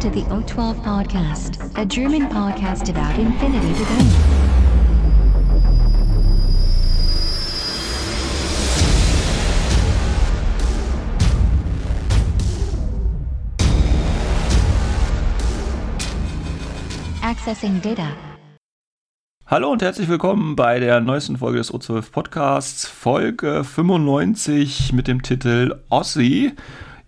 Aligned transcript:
To 0.00 0.08
the 0.08 0.22
O12 0.22 0.82
Podcast, 0.82 1.60
a 1.76 1.84
German 1.84 2.26
podcast 2.30 2.88
about 2.88 3.18
infinity 3.18 3.74
to 3.74 3.84
go. 3.84 3.98
Accessing 17.20 17.82
data. 17.82 18.16
Hallo 19.44 19.70
und 19.70 19.82
herzlich 19.82 20.08
willkommen 20.08 20.56
bei 20.56 20.80
der 20.80 21.00
neuesten 21.00 21.36
Folge 21.36 21.58
des 21.58 21.74
O12 21.74 22.10
Podcasts, 22.10 22.86
Folge 22.86 23.64
95 23.64 24.94
mit 24.94 25.08
dem 25.08 25.20
Titel 25.20 25.78
Ossi. 25.90 26.54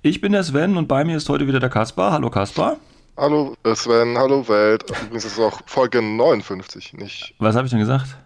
Ich 0.04 0.20
bin 0.20 0.32
der 0.32 0.42
Sven 0.42 0.76
und 0.76 0.88
bei 0.88 1.04
mir 1.04 1.16
ist 1.16 1.28
heute 1.28 1.46
wieder 1.46 1.60
der 1.60 1.68
Kaspar. 1.70 2.10
Hallo 2.10 2.28
Kaspar. 2.28 2.76
Hallo 3.16 3.54
äh, 3.62 3.72
Sven, 3.76 4.18
hallo 4.18 4.48
Welt. 4.48 4.82
Übrigens 4.90 5.24
ist 5.24 5.34
es 5.34 5.38
auch 5.38 5.60
Folge 5.66 6.02
59, 6.02 6.94
nicht 6.94 7.34
Was 7.38 7.54
habe 7.54 7.66
ich 7.66 7.70
denn 7.70 7.78
gesagt? 7.78 8.16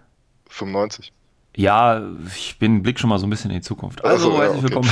95. 0.48 1.12
Ja, 1.54 2.00
ich 2.34 2.58
bin 2.58 2.82
Blick 2.82 2.98
schon 2.98 3.10
mal 3.10 3.18
so 3.18 3.26
ein 3.26 3.30
bisschen 3.30 3.50
in 3.50 3.58
die 3.58 3.62
Zukunft. 3.62 4.02
Also, 4.02 4.30
Also, 4.30 4.38
ja, 4.38 4.44
herzlich 4.44 4.62
willkommen 4.62 4.90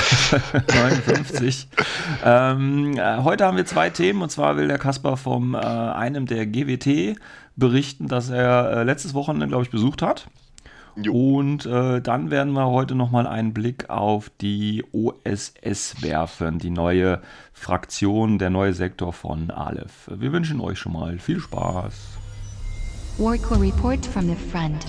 bei 0.51 0.75
59. 0.91 1.69
ähm, 2.23 2.99
äh, 2.99 3.17
heute 3.23 3.47
haben 3.47 3.57
wir 3.57 3.65
zwei 3.65 3.89
Themen 3.89 4.21
und 4.21 4.29
zwar 4.29 4.59
will 4.59 4.69
der 4.69 4.79
Kaspar 4.79 5.17
vom 5.17 5.55
äh, 5.55 5.59
einem 5.59 6.27
der 6.27 6.47
GWT 6.47 7.19
berichten, 7.57 8.09
das 8.09 8.29
er 8.29 8.71
äh, 8.73 8.83
letztes 8.83 9.15
Wochenende, 9.15 9.47
glaube 9.47 9.65
ich, 9.65 9.71
besucht 9.71 10.03
hat. 10.03 10.27
Jo. 10.97 11.13
Und 11.13 11.67
äh, 11.67 12.01
dann 12.01 12.31
werden 12.31 12.53
wir 12.53 12.67
heute 12.67 12.95
nochmal 12.95 13.27
einen 13.27 13.53
Blick 13.53 13.91
auf 13.91 14.31
die 14.41 14.85
OSS 14.93 16.03
werfen, 16.03 16.59
die 16.59 16.71
neue 16.71 17.21
Fraktion, 17.53 18.39
der 18.39 18.51
neue 18.51 18.75
Sektor 18.75 19.13
von 19.13 19.51
Aleph. 19.51 20.11
Wir 20.15 20.33
wünschen 20.33 20.61
euch 20.61 20.79
schon 20.79 20.93
mal 20.93 21.19
viel 21.19 21.41
Spaß. 21.41 21.95
Warcore 23.19 23.61
report 23.61 24.05
from 24.07 24.29
the 24.29 24.37
front. 24.51 24.87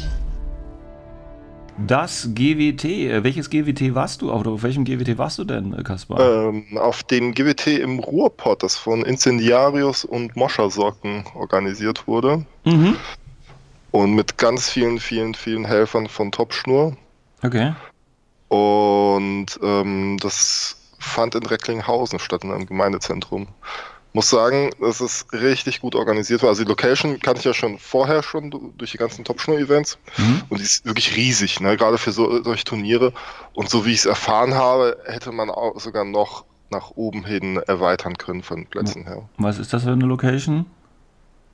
Das 1.77 2.29
GWT, 2.33 2.85
äh, 2.85 3.23
welches 3.23 3.49
GWT 3.49 3.93
warst 3.95 4.21
du? 4.21 4.31
Auf, 4.31 4.47
auf 4.47 4.63
welchem 4.63 4.85
GWT 4.85 5.17
warst 5.17 5.39
du 5.39 5.43
denn, 5.43 5.73
äh, 5.73 5.83
Kaspar? 5.83 6.47
Ähm, 6.47 6.77
auf 6.77 7.03
dem 7.03 7.33
GWT 7.33 7.67
im 7.79 7.99
Ruhrpott, 7.99 8.63
das 8.63 8.77
von 8.77 9.03
Incendiarius 9.03 10.05
und 10.05 10.37
Moschersocken 10.37 11.25
organisiert 11.35 12.07
wurde. 12.07 12.45
Mhm. 12.63 12.95
Und 13.95 14.13
mit 14.13 14.37
ganz 14.37 14.69
vielen, 14.69 14.99
vielen, 14.99 15.35
vielen 15.35 15.63
Helfern 15.63 16.09
von 16.09 16.29
Topschnur. 16.29 16.97
Okay. 17.41 17.73
Und 18.49 19.45
ähm, 19.63 20.17
das 20.21 20.75
fand 20.99 21.33
in 21.35 21.45
Recklinghausen 21.45 22.19
statt, 22.19 22.43
in 22.43 22.51
einem 22.51 22.65
Gemeindezentrum. 22.65 23.47
Muss 24.11 24.29
sagen, 24.29 24.71
dass 24.81 24.99
es 24.99 25.25
richtig 25.31 25.79
gut 25.79 25.95
organisiert 25.95 26.41
war. 26.41 26.49
Also 26.49 26.63
die 26.63 26.69
Location 26.69 27.19
kannte 27.21 27.39
ich 27.39 27.45
ja 27.45 27.53
schon 27.53 27.79
vorher 27.79 28.21
schon 28.21 28.51
du- 28.51 28.73
durch 28.77 28.91
die 28.91 28.97
ganzen 28.97 29.23
Top-Schnur-Events. 29.23 29.97
Mhm. 30.17 30.41
Und 30.49 30.59
die 30.59 30.65
ist 30.65 30.85
wirklich 30.85 31.15
riesig, 31.15 31.61
ne? 31.61 31.77
gerade 31.77 31.97
für 31.97 32.11
so, 32.11 32.43
solche 32.43 32.65
Turniere. 32.65 33.13
Und 33.53 33.69
so 33.69 33.85
wie 33.85 33.91
ich 33.93 33.99
es 33.99 34.05
erfahren 34.05 34.55
habe, 34.55 34.97
hätte 35.05 35.31
man 35.31 35.49
auch 35.49 35.79
sogar 35.79 36.03
noch 36.03 36.43
nach 36.69 36.91
oben 36.95 37.25
hin 37.25 37.57
erweitern 37.67 38.17
können 38.17 38.43
von 38.43 38.65
Plätzen 38.65 39.05
her. 39.05 39.29
Was 39.37 39.57
ist 39.57 39.71
das 39.71 39.83
für 39.83 39.91
eine 39.91 40.05
Location? 40.05 40.65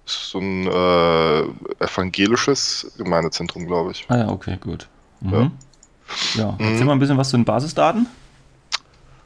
So 0.05 0.39
ein 0.39 0.67
äh, 0.67 1.41
evangelisches 1.83 2.91
Gemeindezentrum, 2.97 3.67
glaube 3.67 3.91
ich. 3.91 4.05
Ah 4.09 4.17
ja, 4.17 4.29
okay, 4.29 4.57
gut. 4.59 4.87
Mhm. 5.21 5.51
Ja, 6.33 6.55
erzähl 6.59 6.85
mal 6.85 6.93
ein 6.93 6.99
bisschen 6.99 7.17
was 7.17 7.29
zu 7.29 7.37
den 7.37 7.45
Basisdaten. 7.45 8.07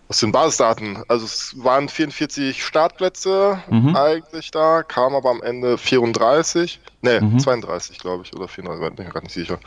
Was 0.07 0.19
sind 0.19 0.31
Basisdaten? 0.31 1.03
Also 1.07 1.25
es 1.25 1.55
waren 1.57 1.89
44 1.89 2.63
Startplätze 2.63 3.59
Mhm. 3.69 3.95
eigentlich 3.95 4.51
da, 4.51 4.83
kam 4.83 5.16
aber 5.16 5.31
am 5.31 5.41
Ende 5.41 5.77
34, 5.79 6.79
ne, 7.01 7.21
Mhm. 7.21 7.39
32 7.39 7.97
glaube 7.97 8.23
ich, 8.23 8.35
oder 8.35 8.47
34, 8.47 8.95
bin 8.95 9.07
ich 9.07 9.11
gerade 9.11 9.25
nicht 9.25 9.33
sicher. 9.33 9.59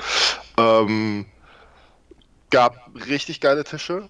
Ähm, 0.56 1.27
gab 2.50 2.77
richtig 3.09 3.41
geile 3.41 3.65
Tische. 3.65 4.09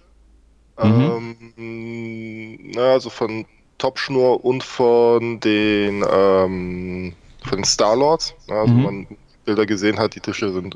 Mhm. 0.81 1.43
Ähm, 1.57 2.71
na, 2.75 2.93
also 2.93 3.09
von 3.09 3.45
Topschnur 3.79 4.45
und 4.45 4.63
von 4.63 5.39
den 5.39 6.05
ähm, 6.07 7.15
von 7.43 7.57
den 7.57 7.65
Starlords. 7.65 8.35
Ja, 8.47 8.61
Also 8.61 8.73
Mhm. 8.75 8.83
man 8.83 9.07
Bilder 9.45 9.65
gesehen 9.65 9.97
hat, 9.97 10.13
die 10.13 10.19
Tische 10.19 10.51
sind 10.53 10.75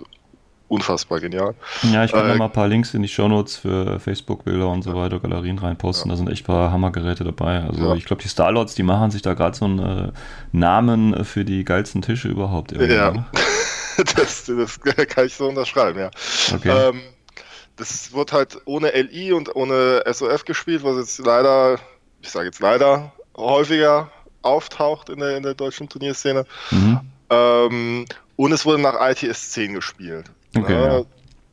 unfassbar 0.69 1.19
genial. 1.19 1.53
Ja, 1.91 2.03
ich 2.03 2.13
werde 2.13 2.31
Äh, 2.31 2.37
mal 2.37 2.45
ein 2.45 2.51
paar 2.51 2.67
Links 2.67 2.95
in 2.95 3.03
die 3.03 3.07
Shownotes 3.07 3.57
für 3.57 3.99
Facebook-Bilder 3.99 4.67
und 4.69 4.81
so 4.81 4.95
weiter, 4.95 5.19
Galerien 5.19 5.59
reinposten. 5.59 6.09
Da 6.09 6.15
sind 6.15 6.29
echt 6.31 6.43
ein 6.43 6.47
paar 6.47 6.71
Hammergeräte 6.71 7.23
dabei. 7.23 7.61
Also 7.61 7.89
Ja. 7.89 7.93
ich 7.95 8.05
glaube, 8.05 8.23
die 8.23 8.29
Starlords, 8.29 8.73
die 8.73 8.81
machen 8.81 9.11
sich 9.11 9.21
da 9.21 9.35
gerade 9.35 9.55
so 9.55 9.65
einen 9.65 9.79
äh, 9.79 10.11
Namen 10.51 11.23
für 11.25 11.45
die 11.45 11.63
geilsten 11.63 12.01
Tische 12.01 12.27
überhaupt. 12.29 12.71
irgendwie, 12.71 12.93
Ja. 12.95 13.11
ne? 13.11 13.25
das, 14.15 14.45
das 14.45 14.79
kann 14.81 15.25
ich 15.27 15.35
so 15.35 15.47
unterschreiben, 15.49 15.99
ja. 15.99 16.09
Okay. 16.55 16.89
Ähm, 16.89 17.01
das 17.75 18.11
wird 18.13 18.31
halt 18.33 18.59
ohne 18.65 18.93
LI 18.93 19.33
und 19.33 19.55
ohne 19.55 20.01
SOF 20.11 20.45
gespielt, 20.45 20.83
was 20.83 20.97
jetzt 20.97 21.19
leider, 21.19 21.77
ich 22.23 22.31
sage 22.31 22.45
jetzt 22.47 22.59
leider, 22.59 23.11
häufiger 23.37 24.09
auftaucht 24.41 25.09
in 25.09 25.19
der, 25.19 25.37
in 25.37 25.43
der 25.43 25.53
deutschen 25.53 25.87
Turnierszene. 25.89 26.45
Mhm. 26.71 26.99
Ähm, 27.29 28.05
und 28.35 28.51
es 28.51 28.65
wurde 28.65 28.81
nach 28.81 28.95
ITS 28.99 29.51
10 29.51 29.73
gespielt. 29.75 30.25
Okay, 30.57 30.73
Ja, 30.73 30.97
ja. 30.99 31.03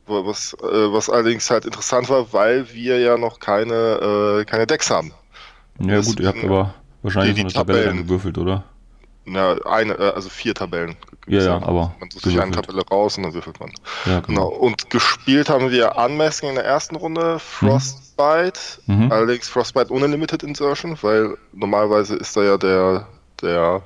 Was, 0.07 0.53
äh, 0.61 0.65
was 0.91 1.09
allerdings 1.09 1.49
halt 1.49 1.63
interessant 1.65 2.09
war, 2.09 2.33
weil 2.33 2.73
wir 2.73 2.99
ja 2.99 3.17
noch 3.17 3.39
keine, 3.39 4.39
äh, 4.41 4.45
keine 4.45 4.67
Decks 4.67 4.89
haben. 4.89 5.13
Ja 5.79 5.95
das 5.97 6.07
gut, 6.07 6.19
ihr 6.19 6.27
habt 6.27 6.43
aber 6.43 6.73
wahrscheinlich 7.01 7.35
die- 7.35 7.41
so 7.43 7.47
die 7.47 7.55
eine 7.55 7.65
Tabelle 7.65 7.95
gewürfelt, 8.03 8.37
oder? 8.37 8.63
Na, 9.25 9.55
eine, 9.65 9.93
äh, 9.93 10.11
also 10.13 10.29
vier 10.29 10.55
Tabellen. 10.55 10.95
Ja, 11.27 11.41
ja, 11.43 11.55
aber 11.57 11.95
Man 11.99 12.09
sucht 12.09 12.23
sich 12.23 12.41
eine. 12.41 12.51
Tabelle 12.51 12.81
raus 12.89 13.17
und 13.17 13.23
dann 13.23 13.33
würfelt 13.33 13.59
man. 13.59 13.71
Ja, 14.05 14.19
Genau, 14.21 14.47
und 14.47 14.89
gespielt 14.89 15.49
haben 15.49 15.69
wir 15.69 15.95
Unmasking 15.95 16.49
in 16.49 16.55
der 16.55 16.65
ersten 16.65 16.95
Runde, 16.95 17.37
Frostbite, 17.37 18.59
Mhm. 18.87 19.11
allerdings 19.11 19.47
Frostbite 19.47 19.91
ohne 19.91 20.07
Limited 20.07 20.41
Insertion, 20.43 20.97
weil 21.03 21.37
normalerweise 21.53 22.15
ist 22.15 22.35
da 22.35 22.41
ja 22.43 22.57
der, 22.57 23.07
der 23.41 23.81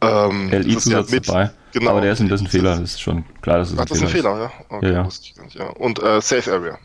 ähm, 0.00 0.50
das 0.50 0.66
ist 0.66 0.86
ja 0.88 1.02
dabei. 1.02 1.50
genau. 1.72 1.90
aber 1.92 2.00
der 2.02 2.12
ist 2.12 2.20
ein 2.20 2.28
bisschen 2.28 2.46
Fehler, 2.46 2.70
das 2.72 2.80
ist 2.80 3.00
schon 3.00 3.24
klar, 3.40 3.58
dass 3.58 3.72
es 3.72 3.78
Ach, 3.78 3.84
das 3.86 3.96
ist 3.96 4.02
ein 4.04 4.08
Fehler, 4.10 4.38
ja? 4.42 4.52
Okay, 4.68 4.86
Ja, 4.86 4.92
ja. 5.02 5.08
ich 5.08 5.34
nicht, 5.42 5.56
ja. 5.56 5.66
Und 5.70 6.00
äh, 6.02 6.20
Safe 6.20 6.52
Area. 6.52 6.78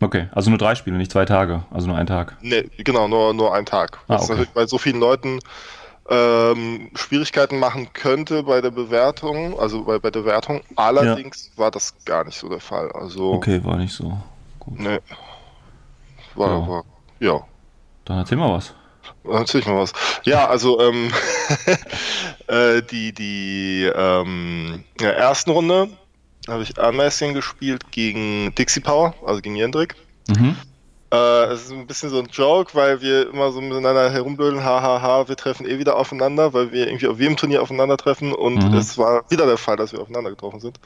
Okay, 0.00 0.28
also 0.32 0.50
nur 0.50 0.58
drei 0.58 0.76
Spiele, 0.76 0.96
nicht 0.96 1.10
zwei 1.10 1.24
Tage, 1.24 1.64
also 1.72 1.88
nur 1.88 1.96
ein 1.96 2.06
Tag. 2.06 2.36
Nee, 2.40 2.68
genau, 2.78 3.08
nur, 3.08 3.34
nur 3.34 3.52
ein 3.54 3.66
Tag. 3.66 3.98
Ah, 4.06 4.16
okay. 4.16 4.26
natürlich 4.28 4.50
bei 4.50 4.66
so 4.66 4.78
vielen 4.78 5.00
Leuten 5.00 5.40
ähm, 6.08 6.90
Schwierigkeiten 6.94 7.58
machen 7.58 7.92
könnte 7.92 8.42
bei 8.42 8.60
der 8.60 8.70
Bewertung, 8.70 9.58
also 9.60 9.84
bei, 9.84 9.98
bei 9.98 10.10
der 10.10 10.24
Wertung. 10.24 10.62
Allerdings 10.76 11.50
war 11.56 11.70
das 11.70 11.94
gar 12.04 12.24
nicht 12.24 12.38
so 12.38 12.48
der 12.48 12.60
Fall. 12.60 12.90
Also, 12.92 13.32
Okay, 13.34 13.62
war 13.64 13.76
nicht 13.76 13.92
so 13.94 14.16
gut. 14.58 14.78
nee. 14.78 14.98
War, 16.34 16.48
Ja. 16.60 16.68
war, 16.68 16.84
ja. 17.20 17.40
Dann 18.04 18.18
erzähl 18.18 18.38
mal 18.38 18.52
was. 18.52 18.74
Natürlich 19.24 19.66
mal 19.66 19.78
was. 19.78 19.92
Ja, 20.24 20.46
also 20.48 20.80
ähm, 20.80 21.12
äh, 22.46 22.82
die, 22.82 23.12
die 23.12 23.90
ähm, 23.94 24.84
in 24.98 25.02
der 25.04 25.16
ersten 25.16 25.50
Runde 25.50 25.88
habe 26.46 26.62
ich 26.62 26.78
Unmasking 26.78 27.34
gespielt 27.34 27.90
gegen 27.90 28.54
Dixie 28.54 28.80
Power, 28.80 29.14
also 29.26 29.40
gegen 29.40 29.56
Jendrik. 29.56 29.94
Mhm. 30.28 30.56
Äh, 31.10 31.44
es 31.52 31.62
ist 31.62 31.72
ein 31.72 31.86
bisschen 31.86 32.10
so 32.10 32.18
ein 32.18 32.26
Joke, 32.30 32.74
weil 32.74 33.00
wir 33.00 33.30
immer 33.30 33.50
so 33.50 33.62
miteinander 33.62 34.10
herumblödeln, 34.10 34.62
hahaha, 34.62 35.26
wir 35.26 35.36
treffen 35.36 35.66
eh 35.66 35.78
wieder 35.78 35.96
aufeinander, 35.96 36.52
weil 36.52 36.70
wir 36.70 36.86
irgendwie 36.86 37.08
auf 37.08 37.18
jedem 37.18 37.36
Turnier 37.38 37.62
aufeinandertreffen 37.62 38.34
und 38.34 38.56
Mhm. 38.56 38.74
es 38.76 38.98
war 38.98 39.24
wieder 39.30 39.46
der 39.46 39.56
Fall, 39.56 39.76
dass 39.76 39.92
wir 39.92 40.00
aufeinander 40.00 40.28
getroffen 40.28 40.60
sind. 40.60 40.78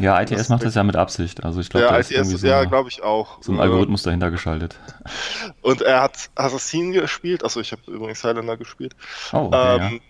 Ja, 0.00 0.20
ITS 0.20 0.30
Das- 0.36 0.48
macht 0.48 0.64
das 0.64 0.74
ja 0.74 0.82
mit 0.82 0.96
Absicht. 0.96 1.44
Also 1.44 1.60
ich 1.60 1.70
glaube, 1.70 1.86
ja, 1.86 1.92
da 1.92 1.98
ist 1.98 2.10
ITS, 2.10 2.28
so, 2.40 2.46
ja, 2.48 2.64
glaube 2.64 2.88
ich 2.88 3.04
auch. 3.04 3.40
so 3.40 3.52
ein 3.52 3.60
Algorithmus 3.60 4.02
dahinter 4.02 4.32
geschaltet. 4.32 4.76
Und 5.62 5.80
er 5.82 6.00
hat 6.02 6.28
Assassin 6.34 6.90
gespielt, 6.92 7.44
achso, 7.44 7.60
ich 7.60 7.70
habe 7.70 7.82
übrigens 7.86 8.24
Highlander 8.24 8.56
gespielt. 8.56 8.96
Oh, 9.32 9.46
okay, 9.52 9.76
ähm, 9.94 10.00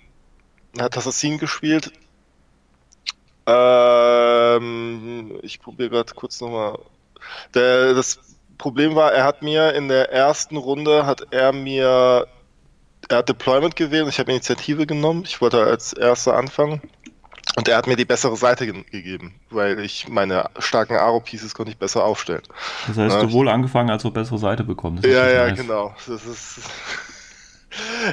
Er 0.78 0.84
hat 0.84 0.96
Assassin 0.96 1.36
gespielt. 1.38 1.92
Ähm, 3.46 5.38
ich 5.42 5.60
probiere 5.60 5.90
gerade 5.90 6.12
kurz 6.14 6.40
nochmal. 6.40 6.78
Das 7.52 8.18
Problem 8.58 8.94
war, 8.94 9.12
er 9.12 9.24
hat 9.24 9.42
mir 9.42 9.72
in 9.74 9.88
der 9.88 10.12
ersten 10.12 10.56
Runde 10.56 11.06
hat 11.06 11.22
er 11.30 11.52
mir 11.52 12.26
er 13.08 13.18
hat 13.18 13.28
Deployment 13.28 13.76
gewählt 13.76 14.02
und 14.04 14.10
ich 14.10 14.18
habe 14.18 14.30
Initiative 14.32 14.86
genommen. 14.86 15.22
Ich 15.24 15.40
wollte 15.40 15.62
als 15.62 15.92
erster 15.92 16.36
anfangen. 16.36 16.82
Und 17.56 17.66
er 17.66 17.76
hat 17.78 17.86
mir 17.86 17.96
die 17.96 18.04
bessere 18.04 18.36
Seite 18.36 18.66
ge 18.66 18.84
gegeben, 18.90 19.34
weil 19.50 19.80
ich 19.80 20.08
meine 20.08 20.50
starken 20.58 20.96
Aro-Pieces 20.96 21.54
konnte 21.54 21.72
ich 21.72 21.78
besser 21.78 22.04
aufstellen. 22.04 22.42
Das 22.86 22.98
heißt, 22.98 23.14
Ja, 23.14 23.20
sowohl 23.22 23.48
angefangen 23.48 23.90
als 23.90 24.04
auch 24.04 24.10
bessere 24.10 24.38
Seite 24.38 24.62
bekommen. 24.64 25.00
Ja, 25.02 25.28
ja, 25.28 25.46
nice. 25.48 25.58
genau. 25.58 25.94
Das 26.06 26.24
ist. 26.24 26.60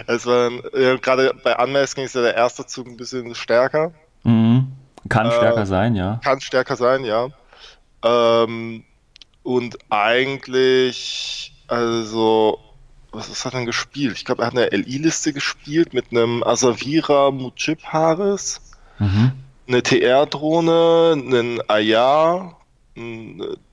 Es 0.06 0.25
war 0.25 0.51
ja, 0.77 0.97
gerade 0.97 1.33
bei 1.44 1.56
Unmasking 1.56 2.03
ist 2.03 2.13
ja 2.13 2.21
der 2.21 2.36
erste 2.36 2.65
Zug 2.65 2.88
ein 2.88 2.97
bisschen 2.97 3.33
stärker. 3.36 3.94
Mhm. 4.24 4.74
Kann 5.07 5.27
Äh, 5.27 5.31
stärker 5.31 5.65
sein, 5.65 5.95
ja. 5.95 6.19
Kann 6.24 6.42
stärker 6.42 6.75
sein, 6.75 7.06
ja. 7.06 7.30
Ähm, 8.03 8.83
und 9.45 9.77
eigentlich, 9.92 11.53
also 11.68 12.59
was 13.12 13.30
ist 13.30 13.45
er 13.45 13.51
denn 13.51 13.65
gespielt? 13.65 14.18
Ich 14.18 14.25
glaube, 14.25 14.42
er 14.42 14.47
hat 14.47 14.57
eine 14.57 14.68
LI-Liste 14.71 15.31
gespielt 15.33 15.94
mit 15.94 16.12
einem 16.12 16.44
Asavira 16.44 17.31
Mujib 17.31 17.83
Haris, 17.86 18.59
Mhm. 18.97 19.31
eine 19.68 19.83
TR-Drohne, 19.83 21.13
einen 21.13 21.62
Ayar, 21.69 22.59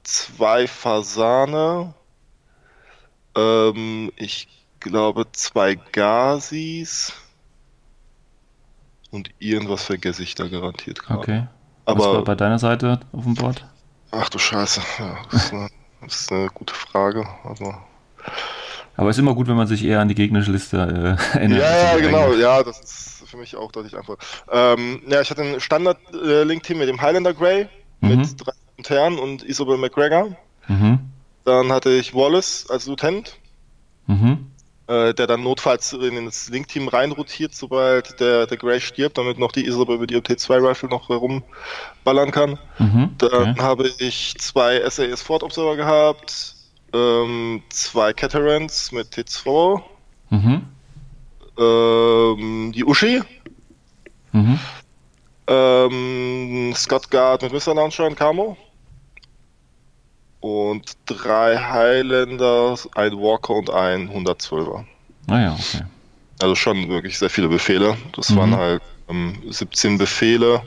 zwei 0.03 0.67
Fasane, 0.67 1.95
ähm, 3.35 4.13
ich 4.17 4.49
glaube 4.79 5.27
zwei 5.33 5.77
Gazis 5.77 7.13
und 9.11 9.31
irgendwas 9.39 9.85
vergesse 9.85 10.23
ich 10.23 10.35
da 10.35 10.49
garantiert 10.49 11.03
gerade. 11.03 11.19
Okay. 11.21 11.47
Was 11.87 11.99
war 11.99 12.09
Aber 12.09 12.25
bei 12.25 12.35
deiner 12.35 12.59
Seite 12.59 13.01
auf 13.13 13.25
dem 13.25 13.35
Board? 13.35 13.65
Ach 14.13 14.29
du 14.29 14.39
Scheiße, 14.39 14.81
ja, 14.99 15.17
das, 15.31 15.45
ist 15.47 15.53
eine, 15.53 15.69
das 16.03 16.21
ist 16.21 16.33
eine 16.33 16.49
gute 16.55 16.75
Frage. 16.75 17.27
Aber 17.45 17.83
Aber 18.97 19.09
es 19.11 19.17
ist 19.17 19.21
immer 19.23 19.35
gut, 19.35 19.49
wenn 19.49 19.57
man 19.57 19.67
sich 19.67 19.85
eher 19.85 20.01
an 20.01 20.09
die 20.09 20.15
gegnerische 20.15 20.53
Liste 20.53 20.77
äh, 20.77 21.37
erinnert. 21.39 21.61
ja, 21.61 21.97
ja, 21.97 21.99
genau, 21.99 22.33
ja, 22.35 22.63
das 22.63 22.79
ist 22.81 23.23
für 23.29 23.37
mich 23.39 23.57
auch 23.57 23.73
deutlich 23.73 23.97
einfacher. 23.97 24.19
Ähm, 24.51 25.03
ja, 25.09 25.21
ich 25.23 25.31
hatte 25.31 25.43
ein 25.43 25.61
Standard-Link-Team 25.61 26.79
mit 26.79 26.89
dem 26.89 27.01
Highlander 27.01 27.33
Grey, 27.35 27.69
Mhm. 28.01 28.09
mit 28.09 28.47
drei 28.47 28.53
Internen 28.77 29.19
und 29.19 29.45
Isabel 29.45 29.79
McGregor. 29.79 30.37
Mhm. 30.69 30.99
Dann 31.45 31.73
hatte 31.73 31.91
ich 31.91 32.15
Wallace 32.15 32.67
als 32.69 32.87
Lieutenant, 32.87 33.39
Mhm. 34.09 34.51
Äh, 34.89 35.15
der 35.15 35.27
dann 35.27 35.43
notfalls 35.43 35.93
in 35.93 36.25
das 36.27 36.49
Link-Team 36.49 36.89
reinrotiert, 36.89 37.55
sobald 37.55 38.19
der, 38.21 38.47
der 38.47 38.57
Grey 38.57 38.81
stirbt, 38.81 39.17
damit 39.19 39.39
noch 39.39 39.53
die 39.53 39.67
Isabel 39.67 39.99
mit 39.99 40.11
ihrem 40.11 40.23
T2-Rifle 40.23 40.89
noch 40.89 41.09
herumballern 41.09 42.31
kann. 42.31 42.59
Mhm. 42.79 43.15
Dann 43.19 43.51
Okay. 43.51 43.61
habe 43.61 43.91
ich 43.99 44.35
zwei 44.39 44.81
SAS 44.89 45.23
Ford 45.23 45.43
Observer 45.43 45.77
gehabt, 45.77 46.57
ähm, 46.93 47.63
zwei 47.71 48.13
Catarans 48.13 48.93
mit 48.93 49.15
T2, 49.15 49.83
Mhm. 50.31 50.63
ähm, 51.59 52.73
die 52.75 52.85
Uschi, 52.85 53.23
Mhm. 54.33 54.59
ähm, 55.47 56.73
Scott 56.75 57.11
Guard 57.11 57.43
mit 57.43 57.53
Mr. 57.53 57.75
Launcher 57.75 58.07
und 58.07 58.17
Camo 58.17 58.57
und 60.43 60.93
drei 61.07 61.57
Highlanders, 61.57 62.89
ein 62.97 63.13
Walker 63.13 63.55
und 63.55 63.71
ein 63.71 64.11
112er. 64.11 64.85
Naja, 65.29 65.53
Ah 65.53 65.59
okay. 65.59 65.85
Also 66.41 66.57
schon 66.57 66.89
wirklich 66.89 67.17
sehr 67.17 67.31
viele 67.31 67.49
Befehle. 67.49 67.97
Das 68.17 68.31
Mhm. 68.31 68.37
waren 68.37 68.57
halt 68.57 68.83
ähm, 69.09 69.41
17 69.49 69.97
Befehle 69.99 70.61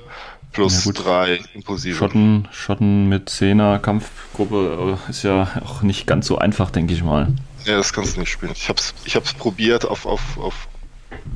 plus 0.54 0.86
Ja, 0.86 0.94
drei 0.94 1.40
impulsive. 1.54 1.94
Schotten, 1.98 2.48
Schotten 2.54 3.10
mit 3.10 3.30
10er 3.30 3.78
Kampfgruppe 3.80 4.98
äh, 5.08 5.10
ist 5.10 5.24
ja 5.24 5.50
auch 5.66 5.82
nicht 5.82 6.08
ganz 6.08 6.28
so 6.28 6.38
einfach, 6.38 6.72
denke 6.72 6.94
ich 6.94 7.04
mal. 7.04 7.28
Ja, 7.66 7.76
das 7.76 7.92
kannst 7.92 8.16
du 8.16 8.22
nicht 8.22 8.30
spielen. 8.32 8.54
Ich 8.56 8.70
hab's, 8.70 8.94
ich 9.04 9.18
hab's 9.18 9.34
probiert 9.34 9.84
auf, 9.84 10.06
auf, 10.06 10.38
auf 10.38 10.70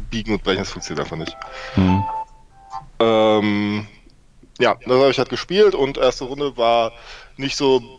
Biegen 0.09 0.33
und 0.35 0.44
Brechen, 0.44 0.59
das 0.59 0.71
funktioniert 0.71 1.06
einfach 1.06 1.18
nicht. 1.18 1.35
Mhm. 1.75 2.03
Ähm, 3.00 3.88
ja, 4.59 4.75
das 4.85 4.94
habe 5.00 5.12
ich 5.12 5.18
halt 5.18 5.30
gespielt 5.30 5.75
und 5.75 5.97
erste 5.97 6.24
Runde 6.25 6.56
war 6.56 6.94
nicht 7.38 7.56
so 7.57 7.99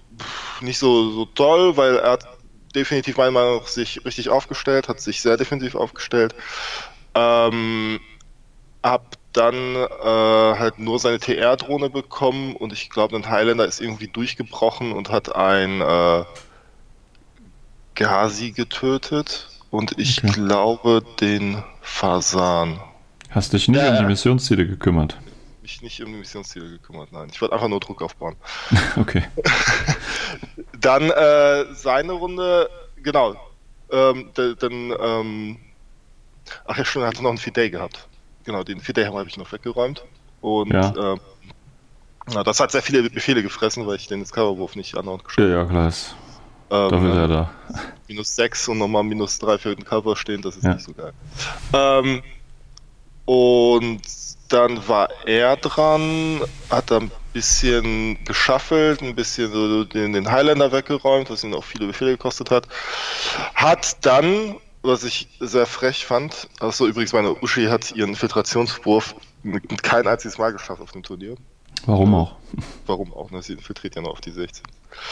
nicht 0.60 0.78
so, 0.78 1.10
so 1.12 1.24
toll, 1.26 1.76
weil 1.76 1.96
er 1.98 2.12
hat 2.12 2.26
definitiv 2.74 3.16
meiner 3.16 3.30
Meinung 3.32 3.58
nach 3.58 3.66
sich 3.66 4.04
richtig 4.04 4.28
aufgestellt, 4.28 4.88
hat 4.88 5.00
sich 5.00 5.20
sehr 5.22 5.36
defensiv 5.36 5.74
aufgestellt. 5.74 6.34
Ähm, 7.14 8.00
hab 8.82 9.16
dann 9.32 9.76
äh, 9.76 10.58
halt 10.58 10.78
nur 10.78 10.98
seine 10.98 11.18
TR-Drohne 11.20 11.90
bekommen 11.90 12.56
und 12.56 12.72
ich 12.72 12.90
glaube, 12.90 13.16
ein 13.16 13.28
Highlander 13.30 13.64
ist 13.66 13.80
irgendwie 13.80 14.08
durchgebrochen 14.08 14.92
und 14.92 15.10
hat 15.10 15.34
ein 15.34 15.80
äh, 15.80 16.24
Gazi 17.94 18.52
getötet 18.52 19.48
und 19.70 19.98
ich 19.98 20.18
Okay. 20.18 20.32
glaube 20.32 21.02
den 21.20 21.62
Fasan. 21.80 22.80
Hast 23.30 23.52
dich 23.52 23.68
nicht 23.68 23.80
Ja, 23.82 23.90
um 23.90 23.96
die. 23.96 24.04
Missionsziele 24.04 24.66
gekümmert. 24.66 25.18
Mich 25.70 25.82
nicht 25.82 26.00
um 26.02 26.06
die 26.12 26.18
Missionsziele 26.18 26.68
gekümmert, 26.68 27.12
nein. 27.12 27.28
Ich 27.32 27.40
wollte 27.40 27.54
einfach 27.54 27.68
nur 27.68 27.78
Druck 27.78 28.02
aufbauen. 28.02 28.36
Okay. 28.96 29.22
Dann 30.80 31.10
äh, 31.10 31.66
seine 31.74 32.12
Runde, 32.12 32.68
genau. 32.96 33.36
Ähm, 33.92 34.30
dann, 34.34 34.94
ähm, 35.00 35.58
ach 36.64 36.76
ja, 36.76 36.84
stimmt, 36.84 37.04
er 37.04 37.08
hatte 37.08 37.22
noch 37.22 37.30
einen 37.30 37.38
Fidei 37.38 37.68
gehabt. 37.68 38.08
Genau, 38.44 38.64
den 38.64 38.80
Fidei 38.80 39.04
habe 39.06 39.28
ich 39.28 39.36
noch 39.36 39.52
weggeräumt. 39.52 40.04
Und 40.40 40.72
Ja. 40.72 40.92
ähm, 40.96 41.20
na, 42.32 42.42
das 42.42 42.58
hat 42.60 42.72
sehr 42.72 42.82
viele 42.82 43.08
Befehle 43.08 43.42
gefressen, 43.42 43.86
weil 43.86 43.96
ich 43.96 44.06
den 44.08 44.20
Discoverwurf 44.20 44.74
nicht 44.74 44.96
andauernd 44.96 45.22
Ja, 45.22 45.26
geschossen 45.26 45.50
ja, 45.52 45.64
klar. 45.66 45.88
Ist, 45.88 46.14
habe. 46.70 46.90
dafür 46.90 47.10
ist 47.10 47.16
er 47.16 47.24
Ähm, 47.24 47.30
da. 47.30 47.50
minus 48.08 48.34
6 48.34 48.68
und 48.68 48.78
nochmal 48.78 49.04
minus 49.04 49.38
3 49.38 49.58
für 49.58 49.74
den 49.76 49.84
Cover 49.84 50.16
stehen, 50.16 50.42
das 50.42 50.56
ist 50.56 50.64
Ja. 50.64 50.74
nicht 50.74 50.84
so 50.84 50.92
geil. 50.94 51.12
Ähm, 51.72 52.22
und 53.24 54.00
dann 54.52 54.86
war 54.88 55.08
er 55.26 55.56
dran, 55.56 56.40
hat 56.70 56.90
dann 56.90 57.04
ein 57.04 57.10
bisschen 57.32 58.22
geschaffelt, 58.24 59.02
ein 59.02 59.14
bisschen 59.14 59.52
so 59.52 59.84
den, 59.84 60.12
den 60.12 60.30
Highlander 60.30 60.72
weggeräumt, 60.72 61.30
was 61.30 61.44
ihn 61.44 61.54
auch 61.54 61.64
viele 61.64 61.86
Befehle 61.86 62.12
gekostet 62.12 62.50
hat. 62.50 62.66
Hat 63.54 64.04
dann, 64.04 64.56
was 64.82 65.04
ich 65.04 65.28
sehr 65.40 65.66
frech 65.66 66.06
fand, 66.06 66.48
also 66.58 66.86
übrigens 66.86 67.12
meine 67.12 67.34
Uschi 67.42 67.66
hat 67.66 67.92
ihren 67.92 68.16
Filtrationswurf 68.16 69.14
kein 69.82 70.06
einziges 70.06 70.38
Mal 70.38 70.52
geschafft 70.52 70.82
auf 70.82 70.92
dem 70.92 71.02
Turnier. 71.02 71.36
Warum 71.86 72.14
auch? 72.14 72.36
Warum 72.86 73.12
auch? 73.14 73.30
Ne? 73.30 73.42
Sie 73.42 73.54
infiltriert 73.54 73.94
ja 73.94 74.02
nur 74.02 74.10
auf 74.10 74.20
die 74.20 74.32
16. 74.32 74.64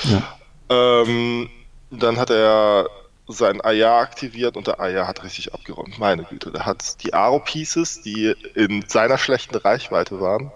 Ja. 0.04 0.38
Ähm, 0.68 1.48
dann 1.90 2.18
hat 2.18 2.30
er 2.30 2.86
sein 3.28 3.60
Aya 3.60 4.00
aktiviert 4.00 4.56
und 4.56 4.66
der 4.66 4.80
Aya 4.80 5.06
hat 5.06 5.22
richtig 5.22 5.54
abgeräumt. 5.54 5.98
Meine 5.98 6.24
Güte, 6.24 6.50
der 6.52 6.66
hat 6.66 7.02
die 7.02 7.14
Aro-Pieces, 7.14 8.00
die 8.02 8.34
in 8.54 8.84
seiner 8.88 9.18
schlechten 9.18 9.56
Reichweite 9.56 10.20
waren, 10.20 10.52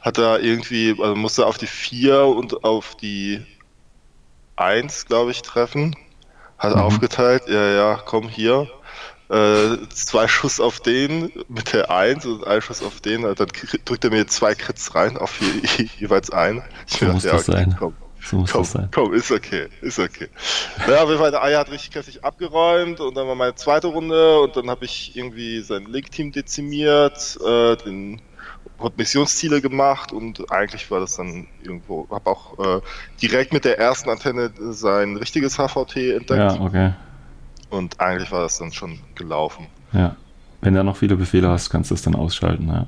hat 0.00 0.18
er 0.18 0.40
irgendwie, 0.40 0.96
also 1.00 1.16
musste 1.16 1.46
auf 1.46 1.58
die 1.58 1.66
4 1.68 2.22
und 2.26 2.64
auf 2.64 2.96
die 2.96 3.46
1, 4.56 5.06
glaube 5.06 5.30
ich, 5.32 5.42
treffen. 5.42 5.96
Hat 6.58 6.74
Mhm. 6.74 6.76
aufgeteilt, 6.76 7.44
ja, 7.48 7.68
ja, 7.72 8.02
komm 8.04 8.28
hier. 8.28 8.70
Äh, 9.30 9.78
zwei 9.90 10.28
Schuss 10.28 10.60
auf 10.60 10.80
den 10.80 11.32
mit 11.48 11.72
der 11.72 11.90
1 11.90 12.26
und 12.26 12.46
ein 12.46 12.62
Schuss 12.62 12.82
auf 12.82 13.00
den. 13.00 13.22
Dann 13.22 13.48
drückt 13.84 14.04
er 14.04 14.10
mir 14.10 14.26
zwei 14.28 14.54
Crits 14.54 14.94
rein, 14.94 15.16
auf 15.18 15.40
je, 15.40 15.60
jeweils 15.98 16.30
ein. 16.30 16.64
Ich 16.86 17.00
So 17.00 17.06
mir 17.06 17.10
muss 17.10 17.26
dachte, 17.26 17.28
das 17.28 17.44
sein. 17.44 17.78
komm, 17.78 17.96
So 18.26 18.38
muss 18.38 18.50
Komm, 18.50 18.62
das 18.62 18.72
sein. 18.72 18.88
komm, 18.92 19.14
ist 19.14 19.30
okay, 19.30 19.68
ist 19.82 19.98
okay. 20.00 20.28
Ja, 20.88 21.02
auf 21.02 21.08
jeden 21.08 21.20
Fall, 21.20 21.30
der 21.30 21.42
Eier 21.44 21.60
hat 21.60 21.70
richtig 21.70 21.92
kräftig 21.92 22.24
abgeräumt 22.24 22.98
und 23.00 23.16
dann 23.16 23.28
war 23.28 23.36
meine 23.36 23.54
zweite 23.54 23.86
Runde 23.86 24.40
und 24.40 24.56
dann 24.56 24.68
habe 24.68 24.84
ich 24.84 25.16
irgendwie 25.16 25.60
sein 25.60 25.84
Link-Team 25.86 26.32
dezimiert, 26.32 27.38
äh, 27.46 27.76
den 27.76 28.20
hab 28.80 28.98
Missionsziele 28.98 29.60
gemacht 29.60 30.12
und 30.12 30.50
eigentlich 30.50 30.90
war 30.90 31.00
das 31.00 31.16
dann 31.16 31.46
irgendwo, 31.62 32.06
habe 32.10 32.28
auch 32.30 32.58
äh, 32.58 32.80
direkt 33.22 33.52
mit 33.52 33.64
der 33.64 33.78
ersten 33.78 34.10
Antenne 34.10 34.50
sein 34.58 35.16
richtiges 35.16 35.56
HVT 35.56 35.96
entdeckt 35.96 36.30
Ja, 36.30 36.60
okay. 36.60 36.92
und 37.70 38.00
eigentlich 38.00 38.30
war 38.32 38.42
das 38.42 38.58
dann 38.58 38.72
schon 38.72 38.98
gelaufen. 39.14 39.68
Ja. 39.92 40.16
Wenn 40.62 40.74
du 40.74 40.82
noch 40.82 40.96
viele 40.96 41.16
Befehle 41.16 41.48
hast, 41.48 41.70
kannst 41.70 41.90
du 41.90 41.94
es 41.94 42.02
dann 42.02 42.14
ausschalten, 42.16 42.66
ja. 42.66 42.86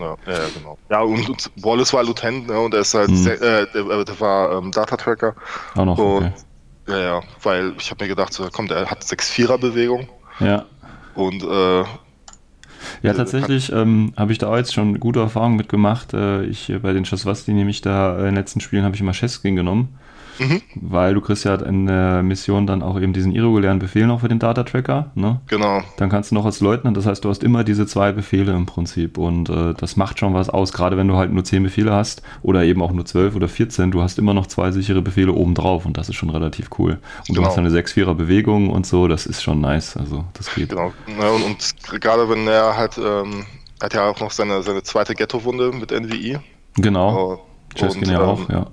Ja, 0.00 0.16
ja, 0.26 0.48
genau. 0.54 0.78
Ja, 0.90 1.00
und, 1.02 1.28
und 1.28 1.50
Wallace 1.62 1.92
war 1.92 2.02
Lieutenant 2.02 2.48
ne, 2.48 2.58
und 2.58 2.74
er 2.74 2.80
ist 2.80 2.94
halt, 2.94 3.08
Hm. 3.08 3.16
sehr, 3.16 3.40
äh, 3.40 3.66
der, 3.72 4.04
der 4.04 4.20
war 4.20 4.52
ähm, 4.58 4.70
Data-Tracker. 4.72 5.34
Auch 5.76 5.84
noch, 5.84 5.98
Und, 5.98 6.16
okay. 6.16 6.32
ja, 6.88 6.98
ja, 6.98 7.20
weil 7.42 7.74
ich 7.78 7.90
habe 7.90 8.04
mir 8.04 8.08
gedacht, 8.08 8.32
so, 8.32 8.48
komm, 8.52 8.66
der 8.68 8.90
hat 8.90 9.02
6-4er-Bewegung 9.04 10.08
Ja. 10.40 10.64
und 11.14 11.42
äh, 11.42 11.84
Ja, 13.02 13.12
tatsächlich 13.14 13.70
ähm, 13.72 14.12
habe 14.16 14.32
ich 14.32 14.38
da 14.38 14.48
auch 14.50 14.56
jetzt 14.56 14.72
schon 14.74 14.98
gute 15.00 15.20
Erfahrungen 15.20 15.56
mitgemacht. 15.56 16.14
Äh, 16.14 16.44
ich 16.44 16.70
äh, 16.70 16.78
bei 16.78 16.92
den 16.92 17.04
Chaswasti 17.04 17.52
nämlich 17.52 17.80
da 17.82 18.16
äh, 18.16 18.20
in 18.20 18.24
den 18.26 18.34
letzten 18.36 18.60
Spielen 18.60 18.84
habe 18.84 18.94
ich 18.94 19.00
immer 19.00 19.12
Cheskin 19.12 19.54
genommen, 19.56 19.98
Mhm. 20.40 20.62
weil 20.74 21.14
du 21.14 21.20
kriegst 21.20 21.44
ja 21.44 21.54
in 21.56 21.86
der 21.86 22.22
Mission 22.22 22.66
dann 22.66 22.82
auch 22.82 22.98
eben 23.00 23.12
diesen 23.12 23.32
irregulären 23.32 23.78
Befehl 23.78 24.06
noch 24.06 24.20
für 24.20 24.28
den 24.28 24.38
Data 24.38 24.62
Tracker, 24.62 25.10
ne? 25.14 25.40
genau. 25.46 25.82
Dann 25.98 26.08
kannst 26.08 26.30
du 26.30 26.34
noch 26.34 26.46
als 26.46 26.60
Leutnant, 26.60 26.96
das 26.96 27.06
heißt, 27.06 27.24
du 27.24 27.28
hast 27.28 27.44
immer 27.44 27.62
diese 27.62 27.86
zwei 27.86 28.12
Befehle 28.12 28.52
im 28.52 28.66
Prinzip 28.66 29.18
und 29.18 29.48
äh, 29.50 29.74
das 29.74 29.96
macht 29.96 30.18
schon 30.18 30.32
was 30.34 30.48
aus, 30.48 30.72
gerade 30.72 30.96
wenn 30.96 31.08
du 31.08 31.16
halt 31.16 31.32
nur 31.32 31.44
10 31.44 31.62
Befehle 31.62 31.92
hast 31.92 32.22
oder 32.42 32.64
eben 32.64 32.82
auch 32.82 32.92
nur 32.92 33.04
12 33.04 33.36
oder 33.36 33.48
14, 33.48 33.90
du 33.90 34.02
hast 34.02 34.18
immer 34.18 34.34
noch 34.34 34.46
zwei 34.46 34.70
sichere 34.70 35.02
Befehle 35.02 35.32
obendrauf 35.32 35.84
und 35.86 35.98
das 35.98 36.08
ist 36.08 36.16
schon 36.16 36.30
relativ 36.30 36.70
cool. 36.78 36.92
Und 36.92 37.28
du 37.28 37.34
Genau. 37.34 37.46
hast 37.48 37.56
dann 37.56 37.66
eine 37.66 37.74
6-4er 37.78 38.14
Bewegung 38.14 38.70
und 38.70 38.86
so, 38.86 39.08
das 39.08 39.26
ist 39.26 39.42
schon 39.42 39.60
nice, 39.60 39.96
also 39.96 40.24
das 40.34 40.54
geht. 40.54 40.70
Genau. 40.70 40.92
Ja, 41.20 41.30
und, 41.30 41.42
und 41.44 42.00
gerade 42.00 42.28
wenn 42.30 42.46
er 42.48 42.76
halt, 42.76 42.96
ähm, 42.98 43.44
er 43.80 43.84
hat 43.86 43.94
ja 43.94 44.08
auch 44.10 44.20
noch 44.20 44.30
seine, 44.30 44.62
seine 44.62 44.82
zweite 44.82 45.14
Ghetto-Wunde 45.14 45.72
mit 45.72 45.90
NVI. 45.90 46.38
Genau, 46.76 47.32
Oh, 47.34 47.38
Cheskin 47.74 48.10
ja 48.10 48.22
ähm, 48.22 48.28
auch, 48.28 48.48
ja. 48.48 48.66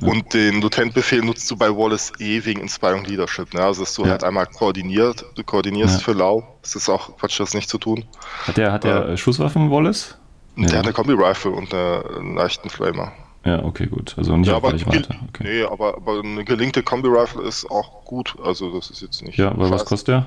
Ja. 0.00 0.08
Und 0.08 0.32
den 0.34 0.60
Lieutenant-Befehl 0.60 1.22
nutzt 1.22 1.50
du 1.50 1.56
bei 1.56 1.68
Wallace 1.70 2.12
eh 2.18 2.44
wegen 2.44 2.60
Inspiring 2.60 3.04
Leadership. 3.04 3.52
Ne? 3.54 3.62
Also, 3.62 3.82
dass 3.82 3.94
du 3.94 4.04
Ja. 4.04 4.10
halt 4.10 4.24
einmal 4.24 4.46
koordiniert, 4.46 5.24
du 5.34 5.44
koordinierst 5.44 5.94
Ja. 5.98 6.04
für 6.04 6.12
Lau. 6.12 6.56
Es 6.62 6.74
ist 6.76 6.88
auch 6.88 7.16
Quatsch, 7.18 7.38
das 7.40 7.54
nicht 7.54 7.68
zu 7.68 7.78
tun. 7.78 8.04
Hat 8.46 8.56
der, 8.56 8.72
hat 8.72 8.84
der 8.84 9.08
äh, 9.10 9.16
Schusswaffen, 9.16 9.70
Wallace? 9.70 10.16
Der 10.56 10.78
hat 10.78 10.84
eine 10.84 10.92
Kombi-Rifle 10.92 11.50
und 11.50 11.72
eine, 11.72 12.04
einen 12.18 12.34
leichten 12.36 12.68
Flamer. 12.68 13.12
Ja, 13.44 13.64
okay, 13.64 13.86
gut. 13.86 14.14
Also 14.18 14.36
nicht 14.36 14.48
Ja, 14.48 14.56
aber, 14.56 14.72
Reichweite. 14.72 15.16
Okay. 15.28 15.44
nee, 15.44 15.62
aber, 15.64 15.96
aber 15.96 16.20
eine 16.20 16.44
gelinkte 16.44 16.82
Kombi-Rifle 16.82 17.42
ist 17.42 17.68
auch 17.70 18.04
gut. 18.04 18.36
Also 18.44 18.70
das 18.72 18.90
ist 18.90 19.00
jetzt 19.02 19.22
nicht. 19.22 19.36
Ja, 19.38 19.50
aber 19.50 19.70
was 19.70 19.84
kostet 19.84 20.08
der? 20.08 20.26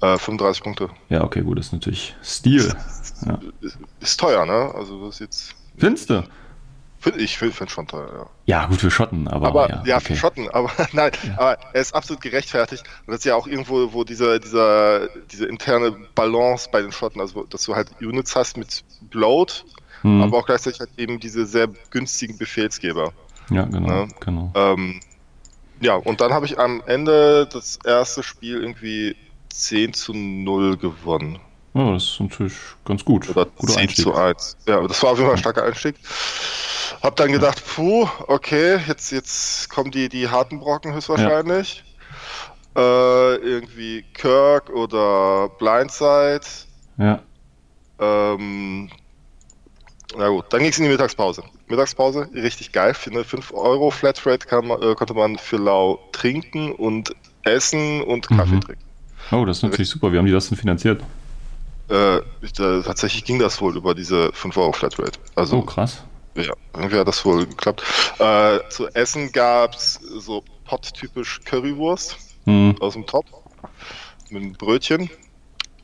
Äh, 0.00 0.18
35 0.18 0.62
Punkte. 0.62 0.88
Ja, 1.08 1.22
okay, 1.24 1.42
gut, 1.42 1.58
das 1.58 1.66
ist 1.66 1.72
natürlich 1.72 2.14
Stil. 2.22 2.72
Ja. 3.26 3.38
Ist, 3.60 3.78
ist 4.00 4.20
teuer, 4.20 4.44
ne? 4.44 4.72
Also 4.74 5.06
das 5.06 5.14
ist 5.14 5.20
jetzt. 5.20 5.54
Findest 5.78 6.10
du? 7.06 7.10
Find, 7.10 7.22
ich 7.22 7.36
finde 7.38 7.54
find 7.54 7.70
schon 7.70 7.86
teuer, 7.86 8.08
ja. 8.12 8.26
Ja, 8.46 8.66
gut 8.66 8.80
für 8.80 8.90
Schotten, 8.90 9.28
aber, 9.28 9.48
Aber 9.48 9.68
ja, 9.70 9.82
ja, 9.86 9.96
okay. 9.96 10.06
für 10.06 10.16
Schotten, 10.16 10.48
aber 10.50 10.70
nein, 10.92 11.10
aber 11.36 11.58
er 11.72 11.80
ist 11.80 11.94
absolut 11.94 12.20
gerechtfertigt. 12.22 12.84
Und 13.06 13.12
das 13.12 13.18
ist 13.18 13.24
ja 13.24 13.34
auch 13.36 13.46
irgendwo, 13.46 13.92
wo 13.92 14.04
dieser, 14.04 14.38
dieser, 14.38 15.08
diese 15.30 15.46
interne 15.46 15.96
Balance 16.14 16.68
bei 16.70 16.82
den 16.82 16.92
Schotten, 16.92 17.20
also 17.20 17.44
dass 17.44 17.64
du 17.64 17.74
halt 17.74 17.88
Units 18.00 18.34
hast 18.36 18.56
mit 18.56 18.84
Bloat, 19.10 19.64
Hm. 20.02 20.20
aber 20.22 20.36
auch 20.38 20.44
gleichzeitig 20.46 20.80
halt 20.80 20.90
eben 20.98 21.18
diese 21.18 21.46
sehr 21.46 21.66
günstigen 21.90 22.36
Befehlsgeber. 22.36 23.12
ja, 23.50 23.64
genau, 23.64 23.88
Ja. 24.02 24.08
genau. 24.20 24.52
Ähm, 24.54 25.00
ja, 25.80 25.94
und 25.96 26.20
dann 26.20 26.32
habe 26.32 26.44
ich 26.46 26.58
am 26.58 26.82
Ende 26.86 27.46
das 27.50 27.78
erste 27.84 28.22
Spiel 28.22 28.60
irgendwie 28.60 29.16
10 29.48 29.92
zu 29.94 30.12
0 30.12 30.76
gewonnen. 30.76 31.38
Ja, 31.74 31.92
das 31.92 32.04
ist 32.04 32.20
natürlich 32.20 32.54
ganz 32.84 33.04
gut. 33.04 33.28
Oder 33.30 33.46
Guter 33.46 33.72
10 33.72 33.82
Einstieg. 33.82 34.04
zu 34.04 34.14
1. 34.14 34.56
Ja, 34.66 34.86
das 34.86 35.02
war 35.02 35.10
auf 35.12 35.18
jeden 35.18 35.28
Fall 35.28 35.36
ein 35.36 35.40
starker 35.40 35.64
Einstieg. 35.64 35.96
Hab 37.04 37.16
dann 37.16 37.32
gedacht, 37.32 37.62
puh, 37.66 38.08
okay, 38.28 38.78
jetzt, 38.88 39.12
jetzt 39.12 39.68
kommen 39.68 39.90
die, 39.90 40.08
die 40.08 40.30
harten 40.30 40.58
Brocken 40.58 40.94
höchstwahrscheinlich. 40.94 41.84
Äh, 42.74 43.34
irgendwie 43.36 44.02
Kirk 44.14 44.70
oder 44.70 45.50
Blindside. 45.58 46.40
Ja, 46.96 47.20
Ähm, 47.98 48.88
na 50.16 50.28
gut, 50.28 50.46
dann 50.48 50.60
ging 50.60 50.70
es 50.70 50.78
in 50.78 50.84
die 50.84 50.90
Mittagspause. 50.90 51.42
Mittagspause, 51.66 52.26
richtig 52.34 52.72
geil. 52.72 52.94
Für 52.94 53.10
eine 53.10 53.22
5 53.22 53.52
Euro 53.52 53.90
Flatrate 53.90 54.46
kann 54.46 54.66
man, 54.66 54.80
äh, 54.82 54.94
konnte 54.94 55.12
man 55.12 55.36
für 55.36 55.58
lau 55.58 55.98
trinken 56.12 56.72
und 56.72 57.14
essen 57.42 58.02
und 58.02 58.28
Kaffee 58.28 58.56
Mhm. 58.56 58.60
trinken. 58.62 58.84
oh, 59.30 59.44
das 59.44 59.58
ist 59.58 59.62
natürlich 59.62 59.90
super. 59.90 60.10
Wie 60.10 60.16
haben 60.16 60.26
die 60.26 60.32
das 60.32 60.48
denn 60.48 60.56
finanziert? 60.56 61.02
Äh, 61.90 62.18
ich, 62.40 62.58
äh, 62.58 62.80
tatsächlich 62.82 63.24
ging 63.26 63.38
das 63.38 63.60
wohl 63.60 63.76
über 63.76 63.94
diese 63.94 64.32
5 64.32 64.56
Euro 64.56 64.72
Flatrate. 64.72 65.18
Also 65.36 65.58
Oh, 65.58 65.62
krass. 65.62 66.02
Ja, 66.36 66.52
irgendwie 66.74 66.98
hat 66.98 67.06
das 67.08 67.24
wohl 67.24 67.46
geklappt. 67.46 67.82
Äh, 68.18 68.58
zu 68.70 68.88
essen 68.88 69.30
gab's 69.32 70.00
so 70.18 70.42
Pott-typisch 70.64 71.40
Currywurst 71.44 72.16
Hm. 72.46 72.76
aus 72.80 72.94
dem 72.94 73.06
Topf 73.06 73.30
mit 74.30 74.42
einem 74.42 74.52
Brötchen. 74.54 75.08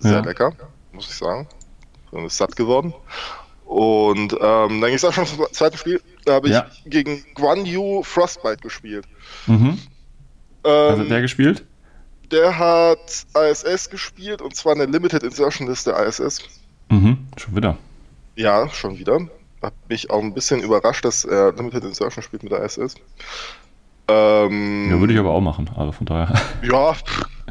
Sehr 0.00 0.12
Ja. 0.14 0.20
lecker, 0.20 0.52
muss 0.92 1.08
ich 1.08 1.14
sagen. 1.16 1.46
Bin 2.10 2.28
satt 2.28 2.56
geworden. 2.56 2.92
Und 3.64 4.32
ähm, 4.32 4.38
dann 4.40 4.80
ging 4.80 4.94
es 4.94 5.04
auch 5.04 5.12
schon 5.12 5.26
zum 5.26 5.46
zweiten 5.52 5.76
Spiel. 5.76 6.00
Da 6.24 6.34
habe 6.34 6.48
ich 6.48 6.54
Ja. 6.54 6.66
gegen 6.86 7.24
Guan 7.34 7.64
Yu 7.64 8.02
Frostbite 8.02 8.58
gespielt. 8.62 9.06
Mhm. 9.46 9.78
Ähm, 10.64 10.98
hat 11.00 11.10
der 11.10 11.20
gespielt? 11.22 11.64
der 12.30 12.58
hat 12.58 13.26
ISS 13.34 13.90
gespielt 13.90 14.40
und 14.42 14.54
zwar 14.54 14.74
eine 14.74 14.86
Limited 14.86 15.22
Insertion 15.24 15.66
Liste 15.68 15.90
ISS. 15.92 16.42
Mhm. 16.88 17.26
Schon 17.36 17.56
wieder. 17.56 17.76
Ja, 18.36 18.68
schon 18.68 18.98
wieder. 18.98 19.20
Hab 19.62 19.74
mich 19.88 20.10
auch 20.10 20.20
ein 20.22 20.32
bisschen 20.34 20.60
überrascht, 20.62 21.04
dass 21.04 21.24
er 21.24 21.52
Limited 21.52 21.84
Insertion 21.84 22.22
spielt 22.22 22.42
mit 22.42 22.52
der 22.52 22.62
ISS. 22.64 22.94
Ähm, 24.08 24.90
Ja, 24.90 24.98
würde 25.00 25.12
ich 25.12 25.18
aber 25.18 25.30
auch 25.30 25.40
machen. 25.40 25.70
Aber 25.76 25.92
von 25.92 26.06
daher. 26.06 26.34
Ja, 26.62 26.94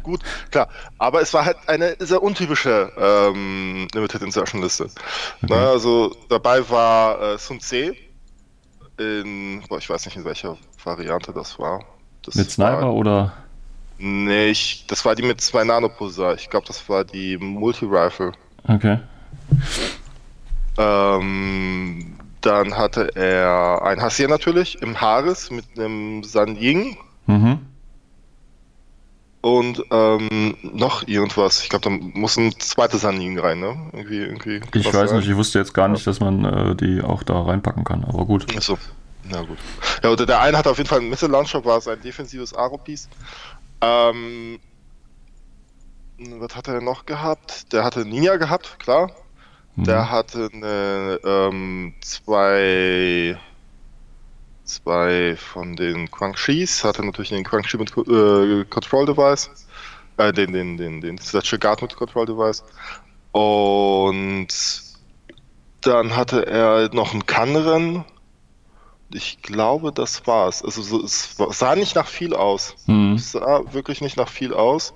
gut, 0.02 0.20
klar. 0.50 0.68
Aber 0.98 1.20
es 1.22 1.32
war 1.34 1.44
halt 1.44 1.56
eine 1.66 1.94
sehr 1.98 2.22
untypische 2.22 2.90
ähm, 2.98 3.86
Limited 3.94 4.22
Insertion 4.22 4.60
Liste. 4.62 4.84
Okay. 4.84 5.46
Na, 5.48 5.70
also 5.70 6.14
dabei 6.28 6.68
war 6.68 7.20
äh, 7.20 7.38
Sun 7.38 7.60
Tse 7.60 7.94
in, 8.98 9.62
boah, 9.68 9.78
ich 9.78 9.88
weiß 9.88 10.04
nicht 10.06 10.16
in 10.16 10.24
welcher 10.24 10.56
Variante 10.84 11.32
das 11.32 11.58
war. 11.58 11.80
Das 12.22 12.34
Mit 12.34 12.50
Sniper 12.50 12.82
War, 12.82 12.94
oder? 12.94 13.32
nee, 13.98 14.48
ich, 14.48 14.84
das 14.88 15.04
war 15.04 15.14
die 15.14 15.22
mit 15.22 15.40
zwei 15.40 15.64
Nanopulsar. 15.64 16.34
Ich 16.34 16.50
glaube, 16.50 16.66
das 16.66 16.86
war 16.88 17.04
die 17.04 17.38
Multi-Rifle. 17.38 18.32
Okay. 18.68 18.98
Ähm, 20.80 22.16
dann 22.40 22.76
hatte 22.76 23.14
er 23.16 23.82
ein 23.84 24.00
Hassier 24.00 24.28
natürlich 24.28 24.80
im 24.82 24.98
Haares 25.00 25.50
mit 25.50 25.66
einem 25.76 26.24
San 26.24 26.56
Ying 26.56 26.96
Mhm. 27.26 27.58
und 29.42 29.84
ähm, 29.90 30.56
noch 30.62 31.06
irgendwas. 31.06 31.62
Ich 31.62 31.68
glaube, 31.68 31.84
da 31.84 31.90
muss 31.90 32.36
ein 32.38 32.52
zweites 32.58 33.02
San 33.02 33.20
Ying 33.20 33.38
rein, 33.38 33.60
ne? 33.60 33.76
Irgendwie, 33.92 34.18
irgendwie. 34.18 34.60
Ich 34.74 34.86
weiß 34.86 35.10
rein. 35.10 35.18
nicht, 35.18 35.28
ich 35.28 35.36
wusste 35.36 35.58
jetzt 35.58 35.74
gar 35.74 35.88
nicht, 35.88 36.06
dass 36.06 36.18
man 36.20 36.44
äh, 36.44 36.74
die 36.74 37.02
auch 37.02 37.22
da 37.22 37.40
reinpacken 37.42 37.84
kann, 37.84 38.04
aber 38.04 38.24
gut. 38.24 38.46
Achso, 38.56 38.78
na 39.30 39.42
gut. 39.42 39.58
Ja, 40.02 40.10
oder 40.10 40.24
der 40.26 40.40
eine 40.40 40.56
hat 40.58 40.66
auf 40.66 40.78
jeden 40.78 40.88
Fall 40.88 41.00
einen 41.00 41.10
Missile 41.10 41.30
Launcher, 41.30 41.64
war 41.64 41.80
sein 41.80 42.00
defensives 42.00 42.54
Aro-Piece. 42.54 43.08
Ähm, 43.82 44.58
was 46.18 46.54
hat 46.56 46.68
er 46.68 46.74
denn 46.74 46.84
noch 46.84 47.06
gehabt? 47.06 47.72
Der 47.72 47.84
hatte 47.84 48.04
Ninja 48.04 48.36
gehabt, 48.36 48.78
klar. 48.78 49.10
Mhm. 49.80 49.84
Der 49.84 50.10
hatte 50.10 50.50
eine, 50.52 51.20
ähm, 51.24 51.94
zwei, 52.02 53.38
zwei 54.64 55.36
von 55.36 55.74
den 55.74 56.10
Quang-Shis, 56.10 56.84
hatte 56.84 57.04
natürlich 57.04 57.30
den 57.30 57.44
Quang-Shi 57.44 57.78
mit 57.78 57.90
äh, 57.96 58.64
Control 58.66 59.06
Device, 59.06 59.50
äh, 60.18 60.32
den, 60.32 60.52
den, 60.52 60.76
den, 60.76 61.00
den 61.00 61.16
Satchel 61.16 61.58
Guard 61.58 61.80
mit 61.80 61.96
Control 61.96 62.26
Device. 62.26 62.62
Und 63.32 64.48
dann 65.80 66.14
hatte 66.14 66.46
er 66.46 66.92
noch 66.92 67.12
einen 67.12 67.24
Kanren. 67.24 68.04
Ich 69.12 69.40
glaube, 69.40 69.92
das 69.92 70.26
war's. 70.26 70.62
Also 70.62 70.82
so, 70.82 71.02
es 71.02 71.36
sah 71.52 71.74
nicht 71.74 71.94
nach 71.96 72.06
viel 72.06 72.34
aus. 72.34 72.76
Mhm. 72.86 73.14
Es 73.14 73.32
sah 73.32 73.62
wirklich 73.72 74.02
nicht 74.02 74.18
nach 74.18 74.28
viel 74.28 74.52
aus. 74.52 74.92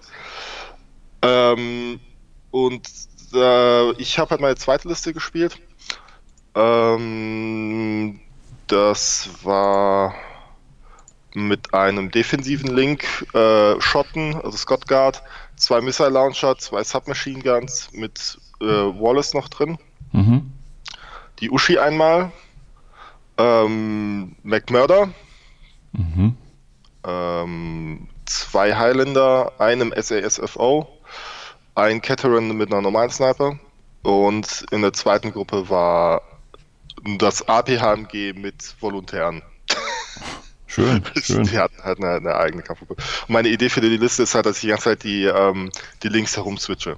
Ähm, 1.23 2.01
und 2.51 2.87
äh, 3.35 3.93
ich 3.93 4.19
habe 4.19 4.31
halt 4.31 4.41
meine 4.41 4.57
zweite 4.57 4.89
Liste 4.89 5.13
gespielt. 5.13 5.59
Ähm, 6.55 8.21
das 8.67 9.29
war 9.43 10.15
mit 11.35 11.75
einem 11.75 12.11
defensiven 12.11 12.75
Link 12.75 13.05
äh, 13.35 13.81
Schotten, 13.81 14.37
also 14.37 14.57
Scott 14.57 14.87
Guard, 14.87 15.23
zwei 15.57 15.81
Missile 15.81 16.11
Launcher, 16.11 16.57
zwei 16.59 16.85
Submachine 16.85 17.43
Guns 17.43 17.91
mit 17.93 18.39
äh, 18.61 18.65
Wallace 18.65 19.35
noch 19.35 19.49
drin, 19.49 19.79
Mhm. 20.13 20.53
die 21.41 21.51
Ushi 21.51 21.79
einmal, 21.79 22.31
ähm, 23.37 24.37
McMurder, 24.45 25.09
Mhm. 25.93 26.37
ähm, 27.05 28.09
zwei 28.27 28.77
Highlander, 28.77 29.53
einem 29.59 29.93
SASFO, 29.97 30.87
ein 31.75 32.01
Cateran 32.01 32.57
mit 32.57 32.73
einer 32.73 32.83
normalen 32.83 33.11
Sniper 33.11 33.59
und 34.03 34.65
in 34.71 34.83
der 34.83 34.93
zweiten 34.93 35.33
Gruppe 35.33 35.69
war 35.69 36.23
das 37.19 37.47
APHMG 37.49 38.33
mit 38.35 38.75
Volontären. 38.81 39.43
Schön, 40.67 41.05
schön. 41.23 41.45
Die 41.45 41.59
hatten 41.59 41.83
halt 41.83 41.99
eine, 41.99 42.17
eine 42.17 42.35
eigene 42.35 42.63
Kampfgruppe. 42.63 42.95
Und 42.95 43.31
meine 43.31 43.49
Idee 43.49 43.69
für 43.69 43.81
die 43.81 43.97
Liste 43.97 44.25
ist 44.25 44.35
halt, 44.35 44.47
dass 44.47 44.57
ich 44.57 44.63
die 44.63 44.69
ganze 44.69 44.85
Zeit 44.85 45.05
die, 45.05 45.25
ähm, 45.25 45.71
die 46.03 46.09
Links 46.09 46.37
herum 46.37 46.59
switche. 46.59 46.97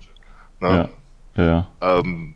Ne? 0.60 0.68
Ja. 0.68 0.88
Ja. 1.36 1.66
Ähm, 1.80 2.34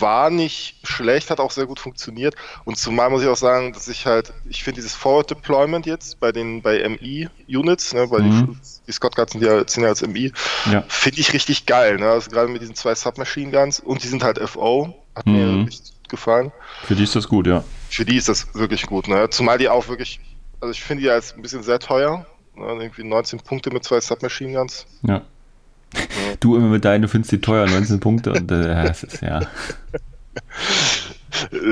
war 0.00 0.30
nicht 0.30 0.76
schlecht, 0.86 1.30
hat 1.30 1.40
auch 1.40 1.50
sehr 1.50 1.66
gut 1.66 1.80
funktioniert. 1.80 2.34
Und 2.64 2.78
zumal 2.78 3.10
muss 3.10 3.22
ich 3.22 3.28
auch 3.28 3.36
sagen, 3.36 3.72
dass 3.72 3.88
ich 3.88 4.06
halt, 4.06 4.32
ich 4.48 4.62
finde 4.64 4.80
dieses 4.80 4.94
Forward 4.94 5.30
Deployment 5.30 5.84
jetzt 5.86 6.18
bei 6.20 6.32
den 6.32 6.62
bei 6.62 6.78
MI-Units, 6.88 7.92
ne, 7.94 8.10
weil 8.10 8.22
Mhm. 8.22 8.30
die, 8.62 8.80
die 8.86 8.92
Scott 8.92 9.16
Guards 9.16 9.32
sind 9.32 9.42
ja, 9.42 9.66
sind 9.66 9.82
ja 9.82 9.88
als 9.90 10.02
MI, 10.06 10.32
Ja. 10.70 10.84
finde 10.88 11.20
ich 11.20 11.32
richtig 11.32 11.66
geil. 11.66 11.96
Ne? 11.98 12.08
Also 12.08 12.30
gerade 12.30 12.48
mit 12.48 12.62
diesen 12.62 12.74
zwei 12.74 12.94
Submachine 12.94 13.50
Guns 13.50 13.80
und 13.80 14.02
die 14.02 14.08
sind 14.08 14.22
halt 14.22 14.38
FO, 14.38 14.94
hat 15.14 15.26
mir 15.26 15.46
Mhm. 15.46 15.64
richtig 15.64 15.92
gut 16.00 16.08
gefallen. 16.08 16.52
Für 16.84 16.94
die 16.94 17.04
ist 17.04 17.14
das 17.16 17.28
gut, 17.28 17.46
ja. 17.46 17.64
Für 17.90 18.04
die 18.04 18.16
ist 18.16 18.28
das 18.28 18.54
wirklich 18.54 18.86
gut. 18.86 19.08
Ne? 19.08 19.28
Zumal 19.30 19.58
die 19.58 19.68
auch 19.68 19.88
wirklich, 19.88 20.20
also 20.60 20.72
ich 20.72 20.82
finde 20.82 21.02
die 21.02 21.10
als 21.10 21.34
ein 21.34 21.42
bisschen 21.42 21.62
sehr 21.62 21.78
teuer. 21.78 22.26
Ne? 22.54 22.64
Irgendwie 22.82 23.04
19 23.04 23.40
Punkte 23.40 23.70
mit 23.70 23.84
zwei 23.84 24.00
Submachine 24.00 24.52
Guns. 24.58 24.86
Ja. 25.02 25.22
Du 26.40 26.56
immer 26.56 26.68
mit 26.68 26.84
deinen, 26.84 27.02
du 27.02 27.08
findest 27.08 27.32
die 27.32 27.40
teuer, 27.40 27.66
19 27.66 28.00
Punkte 28.00 28.32
und 28.32 28.50
äh, 28.52 28.84
das 28.84 29.02
ist 29.02 29.22
ja. 29.22 29.40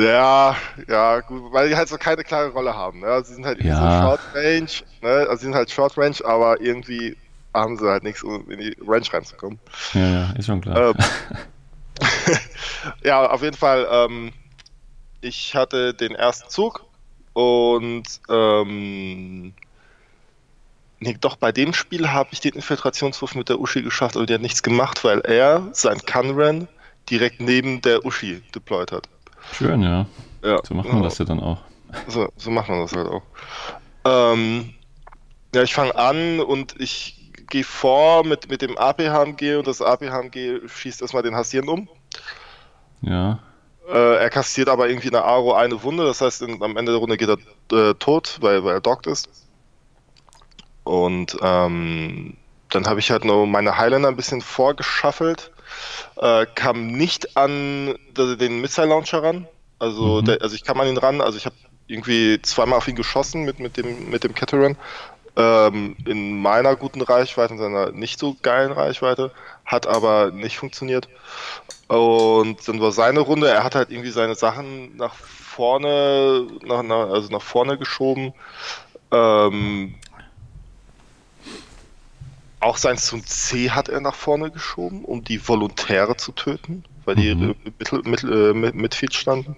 Ja, 0.03 0.57
ja, 0.89 1.21
gut, 1.21 1.53
weil 1.53 1.69
die 1.69 1.77
halt 1.77 1.89
so 1.89 1.97
keine 1.97 2.23
klare 2.23 2.49
Rolle 2.51 2.75
haben. 2.75 3.01
Ne? 3.01 3.07
Also 3.07 3.29
sie 3.29 3.35
sind 3.35 3.47
halt 3.47 3.59
irgendwie 3.59 3.77
Ja. 3.77 4.01
so 4.03 4.07
Short 4.09 4.21
Range, 4.35 4.71
ne? 5.03 5.27
also 5.29 5.37
sie 5.37 5.45
sind 5.47 5.55
halt 5.55 5.71
Short 5.71 5.97
Range, 5.99 6.17
aber 6.25 6.61
irgendwie 6.61 7.17
haben 7.55 7.77
sie 7.79 7.89
halt 7.89 8.03
nichts, 8.03 8.23
um 8.23 8.49
in 8.51 8.59
die 8.61 8.77
Range 8.87 9.07
reinzukommen. 9.11 9.59
Ja, 9.95 10.09
ja, 10.09 10.31
ist 10.37 10.47
schon 10.47 10.61
klar. 10.61 10.91
Ähm, 10.91 10.95
ja, 13.05 13.27
auf 13.27 13.43
jeden 13.43 13.57
Fall, 13.57 13.87
ähm, 13.91 14.33
ich 15.21 15.55
hatte 15.55 15.95
den 15.95 16.15
ersten 16.15 16.49
Zug 16.51 16.85
und 17.33 18.05
ähm, 18.29 19.53
nee, 20.99 21.17
doch 21.21 21.37
bei 21.37 21.53
dem 21.53 21.75
Spiel 21.75 22.11
habe 22.11 22.31
ich 22.33 22.41
den 22.41 22.55
Infiltrationswurf 22.55 23.35
mit 23.35 23.49
der 23.49 23.61
Uschi 23.61 23.83
geschafft, 23.83 24.17
aber 24.17 24.27
der 24.27 24.35
hat 24.35 24.43
nichts 24.43 24.63
gemacht, 24.63 25.05
weil 25.05 25.21
er 25.21 25.69
sein 25.73 25.99
Kanran 26.05 26.69
direkt 27.11 27.41
neben 27.41 27.81
der 27.83 28.05
Uschi 28.05 28.43
deployed 28.55 28.93
hat. 28.93 29.09
Schön, 29.53 29.83
ja. 29.83 30.07
Ja. 30.43 30.61
So 30.65 30.75
macht 30.75 30.93
man 30.93 31.03
das 31.03 31.19
ja 31.19 31.25
dann 31.25 31.41
auch. 31.41 31.59
So, 32.09 32.29
so 32.37 32.51
macht 32.51 32.69
man 32.69 32.81
das 32.81 32.93
halt 32.95 33.09
auch. 33.09 33.23
Ähm, 34.05 34.75
ja, 35.55 35.63
ich 35.63 35.75
fange 35.75 35.95
an 35.97 36.41
und 36.41 36.75
ich 36.81 37.33
gehe 37.49 37.65
vor 37.65 38.25
mit, 38.25 38.51
mit 38.51 38.63
dem 38.63 38.77
AP-HMG 38.77 39.57
und 39.57 39.67
das 39.67 39.81
AP-HMG 39.81 40.69
schießt 40.69 41.03
erstmal 41.03 41.23
den 41.23 41.35
Hassieren 41.35 41.69
um. 41.69 41.89
Ja. 43.03 43.39
Äh, 43.89 44.17
er 44.17 44.31
kassiert 44.31 44.69
aber 44.69 44.89
irgendwie 44.89 45.09
in 45.09 45.13
der 45.13 45.25
Aro 45.25 45.55
eine 45.55 45.83
Wunde, 45.83 46.05
das 46.05 46.21
heißt, 46.21 46.43
in, 46.43 46.63
am 46.63 46.77
Ende 46.77 46.93
der 46.93 47.01
Runde 47.01 47.17
geht 47.17 47.29
er 47.29 47.91
äh, 47.91 47.95
tot, 47.95 48.39
weil, 48.41 48.65
weil 48.65 48.75
er 48.75 48.81
dockt 48.81 49.07
ist. 49.07 49.29
Und 50.87 51.37
ähm, 51.43 52.35
dann 52.71 52.87
habe 52.87 53.01
ich 53.01 53.11
halt 53.11 53.25
nur 53.25 53.45
meine 53.49 53.77
Highlander 53.77 54.09
ein 54.09 54.15
bisschen 54.15 54.41
vorgeschaffelt, 54.41 55.51
äh, 56.15 56.47
kam 56.55 56.87
nicht 56.87 57.37
an 57.37 57.99
den 58.17 58.61
Missile 58.61 58.87
Launcher 58.87 59.21
ran. 59.21 59.49
Also, 59.81 60.21
mhm. 60.21 60.27
der, 60.27 60.43
also 60.43 60.55
ich 60.55 60.63
kam 60.63 60.81
an 60.81 60.87
ihn 60.87 60.97
ran, 60.97 61.21
also 61.21 61.37
ich 61.39 61.45
habe 61.45 61.57
irgendwie 61.89 62.41
zweimal 62.41 62.79
auf 62.79 62.87
ihn 62.87 62.95
geschossen 62.95 63.45
mit, 63.45 63.59
mit 63.59 63.77
dem, 63.77 64.11
mit 64.11 64.23
dem 64.23 64.33
Cateran. 64.33 64.77
Ähm, 65.35 65.97
in 66.07 66.41
meiner 66.41 66.77
guten 66.77 67.03
Reichweite, 67.03 67.55
in 67.55 67.59
seiner 67.59 67.91
nicht 67.91 68.21
so 68.21 68.37
geilen 68.41 68.71
Reichweite, 68.71 69.33
hat 69.65 69.89
aber 69.89 70.31
nicht 70.31 70.57
funktioniert. 70.57 71.09
Und 71.89 72.67
dann 72.69 72.81
war 72.81 72.93
seine 72.93 73.21
Runde, 73.21 73.49
er 73.49 73.65
hat 73.65 73.75
halt 73.75 73.91
irgendwie 73.91 74.11
seine 74.11 74.37
Sachen 74.37 74.97
nach 74.97 75.15
vorne, 75.15 76.47
nach, 76.65 76.85
nach, 76.85 77.11
also 77.11 77.29
nach 77.33 77.43
vorne 77.43 77.77
geschoben. 77.77 78.35
Ähm, 79.11 79.97
auch 82.61 82.77
sein 82.77 82.97
zum 82.97 83.25
C 83.25 83.71
hat 83.71 83.89
er 83.89 84.01
nach 84.01 84.15
vorne 84.15 84.51
geschoben, 84.51 85.05
um 85.05 85.23
die 85.23 85.47
Volontäre 85.47 86.17
zu 86.17 86.33
töten, 86.33 86.85
weil 87.05 87.17
die 87.17 87.35
mhm. 87.35 87.55
Mittel, 87.79 88.03
Mittel, 88.05 88.51
äh, 88.51 88.73
Midfield 88.73 89.15
standen. 89.15 89.57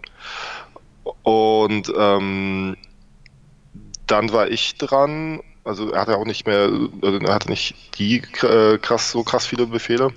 Und 1.22 1.92
ähm, 1.96 2.76
dann 4.06 4.32
war 4.32 4.48
ich 4.48 4.76
dran. 4.76 5.40
Also 5.64 5.90
er 5.90 6.00
hatte 6.00 6.16
auch 6.16 6.24
nicht 6.24 6.46
mehr, 6.46 6.70
also 7.02 7.18
er 7.18 7.34
hatte 7.34 7.50
nicht 7.50 7.98
die 7.98 8.22
äh, 8.42 8.78
krass, 8.78 9.10
so 9.10 9.22
krass 9.22 9.46
viele 9.46 9.66
Befehle. 9.66 10.12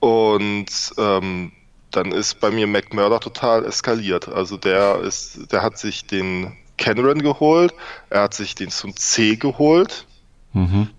Und 0.00 0.70
ähm, 0.96 1.52
dann 1.90 2.12
ist 2.12 2.40
bei 2.40 2.50
mir 2.50 2.66
McMurder 2.66 3.20
total 3.20 3.64
eskaliert. 3.64 4.28
Also 4.28 4.56
der 4.56 5.00
ist, 5.00 5.52
der 5.52 5.62
hat 5.62 5.78
sich 5.78 6.06
den 6.06 6.56
Cameron 6.76 7.20
geholt, 7.20 7.74
er 8.10 8.22
hat 8.22 8.34
sich 8.34 8.54
den 8.54 8.70
zum 8.70 8.96
C 8.96 9.36
geholt. 9.36 10.06
Mhm. 10.52 10.90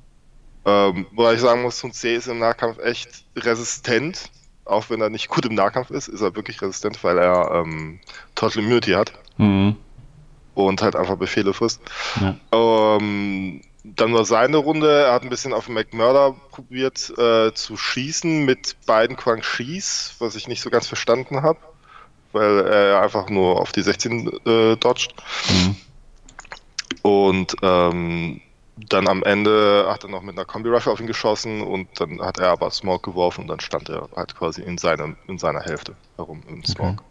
Ähm, 0.65 1.07
wobei 1.11 1.33
ich 1.33 1.41
sagen 1.41 1.63
muss, 1.63 1.79
Sun 1.79 1.91
C 1.91 2.15
ist 2.15 2.27
im 2.27 2.39
Nahkampf 2.39 2.79
echt 2.79 3.25
resistent. 3.35 4.29
Auch 4.65 4.89
wenn 4.89 5.01
er 5.01 5.09
nicht 5.09 5.27
gut 5.27 5.45
im 5.45 5.55
Nahkampf 5.55 5.89
ist, 5.89 6.07
ist 6.07 6.21
er 6.21 6.35
wirklich 6.35 6.61
resistent, 6.61 7.03
weil 7.03 7.17
er 7.17 7.51
ähm, 7.51 7.99
Total 8.35 8.63
Immunity 8.63 8.91
hat. 8.91 9.13
Mhm. 9.37 9.75
Und 10.53 10.81
halt 10.81 10.95
einfach 10.95 11.15
Befehle 11.15 11.53
frisst. 11.53 11.81
Ja. 12.19 12.35
Ähm, 12.51 13.61
dann 13.83 14.13
war 14.13 14.25
seine 14.25 14.57
Runde, 14.57 15.05
er 15.05 15.13
hat 15.13 15.23
ein 15.23 15.29
bisschen 15.29 15.53
auf 15.53 15.67
McMurder 15.67 16.35
probiert 16.51 17.11
äh, 17.17 17.51
zu 17.53 17.77
schießen 17.77 18.45
mit 18.45 18.75
beiden 18.85 19.15
Quang 19.15 19.41
Shis, 19.41 20.15
was 20.19 20.35
ich 20.35 20.47
nicht 20.47 20.61
so 20.61 20.69
ganz 20.69 20.87
verstanden 20.87 21.41
habe, 21.41 21.57
weil 22.31 22.59
er 22.59 23.01
einfach 23.01 23.29
nur 23.29 23.59
auf 23.59 23.71
die 23.71 23.81
16 23.81 24.27
äh, 24.45 24.75
dodgt. 24.75 25.15
Mhm. 25.49 25.75
Und 27.01 27.55
ähm, 27.63 28.41
dann 28.89 29.07
am 29.07 29.23
Ende 29.23 29.85
hat 29.87 30.03
er 30.03 30.09
noch 30.09 30.21
mit 30.21 30.37
einer 30.37 30.45
Kombi-Rifle 30.45 30.91
auf 30.91 30.99
ihn 30.99 31.07
geschossen 31.07 31.61
und 31.61 31.87
dann 31.99 32.21
hat 32.21 32.39
er 32.39 32.49
aber 32.49 32.71
Smoke 32.71 33.09
geworfen 33.09 33.41
und 33.41 33.47
dann 33.47 33.59
stand 33.59 33.89
er 33.89 34.07
halt 34.15 34.35
quasi 34.35 34.61
in, 34.61 34.77
seinem, 34.77 35.17
in 35.27 35.37
seiner 35.37 35.61
Hälfte 35.61 35.95
herum 36.15 36.43
im 36.47 36.63
Smoke. 36.63 36.93
Okay. 36.93 37.03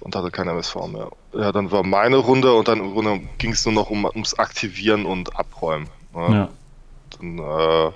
Und 0.00 0.16
hatte 0.16 0.30
keine 0.30 0.50
MSV 0.52 0.76
mehr. 0.88 1.10
Ja, 1.32 1.52
dann 1.52 1.70
war 1.70 1.84
meine 1.84 2.16
Runde 2.16 2.52
und 2.52 2.68
dann 2.68 3.28
ging 3.38 3.52
es 3.52 3.64
nur 3.64 3.74
noch 3.74 3.90
um, 3.90 4.04
ums 4.04 4.34
Aktivieren 4.34 5.06
und 5.06 5.36
Abräumen. 5.36 5.88
Ne? 6.14 6.34
Ja. 6.34 6.48
Dann 7.18 7.38
äh, 7.38 7.92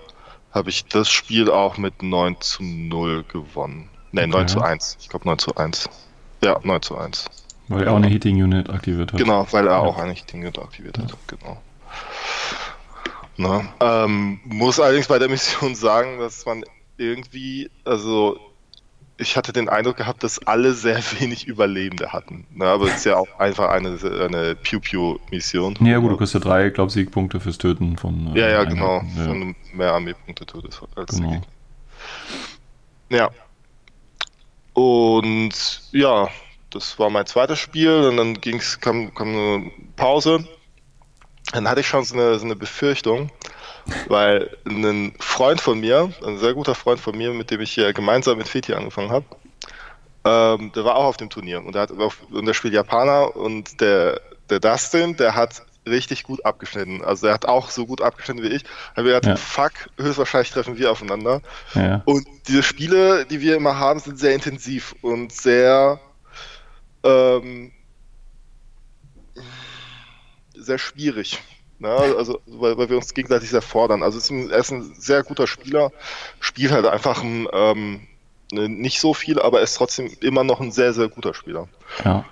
habe 0.53 0.71
ich 0.71 0.85
das 0.87 1.11
Spiel 1.11 1.51
auch 1.51 1.79
mit 1.79 2.03
9 2.03 2.41
zu 2.41 2.63
0 2.63 3.25
gewonnen. 3.25 3.89
Ne, 4.13 4.23
okay. 4.23 4.31
9 4.31 4.49
zu 4.49 4.61
1. 4.61 4.99
Ich 5.01 5.09
glaube 5.09 5.27
9 5.27 5.39
zu 5.39 5.57
1. 5.57 5.89
Ja, 6.45 6.61
9 6.63 6.83
zu 6.83 6.97
1. 6.97 7.27
Weil 7.69 7.85
er 7.85 7.93
auch 7.93 7.97
eine 7.97 8.09
Heating 8.09 8.43
Unit 8.43 8.69
aktiviert 8.69 9.13
hat. 9.13 9.19
Genau, 9.19 9.47
weil 9.51 9.67
er 9.67 9.75
ja. 9.75 9.79
auch 9.79 9.99
eine 9.99 10.13
Heating 10.13 10.43
Unit 10.43 10.59
aktiviert 10.59 10.99
hat. 10.99 11.17
Genau. 11.27 11.59
Ne? 13.37 13.67
Ähm, 13.81 14.41
muss 14.45 14.79
allerdings 14.79 15.09
bei 15.09 15.19
der 15.19 15.29
Mission 15.29 15.75
sagen, 15.75 16.19
dass 16.19 16.45
man 16.47 16.65
irgendwie, 16.97 17.71
also 17.85 18.39
ich 19.19 19.37
hatte 19.37 19.53
den 19.53 19.69
Eindruck 19.69 19.97
gehabt, 19.97 20.23
dass 20.23 20.39
alle 20.47 20.75
sehr 20.75 20.99
wenig 21.21 21.47
Überlebende 21.47 22.13
hatten. 22.13 22.47
Ne? 22.55 22.67
Aber 22.67 22.87
es 22.87 22.97
ist 22.97 23.07
ja 23.07 23.17
auch 23.17 23.39
einfach 23.39 23.71
eine, 23.71 23.99
eine 24.03 24.55
Pew-Pew-Mission. 24.57 25.79
Ja, 25.81 25.99
gut, 25.99 26.13
du 26.13 26.17
kriegst 26.17 26.35
ja 26.35 26.41
drei, 26.41 26.71
glaube 26.71 26.89
ich, 26.89 26.95
Siegpunkte 26.95 27.41
fürs 27.41 27.59
Töten 27.59 27.97
von. 27.97 28.35
Äh, 28.35 28.41
ja, 28.41 28.49
ja, 28.49 28.65
genau. 28.65 29.03
Ja. 29.17 29.25
Von 29.25 29.55
mehr 29.73 29.93
Armeepunkte 29.93 30.47
tötest 30.47 30.83
als 30.95 31.17
genau. 31.17 31.31
Gegner. 31.31 31.47
Ja. 33.11 33.31
Und 34.75 35.83
ja, 35.93 36.29
das 36.71 36.99
war 36.99 37.11
mein 37.11 37.27
zweites 37.27 37.59
Spiel 37.59 37.93
und 37.93 38.17
dann 38.17 38.41
ging's, 38.41 38.81
kam, 38.81 39.15
kam 39.15 39.29
eine 39.29 39.71
Pause 39.97 40.47
dann 41.53 41.69
hatte 41.69 41.81
ich 41.81 41.87
schon 41.87 42.05
so 42.05 42.15
eine, 42.15 42.39
so 42.39 42.45
eine 42.45 42.57
Befürchtung, 42.57 43.31
weil 44.09 44.57
ein 44.65 45.15
Freund 45.19 45.61
von 45.61 45.81
mir, 45.81 46.11
ein 46.25 46.39
sehr 46.39 46.55
guter 46.55 46.75
Freund 46.75 47.01
von 47.01 47.17
mir, 47.17 47.33
mit 47.33 47.51
dem 47.51 47.61
ich 47.61 47.73
hier 47.73 47.93
gemeinsam 47.93 48.39
mit 48.39 48.49
Feti 48.49 48.75
angefangen 48.75 49.11
habe, 49.11 49.25
ähm, 50.25 50.73
der 50.73 50.85
war 50.85 50.97
auch 50.97 51.05
auf 51.05 51.17
dem 51.17 51.31
Turnier 51.31 51.65
und 51.65 51.75
der, 51.75 51.83
hat 51.83 51.93
auf, 51.93 52.23
und 52.31 52.47
der 52.47 52.55
spielt 52.55 52.75
Japaner 52.75 53.37
und 53.37 53.81
der, 53.81 54.21
der 54.51 54.61
Dustin, 54.61 55.17
der 55.17 55.35
hat 55.35 55.63
richtig 55.87 56.23
gut 56.23 56.45
abgeschnitten. 56.45 57.05
Also 57.05 57.27
er 57.27 57.35
hat 57.35 57.47
auch 57.47 57.71
so 57.71 57.87
gut 57.87 58.03
abgeschnitten 58.03 58.43
wie 58.43 58.55
ich. 58.55 58.65
Haben 58.97 59.05
wir 59.05 59.15
gedacht, 59.15 59.27
ja. 59.27 59.37
fuck, 59.37 59.73
höchstwahrscheinlich 59.99 60.53
treffen 60.53 60.79
wir 60.79 60.93
aufeinander. 60.93 61.41
Ja. 61.75 62.03
Und 62.05 62.27
diese 62.47 62.63
Spiele, 62.63 63.27
die 63.27 63.41
wir 63.41 63.57
immer 63.57 63.79
haben, 63.79 63.99
sind 63.99 64.19
sehr 64.19 64.35
intensiv 64.35 64.95
und 65.03 65.33
sehr 65.33 65.99
ähm, 67.03 67.73
sehr 70.63 70.79
schwierig. 70.79 71.41
Ne? 71.79 71.89
Also, 71.91 72.41
weil, 72.47 72.79
weil 72.79 72.89
wir 72.89 72.97
uns 72.97 73.13
gegenseitig 73.13 73.51
sehr 73.51 73.63
fordern. 73.63 74.03
Also, 74.03 74.19
ist 74.19 74.31
ein, 74.31 74.51
er 74.51 74.59
ist 74.59 74.71
ein 74.71 74.95
sehr 74.97 75.23
guter 75.23 75.47
Spieler, 75.47 75.91
spielt 76.41 76.73
halt 76.73 76.87
einfach 76.87 77.23
ein, 77.23 77.49
ähm, 77.53 78.07
ne, 78.53 78.69
nicht 78.69 79.01
so 79.01 79.15
viel, 79.15 79.41
aber 79.41 79.59
er 79.59 79.65
ist 79.65 79.75
trotzdem 79.75 80.11
immer 80.21 80.45
noch 80.45 80.61
ein 80.61 80.71
sehr, 80.71 80.93
sehr 80.93 81.09
guter 81.09 81.35
Spieler. 81.35 81.69
Ja. 82.05 82.25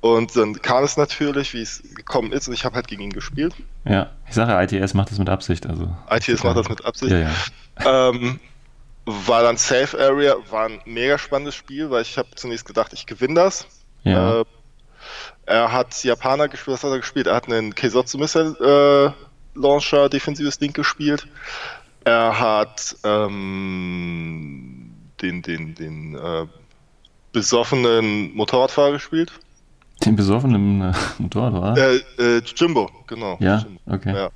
Und 0.00 0.36
dann 0.36 0.60
kam 0.60 0.84
es 0.84 0.96
natürlich, 0.96 1.54
wie 1.54 1.62
es 1.62 1.82
gekommen 1.94 2.32
ist, 2.32 2.48
und 2.48 2.54
ich 2.54 2.64
habe 2.64 2.76
halt 2.76 2.88
gegen 2.88 3.02
ihn 3.02 3.12
gespielt. 3.12 3.54
Ja, 3.84 4.10
ich 4.28 4.34
sage, 4.34 4.76
ITS 4.76 4.94
macht 4.94 5.10
das 5.10 5.18
mit 5.18 5.28
Absicht. 5.28 5.66
Also. 5.66 5.88
ITS 6.10 6.44
macht 6.44 6.56
das 6.56 6.68
mit 6.68 6.84
Absicht. 6.84 7.12
Ja, 7.12 7.30
ja. 7.84 8.10
Ähm, 8.10 8.40
war 9.04 9.42
dann 9.42 9.56
Safe 9.56 9.98
Area, 9.98 10.36
war 10.50 10.66
ein 10.66 10.80
mega 10.84 11.16
spannendes 11.16 11.54
Spiel, 11.54 11.90
weil 11.90 12.02
ich 12.02 12.18
habe 12.18 12.28
zunächst 12.34 12.66
gedacht, 12.66 12.92
ich 12.92 13.06
gewinne 13.06 13.34
das. 13.34 13.66
Ja. 14.02 14.40
Äh, 14.40 14.44
er 15.46 15.72
hat 15.72 16.02
Japaner 16.02 16.48
gespielt, 16.48 16.74
was 16.74 16.84
hat 16.84 16.90
er 16.90 16.98
gespielt? 16.98 17.26
Er 17.28 17.36
hat 17.36 17.50
einen 17.50 17.74
Keisotsu 17.74 18.18
Missile 18.18 19.14
äh, 19.54 19.58
Launcher, 19.58 20.08
defensives 20.08 20.58
Ding 20.58 20.72
gespielt. 20.72 21.26
Er 22.04 22.38
hat 22.38 22.96
ähm, 23.04 24.92
den, 25.22 25.42
den, 25.42 25.74
den 25.74 26.14
äh, 26.16 26.46
besoffenen 27.32 28.34
Motorradfahrer 28.34 28.92
gespielt. 28.92 29.32
Den 30.04 30.16
besoffenen 30.16 30.82
äh, 30.82 30.92
Motorradfahrer? 31.18 31.76
Äh, 31.78 32.36
äh, 32.36 32.42
Jimbo, 32.56 32.90
genau. 33.06 33.38
Ja, 33.40 33.58
Jimbo. 33.58 33.80
okay. 33.86 34.14
Ja. 34.14 34.30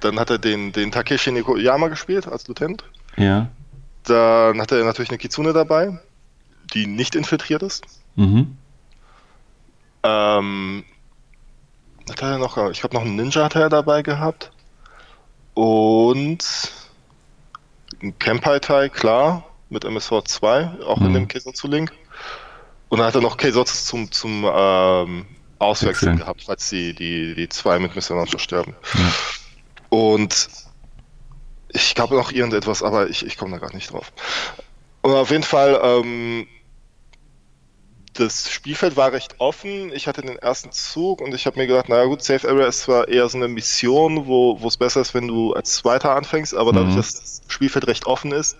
Dann 0.00 0.18
hat 0.18 0.30
er 0.30 0.38
den, 0.38 0.72
den 0.72 0.90
Takeshi 0.90 1.32
Nikoyama 1.32 1.88
gespielt 1.88 2.26
als 2.26 2.48
Lieutenant. 2.48 2.84
Ja. 3.16 3.48
Dann 4.04 4.60
hat 4.60 4.72
er 4.72 4.84
natürlich 4.84 5.10
eine 5.10 5.18
Kitsune 5.18 5.52
dabei, 5.52 5.98
die 6.74 6.86
nicht 6.86 7.14
infiltriert 7.14 7.62
ist. 7.62 7.84
Mhm. 8.14 8.56
Ähm, 10.06 10.84
hat 12.08 12.22
er 12.22 12.38
noch, 12.38 12.56
ich 12.70 12.80
glaube 12.80 12.94
noch 12.94 13.02
einen 13.02 13.16
Ninja 13.16 13.44
hat 13.44 13.56
er 13.56 13.68
dabei 13.68 14.02
gehabt. 14.02 14.52
Und 15.54 16.44
ein 18.02 18.18
Kempai-Tai, 18.18 18.90
klar, 18.90 19.44
mit 19.70 19.84
MSV 19.84 20.22
2, 20.24 20.70
auch 20.86 20.98
mhm. 20.98 21.06
in 21.06 21.12
dem 21.14 21.28
Keisotsu 21.28 21.68
Link. 21.68 21.92
Und 22.88 22.98
dann 22.98 23.08
hat 23.08 23.14
er 23.14 23.22
noch 23.22 23.36
Keisotsu 23.36 23.74
zum, 23.74 24.12
zum 24.12 24.46
ähm, 24.48 25.26
Auswechseln 25.58 26.12
okay. 26.12 26.20
gehabt, 26.20 26.42
falls 26.44 26.68
die, 26.68 26.94
die, 26.94 27.34
die 27.34 27.48
zwei 27.48 27.78
mit 27.78 27.96
Mr. 27.96 28.16
Launcher 28.16 28.38
sterben. 28.38 28.74
Ja. 28.94 29.12
Und 29.88 30.48
ich 31.70 31.94
glaube 31.94 32.14
noch 32.14 32.30
irgendetwas, 32.30 32.82
aber 32.82 33.08
ich, 33.08 33.24
ich 33.24 33.36
komme 33.36 33.52
da 33.52 33.58
gar 33.58 33.74
nicht 33.74 33.92
drauf. 33.92 34.12
Und 35.02 35.12
auf 35.12 35.30
jeden 35.30 35.42
Fall 35.42 35.80
ähm, 35.82 36.46
das 38.18 38.50
Spielfeld 38.50 38.96
war 38.96 39.12
recht 39.12 39.36
offen. 39.38 39.92
Ich 39.92 40.06
hatte 40.06 40.22
den 40.22 40.36
ersten 40.36 40.72
Zug 40.72 41.20
und 41.20 41.34
ich 41.34 41.46
habe 41.46 41.58
mir 41.58 41.66
gedacht, 41.66 41.88
naja 41.88 42.04
gut, 42.04 42.22
Safe 42.22 42.48
Area 42.48 42.66
ist 42.66 42.80
zwar 42.80 43.08
eher 43.08 43.28
so 43.28 43.38
eine 43.38 43.48
Mission, 43.48 44.26
wo 44.26 44.58
es 44.66 44.76
besser 44.76 45.00
ist, 45.00 45.14
wenn 45.14 45.28
du 45.28 45.52
als 45.52 45.74
Zweiter 45.74 46.14
anfängst, 46.14 46.54
aber 46.54 46.72
mhm. 46.72 46.76
dadurch, 46.76 46.96
dass 46.96 47.12
das 47.12 47.42
Spielfeld 47.48 47.86
recht 47.86 48.06
offen 48.06 48.32
ist, 48.32 48.56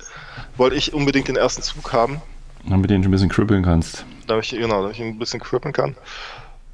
wollte 0.57 0.77
ich 0.77 0.95
unbedingt 0.95 1.29
den 1.29 1.37
ersten 1.37 1.63
Zug 1.63 1.93
haben. 1.93 2.21
Damit 2.69 2.91
du 2.91 2.95
ihn 2.95 3.05
ein 3.05 3.11
bisschen 3.11 3.29
kribbeln 3.29 3.63
kannst. 3.63 4.05
Damit 4.27 4.45
ich, 4.45 4.51
genau, 4.51 4.83
damit 4.83 4.97
ich 4.97 5.01
ihn 5.01 5.09
ein 5.09 5.19
bisschen 5.19 5.41
kribbeln 5.41 5.73
kann. 5.73 5.97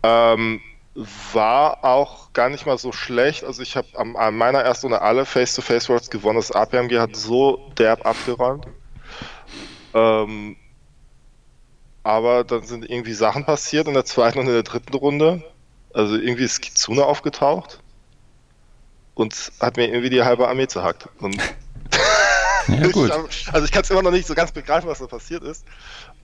Ähm, 0.03 0.61
war 1.33 1.85
auch 1.85 2.33
gar 2.33 2.49
nicht 2.51 2.67
mal 2.67 2.79
so 2.79 2.93
schlecht. 2.93 3.45
Also 3.45 3.63
ich 3.63 3.77
habe 3.77 3.89
an 3.95 4.37
meiner 4.37 4.61
ersten 4.61 4.87
Runde 4.87 5.03
alle 5.03 5.25
Face-to-Face-Worlds 5.25 6.11
gewonnen. 6.11 6.37
Das 6.37 6.53
APMG 6.53 6.99
hat 6.99 7.17
so 7.17 7.71
derb 7.79 8.05
abgeräumt. 8.07 8.67
Ähm, 9.95 10.57
aber 12.03 12.45
dann 12.45 12.65
sind 12.65 12.89
irgendwie 12.89 13.13
Sachen 13.13 13.45
passiert 13.45 13.87
in 13.87 13.95
der 13.95 14.05
zweiten 14.05 14.39
und 14.39 14.47
in 14.47 14.53
der 14.53 14.63
dritten 14.63 14.95
Runde. 14.95 15.43
Also 15.95 16.17
irgendwie 16.17 16.45
ist 16.45 16.61
Kitsune 16.61 17.05
aufgetaucht 17.05 17.81
und 19.15 19.53
hat 19.61 19.77
mir 19.77 19.89
irgendwie 19.89 20.11
die 20.11 20.23
halbe 20.23 20.49
Armee 20.49 20.67
zerhackt. 20.67 21.09
Und 21.21 21.37
ja, 22.69 22.89
gut. 22.93 23.11
also 23.11 23.65
ich 23.65 23.73
kann 23.73 23.83
es 23.83 23.91
immer 23.91 24.03
noch 24.03 24.11
nicht 24.11 24.27
so 24.27 24.35
ganz 24.35 24.53
begreifen, 24.53 24.89
was 24.89 24.99
da 24.99 25.07
passiert 25.07 25.43
ist. 25.43 25.65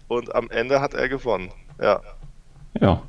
Und 0.08 0.34
am 0.34 0.50
Ende 0.50 0.80
hat 0.80 0.94
er 0.94 1.08
gewonnen. 1.08 1.52
Ja. 1.80 2.00
Ja. 2.80 3.02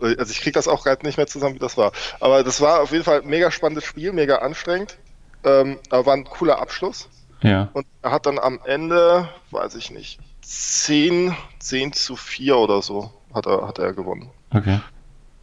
Also 0.00 0.32
ich 0.32 0.40
kriege 0.40 0.52
das 0.52 0.68
auch 0.68 0.84
gerade 0.84 1.04
nicht 1.04 1.16
mehr 1.16 1.26
zusammen, 1.26 1.54
wie 1.54 1.60
das 1.60 1.76
war. 1.76 1.92
Aber 2.20 2.42
das 2.42 2.60
war 2.60 2.80
auf 2.80 2.92
jeden 2.92 3.04
Fall 3.04 3.22
ein 3.22 3.28
mega 3.28 3.50
spannendes 3.50 3.84
Spiel, 3.84 4.12
mega 4.12 4.36
anstrengend. 4.36 4.98
Ähm, 5.44 5.78
aber 5.88 6.06
war 6.06 6.14
ein 6.14 6.24
cooler 6.24 6.60
Abschluss. 6.60 7.08
Ja. 7.42 7.68
Und 7.72 7.86
er 8.02 8.10
hat 8.10 8.26
dann 8.26 8.38
am 8.38 8.60
Ende, 8.64 9.28
weiß 9.50 9.74
ich 9.74 9.90
nicht, 9.90 10.18
10, 10.50 11.36
10 11.60 11.92
zu 11.92 12.16
4 12.16 12.56
oder 12.56 12.82
so 12.82 13.12
hat 13.32 13.46
er, 13.46 13.68
hat 13.68 13.78
er 13.78 13.92
gewonnen. 13.92 14.30
Okay. 14.52 14.80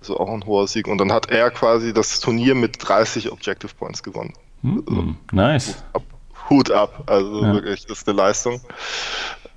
Also 0.01 0.19
auch 0.19 0.29
ein 0.29 0.45
hoher 0.45 0.67
Sieg. 0.67 0.85
Und 0.87 0.97
dann 0.97 1.13
hat 1.13 1.31
er 1.31 1.49
quasi 1.49 1.93
das 1.93 2.19
Turnier 2.19 2.55
mit 2.55 2.85
30 2.85 3.31
Objective 3.31 3.73
Points 3.73 4.03
gewonnen. 4.03 4.33
Mm, 4.63 4.79
also, 4.85 5.15
nice. 5.31 5.67
Hut 5.69 5.75
ab. 5.93 6.03
Hut 6.49 6.71
ab. 6.71 7.03
Also 7.05 7.41
ja. 7.41 7.53
wirklich, 7.53 7.85
das 7.85 7.99
ist 7.99 8.09
eine 8.09 8.17
Leistung. 8.17 8.59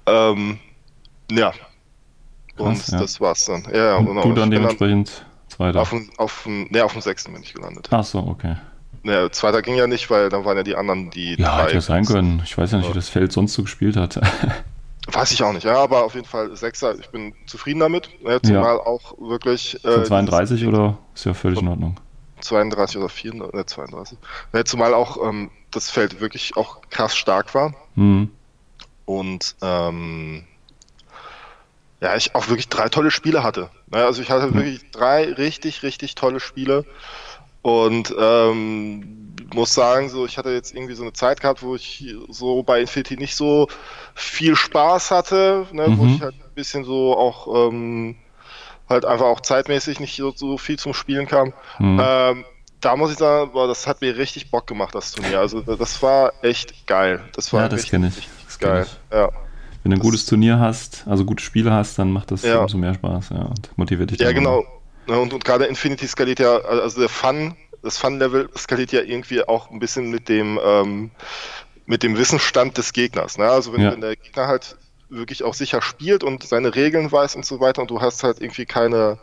Ähm, 0.06 0.60
ja. 1.32 1.52
Und 2.56 2.76
Krass, 2.76 2.90
ja. 2.92 3.00
das 3.00 3.20
war's 3.20 3.44
dann. 3.44 3.64
Ja, 3.74 3.96
und 3.96 4.06
genau. 4.06 4.22
du 4.22 4.34
dann 4.34 4.52
dementsprechend 4.52 5.26
zweiter. 5.48 5.80
Auf 5.80 5.90
dem, 5.90 6.10
auf 6.16 6.44
dem, 6.44 6.68
nee, 6.70 6.80
auf 6.80 6.92
dem 6.92 7.00
sechsten 7.00 7.32
bin 7.32 7.42
ich 7.42 7.54
gelandet. 7.54 7.88
Ach 7.90 8.04
so, 8.04 8.20
okay. 8.20 8.54
Naja, 9.02 9.32
zweiter 9.32 9.62
ging 9.62 9.74
ja 9.74 9.88
nicht, 9.88 10.10
weil 10.10 10.28
dann 10.28 10.44
waren 10.44 10.56
ja 10.58 10.62
die 10.62 10.76
anderen, 10.76 11.10
die. 11.10 11.34
Ja, 11.40 11.62
hätte 11.62 11.74
ja 11.74 11.80
sein 11.80 12.04
können. 12.04 12.40
Ich 12.44 12.56
weiß 12.56 12.70
ja 12.70 12.78
nicht, 12.78 12.90
wie 12.90 12.94
das 12.94 13.08
Feld 13.08 13.32
sonst 13.32 13.54
so 13.54 13.62
gespielt 13.62 13.96
hat. 13.96 14.20
Weiß 15.12 15.32
ich 15.32 15.42
auch 15.42 15.52
nicht, 15.52 15.64
ja, 15.64 15.76
aber 15.76 16.04
auf 16.04 16.14
jeden 16.14 16.26
Fall 16.26 16.54
Sechser, 16.56 16.98
ich 16.98 17.10
bin 17.10 17.34
zufrieden 17.46 17.80
damit. 17.80 18.10
Ja, 18.22 18.40
zumal 18.40 18.76
ja. 18.76 18.86
auch 18.86 19.18
wirklich. 19.18 19.82
Äh, 19.84 20.04
32 20.04 20.66
oder 20.66 20.98
ist 21.14 21.24
ja 21.24 21.34
völlig 21.34 21.60
in 21.60 21.68
Ordnung. 21.68 21.96
32 22.40 22.98
oder 22.98 23.08
34, 23.08 23.54
ne, 23.54 23.66
32. 23.66 24.18
Ja, 24.52 24.64
zumal 24.64 24.94
auch 24.94 25.18
ähm, 25.26 25.50
das 25.70 25.90
Feld 25.90 26.20
wirklich 26.20 26.56
auch 26.56 26.80
krass 26.90 27.16
stark 27.16 27.54
war. 27.54 27.74
Mhm. 27.94 28.30
Und 29.04 29.56
ähm, 29.62 30.44
ja, 32.00 32.16
ich 32.16 32.34
auch 32.34 32.48
wirklich 32.48 32.68
drei 32.68 32.88
tolle 32.88 33.10
Spiele 33.10 33.42
hatte. 33.42 33.70
Also 33.90 34.22
ich 34.22 34.30
hatte 34.30 34.46
mhm. 34.48 34.54
wirklich 34.54 34.90
drei 34.90 35.32
richtig, 35.32 35.82
richtig 35.82 36.14
tolle 36.14 36.40
Spiele. 36.40 36.84
Und 37.62 38.14
ähm, 38.18 39.34
muss 39.54 39.74
sagen, 39.74 40.08
so 40.08 40.26
ich 40.26 40.38
hatte 40.38 40.50
jetzt 40.50 40.74
irgendwie 40.74 40.94
so 40.94 41.02
eine 41.02 41.12
Zeit 41.12 41.40
gehabt, 41.40 41.62
wo 41.62 41.74
ich 41.74 42.14
so 42.28 42.62
bei 42.62 42.80
Infinity 42.80 43.16
nicht 43.16 43.34
so 43.34 43.68
viel 44.14 44.56
Spaß 44.56 45.10
hatte, 45.10 45.66
ne, 45.72 45.88
mhm. 45.88 45.98
wo 45.98 46.06
ich 46.06 46.20
halt 46.20 46.34
ein 46.34 46.54
bisschen 46.54 46.84
so 46.84 47.16
auch 47.16 47.68
ähm, 47.68 48.16
halt 48.88 49.04
einfach 49.04 49.26
auch 49.26 49.40
zeitmäßig 49.40 50.00
nicht 50.00 50.16
so, 50.16 50.32
so 50.34 50.58
viel 50.58 50.78
zum 50.78 50.94
Spielen 50.94 51.26
kam. 51.26 51.52
Mhm. 51.78 52.00
Ähm, 52.02 52.44
da 52.80 52.96
muss 52.96 53.12
ich 53.12 53.18
sagen, 53.18 53.52
boah, 53.52 53.68
das 53.68 53.86
hat 53.86 54.00
mir 54.00 54.16
richtig 54.16 54.50
Bock 54.50 54.66
gemacht, 54.66 54.94
das 54.94 55.12
Turnier. 55.12 55.38
Also 55.40 55.60
das 55.60 56.02
war 56.02 56.32
echt 56.42 56.86
geil. 56.86 57.20
Das 57.34 57.52
war 57.52 57.62
ja, 57.62 57.68
das 57.68 57.84
kenne 57.84 58.08
ich. 58.16 58.28
Das 58.46 58.58
geil. 58.58 58.86
Ich. 58.86 59.16
Ja. 59.16 59.28
Wenn 59.82 59.92
du 59.92 59.96
ein 59.98 60.00
gutes 60.00 60.26
Turnier 60.26 60.58
hast, 60.58 61.04
also 61.06 61.24
gute 61.24 61.42
Spiele 61.42 61.72
hast, 61.72 61.98
dann 61.98 62.10
macht 62.10 62.30
das 62.30 62.42
ja. 62.42 62.60
umso 62.60 62.78
mehr 62.78 62.94
Spaß, 62.94 63.30
ja, 63.30 63.42
und 63.42 63.70
motiviert 63.76 64.10
dich. 64.10 64.20
Ja, 64.20 64.32
genau. 64.32 64.64
Und, 65.18 65.32
und 65.32 65.44
gerade 65.44 65.66
Infinity 65.66 66.06
skaliert 66.06 66.38
ja, 66.38 66.58
also 66.58 67.00
der 67.00 67.08
Fun 67.08 67.56
das 67.82 67.98
Fun-Level 67.98 68.50
skaliert 68.56 68.92
ja 68.92 69.00
irgendwie 69.00 69.46
auch 69.46 69.70
ein 69.70 69.78
bisschen 69.78 70.10
mit 70.10 70.28
dem, 70.28 70.58
ähm, 70.62 71.10
mit 71.86 72.02
dem 72.02 72.16
Wissensstand 72.16 72.78
des 72.78 72.92
Gegners. 72.92 73.38
Ne? 73.38 73.48
Also 73.48 73.72
wenn, 73.72 73.80
ja. 73.80 73.92
wenn 73.92 74.00
der 74.00 74.16
Gegner 74.16 74.46
halt 74.46 74.76
wirklich 75.08 75.42
auch 75.42 75.54
sicher 75.54 75.82
spielt 75.82 76.22
und 76.22 76.42
seine 76.44 76.74
Regeln 76.74 77.10
weiß 77.10 77.36
und 77.36 77.44
so 77.44 77.60
weiter 77.60 77.82
und 77.82 77.90
du 77.90 78.00
hast 78.00 78.22
halt 78.22 78.40
irgendwie 78.40 78.66
keine, 78.66 79.18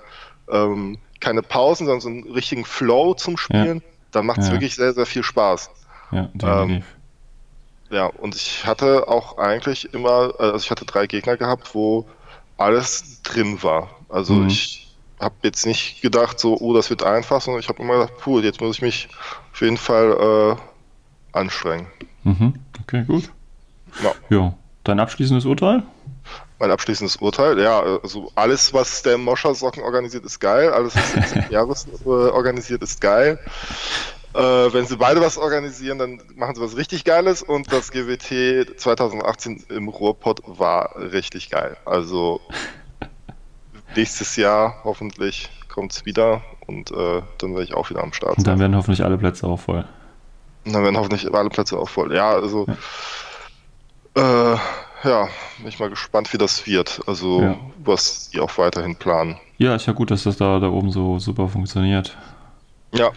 ähm, 0.50 0.98
keine 1.20 1.42
Pausen, 1.44 1.86
sondern 1.86 2.02
so 2.02 2.10
einen 2.10 2.32
richtigen 2.34 2.66
Flow 2.66 3.14
zum 3.14 3.38
Spielen, 3.38 3.78
ja. 3.78 3.84
dann 4.12 4.26
macht 4.26 4.40
es 4.40 4.48
ja. 4.48 4.54
wirklich 4.54 4.76
sehr, 4.76 4.94
sehr 4.94 5.06
viel 5.06 5.24
Spaß. 5.24 5.70
Ja, 6.12 6.30
definitiv. 6.34 6.76
Ähm, 6.78 6.84
ja, 7.90 8.08
und 8.08 8.36
ich 8.36 8.66
hatte 8.66 9.08
auch 9.08 9.38
eigentlich 9.38 9.94
immer, 9.94 10.34
also 10.40 10.58
ich 10.58 10.72
hatte 10.72 10.84
drei 10.84 11.08
Gegner 11.08 11.38
gehabt, 11.38 11.74
wo 11.74 12.06
alles 12.58 13.22
drin 13.22 13.64
war. 13.64 13.90
Also 14.10 14.34
mhm. 14.34 14.48
ich 14.48 14.87
habe 15.20 15.36
jetzt 15.44 15.66
nicht 15.66 16.02
gedacht, 16.02 16.40
so, 16.40 16.58
oh, 16.60 16.74
das 16.74 16.90
wird 16.90 17.04
einfach, 17.04 17.42
sondern 17.42 17.62
ich 17.62 17.70
habe 17.70 17.82
immer 17.82 17.94
gedacht, 17.94 18.18
puh, 18.20 18.40
jetzt 18.40 18.62
muss 18.62 18.78
ich 18.78 18.82
mich 18.82 19.10
auf 19.52 19.62
jeden 19.62 19.78
Fall 19.78 20.58
äh, 21.36 21.38
anstrengen. 21.38 21.88
Mhm. 22.24 22.54
Okay, 22.82 23.04
gut. 23.06 23.32
Ja. 24.04 24.12
ja. 24.30 24.54
Dein 24.84 25.00
abschließendes 25.00 25.46
Urteil? 25.46 25.84
Mein 26.60 26.72
abschließendes 26.72 27.18
Urteil, 27.18 27.60
ja, 27.60 27.82
also 27.82 28.32
alles, 28.36 28.74
was 28.74 29.04
der 29.04 29.18
Moscher-Socken 29.18 29.84
organisiert, 29.84 30.26
ist 30.26 30.40
geil. 30.40 30.72
Alles, 30.72 30.96
was 30.96 31.34
der 31.34 31.46
Jahres 31.52 31.88
äh, 32.06 32.10
organisiert, 32.10 32.82
ist 32.82 33.00
geil. 33.02 33.40
Äh, 34.34 34.40
wenn 34.40 34.86
sie 34.86 34.98
beide 34.98 35.22
was 35.22 35.38
organisieren, 35.38 36.00
dann 36.00 36.22
machen 36.36 36.56
sie 36.56 36.62
was 36.62 36.78
richtig 36.78 37.04
Geiles 37.04 37.44
und 37.44 37.72
das 37.72 37.92
GWT 37.92 38.80
2018 38.80 39.66
im 39.70 39.88
Ruhrpott 39.88 40.42
war 40.46 40.96
richtig 40.96 41.50
geil. 41.50 41.78
Also 41.86 42.42
nächstes 43.96 44.36
Jahr 44.36 44.76
hoffentlich 44.84 45.50
kommt 45.68 45.92
es 45.92 46.06
wieder 46.06 46.42
und 46.66 46.92
äh, 46.92 47.22
dann 47.38 47.52
werde 47.52 47.64
ich 47.64 47.74
auch 47.74 47.90
wieder 47.90 48.04
am 48.04 48.14
Start 48.14 48.32
sein. 48.32 48.40
Und 48.40 48.48
dann 48.48 48.60
werden 48.60 48.76
hoffentlich 48.76 49.04
alle 49.04 49.18
Plätze 49.18 49.48
auch 49.48 49.60
voll. 49.60 49.86
Und 50.66 50.74
dann 50.74 50.84
werden 50.84 50.98
hoffentlich 50.98 51.34
alle 51.34 51.50
Plätze 51.50 51.78
auch 51.78 51.88
voll. 51.88 52.14
Ja, 52.14 52.32
also 52.32 52.66
ja, 54.16 54.54
äh, 54.54 54.58
ja 55.04 55.28
bin 55.60 55.68
ich 55.68 55.80
mal 55.80 55.90
gespannt, 55.90 56.34
wie 56.34 56.38
das 56.38 56.66
wird. 56.66 57.02
Also 57.08 57.42
ja. 57.42 57.58
was 57.84 58.30
die 58.30 58.40
auch 58.40 58.58
weiterhin 58.58 58.96
planen. 58.96 59.38
Ja, 59.58 59.76
ist 59.76 59.86
ja 59.86 59.94
gut, 59.94 60.12
dass 60.12 60.24
das 60.24 60.38
da, 60.38 60.60
da 60.60 60.70
oben 60.70 60.92
so 60.92 61.20
super 61.20 61.48
funktioniert. 61.48 62.18
Ja. 62.94 63.12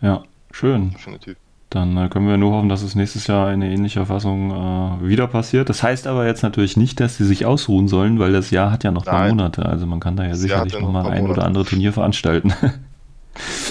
Ja, 0.00 0.22
schön. 0.52 0.90
Definitiv. 0.92 1.36
Dann 1.70 1.96
äh, 1.96 2.08
können 2.08 2.28
wir 2.28 2.36
nur 2.36 2.52
hoffen, 2.52 2.68
dass 2.68 2.82
es 2.82 2.96
nächstes 2.96 3.28
Jahr 3.28 3.46
eine 3.46 3.70
ähnliche 3.70 4.04
Fassung 4.04 4.50
äh, 4.50 5.08
wieder 5.08 5.28
passiert. 5.28 5.68
Das 5.68 5.84
heißt 5.84 6.08
aber 6.08 6.26
jetzt 6.26 6.42
natürlich 6.42 6.76
nicht, 6.76 6.98
dass 6.98 7.16
sie 7.16 7.24
sich 7.24 7.46
ausruhen 7.46 7.86
sollen, 7.86 8.18
weil 8.18 8.32
das 8.32 8.50
Jahr 8.50 8.72
hat 8.72 8.82
ja 8.82 8.90
noch 8.90 9.06
ein 9.06 9.10
paar 9.10 9.28
Monate. 9.28 9.64
Also 9.64 9.86
man 9.86 10.00
kann 10.00 10.16
da 10.16 10.24
ja 10.24 10.30
das 10.30 10.40
sicherlich 10.40 10.78
nochmal 10.78 11.06
ein 11.06 11.22
Monate. 11.22 11.38
oder 11.38 11.46
andere 11.46 11.64
Turnier 11.64 11.92
veranstalten. 11.92 12.52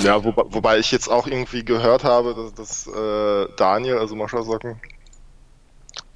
Ja, 0.03 0.23
wobei, 0.23 0.43
wobei, 0.47 0.79
ich 0.79 0.89
jetzt 0.91 1.09
auch 1.09 1.27
irgendwie 1.27 1.63
gehört 1.63 2.03
habe, 2.03 2.33
dass, 2.33 2.85
dass 2.85 2.88
äh, 2.88 3.47
Daniel, 3.57 3.97
also 3.97 4.15
Mascha 4.15 4.41
Socken, 4.41 4.77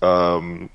ähm, 0.02 0.70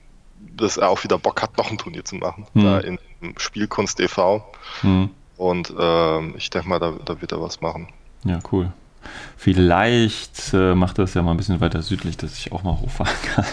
dass 0.56 0.76
er 0.76 0.90
auch 0.90 1.02
wieder 1.02 1.18
Bock 1.18 1.42
hat, 1.42 1.56
noch 1.56 1.70
ein 1.70 1.78
Turnier 1.78 2.04
zu 2.04 2.16
machen. 2.16 2.46
Hm. 2.52 2.62
Da 2.62 2.78
in 2.78 2.98
Spielkunst 3.38 3.98
e.V. 4.00 4.44
Hm. 4.82 5.10
Und 5.36 5.72
ähm, 5.78 6.34
ich 6.36 6.50
denke 6.50 6.68
mal, 6.68 6.78
da, 6.78 6.92
da 7.04 7.20
wird 7.20 7.32
er 7.32 7.40
was 7.40 7.60
machen. 7.60 7.88
Ja, 8.24 8.38
cool. 8.52 8.72
Vielleicht 9.36 10.52
äh, 10.52 10.74
macht 10.74 10.98
das 10.98 11.14
ja 11.14 11.22
mal 11.22 11.30
ein 11.30 11.36
bisschen 11.36 11.60
weiter 11.60 11.80
südlich, 11.80 12.16
dass 12.16 12.36
ich 12.36 12.50
auch 12.52 12.64
mal 12.64 12.78
hochfahren 12.80 13.14
kann. 13.34 13.44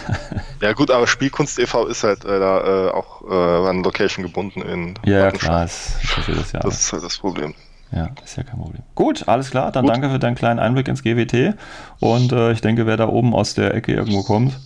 ja 0.60 0.72
gut, 0.72 0.90
aber 0.90 1.06
Spielkunst 1.06 1.58
e.V. 1.58 1.86
ist 1.86 2.02
halt 2.02 2.24
äh, 2.24 2.38
da 2.38 2.88
äh, 2.88 2.90
auch 2.90 3.22
äh, 3.30 3.68
an 3.68 3.84
Location 3.84 4.24
gebunden 4.24 4.62
in 4.62 4.94
Ja, 5.04 5.18
ja 5.18 5.30
klar, 5.30 5.64
ist, 5.64 5.98
das 6.26 6.52
ja. 6.52 6.60
Das 6.60 6.80
ist 6.80 6.92
halt 6.92 7.04
das 7.04 7.16
Problem. 7.18 7.54
Ja, 7.92 8.08
ist 8.24 8.36
ja 8.36 8.42
kein 8.42 8.58
Problem. 8.58 8.82
Gut, 8.96 9.28
alles 9.28 9.50
klar, 9.50 9.70
dann 9.70 9.84
Gut. 9.84 9.94
danke 9.94 10.10
für 10.10 10.18
deinen 10.18 10.34
kleinen 10.34 10.58
Einblick 10.58 10.88
ins 10.88 11.04
GWT. 11.04 11.54
Und 12.00 12.32
äh, 12.32 12.50
ich 12.50 12.60
denke, 12.60 12.86
wer 12.86 12.96
da 12.96 13.06
oben 13.06 13.32
aus 13.32 13.54
der 13.54 13.72
Ecke 13.74 13.92
irgendwo 13.92 14.24
kommt, 14.24 14.58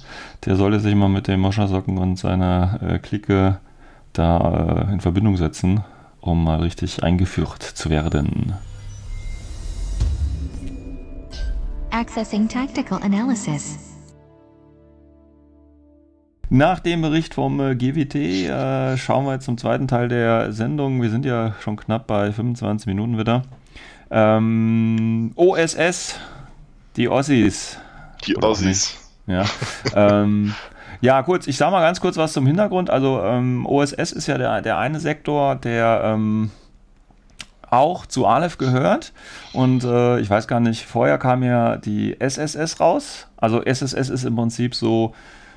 der 0.47 0.57
sollte 0.57 0.81
sich 0.81 0.95
mal 0.95 1.11
mit 1.11 1.29
dem 1.29 1.41
Moschersocken 1.41 1.99
und 1.99 2.19
seiner 2.19 2.81
äh, 2.83 2.99
Clique 2.99 3.59
da 4.15 4.89
in 4.91 5.01
Verbindung 5.01 5.37
setzen, 5.37 5.85
um 6.21 6.43
mal 6.43 6.61
richtig 6.61 7.05
eingeführt 7.05 7.63
zu 7.63 7.91
werden. 7.91 8.55
Accessing 11.93 12.49
Tactical 12.49 13.03
Analysis. 13.03 13.79
Nach 16.49 16.81
dem 16.81 17.03
Bericht 17.03 17.35
vom 17.35 17.61
äh, 17.61 17.75
GWT 17.75 18.15
äh, 18.15 18.97
schauen 18.97 19.25
wir 19.25 19.35
jetzt 19.35 19.45
zum 19.45 19.59
zweiten 19.59 19.87
Teil 19.87 20.09
der 20.09 20.53
Sendung. 20.53 21.01
Wir 21.01 21.11
sind 21.11 21.25
ja 21.25 21.55
schon 21.61 21.77
knapp 21.77 22.07
bei 22.07 22.33
25 22.33 22.87
Minuten 22.87 23.19
wieder. 23.19 23.43
Ähm, 24.11 25.33
OSS, 25.37 26.19
die 26.97 27.09
Ossis. 27.09 27.79
Die 28.25 28.37
Ossis. 28.37 28.97
Ja. 29.27 29.45
ähm, 29.95 30.55
ja, 31.01 31.23
kurz, 31.23 31.47
ich 31.47 31.57
sage 31.57 31.73
mal 31.73 31.81
ganz 31.81 32.01
kurz 32.01 32.17
was 32.17 32.33
zum 32.33 32.47
Hintergrund. 32.47 32.91
Also 32.91 33.23
ähm, 33.23 33.65
OSS 33.67 34.13
ist 34.13 34.27
ja 34.27 34.39
der, 34.39 34.61
der 34.61 34.79
eine 34.79 35.01
Sektor, 35.01 35.55
der 35.55 36.03
ähm, 36.05 36.51
auch 37.71 38.07
zu 38.07 38.27
Aleph 38.27 38.59
gehört. 38.59 39.13
Und 39.53 39.85
äh, 39.85 40.21
ich 40.21 40.29
weiß 40.29 40.49
gar 40.49 40.61
nicht, 40.61 40.85
vorher 40.85 41.19
kam 41.19 41.43
ja 41.43 41.77
die 41.77 42.21
SSS 42.21 42.81
raus. 42.81 43.27
Also 43.37 43.63
SSS 43.63 44.09
ist 44.09 44.25
im 44.25 44.37
Prinzip 44.37 44.75
so 44.75 45.15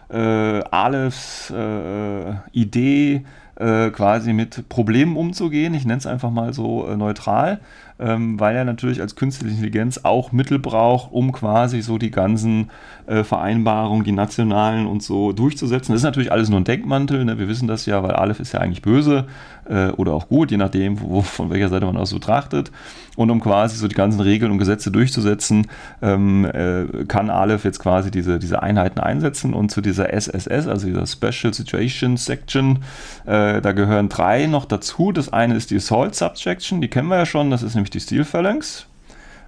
äh, 0.10 0.62
Alephs 0.72 1.50
äh, 1.52 2.34
Idee, 2.52 3.26
äh, 3.56 3.90
quasi 3.90 4.34
mit 4.34 4.68
Problemen 4.70 5.16
umzugehen. 5.16 5.74
Ich 5.74 5.86
nenne 5.86 6.00
es 6.00 6.08
einfach 6.08 6.32
mal 6.32 6.54
so 6.54 6.88
äh, 6.88 6.98
neutral, 6.98 7.60
ähm, 8.00 8.40
weil 8.40 8.56
er 8.56 8.66
natürlich 8.66 9.02
als 9.02 9.16
künstliche 9.16 9.54
Intelligenz 9.56 10.00
auch 10.04 10.32
Mittel 10.32 10.60
braucht, 10.60 11.12
um 11.12 11.32
quasi 11.32 11.82
so 11.82 11.98
die 11.98 12.12
ganzen 12.12 12.72
äh, 13.06 13.24
Vereinbarungen, 13.24 14.04
die 14.04 14.12
nationalen 14.12 14.88
und 14.88 15.04
so 15.04 15.32
durchzusetzen. 15.32 15.94
Das 15.94 16.02
ist 16.02 16.06
natürlich 16.06 16.32
alles 16.32 16.50
nur 16.50 16.60
ein 16.60 16.64
Denkmantel. 16.64 17.26
Ne? 17.26 17.38
Wir 17.38 17.48
wissen 17.48 17.68
das 17.68 17.86
ja, 17.86 18.02
weil 18.04 18.12
Aleph 18.12 18.40
ist 18.40 18.54
ja 18.54 18.60
eigentlich 18.60 18.82
böse 18.82 19.26
äh, 19.66 19.90
oder 19.90 20.14
auch 20.14 20.28
gut, 20.28 20.52
je 20.52 20.58
nachdem, 20.58 21.02
wo, 21.02 21.22
von 21.22 21.50
welcher 21.50 21.70
Seite 21.70 21.86
man 21.86 21.98
aus 21.98 22.14
betrachtet. 22.14 22.72
Und 23.16 23.30
um 23.30 23.40
quasi 23.42 23.78
so 23.78 23.88
die 23.88 23.96
ganzen 23.96 24.22
Regeln 24.22 24.52
und 24.52 24.58
Gesetze 24.58 24.90
durchzusetzen, 24.90 25.68
ähm, 26.02 26.46
äh, 26.46 27.06
kann 27.06 27.30
Aleph 27.30 27.64
jetzt 27.64 27.80
quasi 27.80 28.10
diese, 28.10 28.40
diese 28.40 28.64
Einheiten 28.64 29.00
einsetzen 29.00 29.54
und 29.54 29.70
zu 29.70 29.82
dieser 29.82 30.12
SSS, 30.12 30.68
also 30.68 30.88
dieser 30.88 31.06
Special 31.06 31.54
Situation 31.54 32.18
Section, 32.18 32.80
äh, 33.26 33.62
da 33.62 33.72
gehören 33.74 34.10
drei 34.10 34.48
noch 34.48 34.66
dazu. 34.66 35.12
Das 35.12 35.32
eine 35.32 35.56
ist 35.56 35.70
die 35.70 35.76
Assault 35.76 36.16
Subsection, 36.16 36.82
die 36.82 36.88
kennen 36.88 37.08
wir 37.08 37.18
ja 37.18 37.26
schon, 37.28 37.52
das 37.52 37.62
ist 37.62 37.76
nämlich 37.84 37.90
die 37.92 38.00
Steel 38.00 38.24
Phalanx. 38.24 38.88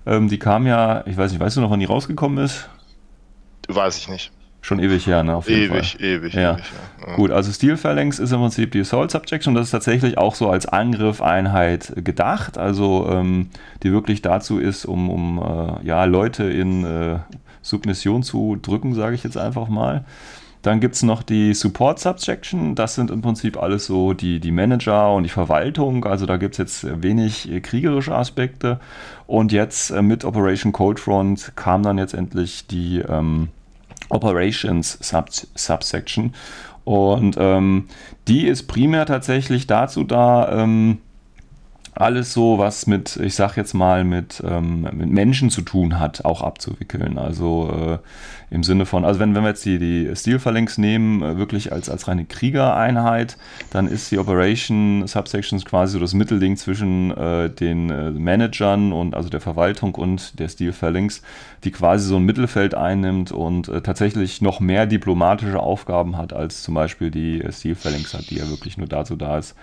Ähm, 0.06 0.28
die 0.28 0.38
kam 0.38 0.67
ja, 0.67 1.06
ich 1.08 1.17
weiß 1.17 1.32
nicht, 1.32 1.39
weißt 1.39 1.58
du 1.58 1.62
noch, 1.62 1.71
wann 1.71 1.80
die 1.80 1.86
rausgekommen 1.86 2.43
ist? 2.43 2.69
Weiß 3.67 3.98
ich 3.98 4.10
nicht. 4.10 4.32
Schon 4.62 4.80
ewig 4.80 5.06
her, 5.06 5.24
ne? 5.24 5.36
Auf 5.36 5.48
jeden 5.48 5.71
ewig, 5.74 5.91
Fall. 5.91 6.06
ewig, 6.06 6.34
ja. 6.34 6.54
ewig. 6.54 6.65
Ja. 7.08 7.15
Gut, 7.15 7.32
also 7.32 7.52
Steel 7.52 7.78
Phalanx 7.78 8.19
ist 8.19 8.32
im 8.32 8.39
Prinzip 8.39 8.71
die 8.71 8.82
Assault 8.82 9.12
Subjection. 9.12 9.54
Das 9.54 9.65
ist 9.67 9.71
tatsächlich 9.71 10.17
auch 10.17 10.36
so 10.36 10.50
als 10.50 10.65
Angriffeinheit 10.65 11.93
gedacht. 11.98 12.58
Also 12.58 13.08
ähm, 13.10 13.50
die 13.84 13.91
wirklich 13.91 14.21
dazu 14.21 14.60
ist, 14.60 14.86
um, 14.86 15.10
um 15.10 15.38
äh, 15.39 15.86
ja, 15.86 16.04
Leute 16.06 16.45
in 16.45 16.84
äh, 16.84 17.19
Submission 17.62 18.24
zu 18.24 18.58
drücken, 18.60 18.95
sage 18.95 19.15
ich 19.15 19.24
jetzt 19.24 19.38
einfach 19.38 19.67
mal. 19.67 20.04
Dann 20.65 20.80
gibt 20.80 20.95
es 20.95 21.04
noch 21.04 21.21
die 21.21 21.54
Support 21.54 21.99
Subsection. 21.99 22.73
Das 22.73 22.95
sind 22.95 23.12
im 23.12 23.21
Prinzip 23.21 23.56
alles 23.56 23.86
so 23.86 24.13
die, 24.13 24.39
die 24.39 24.51
Manager 24.51 25.13
und 25.13 25.21
die 25.21 25.30
Verwaltung. 25.30 26.06
Also 26.06 26.25
da 26.25 26.38
gibt 26.38 26.56
es 26.56 26.58
jetzt 26.58 27.04
wenig 27.04 27.47
kriegerische 27.62 28.15
Aspekte. 28.15 28.80
Und 29.28 29.51
jetzt 29.51 29.91
äh, 29.91 30.01
mit 30.01 30.25
Operation 30.25 30.71
Cold 30.71 30.99
Front 30.99 31.51
kam 31.56 31.84
dann 31.84 31.99
jetzt 31.99 32.15
endlich 32.15 32.65
die 32.65 32.97
ähm, 32.97 33.49
Operations 34.10 34.97
Sub 35.01 35.30
Subsection. 35.30 36.34
Und 36.84 37.36
ähm, 37.38 37.86
die 38.28 38.47
ist 38.47 38.63
primär 38.63 39.06
tatsächlich 39.06 39.67
dazu 39.67 40.04
da, 40.04 40.63
ähm, 40.63 40.97
alles 41.95 42.34
so, 42.34 42.58
was 42.58 42.88
mit, 42.88 43.15
ich 43.17 43.36
sag 43.36 43.55
jetzt 43.55 43.73
mal, 43.73 44.03
mit, 44.03 44.43
ähm, 44.45 44.81
mit 44.91 45.10
Menschen 45.10 45.49
zu 45.49 45.62
tun 45.62 45.97
hat, 45.97 46.25
auch 46.25 46.41
abzuwickeln. 46.41 47.17
Also 47.17 47.71
äh, 47.71 48.53
im 48.53 48.63
Sinne 48.63 48.86
von, 48.86 49.05
also 49.05 49.21
wenn, 49.21 49.34
wenn 49.34 49.43
wir 49.43 49.49
jetzt 49.49 49.65
die, 49.65 49.79
die 49.79 50.13
Steel 50.15 50.39
Phalanx 50.39 50.77
nehmen, 50.77 51.21
äh, 51.21 51.38
wirklich 51.38 51.71
als, 51.71 51.89
als 51.89 52.10
reine 52.10 52.25
Kriegereinheit, 52.25 53.38
dann 53.71 53.88
ist 53.88 54.12
die 54.12 54.19
Operation 54.19 55.08
Subsections 55.08 55.63
quasi 55.63 55.93
so 55.93 55.99
das 55.99 56.13
Mittelding 56.13 56.58
zwischen 56.58 57.12
äh, 57.15 57.49
den 57.49 57.89
äh, 57.89 58.12
Managern 58.12 58.91
und 58.91 59.15
also 59.15 59.29
der 59.29 59.41
Verwaltung 59.41 59.95
und 59.95 60.38
der 60.38 60.49
Steel 60.49 60.73
Phalanx, 60.73 61.21
die 61.63 61.71
quasi 61.71 62.10
so 62.10 62.17
ein 62.17 62.23
Mittelfeld 62.23 62.75
einnimmt 62.75 63.31
und 63.31 63.69
äh, 63.69 63.81
tatsächlich 63.81 64.41
noch 64.41 64.60
mehr 64.60 64.86
diplomatische 64.86 65.62
Aufgaben 65.62 66.17
hat, 66.17 66.34
als 66.34 66.62
zum 66.62 66.73
Beispiel 66.73 67.10
die 67.10 67.41
Steel 67.51 67.75
Phalanx 67.75 68.13
hat, 68.13 68.29
die 68.29 68.36
ja 68.36 68.49
wirklich 68.49 68.77
nur 68.77 68.88
dazu 68.88 69.15
da 69.15 69.38
ist, 69.38 69.55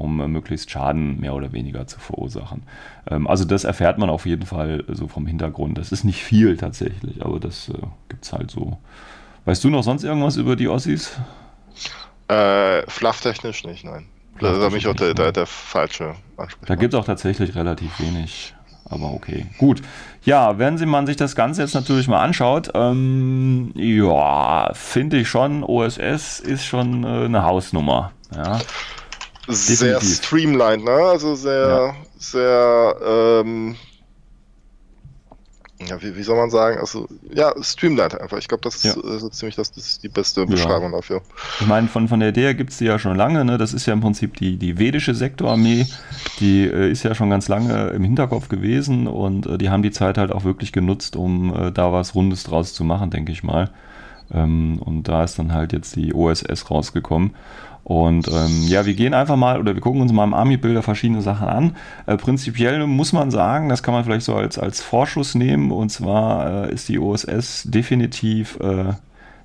um 0.00 0.20
äh, 0.20 0.28
möglichst 0.28 0.70
Schaden 0.70 1.20
mehr 1.20 1.34
oder 1.34 1.52
weniger 1.52 1.86
zu 1.86 2.00
verursachen. 2.00 2.62
Ähm, 3.08 3.26
also 3.26 3.44
das 3.44 3.64
erfährt 3.64 3.98
man 3.98 4.10
auf 4.10 4.26
jeden 4.26 4.46
Fall 4.46 4.84
so 4.88 5.08
vom 5.08 5.26
Hintergrund. 5.26 5.78
Das 5.78 5.92
ist 5.92 6.04
nicht 6.04 6.22
viel 6.22 6.56
tatsächlich, 6.56 7.24
aber 7.24 7.38
das 7.38 7.68
äh, 7.68 7.74
gibt 8.08 8.24
es 8.24 8.32
halt 8.32 8.50
so. 8.50 8.78
Weißt 9.44 9.62
du 9.62 9.68
noch 9.68 9.82
sonst 9.82 10.04
irgendwas 10.04 10.36
über 10.36 10.56
die 10.56 10.68
Ossis? 10.68 11.18
Äh, 12.28 12.82
flufftechnisch 12.88 13.64
nicht, 13.64 13.84
nein. 13.84 14.06
Da 14.40 14.66
ist 14.66 14.72
mich 14.72 14.86
auch 14.86 14.94
der, 14.94 15.12
der, 15.12 15.32
der 15.32 15.46
falsche 15.46 16.14
Ansprechpartner. 16.36 16.66
Da 16.66 16.74
gibt 16.76 16.94
es 16.94 17.00
auch 17.00 17.04
tatsächlich 17.04 17.54
relativ 17.54 18.00
wenig. 18.00 18.54
Aber 18.86 19.12
okay, 19.12 19.46
gut. 19.58 19.82
Ja, 20.24 20.58
wenn 20.58 20.76
man 20.88 21.06
sich 21.06 21.16
das 21.16 21.36
Ganze 21.36 21.62
jetzt 21.62 21.74
natürlich 21.74 22.08
mal 22.08 22.22
anschaut, 22.22 22.70
ähm, 22.74 23.72
ja, 23.76 24.70
finde 24.72 25.18
ich 25.18 25.28
schon, 25.28 25.62
OSS 25.62 26.40
ist 26.40 26.64
schon 26.64 27.04
äh, 27.04 27.24
eine 27.26 27.44
Hausnummer. 27.44 28.12
Ja 28.34 28.58
sehr 29.52 29.94
Definitiv. 29.94 30.24
streamlined, 30.24 30.84
ne? 30.84 30.90
Also 30.90 31.34
sehr, 31.34 31.68
ja. 31.68 31.96
sehr, 32.18 32.96
ähm, 33.04 33.76
ja, 35.88 36.00
wie, 36.02 36.14
wie, 36.14 36.22
soll 36.22 36.36
man 36.36 36.50
sagen? 36.50 36.78
Also, 36.78 37.08
ja, 37.32 37.54
streamlined 37.62 38.20
einfach. 38.20 38.36
Ich 38.36 38.48
glaube, 38.48 38.62
das 38.62 38.76
ist 38.76 38.84
ja. 38.84 39.18
so 39.18 39.28
ziemlich 39.30 39.56
das, 39.56 39.72
das 39.72 39.86
ist 39.86 40.02
die 40.02 40.08
beste 40.08 40.44
Beschreibung 40.44 40.90
ja. 40.90 40.98
dafür. 40.98 41.22
Ich 41.58 41.66
meine, 41.66 41.88
von, 41.88 42.06
von 42.06 42.20
der 42.20 42.30
Idee 42.30 42.52
gibt 42.54 42.70
es 42.70 42.78
die 42.78 42.84
ja 42.84 42.98
schon 42.98 43.16
lange, 43.16 43.44
ne? 43.46 43.56
Das 43.56 43.72
ist 43.72 43.86
ja 43.86 43.94
im 43.94 44.00
Prinzip 44.00 44.36
die, 44.36 44.58
die 44.58 44.78
vedische 44.78 45.14
Sektorarmee, 45.14 45.86
die 46.38 46.66
äh, 46.66 46.90
ist 46.90 47.02
ja 47.02 47.14
schon 47.14 47.30
ganz 47.30 47.48
lange 47.48 47.88
im 47.90 48.04
Hinterkopf 48.04 48.48
gewesen 48.48 49.06
und 49.06 49.46
äh, 49.46 49.56
die 49.56 49.70
haben 49.70 49.82
die 49.82 49.90
Zeit 49.90 50.18
halt 50.18 50.32
auch 50.32 50.44
wirklich 50.44 50.72
genutzt, 50.72 51.16
um 51.16 51.54
äh, 51.54 51.72
da 51.72 51.92
was 51.92 52.14
Rundes 52.14 52.44
draus 52.44 52.74
zu 52.74 52.84
machen, 52.84 53.10
denke 53.10 53.32
ich 53.32 53.42
mal. 53.42 53.70
Ähm, 54.32 54.80
und 54.84 55.04
da 55.04 55.24
ist 55.24 55.38
dann 55.38 55.52
halt 55.52 55.72
jetzt 55.72 55.96
die 55.96 56.14
OSS 56.14 56.70
rausgekommen. 56.70 57.32
Und 57.90 58.28
ähm, 58.28 58.68
ja, 58.68 58.86
wir 58.86 58.94
gehen 58.94 59.14
einfach 59.14 59.34
mal 59.34 59.58
oder 59.58 59.74
wir 59.74 59.80
gucken 59.80 60.00
uns 60.00 60.12
mal 60.12 60.22
im 60.22 60.32
Army-Bilder 60.32 60.80
verschiedene 60.80 61.22
Sachen 61.22 61.48
an. 61.48 61.76
Äh, 62.06 62.16
prinzipiell 62.18 62.86
muss 62.86 63.12
man 63.12 63.32
sagen, 63.32 63.68
das 63.68 63.82
kann 63.82 63.92
man 63.92 64.04
vielleicht 64.04 64.24
so 64.24 64.36
als, 64.36 64.60
als 64.60 64.80
Vorschuss 64.80 65.34
nehmen. 65.34 65.72
Und 65.72 65.88
zwar 65.88 66.68
äh, 66.68 66.72
ist 66.72 66.88
die 66.88 67.00
OSS 67.00 67.64
definitiv 67.64 68.60
äh, 68.60 68.92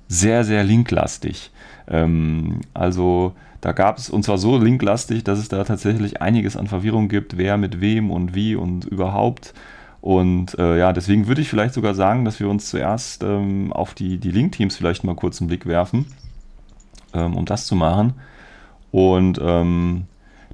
sehr, 0.06 0.44
sehr 0.44 0.62
linklastig. 0.62 1.50
Ähm, 1.88 2.60
also 2.72 3.32
da 3.62 3.72
gab 3.72 3.98
es, 3.98 4.10
und 4.10 4.22
zwar 4.22 4.38
so 4.38 4.56
linklastig, 4.58 5.24
dass 5.24 5.40
es 5.40 5.48
da 5.48 5.64
tatsächlich 5.64 6.22
einiges 6.22 6.56
an 6.56 6.68
Verwirrung 6.68 7.08
gibt, 7.08 7.36
wer 7.36 7.56
mit 7.56 7.80
wem 7.80 8.12
und 8.12 8.36
wie 8.36 8.54
und 8.54 8.84
überhaupt. 8.84 9.54
Und 10.00 10.56
äh, 10.56 10.78
ja, 10.78 10.92
deswegen 10.92 11.26
würde 11.26 11.40
ich 11.40 11.48
vielleicht 11.48 11.74
sogar 11.74 11.96
sagen, 11.96 12.24
dass 12.24 12.38
wir 12.38 12.48
uns 12.48 12.70
zuerst 12.70 13.24
ähm, 13.24 13.72
auf 13.72 13.94
die, 13.94 14.18
die 14.18 14.30
Link-Teams 14.30 14.76
vielleicht 14.76 15.02
mal 15.02 15.16
kurz 15.16 15.40
einen 15.40 15.48
Blick 15.48 15.66
werfen 15.66 16.06
ähm, 17.16 17.36
um 17.36 17.44
das 17.44 17.66
zu 17.66 17.74
machen. 17.74 18.14
Und 18.96 19.38
ähm, 19.42 20.06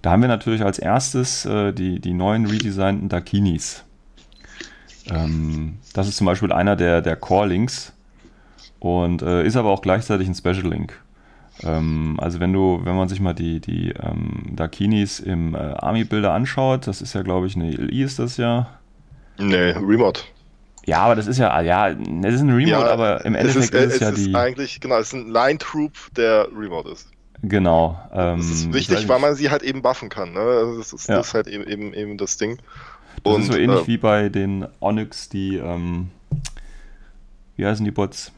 da 0.02 0.10
haben 0.10 0.20
wir 0.20 0.28
natürlich 0.28 0.64
als 0.64 0.80
erstes 0.80 1.46
äh, 1.46 1.72
die, 1.72 2.00
die 2.00 2.12
neuen 2.12 2.44
redesignten 2.46 3.08
Dakinis. 3.08 3.84
Ähm, 5.08 5.78
das 5.94 6.08
ist 6.08 6.16
zum 6.16 6.26
Beispiel 6.26 6.52
einer 6.52 6.74
der, 6.74 7.02
der 7.02 7.14
Core-Links 7.14 7.92
und 8.80 9.22
äh, 9.22 9.46
ist 9.46 9.54
aber 9.54 9.70
auch 9.70 9.80
gleichzeitig 9.80 10.26
ein 10.26 10.34
Special-Link. 10.34 11.00
Ähm, 11.62 12.18
also 12.20 12.40
wenn 12.40 12.52
du, 12.52 12.80
wenn 12.82 12.96
man 12.96 13.08
sich 13.08 13.20
mal 13.20 13.32
die, 13.32 13.60
die 13.60 13.90
ähm, 13.90 14.56
Dakinis 14.56 15.20
im 15.20 15.54
äh, 15.54 15.58
Army-Bilder 15.58 16.32
anschaut, 16.32 16.88
das 16.88 17.00
ist 17.00 17.12
ja 17.12 17.22
glaube 17.22 17.46
ich 17.46 17.54
eine 17.54 17.70
LI 17.70 18.02
ist 18.02 18.18
das 18.18 18.38
ja. 18.38 18.70
Nee, 19.38 19.70
Remote. 19.70 20.22
Ja, 20.84 20.98
aber 21.02 21.14
das 21.14 21.28
ist 21.28 21.38
ja, 21.38 21.60
ja, 21.60 21.90
es 21.90 22.34
ist 22.34 22.40
ein 22.40 22.50
Remote, 22.50 22.70
ja, 22.70 22.90
aber 22.90 23.24
im 23.24 23.36
Endeffekt 23.36 23.72
ist, 23.72 23.74
es, 23.74 23.86
ist 23.86 23.94
es 23.94 24.00
ja 24.00 24.08
ist 24.08 24.26
die. 24.26 24.34
Eigentlich, 24.34 24.80
genau, 24.80 24.98
es 24.98 25.12
ist 25.12 25.14
ein 25.14 25.30
Line 25.30 25.58
Troop, 25.58 25.92
der 26.16 26.48
Remote 26.52 26.88
ist. 26.88 27.11
Genau. 27.42 28.00
Ähm, 28.12 28.38
das 28.38 28.46
ist 28.46 28.72
wichtig, 28.72 29.08
weil 29.08 29.18
man 29.18 29.34
sie 29.34 29.50
halt 29.50 29.62
eben 29.62 29.82
buffen 29.82 30.08
kann. 30.08 30.32
Ne? 30.32 30.40
Also 30.40 30.78
das, 30.78 30.92
ist, 30.92 31.08
ja. 31.08 31.16
das 31.16 31.28
ist 31.28 31.34
halt 31.34 31.48
eben, 31.48 31.66
eben, 31.66 31.92
eben 31.92 32.16
das 32.16 32.36
Ding. 32.36 32.58
Das 33.24 33.34
Und, 33.34 33.42
ist 33.42 33.52
so 33.52 33.58
ähnlich 33.58 33.82
äh, 33.82 33.86
wie 33.88 33.98
bei 33.98 34.28
den 34.28 34.66
Onyx, 34.80 35.28
die, 35.28 35.56
ähm, 35.56 36.10
wie 37.56 37.66
heißen 37.66 37.84
die 37.84 37.90
Bots? 37.90 38.32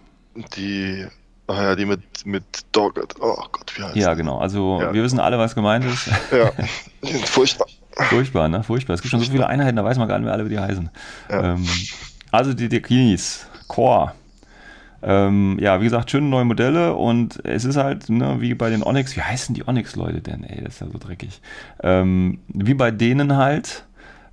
Die, 0.56 1.06
ach 1.46 1.56
ja, 1.56 1.76
die 1.76 1.84
mit, 1.84 2.00
mit 2.24 2.44
Dog, 2.72 2.98
oh 3.20 3.36
Gott, 3.52 3.72
wie 3.76 3.82
heißt 3.82 3.96
Ja, 3.96 4.12
die? 4.12 4.16
genau. 4.18 4.38
Also 4.38 4.80
ja. 4.80 4.92
wir 4.92 5.02
wissen 5.02 5.20
alle, 5.20 5.38
was 5.38 5.54
gemeint 5.54 5.84
ist. 5.84 6.08
Ja, 6.32 6.50
furchtbar. 7.26 7.66
Furchtbar, 8.08 8.48
ne? 8.48 8.62
Furchtbar. 8.64 8.94
Es 8.94 9.02
gibt 9.02 9.10
schon 9.10 9.20
so 9.20 9.30
viele 9.30 9.46
Einheiten, 9.46 9.76
da 9.76 9.84
weiß 9.84 9.98
man 9.98 10.08
gar 10.08 10.18
nicht 10.18 10.24
mehr 10.24 10.32
alle, 10.32 10.46
wie 10.46 10.50
die 10.50 10.58
heißen. 10.58 10.90
Ja. 11.30 11.54
Ähm, 11.54 11.66
also 12.32 12.54
die 12.54 12.68
Dekinis, 12.68 13.46
Core. 13.68 14.12
Ähm, 15.06 15.58
ja, 15.60 15.80
wie 15.80 15.84
gesagt, 15.84 16.10
schöne 16.10 16.28
neue 16.28 16.46
Modelle 16.46 16.94
und 16.94 17.44
es 17.44 17.66
ist 17.66 17.76
halt, 17.76 18.08
ne, 18.08 18.36
wie 18.40 18.54
bei 18.54 18.70
den 18.70 18.82
Onyx, 18.82 19.14
wie 19.16 19.20
heißen 19.20 19.54
die 19.54 19.68
Onyx-Leute 19.68 20.22
denn? 20.22 20.44
Ey, 20.44 20.64
das 20.64 20.74
ist 20.74 20.80
ja 20.80 20.86
so 20.90 20.98
dreckig. 20.98 21.42
Ähm, 21.82 22.38
wie 22.48 22.72
bei 22.72 22.90
denen 22.90 23.36
halt, 23.36 23.84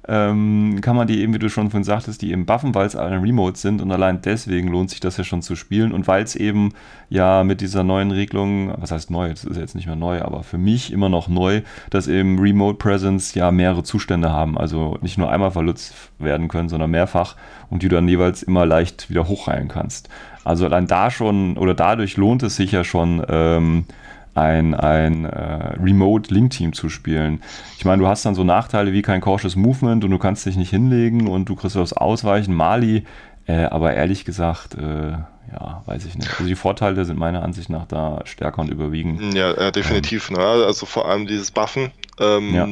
ähm, 0.08 0.80
kann 0.82 0.96
man 0.96 1.08
die 1.08 1.22
eben, 1.22 1.34
wie 1.34 1.40
du 1.40 1.50
schon 1.50 1.70
vorhin 1.70 1.84
sagtest, 1.84 2.22
die 2.22 2.32
eben 2.32 2.46
buffen, 2.46 2.74
weil 2.74 2.88
es 2.88 2.96
alle 2.96 3.22
Remotes 3.22 3.62
sind 3.62 3.82
und 3.82 3.92
allein 3.92 4.22
deswegen 4.22 4.70
lohnt 4.70 4.90
sich 4.90 5.00
das 5.00 5.18
ja 5.18 5.24
schon 5.24 5.42
zu 5.42 5.56
spielen 5.56 5.92
und 5.92 6.08
weil 6.08 6.24
es 6.24 6.36
eben 6.36 6.74
ja 7.10 7.44
mit 7.44 7.62
dieser 7.62 7.84
neuen 7.84 8.12
Regelung, 8.12 8.74
was 8.78 8.92
heißt 8.92 9.12
neu, 9.12 9.30
das 9.30 9.44
ist 9.44 9.58
jetzt 9.58 9.76
nicht 9.76 9.86
mehr 9.86 9.96
neu, 9.96 10.22
aber 10.22 10.44
für 10.44 10.58
mich 10.58 10.92
immer 10.92 11.10
noch 11.10 11.28
neu, 11.28 11.62
dass 11.92 12.08
eben 12.08 12.40
Remote 12.40 12.78
Presence 12.78 13.36
ja 13.36 13.52
mehrere 13.52 13.84
Zustände 13.84 14.32
haben, 14.32 14.58
also 14.58 14.98
nicht 15.02 15.18
nur 15.18 15.32
einmal 15.32 15.52
verlutzt 15.52 15.94
werden 16.18 16.48
können, 16.48 16.70
sondern 16.70 16.92
mehrfach 16.92 17.36
und 17.70 17.84
die 17.84 17.90
du 17.90 17.96
dann 17.96 18.08
jeweils 18.08 18.42
immer 18.42 18.66
leicht 18.66 19.10
wieder 19.10 19.28
hochheilen 19.28 19.68
kannst. 19.68 20.10
Also 20.44 20.66
allein 20.66 20.88
da 20.88 21.12
schon 21.12 21.58
oder 21.58 21.74
dadurch 21.74 22.18
lohnt 22.18 22.44
es 22.44 22.56
sich 22.56 22.72
ja 22.72 22.84
schon, 22.84 23.24
ähm, 23.30 23.86
ein, 24.34 24.74
ein 24.74 25.26
äh, 25.26 25.76
Remote-Link-Team 25.82 26.74
zu 26.74 26.90
spielen. 26.90 27.42
Ich 27.78 27.86
meine, 27.86 28.02
du 28.02 28.08
hast 28.08 28.26
dann 28.26 28.36
so 28.36 28.44
Nachteile 28.44 28.94
wie 28.94 29.02
kein 29.02 29.22
cautious 29.22 29.56
Movement 29.56 30.04
und 30.04 30.12
du 30.12 30.18
kannst 30.18 30.46
dich 30.46 30.56
nicht 30.56 30.70
hinlegen 30.70 31.28
und 31.28 31.50
du 31.50 31.56
kriegst 31.56 31.76
was 31.76 31.94
ausweichen, 31.94 32.54
Mali, 32.54 33.06
äh, 33.48 33.66
aber 33.66 33.94
ehrlich 33.94 34.24
gesagt, 34.24 34.76
äh, 34.76 35.12
ja, 35.52 35.84
weiß 35.86 36.06
ich 36.06 36.16
nicht. 36.16 36.30
Also 36.32 36.46
die 36.46 36.56
Vorteile 36.56 37.04
sind 37.04 37.20
meiner 37.20 37.44
Ansicht 37.44 37.70
nach 37.70 37.86
da 37.86 38.22
stärker 38.24 38.62
und 38.62 38.70
überwiegen. 38.70 39.36
Ja, 39.36 39.72
definitiv. 39.72 40.30
Ähm. 40.30 40.38
Ne? 40.38 40.44
Also 40.44 40.86
vor 40.86 41.10
allem 41.10 41.28
dieses 41.28 41.52
Buffen. 41.52 41.92
Ähm, 42.20 42.54
ja. 42.54 42.68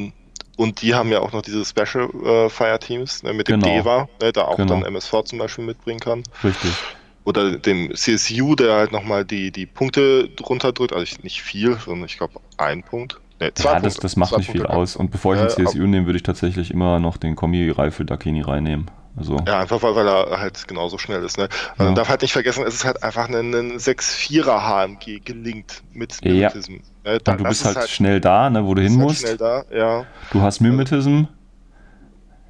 Und 0.56 0.82
die 0.82 0.94
haben 0.94 1.10
ja 1.10 1.20
auch 1.20 1.32
noch 1.32 1.42
diese 1.42 1.64
Special 1.64 2.08
äh, 2.24 2.48
Fire 2.48 2.78
Teams 2.78 3.22
ne, 3.22 3.32
mit 3.32 3.48
dem 3.48 3.60
genau. 3.60 3.74
Deva, 3.74 4.08
ne, 4.22 4.32
da 4.32 4.42
auch 4.44 4.56
genau. 4.56 4.74
dann 4.74 4.84
MSV 4.84 5.24
zum 5.24 5.38
Beispiel 5.38 5.64
mitbringen 5.64 6.00
kann. 6.00 6.22
Richtig. 6.44 6.72
Oder 7.24 7.58
dem 7.58 7.94
CSU, 7.94 8.54
der 8.54 8.74
halt 8.74 8.92
nochmal 8.92 9.24
die, 9.24 9.50
die 9.50 9.66
Punkte 9.66 10.28
drunter 10.30 10.72
drückt, 10.72 10.92
also 10.92 11.16
nicht 11.22 11.42
viel, 11.42 11.76
sondern 11.76 12.06
ich 12.06 12.16
glaube 12.16 12.40
ein 12.56 12.82
Punkt. 12.82 13.20
Nee, 13.40 13.46
ja, 13.58 13.72
Punkte. 13.72 13.82
das, 13.82 13.96
das 13.96 14.16
macht 14.16 14.30
zwei 14.30 14.38
nicht 14.38 14.46
Punkte 14.48 14.68
viel 14.68 14.76
aus. 14.76 14.96
Und 14.96 15.10
bevor 15.10 15.34
ich 15.34 15.40
den 15.40 15.66
CSU 15.66 15.86
nehme, 15.86 16.06
würde 16.06 16.16
ich 16.16 16.22
tatsächlich 16.22 16.70
immer 16.70 16.98
noch 16.98 17.16
den 17.16 17.36
Kombi-Reifel 17.36 18.06
Dakini 18.06 18.42
reinnehmen. 18.42 18.90
Also. 19.16 19.36
Ja, 19.46 19.60
einfach 19.60 19.82
weil, 19.82 19.94
weil 19.96 20.06
er 20.06 20.40
halt 20.40 20.66
genauso 20.68 20.96
schnell 20.96 21.22
ist. 21.24 21.36
Ne? 21.36 21.48
Ja. 21.78 21.84
Man 21.84 21.94
darf 21.94 22.08
halt 22.08 22.22
nicht 22.22 22.32
vergessen, 22.32 22.64
es 22.66 22.74
ist 22.74 22.84
halt 22.84 23.02
einfach 23.02 23.28
ein, 23.28 23.34
ein 23.34 23.72
6-4er 23.72 24.60
HMG 24.62 25.20
gelinkt 25.24 25.82
mit 25.92 26.24
Mimetism. 26.24 26.74
Ja. 27.04 27.12
Ne? 27.12 27.18
Da, 27.18 27.36
du 27.36 27.44
bist 27.44 27.64
halt, 27.64 27.76
halt, 27.76 27.88
schnell 27.88 28.20
da, 28.20 28.48
ne, 28.50 28.64
wo 28.64 28.74
du 28.74 28.82
hin 28.82 28.92
halt 28.92 29.00
musst. 29.00 29.20
Schnell 29.20 29.36
da, 29.36 29.64
ja. 29.74 30.06
Du 30.32 30.40
hast 30.42 30.60
Mimetism. 30.60 31.24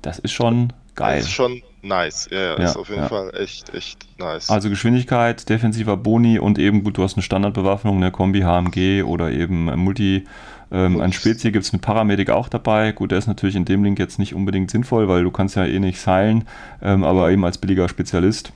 Das 0.03 0.19
ist 0.19 0.33
schon 0.33 0.73
geil. 0.95 1.19
Das 1.19 1.27
ist 1.27 1.33
schon 1.33 1.63
nice. 1.83 2.29
Ja, 2.31 2.39
ja, 2.39 2.55
ist 2.57 2.77
auf 2.77 2.89
jeden 2.89 3.09
Fall 3.09 3.33
echt, 3.35 3.75
echt 3.75 4.07
nice. 4.19 4.51
Also 4.51 4.69
Geschwindigkeit, 4.69 5.49
defensiver 5.49 5.97
Boni 5.97 6.39
und 6.39 6.59
eben 6.59 6.85
gut, 6.85 6.99
du 6.99 7.03
hast 7.03 7.15
eine 7.15 7.23
Standardbewaffnung, 7.23 7.97
eine 7.97 8.11
Kombi 8.11 8.41
HMG 8.41 9.03
oder 9.03 9.31
eben 9.31 9.65
Multi 9.77 10.27
ähm, 10.73 11.01
ein 11.01 11.13
Spezies 11.13 11.53
gibt 11.53 11.65
es 11.65 11.73
mit 11.73 11.83
Paramedic 11.83 12.31
auch 12.31 12.49
dabei. 12.49 12.93
Gut, 12.93 13.11
der 13.11 13.19
ist 13.19 13.27
natürlich 13.27 13.57
in 13.57 13.65
dem 13.65 13.83
Link 13.83 13.99
jetzt 13.99 14.19
nicht 14.19 14.35
unbedingt 14.35 14.71
sinnvoll, 14.71 15.09
weil 15.09 15.25
du 15.25 15.31
kannst 15.31 15.57
ja 15.57 15.65
eh 15.65 15.81
nicht 15.81 16.07
heilen, 16.07 16.47
ähm, 16.83 17.03
aber 17.05 17.31
eben 17.31 17.45
als 17.45 17.59
billiger 17.59 17.89
Spezialist. 17.89 18.53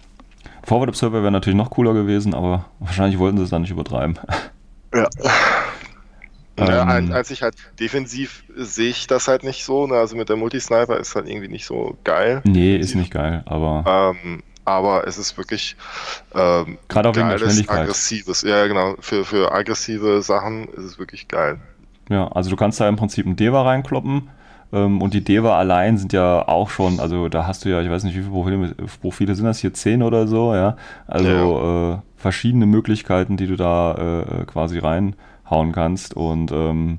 Forward 0.63 0.89
Observer 0.89 1.23
wäre 1.23 1.33
natürlich 1.33 1.57
noch 1.57 1.71
cooler 1.71 1.93
gewesen, 1.93 2.33
aber 2.35 2.67
wahrscheinlich 2.79 3.19
wollten 3.19 3.37
sie 3.37 3.45
es 3.45 3.51
dann 3.51 3.63
nicht 3.63 3.71
übertreiben. 3.71 4.19
Ja. 4.95 5.09
Ja, 6.59 6.99
ähm, 6.99 7.12
als 7.12 7.31
ich 7.31 7.43
halt 7.43 7.57
defensiv 7.81 8.45
sehe 8.55 8.90
ich 8.90 9.07
das 9.07 9.27
halt 9.27 9.43
nicht 9.43 9.64
so. 9.64 9.87
Ne? 9.87 9.95
Also 9.95 10.17
mit 10.17 10.29
der 10.29 10.37
Multisniper 10.37 10.99
ist 10.99 11.14
halt 11.14 11.29
irgendwie 11.29 11.49
nicht 11.49 11.67
so 11.67 11.97
geil. 12.05 12.43
Nee, 12.45 12.77
ist 12.77 12.95
nicht 12.95 13.12
geil, 13.12 13.43
aber. 13.47 14.14
Ähm, 14.23 14.43
aber 14.64 15.07
es 15.07 15.19
ist 15.19 15.37
wirklich 15.37 15.77
ähm, 16.35 16.79
gerade 16.88 17.09
auch 17.09 17.17
wegen 17.17 17.29
der 17.29 17.38
Schnelligkeit. 17.38 17.81
aggressives. 17.81 18.43
Ja, 18.43 18.67
genau. 18.67 18.95
Für, 19.01 19.25
für 19.25 19.53
aggressive 19.53 20.23
Sachen 20.23 20.69
ist 20.69 20.85
es 20.85 20.99
wirklich 20.99 21.29
geil. 21.29 21.59
Ja, 22.09 22.29
also 22.29 22.51
du 22.51 22.57
kannst 22.57 22.81
da 22.81 22.88
im 22.88 22.97
Prinzip 22.97 23.27
ein 23.27 23.37
Deva 23.37 23.62
reinkloppen 23.62 24.31
ähm, 24.73 25.03
und 25.03 25.14
die 25.14 25.23
Deva 25.23 25.59
allein 25.59 25.99
sind 25.99 26.12
ja 26.12 26.47
auch 26.47 26.71
schon, 26.71 27.01
also 27.01 27.29
da 27.29 27.47
hast 27.47 27.64
du 27.64 27.69
ja, 27.69 27.81
ich 27.81 27.90
weiß 27.90 28.05
nicht, 28.05 28.14
wie 28.14 28.21
viele 28.21 28.33
Profile, 28.33 28.75
Profile 29.01 29.35
sind 29.35 29.45
das 29.47 29.59
hier, 29.59 29.73
zehn 29.75 30.03
oder 30.03 30.27
so, 30.27 30.55
ja. 30.55 30.77
Also 31.07 31.29
ja. 31.29 31.95
Äh, 31.95 31.99
verschiedene 32.17 32.67
Möglichkeiten, 32.67 33.37
die 33.37 33.47
du 33.47 33.57
da 33.57 34.23
äh, 34.23 34.45
quasi 34.47 34.79
reinhauen 35.44 35.72
kannst 35.72 36.14
und 36.14 36.50
ähm, 36.52 36.98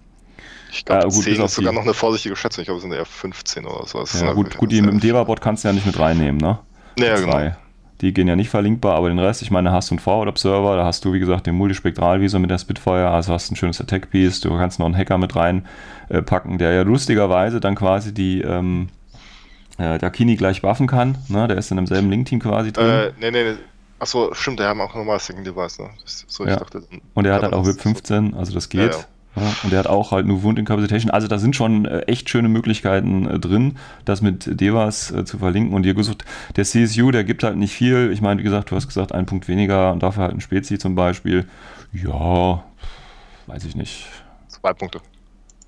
ich 0.71 0.83
glaube, 0.83 1.07
äh, 1.07 1.09
10 1.09 1.41
ist 1.41 1.55
sogar 1.55 1.73
noch 1.73 1.83
eine 1.83 1.93
vorsichtige 1.93 2.35
Schätzung. 2.35 2.63
Ich 2.63 2.65
glaube, 2.65 2.77
es 2.77 2.83
sind 2.83 2.91
eher 2.91 3.05
15 3.05 3.65
oder 3.65 3.85
so. 3.85 4.03
Ja, 4.19 4.33
gut, 4.33 4.57
gut 4.57 4.71
die 4.71 4.81
mit 4.81 4.91
dem 4.91 4.99
Deva-Bot 4.99 5.39
kannst 5.39 5.63
du 5.63 5.69
ja 5.69 5.73
nicht 5.73 5.85
mit 5.85 5.97
reinnehmen, 5.97 6.37
ne? 6.37 6.59
Ja, 6.99 7.15
genau. 7.15 7.55
Die 8.01 8.13
gehen 8.13 8.27
ja 8.27 8.35
nicht 8.35 8.49
verlinkbar, 8.49 8.97
aber 8.97 9.07
den 9.07 9.19
Rest, 9.19 9.41
ich 9.41 9.51
meine, 9.51 9.71
hast 9.71 9.89
du 9.89 9.93
einen 9.93 9.99
Forward-Observer, 9.99 10.75
da 10.75 10.83
hast 10.83 11.05
du, 11.05 11.13
wie 11.13 11.19
gesagt, 11.19 11.47
den 11.47 11.55
Multispektralvisor 11.55 12.41
mit 12.41 12.51
der 12.51 12.57
Spitfire, 12.57 13.09
also 13.09 13.31
hast 13.31 13.49
ein 13.51 13.55
schönes 13.55 13.79
Attack-Piece, 13.79 14.41
du 14.41 14.49
kannst 14.49 14.79
noch 14.79 14.85
einen 14.85 14.97
Hacker 14.97 15.17
mit 15.17 15.33
reinpacken, 15.33 16.55
äh, 16.55 16.57
der 16.57 16.73
ja 16.73 16.81
lustigerweise 16.81 17.61
dann 17.61 17.75
quasi 17.75 18.13
die 18.13 18.41
ähm, 18.41 18.89
äh, 19.77 19.97
Dakini 19.97 20.35
gleich 20.35 20.61
buffen 20.61 20.87
kann, 20.87 21.17
ne? 21.29 21.47
der 21.47 21.57
ist 21.57 21.71
in 21.71 21.77
demselben 21.77 22.09
Link-Team 22.09 22.41
quasi 22.41 22.73
drin. 22.73 22.85
Äh, 22.85 23.11
nee, 23.17 23.31
nee, 23.31 23.43
nee. 23.51 23.57
Achso, 23.99 24.33
stimmt, 24.33 24.59
der 24.59 24.67
haben 24.67 24.81
auch 24.81 24.93
nochmal 24.93 25.19
Second 25.19 25.47
Device, 25.47 25.79
ne? 25.79 25.89
so, 26.05 26.45
ja. 26.45 26.57
dachte, 26.57 26.83
Und 27.13 27.25
er 27.25 27.35
hat 27.35 27.43
halt 27.43 27.53
auch 27.53 27.65
WIP 27.65 27.79
15, 27.79 28.33
also 28.33 28.53
das 28.53 28.69
geht. 28.69 28.93
Ja, 28.93 29.05
ja. 29.41 29.53
Und 29.63 29.71
der 29.71 29.79
hat 29.79 29.87
auch 29.87 30.11
halt 30.11 30.25
nur 30.25 30.43
Wound 30.43 30.59
Incapacitation. 30.59 31.11
Also 31.11 31.27
da 31.27 31.37
sind 31.37 31.55
schon 31.55 31.85
äh, 31.85 32.01
echt 32.01 32.29
schöne 32.29 32.47
Möglichkeiten 32.47 33.27
äh, 33.27 33.39
drin, 33.39 33.77
das 34.05 34.21
mit 34.21 34.59
Devas 34.59 35.11
äh, 35.11 35.25
zu 35.25 35.37
verlinken. 35.37 35.73
Und 35.73 35.85
ihr 35.85 35.93
gesagt, 35.93 36.25
der 36.55 36.63
CSU, 36.63 37.11
der 37.11 37.23
gibt 37.23 37.43
halt 37.43 37.57
nicht 37.57 37.73
viel. 37.73 38.11
Ich 38.11 38.21
meine, 38.21 38.39
wie 38.39 38.43
gesagt, 38.43 38.71
du 38.71 38.75
hast 38.75 38.87
gesagt, 38.87 39.11
ein 39.11 39.25
Punkt 39.25 39.47
weniger 39.47 39.91
und 39.91 40.03
dafür 40.03 40.23
halt 40.23 40.33
ein 40.33 40.41
Spezi 40.41 40.77
zum 40.77 40.95
Beispiel. 40.95 41.47
Ja, 41.91 42.63
weiß 43.47 43.65
ich 43.65 43.75
nicht. 43.75 44.07
Zwei 44.47 44.73
Punkte. 44.73 44.99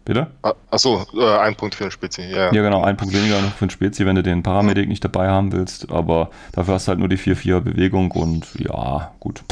Bitte? 0.08 0.28
Ah, 0.42 0.54
achso, 0.72 1.06
äh, 1.16 1.38
ein 1.40 1.56
Punkt 1.56 1.76
für 1.76 1.84
den 1.84 1.92
Spezi, 1.92 2.22
ja. 2.22 2.54
Ja, 2.54 2.62
genau, 2.62 2.82
ein 2.82 2.96
Punkt 2.96 3.14
weniger 3.14 3.42
noch 3.42 3.52
für 3.52 3.66
den 3.66 3.72
Spezi, 3.72 4.06
wenn 4.06 4.16
du 4.16 4.24
den 4.24 4.42
Paramedic 4.42 4.88
nicht 4.88 5.04
dabei 5.04 5.28
haben 5.28 5.52
willst. 5.52 5.92
Aber 5.92 6.30
dafür 6.54 6.76
hast 6.76 6.88
du 6.88 6.92
halt 6.92 7.00
nur 7.00 7.10
die 7.10 7.18
4-4 7.18 7.60
Bewegung 7.60 8.12
und 8.12 8.48
ja, 8.58 9.12
gut, 9.20 9.44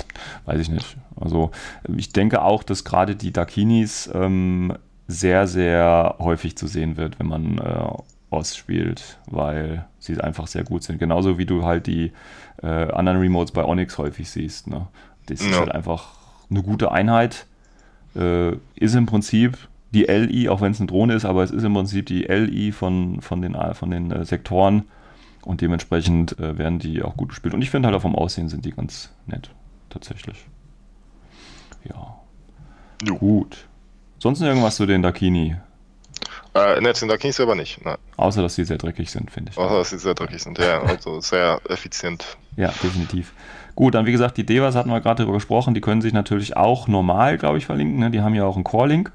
weiß 0.45 0.61
ich 0.61 0.69
nicht. 0.69 0.95
Also 1.19 1.51
ich 1.93 2.13
denke 2.13 2.41
auch, 2.41 2.63
dass 2.63 2.85
gerade 2.85 3.17
die 3.17 3.33
Dakinis 3.33 4.09
ähm, 4.13 4.71
sehr, 5.09 5.45
sehr 5.47 6.15
häufig 6.19 6.57
zu 6.57 6.67
sehen 6.67 6.95
wird, 6.95 7.19
wenn 7.19 7.27
man 7.27 7.57
äh, 7.57 7.89
Oz 8.29 8.55
spielt, 8.55 9.17
weil 9.29 9.85
sie 9.99 10.17
einfach 10.21 10.47
sehr 10.47 10.63
gut 10.63 10.83
sind. 10.83 10.99
Genauso 10.99 11.37
wie 11.37 11.45
du 11.45 11.65
halt 11.65 11.85
die 11.85 12.13
äh, 12.63 12.67
anderen 12.93 13.19
Remotes 13.19 13.51
bei 13.51 13.65
Onyx 13.65 13.97
häufig 13.97 14.29
siehst. 14.29 14.67
Ne? 14.67 14.87
Das 15.25 15.41
ja. 15.41 15.49
ist 15.49 15.59
halt 15.59 15.71
einfach 15.71 16.13
eine 16.49 16.63
gute 16.63 16.93
Einheit. 16.93 17.45
Äh, 18.15 18.53
ist 18.75 18.95
im 18.95 19.05
Prinzip 19.05 19.57
die 19.95 20.03
LI, 20.03 20.49
auch 20.49 20.61
wenn 20.61 20.71
es 20.71 20.79
eine 20.79 20.87
Drohne 20.87 21.13
ist, 21.13 21.25
aber 21.25 21.43
es 21.43 21.51
ist 21.51 21.63
im 21.63 21.73
Prinzip 21.73 22.05
die 22.05 22.23
LI 22.23 22.71
von, 22.71 23.21
von 23.21 23.41
den, 23.41 23.57
von 23.73 23.89
den 23.89 24.11
äh, 24.11 24.25
Sektoren 24.25 24.83
und 25.43 25.61
dementsprechend 25.61 26.37
äh, 26.37 26.57
werden 26.57 26.79
die 26.79 27.01
auch 27.01 27.15
gut 27.15 27.29
gespielt. 27.29 27.53
Und 27.53 27.61
ich 27.61 27.69
finde 27.69 27.87
halt 27.87 27.95
auch 27.95 28.01
vom 28.01 28.15
Aussehen 28.15 28.49
sind 28.49 28.65
die 28.65 28.71
ganz 28.71 29.11
nett, 29.25 29.49
tatsächlich. 29.89 30.45
Ja. 31.85 32.19
Jo. 33.03 33.15
Gut. 33.15 33.67
Sonst 34.19 34.41
irgendwas 34.41 34.75
zu 34.75 34.85
den 34.85 35.01
Dakini? 35.01 35.55
Äh, 36.53 36.81
ne, 36.81 36.93
zu 36.93 37.05
den 37.05 37.09
Dakini 37.09 37.33
selber 37.33 37.55
nicht. 37.55 37.83
Nein. 37.85 37.97
Außer, 38.17 38.41
dass 38.41 38.55
sie 38.55 38.65
sehr 38.65 38.77
dreckig 38.77 39.11
sind, 39.11 39.31
finde 39.31 39.51
ich. 39.51 39.57
Außer, 39.57 39.77
dass 39.77 39.89
sie 39.89 39.97
sehr 39.97 40.13
dreckig 40.13 40.41
sind, 40.41 40.57
ja. 40.57 40.81
Also 40.81 41.21
sehr 41.21 41.61
effizient. 41.69 42.37
Ja, 42.57 42.69
definitiv. 42.83 43.33
Gut, 43.75 43.93
dann 43.93 44.05
wie 44.05 44.13
gesagt, 44.13 44.37
die 44.37 44.45
Devas 44.45 44.75
hatten 44.75 44.89
wir 44.89 45.01
gerade 45.01 45.23
darüber 45.23 45.37
gesprochen, 45.37 45.73
die 45.73 45.81
können 45.81 46.01
sich 46.01 46.13
natürlich 46.13 46.55
auch 46.55 46.87
normal, 46.87 47.37
glaube 47.37 47.57
ich, 47.57 47.65
verlinken. 47.65 47.99
Ne? 47.99 48.09
Die 48.09 48.21
haben 48.21 48.33
ja 48.33 48.45
auch 48.45 48.55
einen 48.55 48.63
Core-Link. 48.63 49.11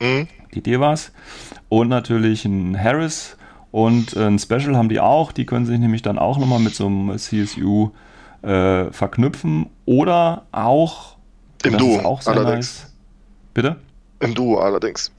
Mhm. 0.00 0.28
Die 0.54 0.62
Devas. 0.62 1.12
Und 1.68 1.88
natürlich 1.88 2.44
ein 2.44 2.80
Harris 2.80 3.36
und 3.70 4.16
ein 4.16 4.38
Special 4.38 4.76
haben 4.76 4.88
die 4.88 5.00
auch. 5.00 5.32
Die 5.32 5.46
können 5.46 5.66
sich 5.66 5.78
nämlich 5.78 6.02
dann 6.02 6.18
auch 6.18 6.38
nochmal 6.38 6.60
mit 6.60 6.74
so 6.74 6.86
einem 6.86 7.18
CSU 7.18 7.90
äh, 8.42 8.90
verknüpfen. 8.92 9.66
Oder 9.84 10.46
auch. 10.52 11.16
Im 11.64 11.76
Duo. 11.76 12.00
Auch 12.00 12.24
allerdings. 12.26 12.84
Nice. 12.84 12.92
Bitte? 13.54 13.76
Im 14.20 14.34
Duo 14.34 14.58
allerdings. 14.58 15.10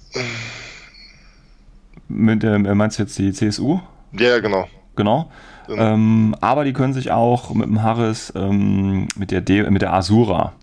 Mit, 2.08 2.44
äh, 2.44 2.58
meinst 2.58 2.98
du 2.98 3.04
jetzt 3.04 3.18
die 3.18 3.34
CSU? 3.34 3.80
Ja, 4.14 4.40
genau. 4.40 4.68
Genau. 4.96 5.30
Ähm, 5.70 6.36
aber 6.40 6.64
die 6.64 6.74
können 6.74 6.94
sich 6.94 7.12
auch 7.12 7.54
mit 7.54 7.68
dem 7.68 7.84
Harris, 7.84 8.32
ähm, 8.36 9.08
mit, 9.18 9.32
der 9.32 9.42
De 9.42 9.70
mit 9.70 9.82
der 9.82 9.94
Asura 9.94 10.54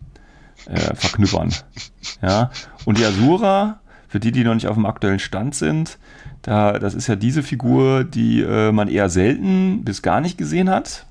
äh, 0.67 0.95
verknüppern. 0.95 1.55
ja. 2.23 2.51
Und 2.85 2.99
die 2.99 3.05
Asura 3.05 3.81
für 4.15 4.21
die, 4.21 4.31
die 4.31 4.45
noch 4.45 4.55
nicht 4.55 4.69
auf 4.69 4.77
dem 4.77 4.87
aktuellen 4.87 5.19
Stand 5.19 5.57
sind, 5.57 5.99
da, 6.43 6.79
das 6.79 6.95
ist 6.95 7.09
ja 7.09 7.17
diese 7.17 7.43
Figur, 7.43 8.05
die 8.05 8.43
äh, 8.43 8.71
man 8.71 8.87
eher 8.87 9.09
selten 9.09 9.85
bis 9.85 10.03
gar 10.03 10.21
nicht 10.21 10.39
gesehen 10.39 10.71
hat, 10.71 11.05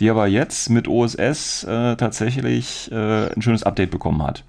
die 0.00 0.08
aber 0.08 0.26
jetzt 0.26 0.70
mit 0.70 0.88
OSS 0.88 1.64
äh, 1.64 1.94
tatsächlich 1.96 2.90
äh, 2.90 3.34
ein 3.34 3.42
schönes 3.42 3.64
Update 3.64 3.90
bekommen 3.90 4.22
hat. 4.22 4.44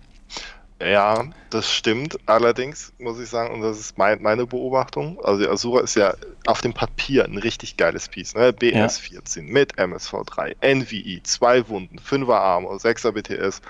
Ja, 0.82 1.25
das 1.49 1.69
stimmt. 1.69 2.17
Allerdings 2.25 2.93
muss 2.99 3.19
ich 3.19 3.27
sagen, 3.27 3.53
und 3.53 3.60
das 3.63 3.77
ist 3.77 3.97
mein, 3.97 4.21
meine 4.21 4.45
Beobachtung, 4.45 5.19
also 5.21 5.43
die 5.43 5.49
Asura 5.49 5.82
ist 5.82 5.95
ja 5.95 6.13
auf 6.45 6.61
dem 6.61 6.74
Papier 6.74 7.26
ein 7.26 7.38
richtig 7.38 7.76
geiles 7.76 8.07
Piece. 8.07 8.34
Ne? 8.34 8.53
BS 8.53 8.99
14 8.99 9.45
ja. 9.45 9.51
mit 9.51 9.76
MSV3, 9.76 10.55
NVI, 10.61 11.22
zwei 11.24 11.68
Wunden, 11.68 11.99
5er 11.99 12.34
Armor, 12.34 12.78
6er 12.78 13.11
BTS. 13.11 13.61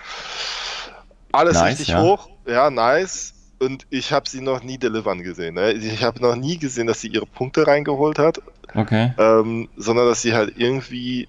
Alles 1.31 1.55
nice, 1.55 1.71
richtig 1.71 1.87
ja. 1.87 2.01
hoch. 2.03 2.29
Ja, 2.45 2.69
nice 2.69 3.33
und 3.59 3.87
ich 3.89 4.11
habe 4.11 4.29
sie 4.29 4.41
noch 4.41 4.63
nie 4.63 4.77
delivern 4.77 5.23
gesehen. 5.23 5.55
Ne? 5.55 5.73
Ich 5.73 6.03
habe 6.03 6.21
noch 6.21 6.35
nie 6.35 6.57
gesehen, 6.57 6.87
dass 6.87 7.01
sie 7.01 7.07
ihre 7.07 7.25
Punkte 7.25 7.65
reingeholt 7.67 8.19
hat. 8.19 8.41
Okay. 8.73 9.13
Ähm, 9.17 9.69
sondern 9.77 10.07
dass 10.07 10.21
sie 10.21 10.33
halt 10.33 10.53
irgendwie, 10.57 11.27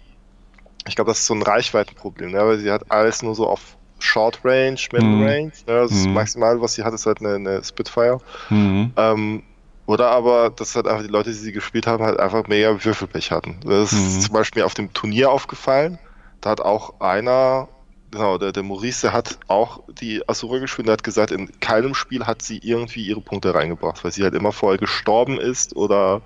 ich 0.87 0.95
glaube, 0.95 1.11
das 1.11 1.21
ist 1.21 1.27
so 1.27 1.35
ein 1.35 1.43
Reichweitenproblem, 1.43 2.33
ne? 2.33 2.39
weil 2.39 2.59
sie 2.59 2.71
hat 2.71 2.91
alles 2.91 3.23
nur 3.23 3.35
so 3.35 3.47
auf 3.47 3.77
Short 3.99 4.41
Range, 4.45 4.79
Middle 4.93 5.09
mhm. 5.09 5.23
Range. 5.25 5.53
Ne? 5.67 5.75
Das 5.89 5.93
mhm. 5.93 6.13
maximal, 6.13 6.61
was 6.61 6.75
sie 6.75 6.85
hat, 6.85 6.95
ist 6.95 7.07
halt 7.07 7.21
eine, 7.21 7.35
eine 7.35 7.65
Spitfire. 7.65 8.21
Mhm. 8.51 8.93
Ähm, 8.97 9.43
oder 9.87 10.11
aber, 10.11 10.51
dass 10.51 10.77
halt 10.77 10.87
einfach 10.87 11.03
die 11.03 11.11
Leute, 11.11 11.31
die 11.31 11.37
sie 11.37 11.53
gespielt 11.53 11.87
haben, 11.87 12.05
halt 12.05 12.21
einfach 12.21 12.47
mega 12.47 12.85
Würfelpech 12.85 13.31
hatten. 13.31 13.57
Das 13.65 13.93
ist 13.93 14.17
mhm. 14.17 14.21
zum 14.21 14.33
Beispiel 14.35 14.63
auf 14.63 14.75
dem 14.75 14.93
Turnier 14.93 15.31
aufgefallen. 15.31 15.99
Da 16.43 16.51
hat 16.51 16.61
auch 16.61 17.01
einer 17.01 17.69
Genau, 18.11 18.39
der, 18.39 18.53
der 18.53 18.63
Maurice, 18.63 19.03
der 19.03 19.13
hat 19.13 19.39
auch 19.49 19.81
die 20.01 20.27
Asura 20.29 20.59
gespielt 20.59 20.89
und 20.89 20.93
hat 20.93 21.05
gesagt, 21.05 21.31
in 21.31 21.61
keinem 21.61 21.95
Spiel 21.95 22.27
hat 22.27 22.43
sie 22.43 22.59
irgendwie 22.59 23.07
ihre 23.07 23.21
Punkte 23.21 23.55
reingebracht, 23.55 24.03
weil 24.03 24.13
sie 24.13 24.23
halt 24.23 24.35
immer 24.35 24.53
vorher 24.53 24.79
gestorben 24.79 25.39
ist 25.39 25.77
oder 25.77 26.23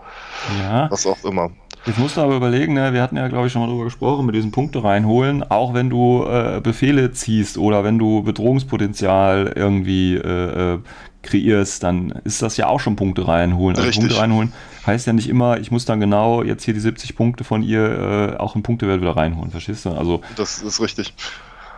ja. 0.60 0.90
was 0.90 1.06
auch 1.06 1.24
immer. 1.24 1.50
Jetzt 1.84 1.98
musst 1.98 2.16
du 2.16 2.20
aber 2.20 2.36
überlegen, 2.36 2.74
ne? 2.74 2.92
wir 2.92 3.02
hatten 3.02 3.16
ja, 3.16 3.26
glaube 3.26 3.48
ich, 3.48 3.52
schon 3.52 3.62
mal 3.62 3.66
darüber 3.66 3.84
gesprochen, 3.84 4.24
mit 4.24 4.36
diesen 4.36 4.52
Punkte 4.52 4.84
reinholen, 4.84 5.42
auch 5.42 5.74
wenn 5.74 5.90
du 5.90 6.24
äh, 6.24 6.60
Befehle 6.62 7.10
ziehst 7.10 7.58
oder 7.58 7.82
wenn 7.82 7.98
du 7.98 8.22
Bedrohungspotenzial 8.22 9.52
irgendwie 9.56 10.14
äh, 10.14 10.74
äh 10.74 10.78
kreierst, 11.22 11.84
dann 11.84 12.10
ist 12.24 12.42
das 12.42 12.56
ja 12.56 12.66
auch 12.66 12.80
schon 12.80 12.96
Punkte 12.96 13.28
reinholen. 13.28 13.76
Also 13.76 14.00
Punkte 14.00 14.18
reinholen 14.18 14.52
heißt 14.86 15.06
ja 15.06 15.12
nicht 15.12 15.28
immer, 15.28 15.58
ich 15.58 15.70
muss 15.70 15.84
dann 15.84 16.00
genau 16.00 16.42
jetzt 16.42 16.64
hier 16.64 16.74
die 16.74 16.80
70 16.80 17.14
Punkte 17.16 17.44
von 17.44 17.62
ihr 17.62 18.34
äh, 18.34 18.36
auch 18.38 18.56
im 18.56 18.62
Punktewert 18.62 19.00
wieder 19.00 19.16
reinholen, 19.16 19.50
verstehst 19.50 19.84
du? 19.84 19.90
Also, 19.90 20.20
das 20.36 20.62
ist 20.62 20.80
richtig. 20.80 21.14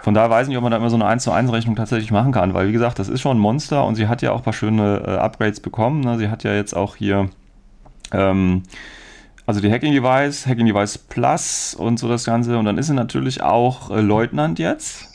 Von 0.05 0.13
daher 0.13 0.29
weiß 0.29 0.43
ich 0.43 0.49
nicht, 0.51 0.59
ob 0.59 0.63
man 0.63 0.71
da 0.71 0.77
immer 0.77 0.91
so 0.91 0.97
eine 0.97 1.07
1 1.07 1.23
zu 1.23 1.33
1 1.33 1.51
Rechnung 1.51 1.77
tatsächlich 1.77 2.11
machen 2.11 2.31
kann, 2.31 2.53
weil 2.53 2.69
wie 2.69 2.73
gesagt, 2.73 2.99
das 2.99 3.09
ist 3.09 3.23
schon 3.23 3.39
ein 3.39 3.41
Monster 3.41 3.87
und 3.87 3.95
sie 3.95 4.07
hat 4.07 4.21
ja 4.21 4.33
auch 4.33 4.37
ein 4.37 4.43
paar 4.43 4.53
schöne 4.53 5.03
äh, 5.07 5.11
Upgrades 5.13 5.61
bekommen. 5.61 6.01
Ne? 6.01 6.19
Sie 6.19 6.29
hat 6.29 6.45
ja 6.45 6.53
jetzt 6.53 6.77
auch 6.77 6.95
hier 6.95 7.31
ähm, 8.13 8.65
also 9.47 9.63
die 9.63 9.73
Hacking 9.73 9.95
Device, 9.95 10.47
Hacking 10.47 10.67
Device 10.67 10.99
Plus 10.99 11.75
und 11.75 11.99
so 11.99 12.07
das 12.07 12.25
Ganze. 12.27 12.59
Und 12.59 12.67
dann 12.67 12.77
ist 12.77 12.89
sie 12.89 12.95
natürlich 12.95 13.41
auch 13.41 13.91
äh, 13.91 14.03
Leutnant 14.03 14.59
jetzt. 14.59 15.09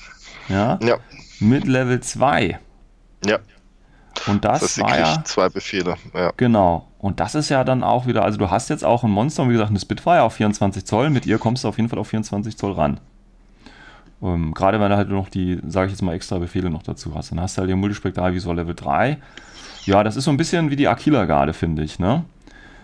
Ja. 0.47 0.79
ja. 0.81 0.97
Mit 1.39 1.65
Level 1.65 1.99
2. 1.99 2.57
Ja. 3.25 3.37
Und 4.25 4.43
das, 4.43 4.61
das 4.61 4.79
war 4.79 4.97
ja, 4.97 5.23
zwei 5.23 5.49
Befehle. 5.49 5.97
Ja. 6.15 6.33
Genau. 6.35 6.87
Und 6.97 7.19
das 7.19 7.35
ist 7.35 7.49
ja 7.49 7.63
dann 7.63 7.83
auch 7.83 8.07
wieder, 8.07 8.23
also 8.23 8.39
du 8.39 8.49
hast 8.49 8.71
jetzt 8.71 8.83
auch 8.83 9.03
ein 9.03 9.11
Monster, 9.11 9.47
wie 9.47 9.53
gesagt, 9.53 9.69
eine 9.69 9.79
Spitfire 9.79 10.23
auf 10.23 10.33
24 10.33 10.83
Zoll. 10.83 11.11
Mit 11.11 11.27
ihr 11.27 11.37
kommst 11.37 11.63
du 11.63 11.67
auf 11.67 11.77
jeden 11.77 11.89
Fall 11.89 11.99
auf 11.99 12.07
24 12.07 12.57
Zoll 12.57 12.71
ran. 12.71 12.99
Ähm, 14.21 14.53
gerade 14.53 14.79
wenn 14.79 14.89
du 14.89 14.97
halt 14.97 15.09
noch 15.09 15.29
die, 15.29 15.59
sage 15.67 15.87
ich 15.87 15.93
jetzt 15.93 16.01
mal, 16.01 16.13
extra 16.13 16.39
Befehle 16.39 16.69
noch 16.69 16.83
dazu 16.83 17.15
hast. 17.15 17.31
Dann 17.31 17.39
hast 17.39 17.57
du 17.57 17.61
halt 17.61 17.69
den 17.69 17.79
Multispektral 17.79 18.33
Visor 18.33 18.55
Level 18.55 18.75
3. 18.75 19.17
Ja, 19.85 20.03
das 20.03 20.15
ist 20.15 20.25
so 20.25 20.31
ein 20.31 20.37
bisschen 20.37 20.69
wie 20.71 20.75
die 20.75 20.87
Aquila-Garde, 20.87 21.53
finde 21.53 21.83
ich, 21.83 21.99
ne? 21.99 22.25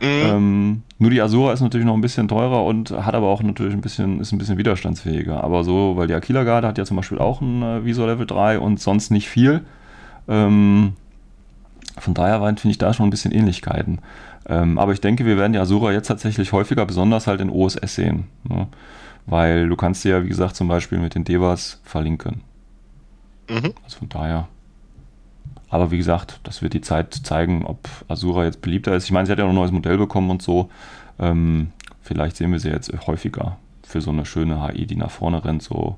Mhm. 0.02 0.08
Ähm, 0.08 0.84
nur 1.00 1.10
die 1.10 1.22
Asura 1.22 1.54
ist 1.54 1.62
natürlich 1.62 1.86
noch 1.86 1.94
ein 1.94 2.02
bisschen 2.02 2.28
teurer 2.28 2.64
und 2.64 2.92
hat 2.92 3.16
aber 3.16 3.28
auch 3.28 3.42
natürlich 3.42 3.74
ein 3.74 3.82
bisschen, 3.82 4.20
ist 4.20 4.32
ein 4.32 4.38
bisschen 4.38 4.58
widerstandsfähiger. 4.58 5.44
Aber 5.44 5.64
so, 5.64 5.94
weil 5.96 6.08
die 6.08 6.14
Aquila 6.14 6.44
Garde 6.44 6.68
hat 6.68 6.78
ja 6.78 6.86
zum 6.86 6.98
Beispiel 6.98 7.20
auch 7.20 7.42
ein 7.42 7.62
äh, 7.62 7.86
Visor 7.86 8.08
Level 8.08 8.26
3 8.26 8.60
und 8.60 8.80
sonst 8.80 9.12
nicht 9.12 9.30
viel. 9.30 9.62
Ähm, 10.28 10.94
von 11.98 12.14
daher 12.14 12.40
finde 12.40 12.70
ich 12.70 12.78
da 12.78 12.94
schon 12.94 13.08
ein 13.08 13.12
bisschen 13.12 13.32
Ähnlichkeiten. 13.32 14.00
Ähm, 14.48 14.78
aber 14.78 14.92
ich 14.92 15.02
denke, 15.02 15.26
wir 15.26 15.38
werden 15.38 15.54
die 15.54 15.60
Asura 15.60 15.92
jetzt 15.92 16.08
tatsächlich 16.08 16.52
häufiger, 16.52 16.86
besonders 16.86 17.28
halt 17.28 17.42
in 17.42 17.50
OSS 17.50 17.96
sehen. 17.96 18.26
Ne? 18.44 18.68
Weil 19.26 19.68
du 19.68 19.76
kannst 19.76 20.04
sie 20.04 20.10
ja, 20.10 20.24
wie 20.24 20.30
gesagt, 20.30 20.56
zum 20.56 20.68
Beispiel 20.68 21.00
mit 21.00 21.16
den 21.16 21.24
Devas 21.24 21.80
verlinken. 21.84 22.42
Mhm. 23.50 23.74
Also 23.84 24.00
von 24.00 24.10
daher. 24.10 24.48
Aber 25.70 25.92
wie 25.92 25.98
gesagt, 25.98 26.40
das 26.44 26.62
wird 26.62 26.74
die 26.74 26.82
Zeit 26.82 27.14
zeigen, 27.14 27.66
ob 27.66 27.90
Asura 28.08 28.46
jetzt 28.46 28.62
beliebter 28.62 28.96
ist. 28.96 29.06
Ich 29.06 29.12
meine, 29.12 29.26
sie 29.26 29.32
hat 29.32 29.40
ja 29.40 29.46
noch 29.46 29.52
ein 29.52 29.56
neues 29.56 29.72
Modell 29.72 29.98
bekommen 29.98 30.30
und 30.30 30.42
so. 30.42 30.70
Ähm, 31.20 31.72
vielleicht 32.02 32.38
sehen 32.38 32.52
wir 32.52 32.60
sie 32.60 32.70
jetzt 32.70 32.92
häufiger 33.08 33.58
für 33.84 34.02
so 34.02 34.12
eine 34.12 34.26
schöne 34.26 34.66
HI, 34.66 34.86
die 34.86 34.96
nach 34.96 35.12
vorne 35.12 35.44
rennt. 35.44 35.64
So 35.64 35.98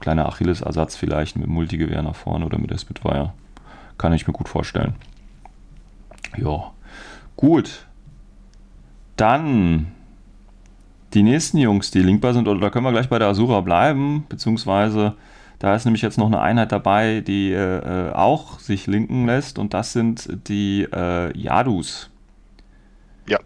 kleiner 0.00 0.26
Achillesersatz 0.26 0.96
vielleicht 0.96 1.36
mit 1.36 1.48
Multigewehr 1.48 2.02
nach 2.02 2.14
vorne 2.14 2.46
oder 2.46 2.58
mit 2.58 2.70
der 2.70 2.78
Spitfire. 2.78 3.32
Kann 3.96 4.12
ich 4.12 4.26
mir 4.26 4.32
gut 4.32 4.48
vorstellen. 4.48 4.94
Ja, 6.36 6.70
gut. 7.36 7.86
Dann 9.16 9.92
die 11.14 11.22
nächsten 11.22 11.58
Jungs, 11.58 11.90
die 11.90 12.00
linkbar 12.00 12.34
sind, 12.34 12.48
oder 12.48 12.60
da 12.60 12.70
können 12.70 12.84
wir 12.84 12.92
gleich 12.92 13.08
bei 13.08 13.18
der 13.18 13.28
Asura 13.28 13.60
bleiben, 13.60 14.26
beziehungsweise 14.28 15.14
da 15.58 15.74
ist 15.74 15.84
nämlich 15.84 16.02
jetzt 16.02 16.18
noch 16.18 16.26
eine 16.26 16.40
Einheit 16.40 16.70
dabei, 16.70 17.20
die 17.20 17.52
äh, 17.52 18.12
auch 18.12 18.60
sich 18.60 18.86
linken 18.86 19.26
lässt 19.26 19.58
und 19.58 19.74
das 19.74 19.92
sind 19.92 20.28
die 20.48 20.86
äh, 20.92 21.36
Yadus. 21.36 22.10
Ja. 23.26 23.38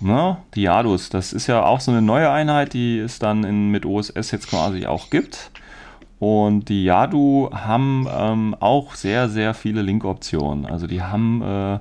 Na, 0.00 0.42
die 0.54 0.62
Yadus, 0.62 1.10
das 1.10 1.32
ist 1.32 1.46
ja 1.46 1.64
auch 1.64 1.80
so 1.80 1.90
eine 1.90 2.02
neue 2.02 2.30
Einheit, 2.30 2.72
die 2.72 2.98
es 2.98 3.18
dann 3.18 3.44
in, 3.44 3.70
mit 3.70 3.84
OSS 3.84 4.30
jetzt 4.30 4.48
quasi 4.48 4.86
auch 4.86 5.10
gibt. 5.10 5.50
Und 6.20 6.68
die 6.68 6.84
Yadu 6.84 7.50
haben 7.52 8.06
ähm, 8.10 8.56
auch 8.60 8.94
sehr, 8.94 9.28
sehr 9.28 9.54
viele 9.54 9.82
Link-Optionen. 9.82 10.66
Also 10.66 10.86
die 10.86 11.02
haben 11.02 11.42
äh, 11.42 11.78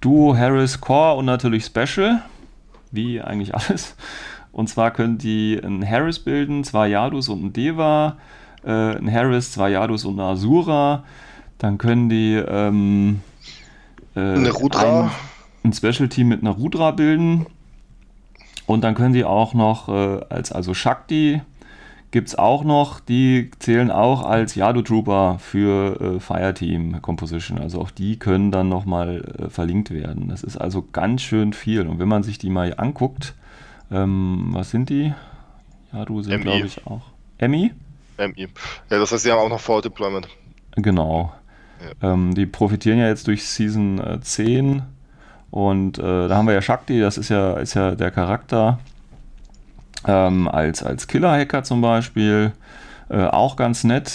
Duo, 0.00 0.36
Harris, 0.36 0.80
Core 0.80 1.16
und 1.16 1.24
natürlich 1.24 1.64
Special, 1.64 2.22
wie 2.90 3.20
eigentlich 3.20 3.54
alles. 3.54 3.96
Und 4.58 4.66
zwar 4.66 4.90
können 4.90 5.18
die 5.18 5.60
einen 5.62 5.88
Harris 5.88 6.18
bilden, 6.18 6.64
zwei 6.64 6.88
Yadus 6.88 7.28
und 7.28 7.44
ein 7.44 7.52
Deva 7.52 8.16
äh, 8.64 8.96
ein 8.96 9.08
Harris, 9.08 9.52
zwei 9.52 9.70
Yadus 9.70 10.04
und 10.04 10.18
eine 10.18 10.30
Asura. 10.30 11.04
Dann 11.58 11.78
können 11.78 12.08
die 12.08 12.34
ähm, 12.34 13.20
äh, 14.16 14.18
eine 14.18 14.50
Rudra. 14.50 15.12
Ein, 15.62 15.70
ein 15.70 15.72
Special 15.72 16.08
Team 16.08 16.26
mit 16.26 16.40
einer 16.40 16.50
Rudra 16.50 16.90
bilden. 16.90 17.46
Und 18.66 18.82
dann 18.82 18.96
können 18.96 19.14
die 19.14 19.24
auch 19.24 19.54
noch 19.54 19.88
äh, 19.90 20.24
als 20.28 20.50
also 20.50 20.74
Shakti 20.74 21.40
gibt 22.10 22.26
es 22.26 22.34
auch 22.36 22.64
noch, 22.64 22.98
die 22.98 23.52
zählen 23.60 23.92
auch 23.92 24.24
als 24.24 24.56
Yadu 24.56 24.82
Trooper 24.82 25.36
für 25.38 26.00
äh, 26.16 26.18
Fireteam 26.18 27.00
Composition. 27.00 27.60
Also 27.60 27.80
auch 27.80 27.92
die 27.92 28.18
können 28.18 28.50
dann 28.50 28.68
nochmal 28.68 29.36
äh, 29.38 29.50
verlinkt 29.50 29.92
werden. 29.92 30.26
Das 30.26 30.42
ist 30.42 30.56
also 30.56 30.84
ganz 30.90 31.22
schön 31.22 31.52
viel. 31.52 31.86
Und 31.86 32.00
wenn 32.00 32.08
man 32.08 32.24
sich 32.24 32.38
die 32.38 32.50
mal 32.50 32.74
anguckt, 32.76 33.34
ähm, 33.90 34.48
was 34.52 34.70
sind 34.70 34.90
die? 34.90 35.12
Yadu 35.92 36.22
sind, 36.22 36.42
glaube 36.42 36.66
ich, 36.66 36.86
auch. 36.86 37.02
Emmy? 37.38 37.72
MI. 38.18 38.48
Ja, 38.90 38.98
das 38.98 39.12
heißt, 39.12 39.22
sie 39.22 39.32
haben 39.32 39.38
auch 39.38 39.48
noch 39.48 39.60
Forward 39.60 39.84
Deployment. 39.84 40.28
Genau. 40.76 41.32
Ja. 42.02 42.12
Ähm, 42.12 42.34
die 42.34 42.46
profitieren 42.46 42.98
ja 42.98 43.06
jetzt 43.06 43.26
durch 43.26 43.46
Season 43.46 43.98
äh, 43.98 44.20
10 44.20 44.82
und 45.50 45.98
äh, 45.98 46.28
da 46.28 46.36
haben 46.36 46.46
wir 46.46 46.54
ja 46.54 46.62
Shakti, 46.62 47.00
das 47.00 47.16
ist 47.16 47.28
ja, 47.28 47.54
ist 47.54 47.74
ja 47.74 47.94
der 47.94 48.10
Charakter 48.10 48.78
ähm, 50.06 50.48
als, 50.48 50.82
als 50.82 51.06
Killer-Hacker 51.06 51.62
zum 51.62 51.80
Beispiel. 51.80 52.52
Äh, 53.08 53.24
auch 53.24 53.56
ganz 53.56 53.84
nett, 53.84 54.12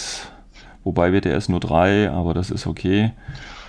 wobei 0.84 1.12
WTS 1.12 1.48
nur 1.48 1.60
3, 1.60 2.10
aber 2.10 2.34
das 2.34 2.50
ist 2.50 2.66
okay. 2.66 3.12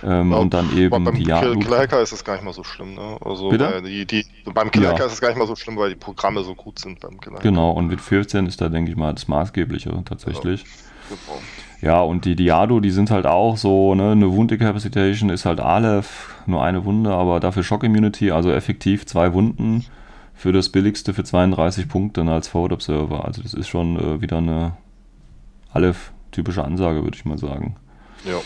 Ähm, 0.06 0.30
ja, 0.30 0.38
und 0.38 0.54
dann 0.54 0.76
eben 0.76 1.04
beim 1.04 1.16
die 1.16 1.24
Killer 1.24 1.78
Hacker 1.78 2.00
ist 2.00 2.12
das 2.12 2.24
gar 2.24 2.34
nicht 2.34 2.44
mal 2.44 2.52
so 2.52 2.62
schlimm. 2.62 2.94
Ne? 2.94 3.18
Also? 3.20 3.50
Die, 3.50 4.06
die, 4.06 4.24
beim 4.44 4.70
Killer 4.70 4.90
Hacker 4.90 5.00
ja. 5.00 5.06
ist 5.06 5.14
es 5.14 5.20
gar 5.20 5.28
nicht 5.28 5.38
mal 5.38 5.48
so 5.48 5.56
schlimm, 5.56 5.76
weil 5.76 5.88
die 5.88 5.96
Programme 5.96 6.44
so 6.44 6.54
gut 6.54 6.78
sind 6.78 7.00
beim 7.00 7.20
Killer 7.20 7.40
Genau, 7.40 7.72
und 7.72 7.88
mit 7.88 8.00
14 8.00 8.46
ist 8.46 8.60
da, 8.60 8.68
denke 8.68 8.92
ich 8.92 8.96
mal, 8.96 9.12
das 9.12 9.26
Maßgebliche 9.26 9.90
tatsächlich. 10.04 10.62
Ja, 10.62 10.68
genau. 11.08 11.42
ja 11.80 12.00
und 12.02 12.24
die 12.24 12.36
Diado, 12.36 12.78
die 12.78 12.92
sind 12.92 13.10
halt 13.10 13.26
auch 13.26 13.56
so, 13.56 13.96
ne, 13.96 14.12
eine 14.12 14.30
Wound 14.30 14.52
Decapacitation 14.52 15.28
ist 15.28 15.44
halt 15.44 15.58
Aleph, 15.58 16.36
nur 16.46 16.62
eine 16.62 16.84
Wunde, 16.84 17.10
aber 17.10 17.40
dafür 17.40 17.64
Shock 17.64 17.82
Immunity, 17.82 18.30
also 18.30 18.52
effektiv 18.52 19.06
zwei 19.06 19.32
Wunden 19.32 19.84
für 20.34 20.52
das 20.52 20.68
billigste 20.68 21.14
für 21.14 21.24
32 21.24 21.88
Punkte 21.88 22.22
als 22.22 22.46
Forward 22.46 22.74
Observer. 22.74 23.24
Also 23.24 23.42
das 23.42 23.54
ist 23.54 23.66
schon 23.66 23.98
äh, 23.98 24.20
wieder 24.20 24.36
eine 24.36 24.76
Aleph-typische 25.72 26.64
Ansage, 26.64 27.02
würde 27.02 27.16
ich 27.16 27.24
mal 27.24 27.38
sagen. 27.38 27.74
Ja. 28.24 28.40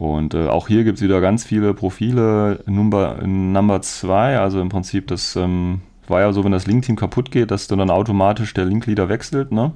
Und 0.00 0.32
äh, 0.32 0.48
auch 0.48 0.66
hier 0.66 0.84
gibt 0.84 0.96
es 0.96 1.04
wieder 1.04 1.20
ganz 1.20 1.44
viele 1.44 1.74
Profile. 1.74 2.60
Number, 2.64 3.18
Number 3.22 3.82
2, 3.82 4.38
also 4.38 4.58
im 4.58 4.70
Prinzip, 4.70 5.06
das 5.08 5.36
ähm, 5.36 5.82
war 6.08 6.22
ja 6.22 6.32
so, 6.32 6.42
wenn 6.42 6.52
das 6.52 6.66
Link-Team 6.66 6.96
kaputt 6.96 7.30
geht, 7.30 7.50
dass 7.50 7.68
dann 7.68 7.90
automatisch 7.90 8.54
der 8.54 8.64
Link-Leader 8.64 9.10
wechselt, 9.10 9.52
ne? 9.52 9.72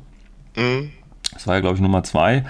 Mhm. 0.57 0.93
Das 1.35 1.47
war 1.47 1.57
ja, 1.57 1.61
glaube 1.61 1.77
ich, 1.77 1.83
Nummer 1.83 2.05
2. 2.05 2.37
Ähm, 2.37 2.43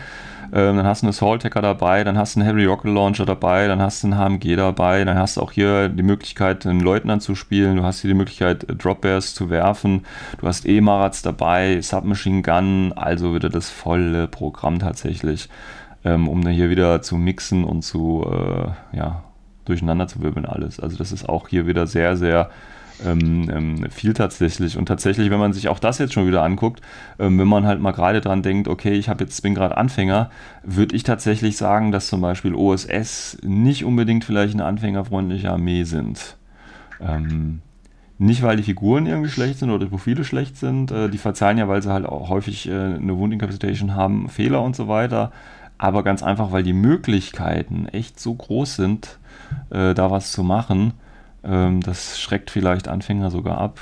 dann 0.53 0.87
hast 0.87 1.03
du 1.03 1.07
einen 1.07 1.11
Assault 1.11 1.45
Hacker 1.45 1.63
dabei, 1.63 2.05
dann 2.05 2.17
hast 2.17 2.37
du 2.37 2.41
einen 2.41 2.49
Heavy 2.49 2.65
Rocket 2.65 2.95
Launcher 2.95 3.27
dabei, 3.27 3.67
dann 3.67 3.83
hast 3.83 4.05
du 4.05 4.07
einen 4.07 4.19
HMG 4.19 4.55
dabei, 4.55 5.03
dann 5.03 5.19
hast 5.19 5.37
du 5.37 5.41
auch 5.41 5.51
hier 5.51 5.89
die 5.89 6.05
Möglichkeit, 6.05 6.65
einen 6.67 6.79
Leutnant 6.79 7.23
zu 7.23 7.35
spielen, 7.35 7.79
du 7.79 7.83
hast 7.83 8.03
hier 8.03 8.09
die 8.09 8.15
Möglichkeit, 8.15 8.67
Drop 8.69 9.01
Bears 9.01 9.35
zu 9.35 9.51
werfen, 9.51 10.07
du 10.39 10.47
hast 10.47 10.65
E-Marats 10.65 11.23
dabei, 11.23 11.81
Submachine 11.81 12.43
Gun, 12.43 12.93
also 12.95 13.35
wieder 13.35 13.49
das 13.49 13.69
volle 13.69 14.29
Programm 14.29 14.79
tatsächlich 14.79 15.49
ähm, 16.05 16.29
um 16.29 16.43
dann 16.43 16.53
hier 16.53 16.71
wieder 16.71 17.03
zu 17.03 17.17
mixen 17.17 17.65
und 17.65 17.83
zu, 17.83 18.25
äh, 18.31 18.97
ja, 18.97 19.25
durcheinander 19.65 20.07
zu 20.07 20.23
wirbeln 20.23 20.47
alles. 20.47 20.79
Also 20.79 20.97
das 20.97 21.13
ist 21.13 21.29
auch 21.29 21.49
hier 21.49 21.67
wieder 21.67 21.87
sehr, 21.87 22.17
sehr 22.17 22.51
ähm, 23.05 23.51
ähm, 23.51 23.91
viel 23.91 24.15
tatsächlich. 24.15 24.77
Und 24.77 24.87
tatsächlich, 24.87 25.31
wenn 25.31 25.39
man 25.39 25.53
sich 25.53 25.69
auch 25.69 25.79
das 25.79 25.99
jetzt 25.99 26.13
schon 26.13 26.27
wieder 26.27 26.43
anguckt, 26.43 26.81
ähm, 27.19 27.39
wenn 27.39 27.49
man 27.49 27.67
halt 27.67 27.81
mal 27.81 27.93
gerade 27.93 28.21
dran 28.21 28.43
denkt, 28.43 28.69
okay, 28.69 28.93
ich 28.93 29.09
habe 29.09 29.25
jetzt 29.25 29.41
bin 29.43 29.55
gerade 29.55 29.77
Anfänger, 29.77 30.31
würde 30.63 30.95
ich 30.95 31.03
tatsächlich 31.03 31.57
sagen, 31.57 31.93
dass 31.93 32.09
zum 32.09 32.21
Beispiel 32.21 32.55
OSS 32.55 33.39
nicht 33.43 33.85
unbedingt 33.85 34.25
vielleicht 34.25 34.55
eine 34.55 34.65
anfängerfreundliche 34.65 35.51
Armee 35.51 35.85
sind. 35.85 36.37
Ähm, 37.01 37.61
nicht, 38.17 38.43
weil 38.43 38.57
die 38.57 38.63
Figuren 38.63 39.07
irgendwie 39.07 39.31
schlecht 39.31 39.59
sind 39.59 39.71
oder 39.71 39.87
die 39.87 39.91
Profile 39.91 40.25
schlecht 40.25 40.57
sind. 40.57 40.93
Äh, 40.93 41.09
die 41.09 41.19
verzeihen 41.19 41.59
ja, 41.59 41.67
weil 41.67 41.83
sie 41.83 41.93
halt 41.93 42.07
auch 42.07 42.29
häufig 42.29 42.69
äh, 42.69 42.73
eine 42.73 43.19
Wound 43.19 43.33
Incapacitation 43.33 43.95
haben, 43.95 44.29
Fehler 44.29 44.63
und 44.63 44.77
so 44.77 44.87
weiter 44.87 45.33
aber 45.79 46.03
ganz 46.03 46.23
einfach, 46.23 46.53
weil 46.53 46.63
die 46.63 46.73
Möglichkeiten 46.73 47.87
echt 47.87 48.21
so 48.21 48.35
groß 48.35 48.77
sind, 48.77 49.19
äh, 49.71 49.95
da 49.95 50.11
was 50.11 50.33
zu 50.33 50.43
machen. 50.43 50.95
Ähm, 51.43 51.81
das 51.81 52.21
schreckt 52.21 52.51
vielleicht 52.51 52.89
Anfänger 52.89 53.31
sogar 53.31 53.59
ab, 53.59 53.81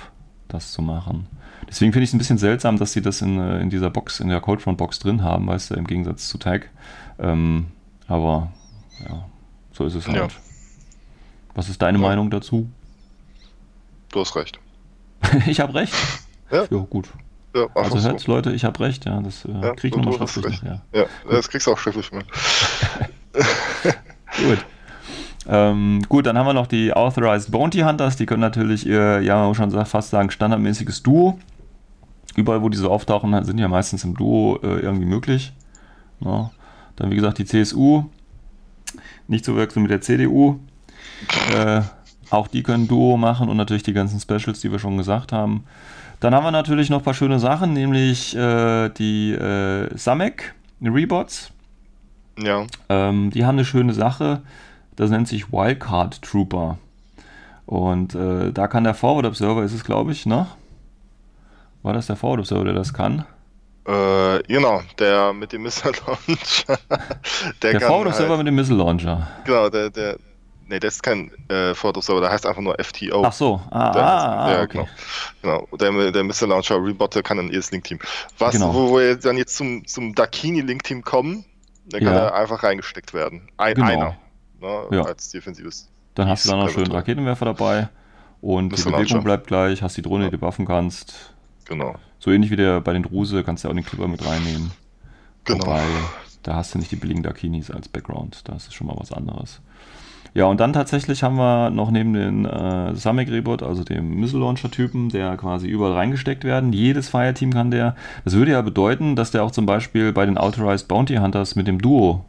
das 0.49 0.73
zu 0.73 0.83
machen. 0.83 1.27
Deswegen 1.69 1.93
finde 1.93 2.05
ich 2.05 2.11
es 2.11 2.15
ein 2.15 2.19
bisschen 2.19 2.39
seltsam, 2.39 2.79
dass 2.79 2.93
sie 2.93 3.03
das 3.03 3.23
in, 3.23 3.39
äh, 3.39 3.61
in 3.61 3.71
dieser 3.71 3.91
Box, 3.91 4.21
in 4.21 4.29
der 4.29 4.41
Coldfront-Box 4.41 4.99
drin 4.99 5.23
haben, 5.23 5.47
weißt 5.47 5.71
du, 5.71 5.75
im 5.75 5.87
Gegensatz 5.87 6.29
zu 6.29 6.39
Tag. 6.39 6.71
Ähm, 7.19 7.67
aber 8.09 8.53
ja, 9.09 9.27
so 9.73 9.85
ist 9.85 9.95
es 9.95 10.07
halt. 10.07 10.17
Ja. 10.17 10.29
Was 11.55 11.69
ist 11.69 11.81
deine 11.83 11.99
ja. 11.99 12.03
Meinung 12.07 12.31
dazu? 12.31 12.69
Du 14.11 14.21
hast 14.21 14.35
recht. 14.37 14.59
ich 15.47 15.61
habe 15.61 15.75
recht. 15.75 15.95
Ja. 16.51 16.65
Ja, 16.71 16.79
gut. 16.79 17.11
Ja, 17.55 17.67
Also 17.75 17.97
das 17.97 18.05
hört's, 18.05 18.27
Leute, 18.27 18.53
ich 18.53 18.65
habe 18.65 18.81
recht, 18.81 19.05
ja. 19.05 19.21
Das 19.21 19.45
äh, 19.45 19.51
Ja, 19.51 19.75
krieg 19.75 19.97
ich 19.97 20.03
nochmal 20.03 20.29
schriftlich. 20.29 20.63
Ja. 20.63 20.81
Ja, 20.95 21.07
das 21.31 21.49
kriegst 21.49 21.67
du 21.67 21.73
auch 21.73 21.79
schriftlich 21.79 22.11
mir. 22.13 22.23
Gut. 24.49 24.65
Ähm, 25.47 26.03
gut, 26.09 26.27
dann 26.27 26.39
haben 26.39 26.47
wir 26.47 26.53
noch 26.53 26.69
die 26.69 26.93
Authorized 26.93 27.51
Bounty 27.51 27.81
Hunters. 27.81 28.17
Die 28.17 28.27
können 28.27 28.41
natürlich 28.41 28.87
ihr, 28.87 29.21
ja, 29.21 29.37
man 29.37 29.49
muss 29.49 29.57
schon 29.57 29.87
fast 29.87 30.11
sagen, 30.11 30.31
standardmäßiges 30.31 31.03
Duo. 31.03 31.39
Überall, 32.37 32.63
wo 32.63 32.69
die 32.69 32.79
so 32.79 32.91
auftauchen, 32.91 33.45
sind 33.45 33.59
ja 33.59 33.69
meistens 33.69 34.05
im 34.05 34.15
Duo 34.17 34.59
äh, 34.63 34.81
irgendwie 34.81 35.05
möglich. 35.05 35.53
Ja. 36.21 36.51
Dann, 36.97 37.11
wie 37.11 37.17
gesagt, 37.17 37.39
die 37.39 37.45
CSU. 37.45 38.05
Nicht 39.27 39.45
zu 39.45 39.57
wechseln 39.57 39.83
mit 39.83 39.91
der 39.91 40.01
CDU. 40.01 40.61
Äh, 41.55 41.83
auch 42.31 42.49
die 42.49 42.63
können 42.63 42.89
Duo 42.89 43.17
machen 43.17 43.49
und 43.49 43.57
natürlich 43.57 43.83
die 43.83 43.93
ganzen 43.93 44.21
Specials, 44.21 44.61
die 44.61 44.71
wir 44.71 44.79
schon 44.79 44.97
gesagt 44.97 45.33
haben. 45.33 45.65
Dann 46.23 46.37
haben 46.37 46.45
wir 46.45 46.53
natürlich 46.53 46.89
noch 46.89 46.99
ein 46.99 47.05
paar 47.05 47.15
schöne 47.15 47.41
Sachen, 47.41 47.73
nämlich 47.73 48.37
äh, 48.37 48.91
die 48.91 49.33
äh, 49.33 49.89
Samek 49.99 50.55
Rebots. 50.81 51.51
Ja. 52.39 52.65
Ähm, 52.89 53.31
die 53.31 53.45
haben 53.45 53.57
eine 53.57 53.65
schöne 53.65 53.93
Sache, 53.93 54.43
das 54.95 55.11
nennt 55.11 55.27
sich 55.27 55.51
Wildcard 55.53 56.23
Trooper. 56.23 56.79
Und 57.67 58.15
äh, 58.15 58.53
da 58.53 58.69
kann 58.69 58.85
der 58.85 58.95
Forward 58.95 59.27
Observer, 59.27 59.65
ist 59.65 59.73
es 59.73 59.83
glaube 59.83 60.13
ich, 60.13 60.25
ne? 60.25 60.47
War 61.83 61.93
das 61.93 62.07
der 62.07 62.15
Forward 62.15 62.39
Observer, 62.39 62.67
der 62.67 62.75
das 62.75 62.95
kann? 62.95 63.25
Äh, 63.85 64.45
genau, 64.45 64.81
der 65.01 65.33
mit 65.33 65.51
dem 65.51 65.63
Missile 65.63 65.93
Launcher. 66.07 66.79
Der, 67.65 67.73
Der 67.73 67.81
kann 67.81 67.89
Forward 67.89 68.07
Observer 68.07 68.29
halt, 68.29 68.39
mit 68.39 68.47
dem 68.47 68.55
Missile 68.55 68.79
Launcher. 68.79 69.27
Genau, 69.45 69.69
der, 69.69 69.91
der. 69.91 70.19
Nee, 70.73 70.81
der 70.81 70.89
ist 70.89 71.03
kein 71.03 71.31
äh, 71.51 71.75
Forward 71.75 71.99
Observer, 71.99 72.23
der 72.23 72.31
heißt 72.31 72.47
einfach 72.47 72.63
nur 72.63 72.75
FTO. 72.83 73.23
Ach 73.27 73.33
so, 73.35 73.61
ah, 73.71 73.93
Der 73.93 74.03
ah, 74.03 74.45
ah 74.47 74.51
ja, 74.53 74.63
okay. 74.63 74.87
genau. 75.43 75.67
genau. 75.69 75.77
Der, 75.77 76.13
der 76.13 76.25
Missile 76.25 76.49
Launcher 76.49 76.83
Rebot, 76.83 77.15
der 77.15 77.23
kann 77.23 77.39
in 77.39 77.49
jedes 77.49 77.71
Link-Team. 77.73 77.99
Was, 78.39 78.55
Genau. 78.55 78.73
wo, 78.73 78.97
wir 78.99 79.17
dann 79.17 79.37
jetzt 79.37 79.55
zum, 79.55 79.87
zum 79.87 80.15
Dakini-Link-Team 80.15 81.03
kommen, 81.03 81.45
der 81.85 82.01
kann 82.01 82.15
Ja. 82.15 82.21
er 82.21 82.35
einfach 82.37 82.63
reingesteckt 82.63 83.13
werden. 83.13 83.51
Ein, 83.59 83.75
Genau. 83.75 83.87
Einer. 83.87 84.17
Ne, 84.63 84.87
Ja. 84.97 85.03
Als 85.03 85.29
defensives. 85.29 85.91
Dann 86.15 86.27
hast 86.29 86.47
du 86.47 86.51
dann 86.51 86.61
noch 86.61 86.71
schön. 86.71 86.91
Raketenwerfer 86.91 87.45
dabei. 87.45 87.91
Und 88.41 88.71
die 88.71 88.77
Missile 88.77 88.93
Bewegung 88.93 89.09
Launcher. 89.17 89.25
bleibt 89.25 89.47
gleich, 89.49 89.83
hast 89.83 89.99
die 89.99 90.03
Drohne, 90.03 90.25
Ja. 90.25 90.31
die 90.31 90.37
du 90.37 90.41
buffen 90.41 90.65
kannst. 90.67 91.35
Genau. 91.67 91.97
So 92.19 92.31
ähnlich 92.31 92.51
wie 92.51 92.57
der 92.57 92.81
bei 92.81 92.95
den 92.95 93.03
Druse, 93.03 93.45
kannst 93.45 93.63
du 93.65 93.69
ja 93.69 93.73
auch 93.73 93.77
den 93.77 93.85
Clipper 93.85 94.09
mit 94.09 94.25
reinnehmen. 94.25 94.71
Genau. 95.45 95.67
Wobei, 95.67 95.83
da 96.43 96.55
hast 96.55 96.73
du 96.73 96.79
nicht 96.79 96.91
die 96.91 96.97
billigen 96.97 97.23
Dakinis 97.23 97.71
als 97.71 97.89
Background. 97.89 98.49
Da 98.49 98.57
ist 98.57 98.73
schon 98.73 98.87
mal 98.87 98.97
was 98.97 99.13
anderes. 99.13 99.61
Ja, 100.35 100.47
und 100.47 100.61
dann 100.61 100.73
tatsächlich 100.73 101.23
haben 101.23 101.37
wir 101.37 101.69
noch 101.71 101.91
neben 101.91 102.15
den 102.15 102.47
äh, 102.47 102.95
Samek 102.95 103.31
Rebot, 103.31 103.63
also 103.63 103.85
dem 103.85 104.15
Missile 104.19 104.41
Launcher 104.41 104.71
Typen, 104.71 105.11
der 105.11 105.37
quasi 105.37 105.67
überall 105.69 105.93
reingesteckt 105.93 106.45
werden. 106.45 106.73
Jedes 106.73 107.11
Fireteam 107.11 107.53
kann 107.53 107.71
der. 107.71 107.97
Das 108.25 108.35
würde 108.35 108.53
ja 108.53 108.63
bedeuten, 108.63 109.15
dass 109.15 109.31
der 109.31 109.45
auch 109.45 109.51
zum 109.51 109.67
Beispiel 109.67 110.13
bei 110.13 110.25
den 110.25 110.39
Authorized 110.39 110.89
Bounty 110.89 111.17
Hunters 111.17 111.55
mit 111.55 111.67
dem 111.67 111.81
Duo 111.83 112.25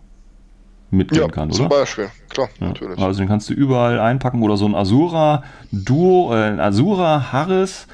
mitgehen 0.91 1.21
Ja, 1.23 1.27
kann, 1.29 1.49
zum 1.51 1.67
oder? 1.67 1.77
Beispiel. 1.79 2.09
Klar, 2.29 2.49
Ja, 2.59 2.67
natürlich. 2.67 2.99
Also 2.99 3.19
den 3.19 3.27
kannst 3.29 3.49
du 3.49 3.53
überall 3.53 3.99
einpacken 3.99 4.43
oder 4.43 4.57
so 4.57 4.65
ein 4.65 4.75
Asura 4.75 5.43
Duo, 5.71 6.33
äh, 6.35 6.43
ein 6.49 6.59
Asura 6.59 7.31
Harris. 7.31 7.87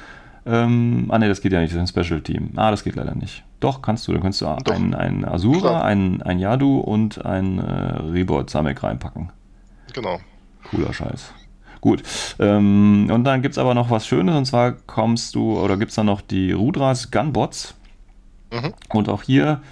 Ähm, 0.44 1.06
ah 1.10 1.18
ne, 1.18 1.28
das 1.28 1.40
geht 1.40 1.52
ja 1.52 1.60
nicht, 1.60 1.72
das 1.74 1.82
ist 1.82 1.96
ein 1.96 2.04
Special 2.04 2.20
Team. 2.20 2.50
Ah, 2.56 2.70
das 2.72 2.82
geht 2.82 2.96
leider 2.96 3.14
nicht. 3.14 3.44
Doch, 3.60 3.80
kannst 3.80 4.08
du. 4.08 4.12
Dann 4.12 4.22
kannst 4.22 4.40
du 4.40 4.46
Doch. 4.46 4.74
ein, 4.74 4.94
ein 4.94 5.24
Asura, 5.24 5.58
Klar. 5.60 5.84
ein, 5.84 6.20
ein 6.22 6.38
Yadu 6.40 6.78
und 6.80 7.24
ein 7.24 7.58
äh, 7.58 7.62
Rebot 8.10 8.50
Samek 8.50 8.82
reinpacken. 8.82 9.30
Genau. 9.92 10.20
Cooler 10.70 10.92
Scheiß. 10.92 11.32
Gut. 11.80 12.02
Ähm, 12.38 13.08
und 13.10 13.24
dann 13.24 13.42
gibt 13.42 13.52
es 13.52 13.58
aber 13.58 13.74
noch 13.74 13.90
was 13.90 14.06
Schönes 14.06 14.36
und 14.36 14.44
zwar 14.44 14.72
kommst 14.72 15.34
du, 15.34 15.58
oder 15.58 15.76
gibt 15.76 15.90
es 15.90 15.96
dann 15.96 16.06
noch 16.06 16.20
die 16.20 16.52
Rudras 16.52 17.10
Gunbots. 17.10 17.74
Mhm. 18.52 18.74
Und 18.92 19.08
auch 19.08 19.22
hier, 19.22 19.62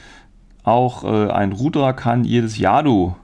auch 0.62 1.05
äh, 1.05 1.31
ein 1.31 1.53
Rudra 1.53 1.93
kann 1.93 2.25
jedes 2.25 2.59
Yadu 2.59 3.14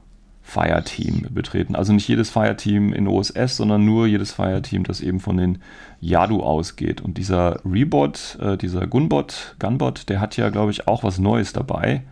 Fireteam 0.45 1.27
betreten. 1.31 1.75
Also 1.75 1.91
nicht 1.91 2.07
jedes 2.07 2.29
Fireteam 2.29 2.93
in 2.93 3.07
OSS, 3.07 3.57
sondern 3.57 3.83
nur 3.83 4.05
jedes 4.05 4.31
Fireteam, 4.31 4.83
das 4.83 5.01
eben 5.01 5.19
von 5.19 5.37
den 5.37 5.57
Yadu 5.99 6.43
ausgeht. 6.43 7.01
Und 7.01 7.17
dieser 7.17 7.61
Rebot, 7.65 8.37
äh, 8.39 8.55
dieser 8.55 8.85
Gunbot, 8.85 9.55
Gunbot, 9.57 10.07
der 10.07 10.21
hat 10.21 10.37
ja, 10.37 10.49
glaube 10.49 10.71
ich, 10.71 10.87
auch 10.87 11.03
was 11.03 11.17
Neues 11.17 11.51
dabei, 11.51 12.03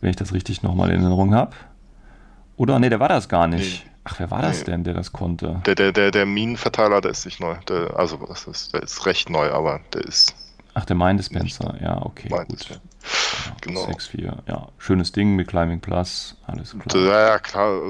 wenn 0.00 0.08
ich 0.08 0.16
das 0.16 0.32
richtig 0.32 0.62
nochmal 0.62 0.88
in 0.88 1.00
Erinnerung 1.00 1.34
habe. 1.34 1.54
Oder? 2.56 2.78
Nee, 2.78 2.88
der 2.88 2.98
war 2.98 3.10
das 3.10 3.28
gar 3.28 3.46
nicht. 3.46 3.84
Nee. 3.84 3.90
Ach, 4.08 4.20
wer 4.20 4.30
war 4.30 4.40
das 4.42 4.62
denn, 4.62 4.84
der 4.84 4.94
das 4.94 5.12
konnte? 5.12 5.60
Der, 5.66 5.74
der, 5.74 5.90
der, 5.92 6.10
der 6.12 6.26
Minenverteiler, 6.26 7.00
der 7.00 7.10
ist 7.10 7.24
nicht 7.24 7.40
neu. 7.40 7.56
Der, 7.68 7.96
also, 7.98 8.16
das 8.18 8.46
ist, 8.46 8.72
der 8.72 8.82
ist 8.82 9.04
recht 9.04 9.28
neu, 9.30 9.50
aber 9.50 9.80
der 9.92 10.02
ist. 10.04 10.34
Ach, 10.74 10.84
der 10.84 10.94
Mind 10.94 11.18
Dispenser. 11.18 11.74
Ja, 11.80 12.00
okay, 12.04 12.28
Mind 12.30 12.48
gut. 12.48 12.68
Ja, 12.70 12.76
Genau. 13.60 13.84
6-4. 13.86 14.32
Ja, 14.46 14.68
schönes 14.78 15.12
Ding 15.12 15.36
mit 15.36 15.48
Climbing 15.48 15.80
Plus. 15.80 16.36
Alles 16.46 16.76
klar. 16.78 17.04
Ja, 17.04 17.28
ja, 17.28 17.38
klar. 17.38 17.80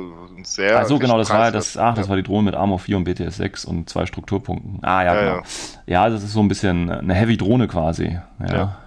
Sehr. 0.44 0.78
Also 0.78 0.98
genau, 0.98 1.18
das 1.18 1.30
war 1.30 1.46
ja 1.46 1.50
das, 1.50 1.76
ach, 1.76 1.94
das 1.94 2.08
war 2.08 2.16
die 2.16 2.22
Drohne 2.22 2.44
mit 2.44 2.54
Armor 2.54 2.78
4 2.78 2.96
und 2.98 3.04
BTS 3.04 3.36
6 3.36 3.64
und 3.64 3.88
zwei 3.90 4.06
Strukturpunkten. 4.06 4.78
Ah, 4.82 5.02
ja, 5.04 5.14
Ja, 5.14 5.20
genau. 5.34 5.46
Ja, 5.86 6.08
das 6.08 6.22
ist 6.22 6.32
so 6.32 6.40
ein 6.40 6.48
bisschen 6.48 6.90
eine 6.90 7.14
Heavy-Drohne 7.14 7.66
quasi. 7.66 8.18
Ja. 8.40 8.54
Ja. 8.54 8.78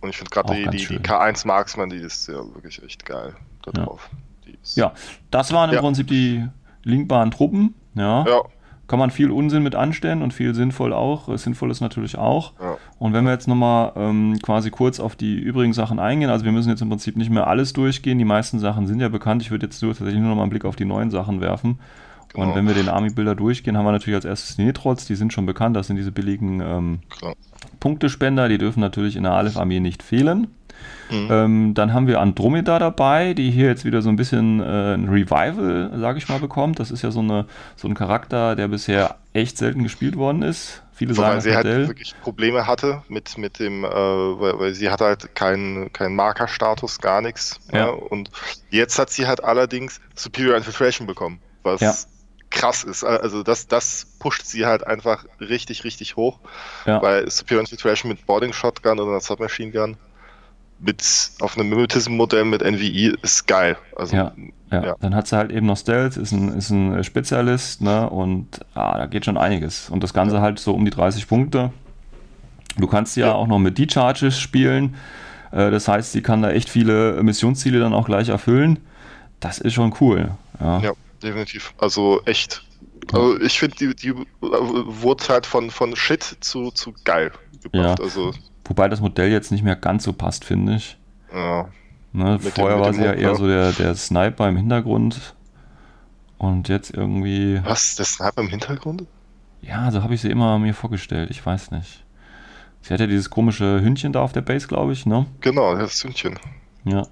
Und 0.00 0.10
ich 0.10 0.16
finde 0.16 0.30
gerade 0.30 0.54
die, 0.54 0.64
die, 0.64 0.70
die 0.70 0.78
schön. 0.78 1.02
K1 1.02 1.46
Marksman, 1.46 1.90
die 1.90 1.96
ist 1.96 2.28
ja 2.28 2.34
wirklich 2.54 2.82
echt 2.84 3.04
geil 3.04 3.34
da 3.64 3.72
Ja. 3.76 3.84
drauf. 3.86 4.08
Ist, 4.12 4.27
ja, 4.76 4.92
das 5.30 5.52
waren 5.52 5.70
im 5.70 5.76
Ja. 5.76 5.80
Prinzip 5.82 6.06
die 6.08 6.44
linkbaren 6.84 7.30
Truppen. 7.30 7.74
Ja. 7.94 8.24
Ja, 8.26 8.40
Kann 8.86 8.98
man 8.98 9.10
viel 9.10 9.30
Unsinn 9.30 9.62
mit 9.62 9.74
anstellen 9.74 10.22
und 10.22 10.32
viel 10.32 10.54
sinnvoll 10.54 10.92
auch. 10.94 11.28
Äh, 11.28 11.36
Sinnvoll 11.36 11.70
ist 11.70 11.80
natürlich 11.80 12.16
auch. 12.16 12.54
ja. 12.60 12.76
Und 12.98 13.12
wenn 13.12 13.24
wir 13.24 13.32
jetzt 13.32 13.46
nochmal 13.48 13.92
ähm, 13.96 14.38
quasi 14.42 14.70
kurz 14.70 14.98
auf 15.00 15.14
die 15.16 15.34
übrigen 15.38 15.72
Sachen 15.74 15.98
eingehen, 15.98 16.30
also 16.30 16.44
wir 16.44 16.52
müssen 16.52 16.70
jetzt 16.70 16.80
im 16.80 16.88
Prinzip 16.88 17.16
nicht 17.16 17.30
mehr 17.30 17.46
alles 17.48 17.72
durchgehen, 17.74 18.18
die 18.18 18.24
meisten 18.24 18.58
Sachen 18.58 18.86
sind 18.86 19.00
ja 19.00 19.08
bekannt. 19.08 19.42
Ich 19.42 19.50
würde 19.50 19.66
jetzt 19.66 19.82
nur, 19.82 19.92
tatsächlich 19.92 20.20
nur 20.20 20.30
noch 20.30 20.36
mal 20.36 20.42
einen 20.42 20.50
Blick 20.50 20.64
auf 20.64 20.76
die 20.76 20.84
neuen 20.86 21.10
Sachen 21.10 21.40
werfen. 21.40 21.78
Und 22.34 22.42
Genau. 22.44 22.54
wenn 22.54 22.66
wir 22.66 22.74
den 22.74 22.88
Army-Bilder 22.88 23.34
durchgehen, 23.34 23.76
haben 23.76 23.84
wir 23.86 23.92
natürlich 23.92 24.16
als 24.16 24.24
erstes 24.26 24.56
die 24.56 24.64
Nitrots, 24.64 25.06
die 25.06 25.14
sind 25.16 25.32
schon 25.32 25.44
bekannt, 25.46 25.76
das 25.76 25.86
sind 25.86 25.96
diese 25.96 26.12
billigen 26.12 26.60
ähm. 26.60 26.98
Punktespender, 27.80 28.48
die 28.48 28.58
dürfen 28.58 28.80
natürlich 28.80 29.16
in 29.16 29.22
der 29.22 29.32
Aleph-Armee 29.32 29.80
nicht 29.80 30.02
fehlen. 30.02 30.48
Mhm. 31.10 31.28
Ähm, 31.30 31.74
dann 31.74 31.94
haben 31.94 32.06
wir 32.06 32.20
Andromeda 32.20 32.78
dabei, 32.78 33.32
die 33.32 33.50
hier 33.50 33.66
jetzt 33.66 33.84
wieder 33.86 34.02
so 34.02 34.10
ein 34.10 34.16
bisschen 34.16 34.60
äh, 34.60 34.94
ein 34.94 35.08
Revival, 35.08 35.92
sage 35.98 36.18
ich 36.18 36.28
mal, 36.28 36.38
bekommt. 36.38 36.78
Das 36.80 36.90
ist 36.90 37.02
ja 37.02 37.10
so, 37.10 37.20
eine, 37.20 37.46
so 37.76 37.88
ein 37.88 37.94
Charakter, 37.94 38.54
der 38.56 38.68
bisher 38.68 39.16
echt 39.32 39.56
selten 39.56 39.82
gespielt 39.82 40.16
worden 40.16 40.42
ist. 40.42 40.82
Viele 40.92 41.14
sagen 41.14 41.28
Wobei 41.28 41.34
das 41.36 41.44
sie 41.44 41.54
halt 41.54 41.66
Modell. 41.66 41.88
wirklich 41.88 42.14
Probleme 42.22 42.66
hatte 42.66 43.02
mit, 43.08 43.38
mit 43.38 43.58
dem, 43.60 43.84
äh, 43.84 43.88
weil, 43.88 44.58
weil 44.58 44.74
sie 44.74 44.90
hat 44.90 45.00
halt 45.00 45.34
keinen 45.34 45.92
keinen 45.92 46.14
Markerstatus, 46.16 46.98
gar 47.00 47.22
nichts. 47.22 47.58
Ja. 47.72 47.78
Ja. 47.78 47.88
Und 47.90 48.30
jetzt 48.70 48.98
hat 48.98 49.08
sie 49.08 49.26
halt 49.26 49.42
allerdings 49.42 50.00
Superior 50.14 50.56
Infiltration 50.56 51.06
bekommen, 51.06 51.38
was 51.62 51.80
Ja. 51.80 51.94
krass 52.50 52.82
ist. 52.84 53.04
Also 53.04 53.42
das, 53.44 53.68
das 53.68 54.06
pusht 54.18 54.44
sie 54.44 54.66
halt 54.66 54.84
einfach 54.86 55.24
richtig, 55.40 55.84
richtig 55.84 56.16
hoch. 56.16 56.40
Ja. 56.84 57.00
Weil 57.00 57.30
Superior 57.30 57.60
Infiltration 57.60 58.10
mit 58.10 58.26
Boarding 58.26 58.52
Shotgun 58.52 58.98
oder 58.98 59.12
einer 59.12 59.20
Submachine 59.20 59.70
Gun 59.70 59.96
mit 60.80 61.02
auf 61.40 61.56
einem 61.58 61.70
Mimetism-Modell 61.70 62.44
mit 62.44 62.62
NVI 62.62 63.14
ist 63.22 63.46
geil. 63.46 63.76
Also 63.96 64.14
Ja, 64.16 64.32
Ja, 64.70 64.84
Ja. 64.84 64.96
dann 65.00 65.14
hat 65.14 65.26
sie 65.26 65.36
halt 65.36 65.50
eben 65.50 65.66
noch 65.66 65.76
Stealth, 65.78 66.16
ist 66.16 66.32
ein, 66.32 66.56
ist 66.56 66.70
ein 66.70 67.02
Spezialist, 67.02 67.80
ne? 67.80 68.08
Und 68.10 68.60
ah, 68.74 68.98
da 68.98 69.06
geht 69.06 69.24
schon 69.24 69.36
einiges. 69.38 69.88
Und 69.90 70.02
das 70.02 70.12
Ganze 70.12 70.40
halt 70.40 70.58
so 70.58 70.74
um 70.74 70.84
die 70.84 70.90
30 70.90 71.26
Punkte. 71.26 71.72
Du 72.76 72.86
kannst 72.86 73.16
ja, 73.16 73.28
Ja. 73.28 73.34
auch 73.34 73.46
noch 73.46 73.58
mit 73.58 73.78
D-Charges 73.78 74.38
spielen. 74.38 74.94
Äh, 75.52 75.70
das 75.70 75.88
heißt, 75.88 76.12
sie 76.12 76.20
kann 76.22 76.42
da 76.42 76.50
echt 76.50 76.68
viele 76.68 77.22
Missionsziele 77.22 77.80
dann 77.80 77.94
auch 77.94 78.06
gleich 78.06 78.28
erfüllen. 78.28 78.78
Das 79.40 79.58
ist 79.58 79.72
schon 79.74 79.94
cool. 80.00 80.32
Ja. 80.60 80.80
Ja, 80.80 80.92
definitiv. 81.22 81.72
Also 81.78 82.20
echt. 82.26 82.62
Also 83.12 83.40
ich 83.40 83.58
finde, 83.58 83.76
die, 83.76 83.94
die 83.96 84.14
wurde 84.42 85.24
halt 85.28 85.46
von, 85.46 85.70
von 85.70 85.96
Shit 85.96 86.36
zu, 86.40 86.70
zu 86.72 86.92
geil 87.04 87.32
gebracht. 87.62 87.98
Ja. 87.98 88.04
Also, 88.04 88.32
Wobei 88.68 88.88
das 88.88 89.00
Modell 89.00 89.30
jetzt 89.30 89.50
nicht 89.50 89.64
mehr 89.64 89.76
ganz 89.76 90.04
so 90.04 90.12
passt, 90.12 90.44
finde 90.44 90.76
ich. 90.76 90.96
ja. 91.32 91.68
Ne? 92.12 92.38
Vorher 92.38 92.78
dem- 92.78 92.80
war 92.84 92.92
sie 92.94 93.02
ja 93.04 93.12
eher 93.12 93.30
ja. 93.30 93.34
so 93.34 93.46
der, 93.46 93.72
der 93.72 93.94
Sniper 93.94 94.48
im 94.48 94.56
Hintergrund. 94.56 95.34
Und 96.38 96.68
jetzt 96.68 96.90
irgendwie. 96.94 97.60
Was? 97.64 97.96
Der 97.96 98.06
Sniper 98.06 98.40
im 98.40 98.48
Hintergrund? 98.48 99.04
Ja, 99.60 99.90
so 99.90 100.02
habe 100.02 100.14
ich 100.14 100.20
sie 100.22 100.30
immer 100.30 100.58
mir 100.58 100.72
vorgestellt. 100.72 101.30
Ich 101.30 101.44
weiß 101.44 101.70
nicht. 101.72 102.04
Sie 102.80 102.94
hat 102.94 103.00
ja 103.00 103.06
dieses 103.06 103.28
komische 103.28 103.80
Hündchen 103.82 104.12
da 104.12 104.22
auf 104.22 104.32
der 104.32 104.40
Base, 104.40 104.68
glaube 104.68 104.92
ich, 104.92 105.04
ne? 105.04 105.26
Genau, 105.40 105.74
das 105.76 106.02
Hündchen. 106.02 106.38
Ja. 106.90 107.06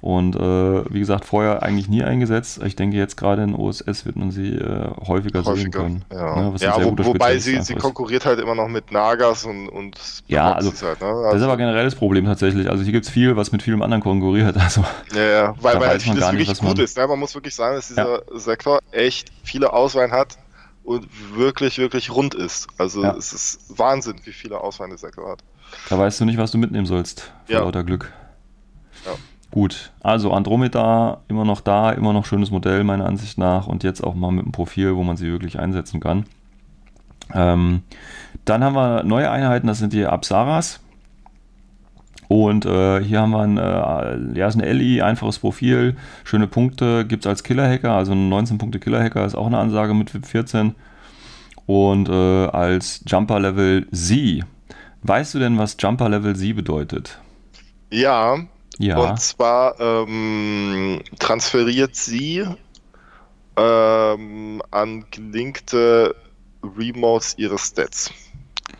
Und 0.00 0.34
äh, 0.34 0.92
wie 0.92 0.98
gesagt, 0.98 1.24
vorher 1.24 1.62
eigentlich 1.62 1.88
nie 1.88 2.02
eingesetzt. 2.02 2.60
Ich 2.64 2.74
denke, 2.74 2.96
jetzt 2.96 3.16
gerade 3.16 3.44
in 3.44 3.54
OSS 3.54 4.04
wird 4.04 4.16
man 4.16 4.32
sie 4.32 4.56
äh, 4.56 4.90
häufiger, 5.06 5.44
sehen 5.44 5.52
Häufiger. 5.52 5.70
können. 5.82 6.04
Ja, 6.12 6.34
Ne, 6.36 6.52
ja 6.58 6.74
sehr 6.76 6.84
wo, 6.84 7.04
wobei 7.04 7.38
sie, 7.38 7.60
sie 7.62 7.74
konkurriert 7.76 8.26
halt 8.26 8.40
immer 8.40 8.56
noch 8.56 8.66
mit 8.66 8.90
Nagas 8.90 9.44
und, 9.44 9.68
und 9.68 9.96
Ja, 10.26 10.52
also, 10.54 10.70
halt, 10.70 11.00
ne? 11.00 11.06
Das 11.06 11.18
ist 11.28 11.32
Also, 11.34 11.44
aber 11.46 11.56
generell 11.56 11.84
das 11.84 11.94
Problem 11.94 12.24
tatsächlich. 12.24 12.68
Also 12.68 12.82
hier 12.82 12.92
gibt 12.92 13.06
es 13.06 13.12
viel, 13.12 13.36
was 13.36 13.52
mit 13.52 13.62
vielem 13.62 13.80
anderen 13.82 14.02
konkurriert. 14.02 14.56
Also, 14.60 14.84
ja, 15.14 15.22
ja, 15.22 15.54
weil, 15.60 15.78
weil 15.78 15.88
man 15.88 16.00
vieles 16.00 16.18
nicht, 16.18 16.32
wirklich 16.32 16.58
gut 16.58 16.68
man- 16.76 16.84
ist. 16.84 16.96
Ne? 16.96 17.06
Man 17.06 17.18
muss 17.20 17.34
wirklich 17.36 17.54
sagen, 17.54 17.76
dass 17.76 17.86
dieser 17.88 18.22
Sektor 18.34 18.80
echt 18.90 19.30
viele 19.44 19.72
Auswahlen 19.72 20.10
hat 20.10 20.36
und 20.82 21.06
wirklich, 21.36 21.78
wirklich 21.78 22.10
rund 22.10 22.34
ist. 22.34 22.66
Also 22.76 23.04
Ja. 23.04 23.14
es 23.16 23.32
ist 23.32 23.78
Wahnsinn, 23.78 24.16
wie 24.24 24.32
viele 24.32 24.60
Auswahl 24.60 24.88
der 24.88 24.98
Sektor 24.98 25.30
hat. 25.30 25.38
Da 25.88 25.96
weißt 25.96 26.20
du 26.20 26.24
nicht, 26.24 26.38
was 26.38 26.50
du 26.50 26.58
mitnehmen 26.58 26.86
sollst. 26.86 27.32
Vor 27.46 27.54
Ja. 27.54 27.60
lauter 27.60 27.84
Glück. 27.84 28.12
Gut, 29.52 29.92
also 30.02 30.32
Andromeda 30.32 31.20
immer 31.28 31.44
noch 31.44 31.60
da, 31.60 31.90
immer 31.90 32.14
noch 32.14 32.24
schönes 32.24 32.50
Modell 32.50 32.84
meiner 32.84 33.04
Ansicht 33.04 33.36
nach 33.36 33.66
und 33.66 33.84
jetzt 33.84 34.02
auch 34.02 34.14
mal 34.14 34.32
mit 34.32 34.44
einem 34.44 34.52
Profil, 34.52 34.96
wo 34.96 35.04
man 35.04 35.18
sie 35.18 35.30
wirklich 35.30 35.58
einsetzen 35.58 36.00
kann. 36.00 36.24
Ähm, 37.34 37.82
dann 38.46 38.64
haben 38.64 38.74
wir 38.74 39.02
neue 39.04 39.30
Einheiten, 39.30 39.66
das 39.66 39.78
sind 39.78 39.92
die 39.92 40.06
Apsaras. 40.06 40.80
Und 42.28 42.64
äh, 42.64 43.04
hier 43.04 43.20
haben 43.20 43.32
wir 43.32 43.40
ein, 43.40 43.58
äh, 43.58 44.38
ja, 44.38 44.48
ist 44.48 44.58
ein 44.58 44.64
LI, 44.64 45.02
einfaches 45.02 45.38
Profil, 45.38 45.96
schöne 46.24 46.46
Punkte, 46.46 47.04
gibt 47.04 47.26
es 47.26 47.28
als 47.28 47.42
Killer-Hacker, 47.42 47.92
also 47.92 48.12
ein 48.12 48.32
19-Punkte-Killer-Hacker 48.32 49.26
ist 49.26 49.34
auch 49.34 49.46
eine 49.46 49.58
Ansage 49.58 49.92
mit 49.92 50.14
VIP 50.14 50.26
14. 50.28 50.74
Und 51.66 52.08
äh, 52.08 52.46
als 52.46 53.02
Jumper-Level 53.06 53.86
Z. 53.92 54.44
Weißt 55.02 55.34
du 55.34 55.40
denn, 55.40 55.58
was 55.58 55.76
Jumper-Level 55.78 56.36
Z 56.36 56.56
bedeutet? 56.56 57.18
Ja, 57.90 58.38
Ja. 58.78 58.98
und 58.98 59.20
zwar 59.20 59.78
ähm, 59.80 61.02
transferiert 61.18 61.94
sie 61.94 62.44
ähm, 63.56 64.62
an 64.70 65.04
gelinkte 65.10 66.14
Remotes 66.62 67.34
ihre 67.38 67.58
Stats. 67.58 68.10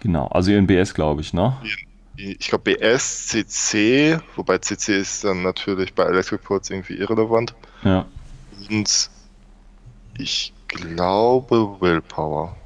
Genau, 0.00 0.26
also 0.28 0.50
ihren 0.50 0.66
BS, 0.66 0.94
glaube 0.94 1.20
ich, 1.20 1.32
ne? 1.32 1.56
Ich 2.16 2.48
glaube 2.48 2.74
BS, 2.74 3.28
CC, 3.28 4.18
wobei 4.36 4.58
CC 4.58 4.98
ist 4.98 5.24
dann 5.24 5.42
natürlich 5.42 5.94
bei 5.94 6.04
Electric 6.04 6.42
Ports 6.42 6.70
irgendwie 6.70 6.94
irrelevant. 6.94 7.54
Ja. 7.82 8.06
Und 8.70 9.10
ich 10.18 10.52
glaube 10.68 11.76
Willpower. 11.80 12.56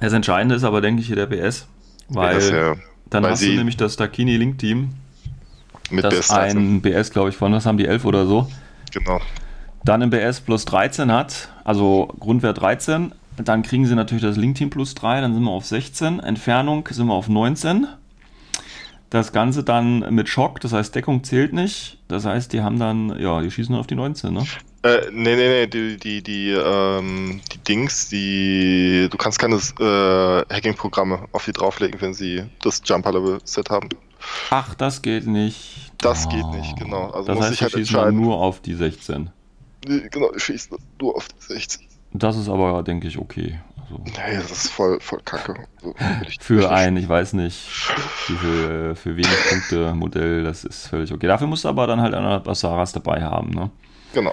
Das 0.00 0.12
Entscheidende 0.12 0.56
ist 0.56 0.64
aber, 0.64 0.80
denke 0.80 1.00
ich, 1.00 1.06
hier 1.06 1.16
der 1.16 1.26
BS, 1.26 1.66
weil 2.08 2.36
BS, 2.36 2.50
ja, 2.50 2.74
dann 3.14 3.24
hast 3.26 3.42
du 3.42 3.46
sie- 3.46 3.56
nämlich 3.56 3.76
das 3.76 3.96
Dakini 3.96 4.36
Link 4.36 4.58
Team, 4.58 4.90
mit 5.90 6.04
das 6.04 6.14
BS 6.14 6.30
ein 6.30 6.80
BS, 6.80 7.10
glaube 7.10 7.28
ich, 7.30 7.36
von, 7.36 7.52
was 7.52 7.66
haben 7.66 7.76
die 7.78 7.86
11 7.86 8.04
oder 8.04 8.26
so, 8.26 8.48
Genau. 8.92 9.20
dann 9.84 10.02
im 10.02 10.10
BS 10.10 10.40
plus 10.40 10.64
13 10.64 11.10
hat, 11.12 11.48
also 11.64 12.08
Grundwert 12.18 12.60
13, 12.60 13.12
dann 13.42 13.62
kriegen 13.62 13.86
sie 13.86 13.94
natürlich 13.94 14.22
das 14.22 14.36
Link 14.36 14.56
Team 14.56 14.70
plus 14.70 14.94
3, 14.94 15.20
dann 15.20 15.34
sind 15.34 15.42
wir 15.44 15.50
auf 15.50 15.64
16, 15.66 16.20
Entfernung 16.20 16.86
sind 16.90 17.06
wir 17.06 17.14
auf 17.14 17.28
19. 17.28 17.86
Das 19.12 19.30
Ganze 19.30 19.62
dann 19.62 20.14
mit 20.14 20.30
Schock, 20.30 20.60
das 20.60 20.72
heißt 20.72 20.94
Deckung 20.94 21.22
zählt 21.22 21.52
nicht. 21.52 21.98
Das 22.08 22.24
heißt, 22.24 22.50
die 22.54 22.62
haben 22.62 22.78
dann, 22.78 23.20
ja, 23.20 23.42
die 23.42 23.50
schießen 23.50 23.74
auf 23.74 23.86
die 23.86 23.94
19, 23.94 24.32
ne? 24.32 24.42
Äh, 24.84 25.02
nee, 25.12 25.36
nee, 25.36 25.48
nee, 25.48 25.66
die, 25.66 25.98
die, 25.98 26.22
die, 26.22 26.48
ähm, 26.48 27.42
die 27.52 27.58
Dings, 27.58 28.08
die, 28.08 29.08
du 29.10 29.18
kannst 29.18 29.38
keine 29.38 29.56
äh, 29.56 30.54
Hacking-Programme 30.54 31.26
auf 31.32 31.44
die 31.44 31.52
drauflegen, 31.52 32.00
wenn 32.00 32.14
sie 32.14 32.44
das 32.62 32.80
Jumper-Level-Set 32.82 33.68
haben. 33.68 33.90
Ach, 34.48 34.74
das 34.76 35.02
geht 35.02 35.26
nicht. 35.26 35.92
Das 35.98 36.26
geht 36.30 36.46
nicht, 36.46 36.74
genau. 36.78 37.10
Also 37.10 37.26
das 37.26 37.36
muss 37.36 37.44
heißt, 37.44 37.54
ich 37.56 37.62
halt 37.64 37.74
entscheiden. 37.74 38.18
nur 38.18 38.38
auf 38.38 38.62
die 38.62 38.72
16. 38.72 39.28
Nee, 39.86 40.08
Genau, 40.10 40.32
ich 40.34 40.42
schieße 40.42 40.70
nur 40.98 41.16
auf 41.16 41.28
die 41.28 41.52
16. 41.52 41.82
Das 42.14 42.38
ist 42.38 42.48
aber, 42.48 42.82
denke 42.82 43.08
ich, 43.08 43.18
okay. 43.18 43.60
Also 43.92 44.04
Nee, 44.04 44.36
das 44.36 44.50
ist 44.50 44.68
voll, 44.70 44.98
voll 45.00 45.20
kacke. 45.24 45.54
So, 45.82 45.94
ich- 46.28 46.38
für 46.40 46.70
ein, 46.70 46.96
ich 46.96 47.08
weiß 47.08 47.34
nicht, 47.34 47.68
wie 48.28 48.34
viel, 48.36 48.94
für 48.94 49.16
wenig 49.16 49.28
Punkte 49.50 49.94
Modell, 49.94 50.44
das 50.44 50.64
ist 50.64 50.88
völlig 50.88 51.12
okay. 51.12 51.26
Dafür 51.26 51.46
musst 51.46 51.64
du 51.64 51.68
aber 51.68 51.86
dann 51.86 52.00
halt 52.00 52.14
einer 52.14 52.40
Basaras 52.40 52.92
dabei 52.92 53.22
haben, 53.22 53.50
ne? 53.50 53.70
Genau. 54.14 54.32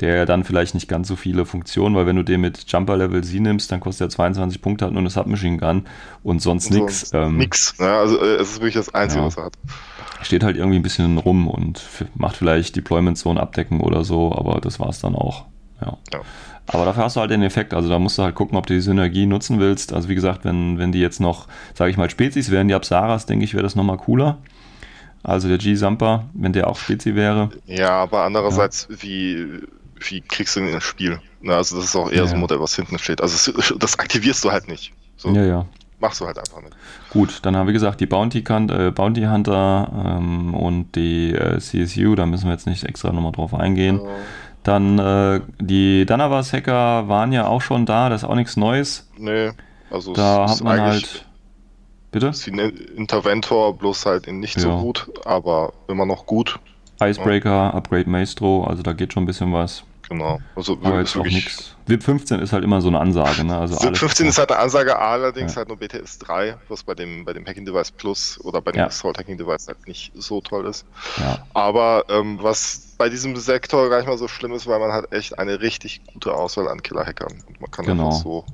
Der 0.00 0.24
dann 0.24 0.44
vielleicht 0.44 0.72
nicht 0.74 0.88
ganz 0.88 1.08
so 1.08 1.14
viele 1.16 1.44
Funktionen, 1.44 1.94
weil 1.94 2.06
wenn 2.06 2.16
du 2.16 2.22
den 2.22 2.40
mit 2.40 2.64
Jumper 2.72 2.96
Level 2.96 3.22
Sie 3.22 3.38
nimmst, 3.38 3.70
dann 3.70 3.80
kostet 3.80 4.06
er 4.06 4.10
22 4.10 4.62
Punkte, 4.62 4.86
hat 4.86 4.92
nur 4.92 5.00
eine 5.00 5.10
Submachine 5.10 5.58
Gun 5.58 5.86
und 6.22 6.40
sonst 6.40 6.70
nichts. 6.70 7.10
So, 7.10 7.28
nix. 7.28 7.74
Ja, 7.78 7.98
also 8.00 8.18
äh, 8.18 8.36
es 8.36 8.52
ist 8.52 8.56
wirklich 8.60 8.74
das 8.74 8.94
Einzige, 8.94 9.20
Ja. 9.20 9.26
was 9.26 9.36
er 9.36 9.44
hat. 9.44 9.52
Steht 10.22 10.42
halt 10.42 10.56
irgendwie 10.56 10.78
ein 10.78 10.82
bisschen 10.82 11.18
rum 11.18 11.48
und 11.48 11.82
macht 12.14 12.36
vielleicht 12.36 12.76
Deployment 12.76 13.18
Zone 13.18 13.38
abdecken 13.40 13.80
oder 13.80 14.02
so, 14.04 14.32
aber 14.34 14.60
das 14.62 14.80
war's 14.80 15.00
dann 15.00 15.14
auch. 15.14 15.44
Ja. 15.82 15.98
Ja. 16.14 16.20
Aber 16.72 16.84
dafür 16.84 17.04
hast 17.04 17.16
du 17.16 17.20
halt 17.20 17.30
den 17.32 17.42
Effekt, 17.42 17.74
also 17.74 17.88
da 17.88 17.98
musst 17.98 18.16
du 18.18 18.22
halt 18.22 18.34
gucken, 18.36 18.56
ob 18.56 18.66
du 18.66 18.74
die 18.74 18.80
Synergie 18.80 19.26
nutzen 19.26 19.58
willst. 19.58 19.92
Also 19.92 20.08
wie 20.08 20.14
gesagt, 20.14 20.44
wenn, 20.44 20.78
wenn 20.78 20.92
die 20.92 21.00
jetzt 21.00 21.20
noch, 21.20 21.48
sage 21.74 21.90
ich 21.90 21.96
mal, 21.96 22.08
Spezies 22.08 22.50
wären, 22.50 22.68
die 22.68 22.74
Apsaras, 22.74 23.26
denke 23.26 23.44
ich, 23.44 23.54
wäre 23.54 23.64
das 23.64 23.74
nochmal 23.74 23.96
cooler. 23.96 24.38
Also 25.22 25.48
der 25.48 25.58
G-Samper, 25.58 26.24
wenn 26.32 26.52
der 26.52 26.68
auch 26.68 26.76
Spezi 26.76 27.14
wäre. 27.14 27.50
Ja, 27.66 27.90
aber 27.90 28.22
andererseits, 28.24 28.88
wie, 28.88 29.46
wie 29.98 30.20
kriegst 30.22 30.56
du 30.56 30.60
den 30.60 30.70
ins 30.70 30.84
Spiel? 30.84 31.20
Na, 31.42 31.56
also 31.56 31.76
das 31.76 31.86
ist 31.86 31.96
auch 31.96 32.10
eher 32.10 32.24
so 32.26 32.30
Ja. 32.30 32.34
ein 32.34 32.40
Modell, 32.40 32.60
was 32.60 32.74
hinten 32.76 32.98
steht. 32.98 33.20
Also 33.20 33.34
es, 33.34 33.74
das 33.78 33.98
aktivierst 33.98 34.44
du 34.44 34.50
halt 34.52 34.68
nicht. 34.68 34.92
So 35.16 35.30
Ja, 35.30 35.44
ja. 35.44 35.66
machst 35.98 36.20
du 36.20 36.26
halt 36.26 36.38
einfach 36.38 36.62
nicht. 36.62 36.74
Gut, 37.10 37.40
dann 37.42 37.54
haben 37.56 37.66
wir 37.66 37.74
gesagt, 37.74 38.00
die 38.00 38.06
Bounty, 38.06 38.38
äh, 38.38 38.90
Bounty 38.92 39.22
Hunter 39.24 40.16
ähm, 40.18 40.54
und 40.54 40.94
die 40.94 41.32
äh, 41.34 41.58
CSU, 41.58 42.14
da 42.14 42.24
müssen 42.24 42.46
wir 42.46 42.52
jetzt 42.52 42.66
nicht 42.66 42.84
extra 42.84 43.12
nochmal 43.12 43.32
drauf 43.32 43.52
eingehen. 43.54 44.00
Dann 44.62 44.98
äh, 44.98 45.40
die 45.58 46.04
Danavas-Hacker 46.06 47.08
waren 47.08 47.32
ja 47.32 47.46
auch 47.46 47.62
schon 47.62 47.86
da, 47.86 48.08
das 48.08 48.22
ist 48.22 48.28
auch 48.28 48.34
nichts 48.34 48.56
Neues. 48.56 49.08
Nee, 49.16 49.50
also 49.90 50.12
Da 50.12 50.44
es 50.44 50.50
hat 50.50 50.56
ist 50.56 50.64
man 50.64 50.80
halt. 50.80 51.26
Bitte? 52.12 52.26
ist 52.28 52.46
wie 52.46 52.52
ein 52.52 52.58
Interventor, 52.96 53.78
bloß 53.78 54.04
halt 54.04 54.26
in 54.26 54.40
nicht 54.40 54.56
Ja. 54.56 54.62
so 54.62 54.78
gut, 54.78 55.08
aber 55.24 55.72
immer 55.88 56.06
noch 56.06 56.26
gut. 56.26 56.58
Icebreaker, 57.00 57.72
Upgrade 57.72 58.10
Maestro, 58.10 58.64
also 58.64 58.82
da 58.82 58.92
geht 58.92 59.12
schon 59.12 59.22
ein 59.22 59.26
bisschen 59.26 59.52
was. 59.52 59.84
Genau. 60.10 60.40
Also 60.56 60.72
Aber 60.82 61.00
ist 61.00 61.14
wirklich. 61.14 61.34
nichts. 61.36 61.76
VIP 61.86 62.02
15 62.02 62.40
ist 62.40 62.52
halt 62.52 62.64
immer 62.64 62.80
so 62.82 62.88
eine 62.88 62.98
Ansage, 62.98 63.44
ne? 63.44 63.56
Also 63.56 63.76
alles- 63.78 63.98
15 64.00 64.26
ist 64.26 64.38
halt 64.38 64.50
eine 64.50 64.60
Ansage, 64.60 64.98
allerdings 64.98 65.52
Ja. 65.52 65.58
halt 65.58 65.68
nur 65.68 65.76
BTS 65.78 66.18
3, 66.18 66.56
was 66.68 66.82
bei 66.82 66.94
dem, 66.96 67.24
bei 67.24 67.32
dem 67.32 67.46
Hacking 67.46 67.64
Device 67.64 67.92
Plus 67.92 68.38
oder 68.42 68.60
bei 68.60 68.72
dem 68.72 68.80
Ja. 68.80 68.86
Assault 68.88 69.16
Hacking 69.18 69.38
Device 69.38 69.68
halt 69.68 69.86
nicht 69.86 70.10
so 70.16 70.40
toll 70.40 70.66
ist. 70.66 70.84
Ja, 71.18 71.46
Aber 71.54 72.04
ähm, 72.08 72.38
was 72.42 72.88
bei 72.98 73.08
diesem 73.08 73.36
Sektor 73.36 73.88
gar 73.88 73.98
nicht 73.98 74.08
mal 74.08 74.18
so 74.18 74.26
schlimm 74.28 74.52
ist, 74.52 74.66
weil 74.66 74.80
man 74.80 74.92
hat 74.92 75.12
echt 75.12 75.38
eine 75.38 75.60
richtig 75.60 76.02
gute 76.12 76.34
Auswahl 76.34 76.66
an 76.68 76.82
Killer-Hackern. 76.82 77.42
Und 77.46 77.60
man 77.60 77.70
kann 77.70 77.86
Genau. 77.86 78.06
einfach 78.08 78.18
so. 78.20 78.44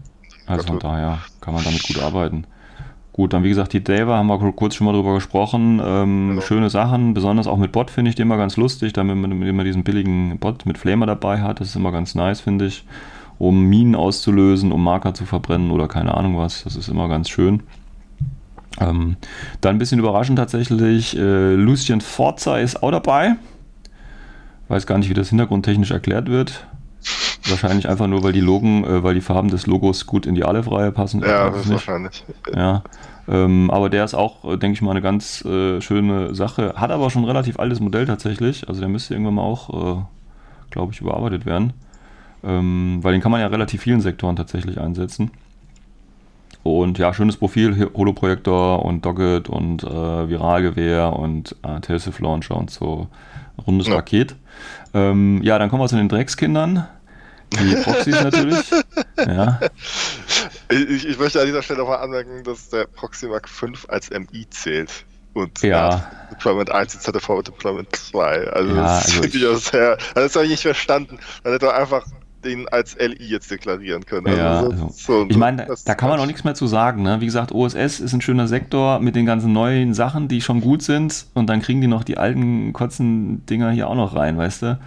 also 0.47 0.67
von 0.67 0.79
daher 0.79 1.21
kann 1.41 1.55
man 1.55 1.65
damit 1.65 1.83
gut 1.85 1.99
arbeiten. 2.01 2.47
Gut, 3.17 3.33
dann 3.33 3.45
wie 3.45 3.49
gesagt, 3.49 3.73
die 3.73 3.83
Dava 3.83 4.19
haben 4.19 4.27
wir 4.27 4.53
kurz 4.53 4.75
schon 4.75 4.87
mal 4.87 4.93
drüber 4.93 5.15
gesprochen. 5.15 5.81
Ähm, 5.83 6.29
Genau. 6.29 6.41
Schöne 6.43 6.71
Sachen, 6.71 7.15
besonders 7.15 7.47
auch 7.47 7.57
mit 7.57 7.73
Bot 7.73 7.91
finde 7.91 8.11
ich 8.11 8.15
die 8.15 8.23
immer 8.23 8.37
ganz 8.37 8.59
lustig, 8.59 8.93
damit 8.93 9.17
man 9.17 9.41
immer 9.41 9.65
diesen 9.65 9.85
billigen 9.85 10.39
Bot 10.39 10.67
mit 10.67 10.77
Flamer 10.77 11.07
dabei 11.07 11.41
hat. 11.41 11.61
Das 11.61 11.69
ist 11.69 11.77
immer 11.77 11.93
ganz 11.93 12.15
nice, 12.15 12.43
finde 12.43 12.67
ich. 12.67 12.85
Um 13.39 13.63
Minen 13.65 13.95
auszulösen, 13.95 14.71
um 14.71 14.85
Marker 14.85 15.15
zu 15.15 15.25
verbrennen 15.25 15.71
oder 15.71 15.89
keine 15.89 16.15
Ahnung 16.15 16.37
was. 16.37 16.65
Das 16.65 16.77
ist 16.77 16.89
immer 16.89 17.09
ganz 17.09 17.31
schön. 17.31 17.63
Ähm, 18.79 19.17
dann 19.63 19.77
ein 19.77 19.79
bisschen 19.79 19.99
überraschend 19.99 20.39
tatsächlich, 20.39 21.17
äh, 21.17 21.55
Lucien 21.55 22.03
Forza 22.03 22.59
ist 22.59 22.83
auch 22.83 22.91
dabei. 22.91 23.37
Weiß 24.69 24.87
gar 24.87 24.99
nicht, 24.99 25.09
wie 25.09 25.15
das 25.15 25.31
hintergrundtechnisch 25.31 25.91
erklärt 25.91 26.29
wird. 26.29 26.67
Wahrscheinlich 27.49 27.89
einfach 27.89 28.07
nur, 28.07 28.23
weil 28.23 28.33
die 28.33 28.41
Logen, 28.41 28.85
äh, 28.85 29.03
weil 29.03 29.15
die 29.15 29.21
Farben 29.21 29.49
des 29.49 29.67
Logos 29.67 30.07
gut 30.07 30.27
in 30.27 30.35
die 30.35 30.45
Aleph-Reihe 30.45 30.93
passen. 30.93 31.21
Ja, 31.23 31.51
das 31.51 31.67
ist 31.67 31.71
wahrscheinlich. 31.71 32.25
Ja. 32.55 32.83
Ähm, 33.29 33.71
aber 33.71 33.91
der 33.91 34.05
ist 34.05 34.15
auch, 34.15 34.45
äh, 34.45 34.57
denke 34.57 34.75
ich 34.75 34.83
mal, 34.83 34.93
eine 34.93 35.03
ganz 35.03 35.45
äh, 35.45 35.81
schöne 35.81 36.35
Sache. 36.35 36.75
Hat 36.77 36.91
aber 36.91 37.11
schon 37.11 37.23
ein 37.23 37.29
relativ 37.29 37.59
altes 37.59 37.81
Modell 37.81 38.07
tatsächlich. 38.07 38.69
Also 38.69 38.81
der 38.81 38.89
müsste 38.89 39.15
irgendwann 39.15 39.35
mal 39.35 39.43
auch, 39.43 39.99
äh, 39.99 40.03
glaube 40.71 40.93
ich, 40.93 41.01
überarbeitet 41.01 41.45
werden. 41.47 41.73
Ähm, 42.45 42.99
weil 43.03 43.13
den 43.13 43.21
kann 43.21 43.33
man 43.33 43.41
ja 43.41 43.49
relativ 43.49 43.83
vielen 43.83 44.01
Sektoren 44.01 44.37
tatsächlich 44.37 44.81
einsetzen. 44.81 45.31
Und 46.63 46.99
ja, 46.99 47.15
schönes 47.15 47.37
Profil, 47.37 47.91
Holoprojektor 47.95 48.85
und 48.85 49.05
Doggett 49.05 49.49
und 49.49 49.85
äh, 49.85 50.29
Viralgewehr 50.29 51.13
und 51.13 51.55
äh, 51.63 51.81
Telsiv 51.81 52.19
Launcher 52.21 52.57
und 52.57 52.71
so. 52.71 53.09
Rundes 53.67 53.87
Ja. 53.87 53.95
Paket. 53.95 54.37
Ähm, 54.95 55.41
ja, 55.43 55.59
dann 55.59 55.71
kommen 55.71 55.83
wir 55.83 55.89
zu 55.89 55.97
den 55.97 56.09
Dreckskindern. 56.09 56.87
Die 57.55 57.77
Proxys 57.77 58.23
natürlich. 58.23 58.71
Ja, 59.27 59.61
Ich, 60.69 61.07
ich 61.07 61.19
möchte 61.19 61.41
an 61.41 61.47
dieser 61.47 61.63
Stelle 61.63 61.81
nochmal 61.81 61.99
anmerken, 61.99 62.43
dass 62.45 62.69
der 62.71 62.87
Proximag 62.87 63.43
5 63.49 63.87
als 63.89 64.11
MI 64.11 64.47
zählt. 64.51 64.91
Und 65.35 65.63
Ja. 65.63 65.89
er 65.89 65.93
hat 65.95 66.31
Deployment 66.33 66.71
1 66.71 66.93
die 66.93 66.99
ZTV 66.99 67.37
mit 67.39 67.47
Deployment 67.49 67.95
2. 67.95 68.49
Also 68.49 68.75
Ja, 68.75 68.83
das 68.83 69.05
also 69.07 69.23
finde 69.23 69.39
ich 69.39 69.47
auch 69.47 69.57
sehr. 69.59 69.91
Also 69.93 70.27
das 70.27 70.35
habe 70.35 70.45
ich 70.47 70.51
nicht 70.51 70.63
verstanden. 70.63 71.19
Man 71.45 71.53
hätte 71.53 71.67
doch 71.67 71.75
einfach 71.75 72.05
den 72.45 72.69
als 72.69 72.97
LI 72.99 73.17
jetzt 73.27 73.51
deklarieren 73.51 74.05
können. 74.07 74.27
Ja, 74.37 74.61
so- 74.63 74.71
also, 74.71 74.89
so- 74.95 75.27
ich 75.29 75.37
meine, 75.37 75.67
da, 75.67 75.75
da 75.85 75.95
kann 75.95 76.09
man 76.11 76.21
auch 76.21 76.27
nichts 76.27 76.45
mehr 76.45 76.55
zu 76.55 76.67
sagen. 76.67 77.03
Ne? 77.03 77.21
Wie 77.21 77.27
gesagt, 77.27 77.53
OSS 77.53 78.01
ist 78.01 78.13
ein 78.13 78.21
schöner 78.21 78.47
Sektor 78.49 79.01
mit 79.01 79.17
den 79.17 79.27
ganzen 79.27 79.53
neuen 79.53 79.95
Sachen, 79.95 80.29
die 80.29 80.41
schon 80.41 80.61
gut 80.61 80.83
sind. 80.83 81.27
Und 81.35 81.49
dann 81.49 81.61
kriegen 81.61 81.81
die 81.81 81.87
noch 81.89 82.05
die 82.05 82.19
alten 82.19 82.73
kurzen 82.73 83.45
Dinger 83.47 83.71
hier 83.71 83.89
auch 83.89 83.95
noch 83.97 84.15
rein, 84.17 84.37
weißt 84.39 84.63
du? 84.63 84.79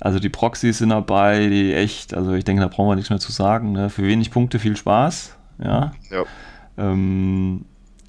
Also 0.00 0.18
die 0.18 0.30
Proxys 0.30 0.78
sind 0.78 0.88
dabei, 0.88 1.48
die 1.48 1.74
echt, 1.74 2.14
also 2.14 2.32
ich 2.32 2.44
denke, 2.44 2.62
da 2.62 2.68
brauchen 2.68 2.88
wir 2.88 2.96
nichts 2.96 3.10
mehr 3.10 3.20
zu 3.20 3.32
sagen. 3.32 3.72
Ne? 3.72 3.90
Für 3.90 4.02
wenig 4.02 4.30
Punkte 4.30 4.58
viel 4.58 4.76
Spaß. 4.76 5.36
Ja. 5.62 5.92
Ja. 6.10 6.24
Ähm, 6.78 7.66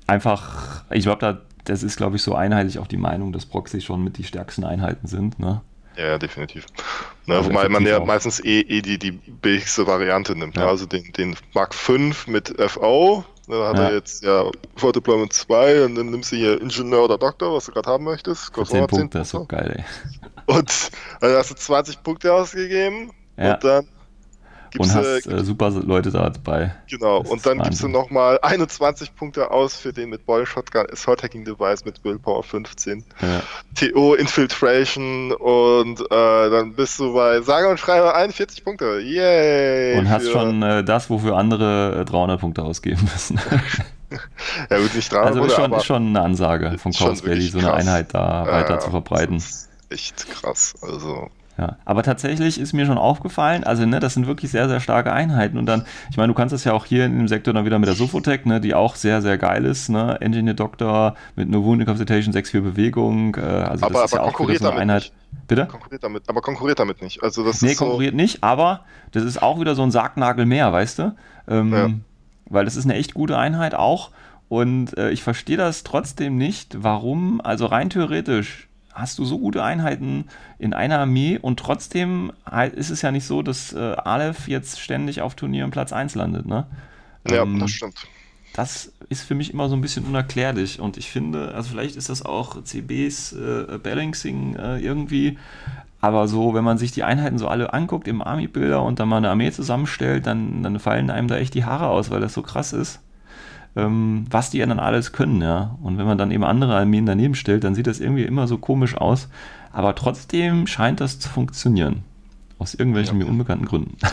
einfach, 0.08 0.86
ich 0.90 1.04
glaube, 1.04 1.20
da, 1.20 1.42
das 1.66 1.84
ist, 1.84 1.98
glaube 1.98 2.16
ich, 2.16 2.24
so 2.24 2.34
einheitlich 2.34 2.80
auch 2.80 2.88
die 2.88 2.98
Meinung, 2.98 3.34
dass 3.34 3.46
Proxys 3.46 3.84
schon 3.84 4.04
mit 4.04 4.18
die 4.18 4.24
stärksten 4.24 4.64
Einheiten 4.64 5.08
sind. 5.08 5.38
Ne? 5.38 5.62
Ja, 5.98 6.18
definitiv. 6.18 6.66
Ne, 7.26 7.36
also 7.36 7.50
wobei 7.50 7.68
man 7.68 7.86
ja 7.86 8.00
auch. 8.00 8.06
meistens 8.06 8.40
eh, 8.40 8.62
eh 8.62 8.82
die, 8.82 8.98
die 8.98 9.12
billigste 9.12 9.86
Variante 9.86 10.36
nimmt. 10.36 10.56
Ne? 10.56 10.62
Ja. 10.62 10.70
Also 10.70 10.86
den, 10.86 11.12
den 11.12 11.36
Mark 11.54 11.76
5 11.76 12.28
mit 12.28 12.56
FO, 12.58 13.26
ne, 13.52 13.60
da 13.60 13.68
hat 13.70 13.78
ja. 13.78 13.84
er 13.84 13.94
jetzt 13.94 14.24
ja 14.24 14.50
For 14.76 14.92
Deployment 14.92 15.34
2 15.34 15.86
und 15.86 15.96
dann 15.96 16.10
nimmst 16.10 16.32
du 16.32 16.36
hier 16.36 16.62
Ingenieur 16.62 17.04
oder 17.04 17.18
Doktor, 17.18 17.54
was 17.54 17.66
du 17.66 17.72
gerade 17.72 17.90
haben 17.90 18.04
möchtest. 18.04 18.52
Kostet 18.54 18.80
10 18.80 18.88
Punkte, 18.88 19.18
das 19.20 19.28
ist 19.28 19.32
so 19.32 19.46
geil, 19.46 19.76
ey. 19.78 19.86
Und 20.48 20.92
dann 21.20 21.36
hast 21.36 21.52
du 21.52 21.56
20 21.56 22.04
Punkte 22.04 22.34
ausgegeben 22.34 23.12
ja. 23.38 23.54
und 23.54 23.64
dann 23.64 23.88
Gibst, 24.72 24.96
und 24.96 24.96
hast 24.96 25.28
äh, 25.28 25.44
super 25.44 25.70
Leute 25.70 26.12
da 26.12 26.30
dabei. 26.30 26.74
Genau, 26.90 27.24
das 27.24 27.32
und 27.32 27.46
dann 27.46 27.60
gibst 27.60 27.84
du 27.84 27.90
nochmal 27.90 28.40
21 28.42 29.16
Punkte 29.16 29.52
aus 29.52 29.76
für 29.76 29.92
den 29.92 30.10
mit 30.10 30.26
Boy 30.26 30.46
Shotgun 30.46 30.86
Assault 30.90 31.24
Hacking 31.24 31.44
Device 31.44 31.84
mit 31.84 32.02
Willpower 32.06 32.42
15. 32.42 33.04
Ja. 33.22 33.42
TO 33.76 34.14
Infiltration 34.14 35.34
und 35.34 36.00
äh, 36.00 36.50
dann 36.50 36.74
bist 36.74 37.00
du 37.00 37.14
bei 37.14 37.42
sage 37.42 37.68
und 37.68 37.80
schreibe 37.80 38.16
41 38.16 38.64
Punkte. 38.64 39.00
Yay! 39.00 40.00
Und 40.00 40.10
hast 40.10 40.30
schon 40.30 40.64
äh, 40.64 40.86
das, 40.86 41.10
wofür 41.10 41.36
andere 41.36 42.06
300 42.06 42.38
äh, 42.38 42.40
Punkte 42.40 42.64
ausgeben 42.64 43.10
müssen. 43.12 43.42
ja, 44.70 44.78
gut, 44.78 44.96
nicht 44.96 45.12
300 45.12 45.28
Also 45.28 45.44
ist 45.44 45.56
schon, 45.56 45.74
ist 45.74 45.86
schon 45.86 46.08
eine 46.08 46.22
Ansage 46.22 46.78
von 46.78 46.94
Chaos 46.94 47.26
Valley, 47.26 47.42
so 47.42 47.60
eine 47.60 47.74
Einheit 47.74 48.14
da 48.14 48.48
weiter 48.48 48.80
zu 48.80 48.90
verbreiten. 48.90 49.44
echt 49.90 50.30
krass. 50.30 50.76
Also 50.82 51.30
ja, 51.58 51.78
aber 51.86 52.04
tatsächlich 52.04 52.60
ist 52.60 52.74
mir 52.74 52.86
schon 52.86 52.98
aufgefallen, 52.98 53.64
also 53.64 53.86
ne, 53.86 54.00
das 54.00 54.14
sind 54.14 54.28
wirklich 54.28 54.52
sehr, 54.52 54.70
sehr 54.70 54.80
starke 54.80 55.12
Einheiten 55.12 55.58
und 55.58 55.66
dann, 55.66 55.84
ich 56.10 56.18
meine, 56.18 56.30
du 56.30 56.34
kannst 56.34 56.54
das 56.54 56.64
ja 56.64 56.74
auch 56.74 56.86
hier 56.86 57.06
in 57.06 57.18
dem 57.18 57.28
Sektor 57.28 57.54
dann 57.54 57.66
wieder 57.66 57.78
mit 57.78 57.88
der 57.88 57.96
Sofotec, 57.96 58.46
ne, 58.46 58.62
die 58.62 58.74
auch 58.74 58.96
sehr, 58.96 59.22
sehr 59.22 59.38
geil 59.38 59.66
ist, 59.66 59.90
ne, 59.90 60.20
Engineer 60.22 60.54
Doctor 60.54 61.16
mit 61.36 61.50
nur 61.50 61.64
Wound 61.64 61.82
Incapacitation, 61.82 62.34
6-4 62.34 62.62
Bewegung, 62.62 63.36
äh, 63.36 63.42
also 63.42 63.86
aber, 63.86 64.02
das 64.02 64.06
ist 64.06 64.14
ja 64.14 64.22
auch 64.22 64.40
wieder 64.40 64.60
so 64.60 64.70
eine 64.70 64.80
Einheit. 64.80 65.02
Nicht. 65.04 65.14
Bitte? 65.48 65.66
Konkurriert 65.66 66.04
damit, 66.04 66.24
aber 66.28 66.42
konkurriert 66.42 66.80
damit 66.80 67.02
nicht. 67.02 67.24
Also 67.24 67.44
das 67.44 67.62
nee, 67.62 67.76
konkurriert 67.76 68.12
so 68.12 68.18
nicht, 68.18 68.44
aber 68.44 68.86
das 69.12 69.24
ist 69.24 69.42
auch 69.42 69.60
wieder 69.60 69.76
so 69.76 69.84
ein 69.84 69.92
Sargnagel 69.92 70.46
mehr, 70.46 70.72
weißt 70.72 71.00
du? 71.00 71.16
Ähm, 71.48 71.74
ja. 71.74 71.90
Weil 72.46 72.66
das 72.66 72.76
ist 72.76 72.86
eine 72.86 72.96
echt 72.96 73.14
gute 73.14 73.38
Einheit 73.38 73.76
auch 73.76 74.12
und 74.48 74.98
äh, 74.98 75.12
ich 75.12 75.24
verstehe 75.24 75.58
das 75.58 75.84
trotzdem 75.84 76.38
nicht, 76.38 76.84
warum, 76.84 77.40
also 77.42 77.66
rein 77.66 77.90
theoretisch 77.90 78.68
hast 78.94 79.20
du 79.20 79.26
so 79.26 79.40
gute 79.40 79.64
Einheiten 79.64 80.26
in 80.60 80.74
einer 80.74 81.00
Armee 81.00 81.38
und 81.42 81.60
trotzdem 81.60 82.32
ist 82.76 82.90
es 82.90 83.02
ja 83.02 83.12
nicht 83.12 83.26
so, 83.26 83.42
dass 83.42 83.74
äh, 83.74 83.80
Aleph 83.80 84.48
jetzt 84.48 84.80
ständig 84.80 85.22
auf 85.22 85.36
Turnieren 85.36 85.72
Platz 85.72 85.94
1 85.94 86.16
landet, 86.16 86.46
ne? 86.46 86.66
Ja, 87.30 87.44
ähm, 87.44 87.60
das 87.60 87.72
stimmt. 87.72 88.08
Das 88.54 88.92
ist 89.08 89.24
für 89.24 89.36
mich 89.36 89.54
immer 89.54 89.70
so 89.70 89.76
ein 89.76 89.82
bisschen 89.82 90.06
unerklärlich 90.06 90.80
und 90.80 90.98
ich 90.98 91.10
finde, 91.10 91.54
also 91.54 91.70
vielleicht 91.70 91.96
ist 91.96 92.10
das 92.10 92.22
auch 92.22 92.62
CBs 92.64 93.34
äh, 93.34 93.80
Balancing 93.82 94.56
äh, 94.56 94.80
irgendwie, 94.80 95.38
aber 96.02 96.28
so, 96.28 96.54
wenn 96.54 96.64
man 96.64 96.78
sich 96.78 96.92
die 96.92 97.04
Einheiten 97.04 97.38
so 97.38 97.48
alle 97.48 97.74
anguckt 97.74 98.08
im 98.08 98.22
Army-Bilder 98.22 98.82
und 98.84 99.00
dann 99.00 99.08
mal 99.08 99.18
eine 99.18 99.30
Armee 99.30 99.52
zusammenstellt, 99.52 100.26
dann, 100.26 100.64
dann 100.64 100.80
fallen 100.80 101.10
einem 101.12 101.28
da 101.28 101.38
echt 101.38 101.54
die 101.54 101.64
Haare 101.64 101.88
aus, 101.88 102.10
weil 102.10 102.20
das 102.20 102.34
so 102.34 102.42
krass 102.42 102.74
ist 102.74 103.00
ähm, 103.76 104.26
was 104.30 104.50
die 104.50 104.58
ja 104.58 104.66
dann 104.66 104.80
alles 104.80 105.12
können, 105.12 105.42
ja. 105.42 105.78
Und 105.82 105.98
wenn 105.98 106.06
man 106.06 106.18
dann 106.18 106.32
eben 106.32 106.44
andere 106.44 106.76
Armeen 106.76 107.06
daneben 107.06 107.36
stellt, 107.36 107.64
dann 107.64 107.76
sieht 107.76 107.88
das 107.88 108.00
irgendwie 108.00 108.24
immer 108.24 108.48
so 108.48 108.58
komisch 108.58 108.98
aus. 108.98 109.30
Aber 109.72 109.96
trotzdem 109.96 110.68
scheint 110.68 111.00
das 111.00 111.20
zu 111.20 111.30
funktionieren. 111.30 112.04
Aus 112.60 112.74
irgendwelchen 112.74 113.20
ja. 113.20 113.26
mir 113.26 113.32
unbekannten 113.32 113.66
Gründen. 113.66 113.98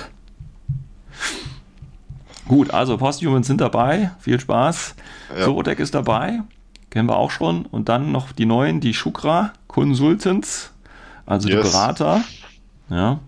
Gut, 2.49 2.71
also 2.71 2.97
Posthumans 2.97 3.47
sind 3.47 3.61
dabei. 3.61 4.13
Viel 4.21 4.41
Spaß. 4.41 4.95
Ja. 5.37 5.45
Zorotek 5.45 5.81
ist 5.81 5.95
dabei. 5.95 6.41
Kennen 6.91 7.09
wir 7.09 7.17
auch 7.17 7.31
schon. 7.31 7.67
Und 7.67 7.89
dann 7.91 8.13
noch 8.13 8.33
die 8.33 8.47
neuen, 8.47 8.81
die 8.81 8.95
Shukra 8.95 9.53
Consultants, 9.67 10.73
also 11.27 11.49
yes. 11.49 11.57
die 11.57 11.71
Berater. 11.71 12.23
Ja. 12.89 13.21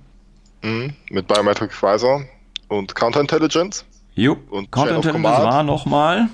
Mhm. 0.63 0.95
Mit 1.11 1.27
Biometric 1.27 1.71
Advisor 1.73 2.23
und 2.69 2.95
Counterintelligence. 2.95 3.85
Jo, 4.15 4.37
und 4.51 4.71
Counterintelligence 4.71 5.25
war 5.25 5.63
nochmal. 5.63 6.29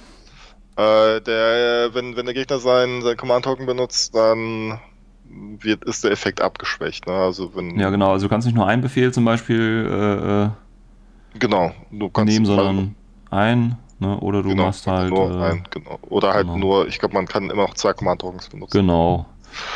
Äh, 0.76 1.20
der, 1.22 1.94
wenn, 1.94 2.16
wenn 2.16 2.26
der 2.26 2.34
Gegner 2.34 2.58
seinen, 2.58 3.02
seinen 3.02 3.16
Command-Token 3.16 3.66
benutzt, 3.66 4.14
dann 4.14 4.78
wird, 5.58 5.84
ist 5.84 6.04
der 6.04 6.10
Effekt 6.10 6.40
abgeschwächt. 6.40 7.06
Ne? 7.06 7.14
Also 7.14 7.54
wenn, 7.54 7.78
ja, 7.78 7.90
genau. 7.90 8.12
Also 8.12 8.26
du 8.26 8.30
kannst 8.30 8.46
nicht 8.46 8.54
nur 8.54 8.66
einen 8.66 8.82
Befehl 8.82 9.12
zum 9.12 9.24
Beispiel 9.24 9.88
äh, 9.90 10.44
äh 10.44 10.50
genau, 11.38 11.72
du 11.90 12.08
kannst 12.10 12.32
nehmen, 12.32 12.46
sondern 12.46 12.94
ein. 13.30 13.76
Ne? 13.98 14.18
Oder 14.20 14.42
du 14.42 14.50
genau, 14.50 14.66
machst 14.66 14.86
halt. 14.86 15.10
Nur 15.10 15.30
äh, 15.30 15.52
ein, 15.52 15.64
genau. 15.70 15.98
Oder 16.02 16.34
halt 16.34 16.46
genau. 16.46 16.58
nur, 16.58 16.88
ich 16.88 16.98
glaube, 16.98 17.14
man 17.14 17.26
kann 17.26 17.48
immer 17.48 17.62
noch 17.62 17.74
zwei 17.74 17.94
Command-Tokens 17.94 18.48
benutzen. 18.48 18.76
Genau. 18.76 19.26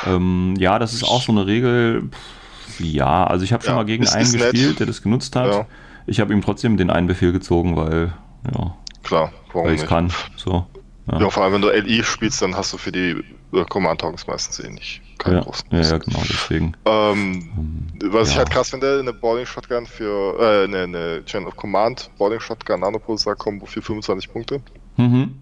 Ähm, 0.06 0.54
ja, 0.58 0.78
das 0.78 0.92
ist 0.92 1.04
auch 1.04 1.22
so 1.22 1.32
eine 1.32 1.46
Regel. 1.46 2.10
Pff, 2.10 2.80
ja, 2.80 3.24
also 3.24 3.44
ich 3.44 3.52
habe 3.52 3.62
schon 3.62 3.72
ja, 3.72 3.76
mal 3.76 3.84
gegen 3.84 4.06
einen 4.06 4.30
gespielt, 4.30 4.54
nett. 4.54 4.80
der 4.80 4.86
das 4.86 5.02
genutzt 5.02 5.34
hat. 5.36 5.52
Ja. 5.52 5.66
Ich 6.06 6.20
habe 6.20 6.32
ihm 6.32 6.42
trotzdem 6.42 6.76
den 6.76 6.90
einen 6.90 7.06
Befehl 7.06 7.32
gezogen, 7.32 7.76
weil, 7.76 8.12
ja. 8.54 8.74
Klar, 9.02 9.32
warum 9.52 9.68
weil 9.68 9.74
ich 9.74 9.86
kann. 9.86 10.12
So. 10.36 10.66
Ja. 11.10 11.20
ja. 11.20 11.30
vor 11.30 11.44
allem 11.44 11.54
wenn 11.54 11.62
du 11.62 11.70
LI 11.70 12.02
spielst, 12.04 12.42
dann 12.42 12.56
hast 12.56 12.72
du 12.72 12.78
für 12.78 12.92
die 12.92 13.22
äh, 13.52 13.64
Command-Tokens 13.64 14.26
meistens 14.26 14.60
eh 14.60 14.70
nicht 14.70 15.02
keinen 15.18 15.36
ja, 15.36 15.40
großen 15.42 15.66
ja, 15.70 15.80
ja, 15.80 15.98
genau, 15.98 16.22
deswegen. 16.28 16.74
Ähm, 16.86 17.50
um, 17.56 18.12
was 18.12 18.28
ja. 18.28 18.32
ich 18.32 18.38
halt 18.38 18.50
krass 18.50 18.70
finde, 18.70 18.98
eine 19.00 19.12
Boarding 19.12 19.46
Shotgun 19.46 19.86
für, 19.86 20.38
äh, 20.40 20.64
eine, 20.64 20.82
eine 20.84 21.24
Chain 21.24 21.46
of 21.46 21.56
Command, 21.56 22.10
Boarding 22.18 22.40
Shotgun 22.40 22.80
Nanopulsar 22.80 23.36
Combo 23.36 23.66
für 23.66 23.82
25 23.82 24.32
Punkte. 24.32 24.60
Mhm. 24.96 25.36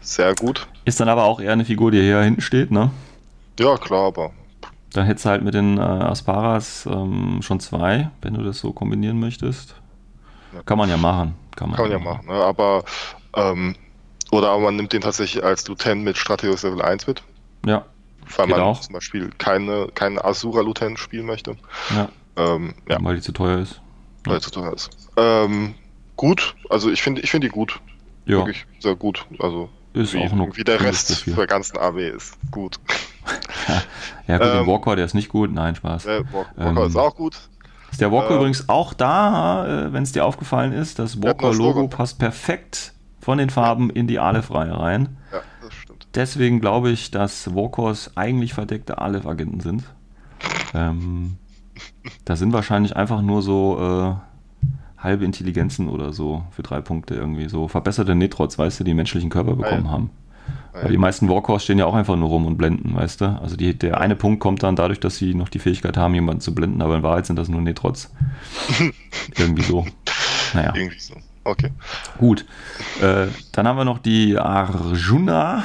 Sehr 0.00 0.34
gut. 0.34 0.66
Ist 0.84 1.00
dann 1.00 1.08
aber 1.08 1.24
auch 1.24 1.40
eher 1.40 1.52
eine 1.52 1.64
Figur, 1.64 1.90
die 1.90 2.00
hier 2.00 2.20
hinten 2.20 2.40
steht, 2.40 2.70
ne? 2.70 2.90
Ja, 3.58 3.76
klar, 3.76 4.08
aber 4.08 4.32
dann 4.94 5.06
hättest 5.06 5.26
du 5.26 5.30
halt 5.30 5.42
mit 5.42 5.54
den 5.54 5.76
äh, 5.76 5.80
Asparas 5.80 6.86
ähm, 6.86 7.40
schon 7.42 7.58
zwei, 7.58 8.10
wenn 8.22 8.34
du 8.34 8.42
das 8.42 8.60
so 8.60 8.72
kombinieren 8.72 9.18
möchtest. 9.18 9.74
Kann 10.64 10.78
man 10.78 10.88
ja 10.88 10.96
machen. 10.96 11.34
Kann 11.56 11.70
man, 11.70 11.76
kann 11.76 11.88
man 11.88 11.92
ja 11.92 12.04
machen. 12.04 12.26
Ne? 12.26 12.34
Aber 12.34 12.84
ähm, 13.34 13.76
oder 14.30 14.58
man 14.58 14.76
nimmt 14.76 14.92
den 14.92 15.00
tatsächlich 15.00 15.44
als 15.44 15.66
Lieutenant 15.68 16.04
mit 16.04 16.16
Strategius 16.16 16.62
Level 16.62 16.82
1 16.82 17.06
mit. 17.06 17.22
Ja. 17.64 17.84
Weil 18.36 18.46
man 18.46 18.60
auch. 18.60 18.80
zum 18.80 18.94
Beispiel 18.94 19.30
keine, 19.38 19.88
keinen 19.94 20.18
Asura 20.18 20.62
Lieutenant 20.62 20.98
spielen 20.98 21.26
möchte. 21.26 21.56
Ja. 21.94 22.08
Ähm, 22.36 22.74
ja. 22.88 22.98
Weil 23.00 23.16
die 23.16 23.22
zu 23.22 23.32
teuer 23.32 23.60
ist. 23.60 23.80
Weil 24.24 24.38
die 24.38 24.42
zu 24.42 24.50
teuer 24.50 24.72
ist. 24.72 24.90
Ähm, 25.16 25.74
gut, 26.16 26.56
also 26.70 26.90
ich 26.90 27.02
finde 27.02 27.20
ich 27.20 27.30
find 27.30 27.44
die 27.44 27.48
gut. 27.48 27.80
Ja. 28.26 28.38
Wirklich 28.38 28.66
sehr 28.80 28.96
gut. 28.96 29.26
Also 29.38 29.68
ist 29.92 30.14
wie, 30.14 30.18
auch 30.18 30.32
noch 30.32 30.56
wie 30.56 30.64
der 30.64 30.80
Rest 30.80 31.26
der 31.26 31.46
ganzen 31.46 31.78
AW 31.78 32.08
ist 32.08 32.36
gut. 32.50 32.80
ja, 34.26 34.38
gut, 34.38 34.46
ähm, 34.48 34.58
den 34.58 34.66
Walker, 34.66 34.96
der 34.96 35.04
ist 35.04 35.14
nicht 35.14 35.28
gut. 35.28 35.52
Nein, 35.52 35.76
Spaß. 35.76 36.04
Der 36.04 36.32
Walker 36.32 36.50
ähm, 36.58 36.76
ist 36.78 36.96
auch 36.96 37.14
gut. 37.14 37.38
Ist 37.94 38.00
der 38.00 38.10
Walker 38.10 38.32
äh, 38.32 38.36
übrigens 38.38 38.68
auch 38.68 38.92
da, 38.92 39.86
äh, 39.86 39.92
wenn 39.92 40.02
es 40.02 40.10
dir 40.10 40.24
aufgefallen 40.24 40.72
ist? 40.72 40.98
Das 40.98 41.22
Walker-Logo 41.22 41.86
passt 41.86 42.18
perfekt 42.18 42.92
von 43.20 43.38
den 43.38 43.50
Farben 43.50 43.88
in 43.88 44.08
die 44.08 44.18
Aleph-Reihe 44.18 44.76
rein. 44.76 45.16
Ja, 45.32 45.38
das 45.62 45.74
stimmt. 45.74 46.08
Deswegen 46.12 46.60
glaube 46.60 46.90
ich, 46.90 47.12
dass 47.12 47.54
Walkers 47.54 48.16
eigentlich 48.16 48.52
verdeckte 48.52 48.98
Aleph-Agenten 48.98 49.60
sind. 49.60 49.84
Ähm, 50.74 51.36
das 52.24 52.40
sind 52.40 52.52
wahrscheinlich 52.52 52.96
einfach 52.96 53.22
nur 53.22 53.42
so 53.42 53.78
äh, 53.78 54.64
halbe 55.00 55.24
Intelligenzen 55.24 55.88
oder 55.88 56.12
so 56.12 56.42
für 56.50 56.64
drei 56.64 56.80
Punkte 56.80 57.14
irgendwie. 57.14 57.48
So 57.48 57.68
verbesserte 57.68 58.16
Netrots, 58.16 58.58
weißt 58.58 58.80
du, 58.80 58.82
die 58.82 58.94
menschlichen 58.94 59.30
Körper 59.30 59.54
bekommen 59.54 59.88
haben. 59.88 60.10
Weil 60.82 60.90
die 60.90 60.98
meisten 60.98 61.28
Walkers 61.28 61.62
stehen 61.62 61.78
ja 61.78 61.86
auch 61.86 61.94
einfach 61.94 62.16
nur 62.16 62.28
rum 62.28 62.46
und 62.46 62.56
blenden, 62.56 62.96
weißt 62.96 63.20
du? 63.20 63.26
Also 63.40 63.56
die, 63.56 63.78
der 63.78 64.00
eine 64.00 64.16
Punkt 64.16 64.40
kommt 64.40 64.64
dann 64.64 64.74
dadurch, 64.74 64.98
dass 64.98 65.16
sie 65.16 65.34
noch 65.34 65.48
die 65.48 65.60
Fähigkeit 65.60 65.96
haben, 65.96 66.14
jemanden 66.14 66.40
zu 66.40 66.52
blenden, 66.52 66.82
aber 66.82 66.96
in 66.96 67.02
Wahrheit 67.04 67.26
sind 67.26 67.36
das 67.36 67.48
nur 67.48 67.60
Netrots. 67.60 68.10
Irgendwie 69.38 69.62
so. 69.62 69.86
Naja. 70.52 70.72
Irgendwie 70.74 70.98
so. 70.98 71.14
Okay. 71.44 71.70
Gut. 72.18 72.44
Äh, 73.00 73.28
dann 73.52 73.68
haben 73.68 73.76
wir 73.76 73.84
noch 73.84 73.98
die 73.98 74.36
Arjuna. 74.36 75.64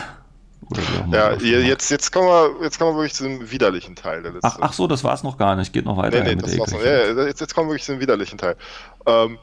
ja, 1.11 1.33
jetzt, 1.33 1.89
jetzt, 1.89 2.11
kommen 2.11 2.27
wir, 2.27 2.63
jetzt 2.63 2.77
kommen 2.77 2.91
wir 2.91 2.97
wirklich 2.97 3.15
zu 3.15 3.23
dem 3.23 3.49
widerlichen 3.49 3.95
Teil 3.95 4.21
der 4.21 4.33
Liste. 4.33 4.47
Ach, 4.47 4.59
ach 4.61 4.73
so, 4.73 4.85
das 4.85 5.03
war 5.03 5.15
es 5.15 5.23
noch 5.23 5.37
gar 5.37 5.55
nicht. 5.55 5.73
Geht 5.73 5.85
noch 5.85 5.97
weiter. 5.97 6.23
Nee, 6.23 6.35
nee, 6.35 6.41
das 6.41 6.59
war's 6.59 6.71
noch. 6.71 6.83
Ja, 6.83 7.25
jetzt, 7.25 7.41
jetzt 7.41 7.55
kommen 7.55 7.67
wir 7.67 7.71
wirklich 7.71 7.85
zu 7.85 7.93
dem 7.93 8.01
widerlichen 8.01 8.37
Teil. 8.37 8.55
Ähm, 9.07 9.39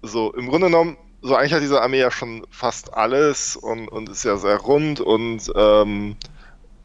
so, 0.00 0.32
im 0.32 0.48
Grunde 0.48 0.68
genommen 0.68 0.96
so 1.22 1.34
eigentlich 1.34 1.52
hat 1.52 1.62
diese 1.62 1.80
Armee 1.82 2.00
ja 2.00 2.10
schon 2.10 2.46
fast 2.50 2.94
alles 2.94 3.56
und, 3.56 3.88
und 3.88 4.08
ist 4.08 4.24
ja 4.24 4.36
sehr 4.36 4.58
rund 4.58 5.00
und 5.00 5.50
ähm, 5.54 6.16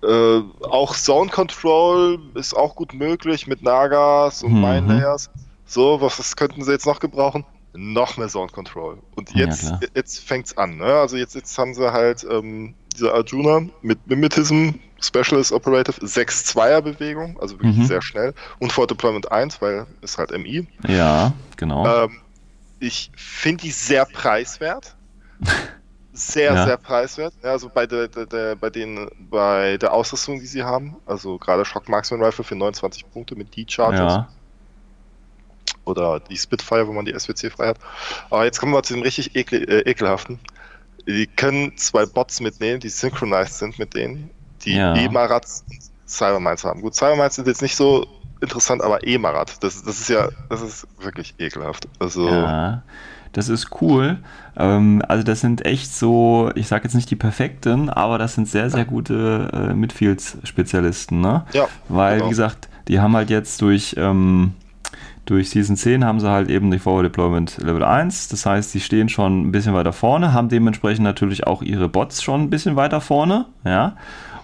äh, 0.03 0.41
auch 0.61 0.95
Zone 0.95 1.29
Control 1.29 2.19
ist 2.35 2.55
auch 2.55 2.75
gut 2.75 2.93
möglich 2.93 3.47
mit 3.47 3.61
Nagas 3.61 4.43
und 4.43 4.53
mhm. 4.53 4.61
Mine 4.61 4.87
Layers. 4.87 5.29
So, 5.65 6.01
was, 6.01 6.19
was 6.19 6.35
könnten 6.35 6.63
sie 6.63 6.71
jetzt 6.71 6.85
noch 6.85 6.99
gebrauchen? 6.99 7.45
Noch 7.73 8.17
mehr 8.17 8.27
Zone 8.27 8.51
Control. 8.51 8.97
Und 9.15 9.33
jetzt, 9.33 9.63
ja, 9.63 9.79
jetzt 9.95 10.19
fängt's 10.19 10.57
an, 10.57 10.77
ne? 10.77 10.85
Also 10.85 11.17
jetzt, 11.17 11.35
jetzt 11.35 11.57
haben 11.57 11.73
sie 11.73 11.91
halt 11.91 12.25
ähm, 12.29 12.75
diese 12.93 13.13
Arjuna 13.13 13.61
mit 13.81 14.05
Mimetism, 14.05 14.71
Specialist 15.01 15.51
Operative, 15.51 15.99
6-2er-Bewegung, 16.01 17.39
also 17.39 17.55
wirklich 17.55 17.77
mhm. 17.77 17.85
sehr 17.85 18.01
schnell. 18.01 18.33
Und 18.59 18.71
For 18.71 18.85
Deployment 18.85 19.31
1, 19.31 19.61
weil 19.61 19.87
es 20.01 20.17
halt 20.17 20.31
MI. 20.37 20.67
Ja, 20.87 21.33
genau. 21.57 21.85
Ähm, 21.87 22.19
ich 22.83 23.11
finde 23.15 23.63
die 23.63 23.71
sehr 23.71 24.05
preiswert. 24.05 24.95
sehr, 26.13 26.53
Ja. 26.53 26.65
sehr 26.65 26.77
preiswert. 26.77 27.33
Ja, 27.43 27.51
also 27.51 27.69
bei 27.69 27.87
der, 27.87 28.07
der, 28.07 28.25
der, 28.25 28.55
bei 28.55 28.69
den, 28.69 29.09
bei 29.29 29.77
der 29.77 29.91
Ausrüstung, 29.93 30.39
die 30.39 30.45
sie 30.45 30.63
haben, 30.63 30.95
also 31.05 31.37
gerade 31.37 31.65
Shock 31.65 31.89
Marksman 31.89 32.21
Rifle 32.23 32.43
für 32.43 32.55
29 32.55 33.09
Punkte 33.11 33.35
mit 33.35 33.55
D-Charges 33.55 33.99
Ja. 33.99 34.29
oder 35.85 36.19
die 36.19 36.37
Spitfire, 36.37 36.87
wo 36.87 36.93
man 36.93 37.05
die 37.05 37.17
SWC 37.17 37.49
frei 37.51 37.67
hat. 37.69 37.77
Aber 38.29 38.45
jetzt 38.45 38.59
kommen 38.59 38.73
wir 38.73 38.83
zu 38.83 38.93
dem 38.93 39.03
richtig 39.03 39.35
ekel, 39.35 39.63
äh, 39.69 39.89
ekelhaften. 39.89 40.39
Die 41.07 41.27
können 41.27 41.75
zwei 41.77 42.05
Bots 42.05 42.39
mitnehmen, 42.39 42.79
die 42.79 42.89
synchronized 42.89 43.55
sind 43.57 43.79
mit 43.79 43.93
denen, 43.93 44.29
die 44.63 44.75
Ja. 44.75 44.95
E-Marats 44.95 45.65
Cybermines 46.07 46.63
haben. 46.63 46.81
Gut, 46.81 46.95
Cybermines 46.95 47.35
sind 47.35 47.47
jetzt 47.47 47.61
nicht 47.61 47.75
so 47.75 48.05
interessant, 48.43 48.81
aber 48.81 49.05
E-Marat, 49.07 49.63
das, 49.63 49.83
das 49.83 49.99
ist 49.99 50.09
ja, 50.09 50.29
das 50.49 50.61
ist 50.61 50.87
wirklich 50.99 51.33
ekelhaft. 51.39 51.87
Also, 51.99 52.27
Ja, 52.27 52.83
das 53.33 53.49
ist 53.49 53.81
cool. 53.81 54.19
Ähm, 54.55 55.01
also 55.07 55.23
das 55.23 55.41
sind 55.41 55.65
echt 55.65 55.93
so, 55.93 56.51
ich 56.55 56.67
sage 56.67 56.83
jetzt 56.83 56.93
nicht 56.93 57.09
die 57.09 57.15
perfekten, 57.15 57.89
aber 57.89 58.17
das 58.19 58.35
sind 58.35 58.47
sehr, 58.47 58.69
sehr 58.69 58.85
gute 58.85 59.49
äh, 59.51 59.73
Midfield-Spezialisten, 59.73 61.19
ne? 61.19 61.43
ja, 61.53 61.67
Weil, 61.89 62.17
genau. 62.17 62.25
wie 62.25 62.29
gesagt, 62.29 62.69
die 62.87 62.99
haben 62.99 63.15
halt 63.15 63.31
jetzt 63.31 63.61
durch, 63.61 63.95
ähm, 63.97 64.53
durch 65.25 65.49
Season 65.49 65.75
10 65.75 66.05
haben 66.05 66.19
sie 66.19 66.29
halt 66.29 66.49
eben 66.49 66.69
die 66.69 66.79
Forward 66.79 67.05
Deployment 67.05 67.57
Level 67.57 67.83
1. 67.83 68.27
Das 68.27 68.45
heißt, 68.45 68.71
sie 68.71 68.81
stehen 68.81 69.09
schon 69.09 69.47
ein 69.47 69.51
bisschen 69.51 69.73
weiter 69.73 69.93
vorne, 69.93 70.33
haben 70.33 70.49
dementsprechend 70.49 71.03
natürlich 71.03 71.47
auch 71.47 71.61
ihre 71.61 71.89
Bots 71.89 72.21
schon 72.21 72.41
ein 72.41 72.49
bisschen 72.49 72.75
weiter 72.75 73.01
vorne, 73.01 73.45
ja. 73.65 73.95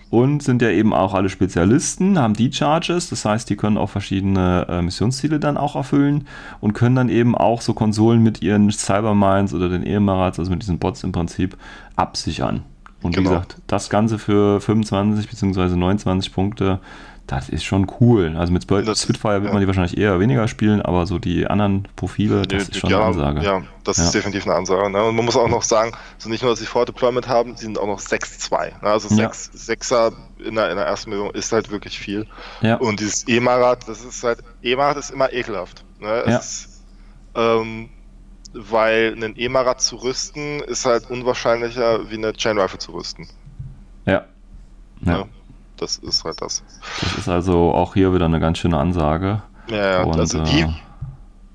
Und 0.09 0.41
sind 0.41 0.61
ja 0.63 0.69
eben 0.69 0.91
auch 0.93 1.13
alle 1.13 1.29
Spezialisten, 1.29 2.17
haben 2.17 2.33
die 2.33 2.51
Charges, 2.51 3.09
das 3.09 3.25
heißt, 3.25 3.47
die 3.47 3.55
können 3.55 3.77
auch 3.77 3.91
verschiedene 3.91 4.65
äh, 4.67 4.81
Missionsziele 4.81 5.39
dann 5.39 5.55
auch 5.55 5.75
erfüllen 5.75 6.25
und 6.61 6.73
können 6.73 6.95
dann 6.95 7.09
eben 7.09 7.35
auch 7.35 7.61
so 7.61 7.73
Konsolen 7.75 8.23
mit 8.23 8.41
ihren 8.41 8.71
Cybermines 8.71 9.53
oder 9.53 9.69
den 9.69 9.83
Emirats, 9.83 10.39
also 10.39 10.49
mit 10.49 10.63
diesen 10.63 10.79
Bots 10.79 11.03
im 11.03 11.11
Prinzip, 11.11 11.55
absichern. 11.95 12.63
Und 13.03 13.15
wie 13.15 13.19
Genau. 13.19 13.29
gesagt, 13.29 13.57
das 13.67 13.89
Ganze 13.89 14.17
für 14.17 14.59
25 14.59 15.29
bzw. 15.29 15.75
29 15.75 16.33
Punkte, 16.33 16.79
das 17.29 17.47
ist 17.47 17.63
schon 17.63 17.85
cool. 17.99 18.35
Also 18.37 18.51
mit 18.51 18.63
Spit- 18.63 18.87
Das- 18.87 19.03
Spitfire 19.03 19.35
wird 19.41 19.45
ja. 19.45 19.51
man 19.53 19.61
die 19.61 19.67
wahrscheinlich 19.67 19.97
eher 19.97 20.19
weniger 20.19 20.47
spielen, 20.47 20.81
aber 20.81 21.05
so 21.05 21.19
die 21.19 21.45
anderen 21.45 21.87
Profile, 21.95 22.41
das 22.47 22.65
Die- 22.65 22.71
ist 22.71 22.79
schon 22.79 22.89
ja, 22.89 22.97
eine 22.97 23.05
Ansage. 23.05 23.41
Ja, 23.43 23.61
das 23.83 23.97
Ja. 23.97 24.05
ist 24.05 24.15
definitiv 24.15 24.45
eine 24.47 24.55
Ansage. 24.55 24.89
Ne? 24.89 25.03
Und 25.03 25.15
man 25.15 25.25
muss 25.25 25.35
auch 25.37 25.47
noch 25.47 25.61
sagen, 25.61 25.91
so 26.17 26.27
nicht 26.27 26.41
nur, 26.41 26.51
dass 26.51 26.59
sie 26.59 26.65
Forward 26.65 26.89
Deployment 26.89 27.27
haben, 27.27 27.55
sie 27.55 27.65
sind 27.65 27.77
auch 27.77 27.85
noch 27.85 27.99
6-2. 27.99 28.69
Ne? 28.81 28.89
Also 28.89 29.09
Ja. 29.09 29.31
6, 29.31 29.51
6er 29.53 30.11
in 30.43 30.55
der, 30.55 30.71
in 30.71 30.77
der 30.77 30.85
ersten 30.87 31.11
Million 31.11 31.29
ist 31.35 31.51
halt 31.51 31.69
wirklich 31.69 31.99
viel. 31.99 32.25
Und 32.79 32.99
dieses 32.99 33.27
E-Marat, 33.27 33.87
das 33.87 34.03
ist 34.03 34.23
halt, 34.23 34.39
E-Marat 34.63 34.97
ist 34.97 35.11
immer 35.11 35.31
ekelhaft. 35.31 35.83
Ne? 35.99 36.21
Ist, 36.21 36.81
ähm, 37.35 37.89
weil 38.53 39.13
einen 39.15 39.35
E-Marat 39.37 39.81
zu 39.81 39.97
rüsten, 39.97 40.61
ist 40.61 40.85
halt 40.85 41.09
unwahrscheinlicher, 41.11 42.09
wie 42.09 42.15
eine 42.15 42.33
Chain 42.33 42.57
Rifle 42.57 42.79
zu 42.79 42.91
rüsten. 42.93 43.27
ja. 44.05 44.25
ja. 45.05 45.25
Das 45.79 45.97
ist 45.97 46.23
halt 46.23 46.41
das. 46.41 46.63
Das 47.01 47.17
ist 47.17 47.29
also 47.29 47.73
auch 47.73 47.93
hier 47.93 48.13
wieder 48.13 48.25
eine 48.25 48.39
ganz 48.39 48.57
schöne 48.57 48.77
Ansage. 48.77 49.41
Ja, 49.69 50.03
Und, 50.03 50.19
also 50.19 50.39
äh, 50.39 50.43
die, 50.43 50.67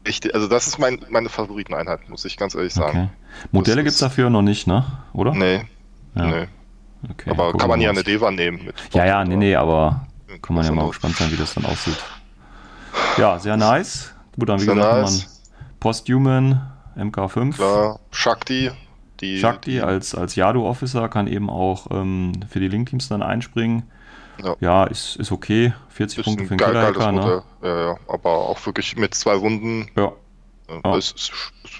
ich, 0.04 0.34
also 0.34 0.48
das 0.48 0.66
ist 0.66 0.78
mein, 0.78 1.04
meine 1.10 1.28
Favoriteneinheit, 1.28 2.08
muss 2.08 2.24
ich 2.24 2.36
ganz 2.36 2.54
ehrlich 2.54 2.72
sagen. 2.74 3.10
Okay. 3.10 3.48
Modelle 3.52 3.82
gibt 3.82 3.92
es 3.94 3.98
dafür 3.98 4.30
noch 4.30 4.42
nicht, 4.42 4.66
ne? 4.66 4.84
Oder? 5.12 5.32
Nee, 5.34 5.62
Ja. 6.14 6.26
nee. 6.26 6.48
Okay, 7.10 7.30
Aber 7.30 7.52
kann 7.52 7.68
man 7.68 7.80
ja 7.82 7.90
eine 7.90 8.02
Deva 8.02 8.30
nehmen. 8.30 8.64
Mit 8.64 8.76
Ja, 8.92 9.04
ja, 9.04 9.24
nee, 9.24 9.36
nee, 9.36 9.54
aber 9.54 10.06
kann 10.40 10.56
man 10.56 10.64
ja 10.64 10.72
mal 10.72 10.86
gespannt 10.88 11.16
sein, 11.16 11.30
wie 11.30 11.36
das 11.36 11.54
dann 11.54 11.64
aussieht. 11.66 11.96
Ja, 13.18 13.38
sehr 13.40 13.56
nice. 13.56 14.14
Gut, 14.38 14.48
dann 14.48 14.60
wie 14.60 14.64
Sehr 14.64 14.74
gesagt, 14.74 15.02
nice. 15.02 15.42
Posthuman 15.80 16.60
MK5. 16.96 17.54
Klar, 17.54 18.00
Shakti, 18.10 18.70
die. 19.20 19.38
Shakti 19.38 19.80
als, 19.80 20.14
als 20.14 20.34
Yadu-Officer 20.36 21.08
kann 21.08 21.26
eben 21.26 21.50
auch 21.50 21.88
ähm, 21.90 22.32
für 22.48 22.60
die 22.60 22.68
Link-Teams 22.68 23.08
dann 23.08 23.22
einspringen. 23.22 23.82
Ja. 24.42 24.56
Ja, 24.60 24.84
ist, 24.84 25.16
ist 25.16 25.30
okay. 25.32 25.72
40 25.90 26.18
ist 26.18 26.24
Punkte 26.24 26.44
für 26.44 26.48
den 26.50 26.58
geil, 26.58 26.68
Killer-Hacker, 26.72 27.12
Modell. 27.12 27.36
ne? 27.36 27.42
Ja, 27.62 27.84
ja, 27.90 27.96
aber 28.08 28.30
auch 28.30 28.64
wirklich 28.66 28.96
mit 28.96 29.14
zwei 29.14 29.40
Wunden. 29.40 29.88
Ja, 29.96 30.12
Äh, 30.68 30.80
Ja. 30.84 30.96
Ist, 30.96 31.32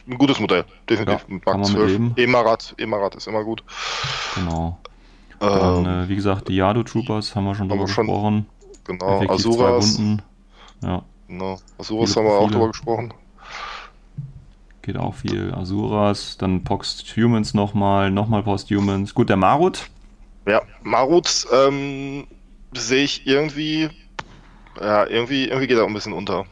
ein 0.07 0.19
gutes 0.19 0.39
Modell. 0.39 0.65
Definitiv. 0.89 1.25
Ja, 1.29 1.35
Mark 1.35 1.47
man 1.47 1.61
mit 1.61 1.67
12. 1.69 1.91
leben. 1.91 2.13
Emarat, 2.17 2.75
Emarat 2.79 3.15
ist 3.15 3.27
immer 3.27 3.43
gut. 3.43 3.65
genau. 4.35 4.79
Dann, 5.41 5.85
Ähm, 5.87 6.05
äh, 6.05 6.09
wie 6.09 6.15
gesagt, 6.17 6.49
die 6.49 6.57
Yadu-Troopers 6.57 7.35
haben 7.35 7.45
wir 7.45 7.55
schon 7.55 7.71
haben 7.71 7.79
drüber 7.79 7.89
schon. 7.89 8.07
gesprochen. 8.07 8.47
genau, 8.85 9.17
Effektiv. 9.23 9.47
Wunden. 9.47 10.23
Ja, 10.83 11.03
Genau. 11.29 11.59
Azuras 11.79 12.13
Viele 12.13 12.21
haben 12.21 12.25
wir 12.27 12.33
auch 12.35 12.39
Profile. 12.41 12.53
drüber 12.53 12.69
gesprochen. 12.69 13.15
geht 14.83 14.97
auch 14.99 15.15
viel. 15.15 15.53
Asuras, 15.55 16.37
dann 16.37 16.63
Post-Humans 16.63 17.55
nochmal, 17.55 18.11
nochmal 18.11 18.43
Post-Humans. 18.43 19.15
Gut, 19.15 19.31
der 19.31 19.37
Marut. 19.39 19.89
Ja, 20.47 20.61
Marut 20.83 21.47
ähm, 21.53 22.27
sehe 22.77 23.05
ich 23.05 23.27
irgendwie. 23.27 23.89
Ja, 24.81 25.07
irgendwie, 25.07 25.45
irgendwie 25.47 25.67
geht 25.69 25.79
er 25.79 25.85
ein 25.87 25.95
bisschen 25.95 26.13
unter. 26.13 26.41
Auch, 26.41 26.47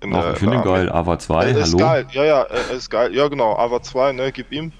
der- 0.00 0.32
ich 0.32 0.38
finde 0.38 0.54
in 0.54 0.60
ihn 0.60 0.64
geil. 0.64 0.90
Ava 0.92 1.18
2, 1.18 1.44
Er 1.44 1.56
ist 1.58 1.66
hallo. 1.74 1.78
geil, 1.78 2.06
ja, 2.12 2.24
ja, 2.24 2.42
ist 2.42 2.90
geil. 2.90 3.14
Ja, 3.14 3.28
genau, 3.28 3.56
Ava 3.56 3.82
2, 3.82 4.12
ne, 4.12 4.32
gib 4.32 4.52
ihm. 4.52 4.72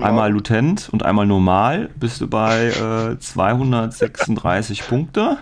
Einmal 0.00 0.32
Lutent 0.32 0.88
und 0.90 1.04
einmal 1.04 1.26
normal 1.26 1.90
bist 1.96 2.20
du 2.22 2.28
bei 2.28 2.68
äh, 2.68 3.18
236 3.18 4.82
Punkte. 4.88 5.38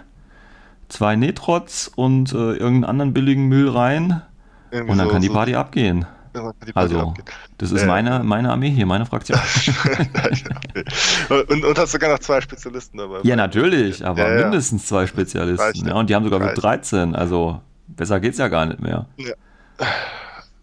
Zwei 0.89 1.15
Netrots 1.17 1.89
und 1.95 2.33
äh, 2.33 2.37
irgendeinen 2.37 2.85
anderen 2.85 3.13
billigen 3.15 3.47
Müll 3.47 3.69
rein. 3.71 4.23
Irgendwie 4.71 4.93
Und 4.93 4.99
dann 4.99 5.07
so- 5.07 5.13
kann 5.13 5.23
die 5.23 5.29
so- 5.29 5.35
Party 5.35 5.55
abgehen. 5.55 6.05
Ja, 6.35 6.53
Also, 6.75 7.15
das 7.59 7.71
ist 7.73 7.83
Ja. 7.83 7.87
meine, 7.87 8.23
meine 8.25 8.51
Armee 8.51 8.71
hier, 8.71 8.87
meine 8.87 9.07
Fraktion. 9.07 9.39
und, 11.49 11.65
und 11.65 11.79
hast 11.79 11.93
sogar 11.93 12.11
noch 12.11 12.19
zwei 12.19 12.41
Spezialisten 12.41 12.99
dabei. 12.99 13.21
ja, 13.23 13.37
natürlich, 13.37 14.05
aber 14.05 14.19
Ja, 14.29 14.35
ja. 14.37 14.43
mindestens 14.43 14.87
zwei 14.87 15.07
Spezialisten. 15.07 15.87
ja. 15.87 15.93
Ja, 15.93 15.95
und 15.95 16.11
die 16.11 16.15
haben 16.15 16.25
sogar 16.25 16.41
mit 16.41 16.61
13. 16.61 17.15
Also, 17.15 17.61
besser 17.89 18.21
geht's 18.21 18.39
ja 18.39 18.49
gar 18.49 18.67
nicht 18.67 18.81
mehr. 18.81 19.07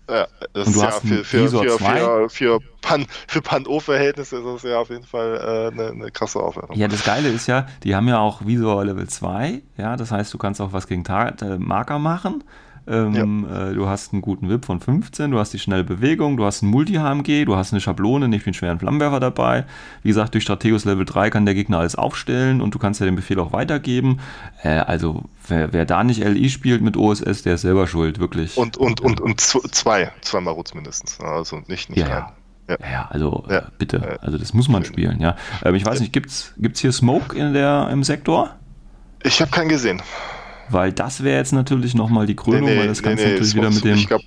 Ja, 0.10 0.28
das 0.54 0.68
Und 0.68 0.76
du 0.76 0.80
ist 0.80 0.82
ja 0.82 0.88
hast 0.88 1.02
für, 1.02 1.08
einen 1.14 1.24
für, 1.24 1.50
für, 1.50 1.78
zwei? 1.78 2.00
für, 2.02 2.30
für, 2.30 2.60
Pan, 2.82 3.06
für 3.28 3.42
Pan-O-Verhältnisse 3.42 4.38
ist 4.38 4.46
das 4.46 4.64
ja 4.64 4.80
auf 4.80 4.90
jeden 4.90 5.06
Fall 5.06 5.38
äh, 5.38 5.74
eine, 5.74 5.92
eine 5.92 6.12
krasse 6.12 6.40
Aufwertung. 6.40 6.76
Ja, 6.76 6.90
das 6.90 7.06
Geile 7.06 7.30
ist 7.30 7.48
ja, 7.48 7.66
die 7.84 7.96
haben 7.96 8.10
ja 8.10 8.20
auch 8.20 8.46
Visor 8.46 8.84
Level 8.84 9.08
2. 9.08 9.62
Ja, 9.78 9.96
das 9.96 10.12
heißt, 10.12 10.34
du 10.34 10.38
kannst 10.38 10.60
auch 10.60 10.74
was 10.74 10.88
gegen 10.88 11.06
Tar 11.06 11.42
äh, 11.42 11.58
Marker 11.58 11.98
machen. 11.98 12.44
Ähm, 12.88 13.46
äh, 13.46 13.74
du 13.74 13.88
hast 13.88 14.12
einen 14.12 14.22
guten 14.22 14.50
Whip 14.50 14.66
von 14.66 14.80
15, 14.80 15.32
du 15.32 15.40
hast 15.40 15.54
die 15.54 15.60
schnelle 15.60 15.84
Bewegung, 15.84 16.36
du 16.38 16.46
hast 16.46 16.64
einen 16.64 16.72
Multi-HMG, 16.72 17.46
du 17.46 17.56
hast 17.56 17.72
eine 17.74 17.80
Schablone, 17.82 18.28
nicht 18.28 18.46
einen 18.48 18.54
schweren 18.54 18.80
Flammenwerfer 18.80 19.20
dabei. 19.20 19.66
Wie 20.04 20.10
gesagt, 20.10 20.34
durch 20.34 20.44
Strategos 20.44 20.86
Level 20.86 21.06
3 21.06 21.30
kann 21.30 21.46
der 21.46 21.54
Gegner 21.54 21.80
alles 21.80 21.96
aufstellen 21.96 22.60
und 22.62 22.74
du 22.74 22.80
kannst 22.80 23.00
ja 23.00 23.06
den 23.06 23.16
Befehl 23.16 23.40
auch 23.40 23.54
weitergeben. 23.54 24.20
Äh, 24.64 24.70
also, 24.80 25.24
wer, 25.48 25.74
wer 25.74 25.86
da 25.86 26.04
nicht 26.04 26.24
LI 26.24 26.50
spielt 26.50 26.82
mit 26.82 26.98
OSS, 26.98 27.44
der 27.44 27.54
ist 27.56 27.62
selber 27.62 27.86
schuld, 27.88 28.20
wirklich. 28.20 28.58
Und, 28.58 28.78
und, 28.78 29.00
und, 29.02 29.22
und 29.22 29.40
zw- 29.40 29.72
zwei, 29.72 30.12
zwei 30.22 30.42
Maruts 30.42 30.74
mindestens. 30.74 31.20
Also 31.20 31.62
nicht, 31.68 31.90
nicht 31.90 32.00
Ja, 32.00 32.06
ein. 32.06 32.12
ja. 32.12 32.34
Ja. 32.70 32.78
Ja, 32.80 32.92
ja, 32.92 33.08
also 33.10 33.44
Ja. 33.50 33.58
äh, 33.58 33.62
bitte, 33.78 33.98
Ja. 33.98 34.16
also 34.26 34.38
das 34.38 34.54
muss 34.54 34.70
man 34.70 34.86
spielen, 34.86 35.20
ja. 35.20 35.36
Ähm, 35.66 35.76
ich 35.76 35.86
weiß 35.86 35.96
Ja. 35.96 36.02
nicht, 36.02 36.14
gibt's, 36.14 36.54
gibt's 36.58 36.80
hier 36.80 36.92
Smoke 36.94 37.36
in 37.38 37.54
der, 37.54 37.90
im 37.92 38.04
Sektor? 38.04 38.56
Ich 39.24 39.42
habe 39.42 39.52
keinen 39.52 39.68
gesehen. 39.70 40.02
Weil 40.72 40.94
das 40.94 41.24
wäre 41.24 41.38
jetzt 41.38 41.54
natürlich 41.54 41.94
nochmal 41.96 42.26
die 42.26 42.36
Krönung, 42.36 42.70
weil 42.70 42.88
das 42.88 43.02
kannst 43.04 43.24
du 43.24 43.30
natürlich 43.30 43.56
wieder 43.56 43.70
mit 43.70 43.84
dem. 43.84 43.96
Ich 43.96 44.08
glaube, 44.08 44.24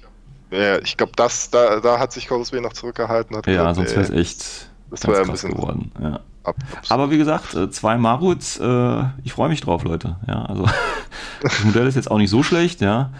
ja, 0.51 0.79
ich 0.79 0.97
glaub, 0.97 1.17
das, 1.17 1.51
da, 1.51 1.81
da 1.81 1.99
hat 1.99 2.13
sich 2.13 2.29
Chorus 2.29 2.51
B 2.51 2.61
noch 2.61 2.73
zurückgehalten. 2.73 3.37
Hat 3.37 3.47
ja, 3.47 3.53
gesagt, 3.53 3.77
sonst 3.77 3.91
nee, 3.91 3.97
wäre 3.97 4.05
es 4.05 4.11
echt 4.11 4.69
das 4.91 5.01
ganz 5.01 5.15
wär 5.15 5.25
ein 5.25 5.31
bisschen- 5.31 5.51
geworden. 5.53 5.93
Ja. 6.01 6.15
ab, 6.15 6.23
ab, 6.45 6.57
Aber 6.89 7.11
wie 7.11 7.19
gesagt, 7.19 7.55
äh, 7.55 7.71
zwei 7.71 7.97
Maruts, 7.97 8.59
äh, 8.61 9.03
ich 9.25 9.33
freue 9.33 9.49
mich 9.49 9.61
drauf, 9.61 9.83
Leute. 9.85 10.17
Ja, 10.29 10.45
also 10.45 10.67
das 11.43 11.65
Modell 11.65 11.87
ist 11.87 11.95
jetzt 11.97 12.11
auch 12.11 12.19
nicht 12.19 12.31
so 12.31 12.43
schlecht, 12.43 12.81
ja. 12.81 13.11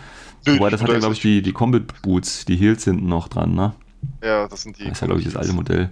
Nö, 0.47 0.59
Wobei 0.59 0.71
das 0.71 0.83
hat 0.83 0.91
ja, 0.91 0.99
glaube 0.99 1.15
ich, 1.15 1.21
die, 1.21 1.41
die 1.43 1.53
Combat 1.53 2.03
Boots, 2.03 2.45
die 2.45 2.57
Heels 2.57 2.85
hinten 2.85 3.07
noch 3.07 3.29
dran, 3.29 3.55
ne? 3.55 3.73
ja, 4.23 4.47
das 4.47 4.63
sind 4.63 4.79
die. 4.79 4.85
Das 4.85 4.93
ist 4.93 5.01
ja, 5.01 5.07
glaube 5.07 5.21
ich, 5.21 5.27
das 5.27 5.37
alte 5.37 5.55
Modell. 5.55 5.91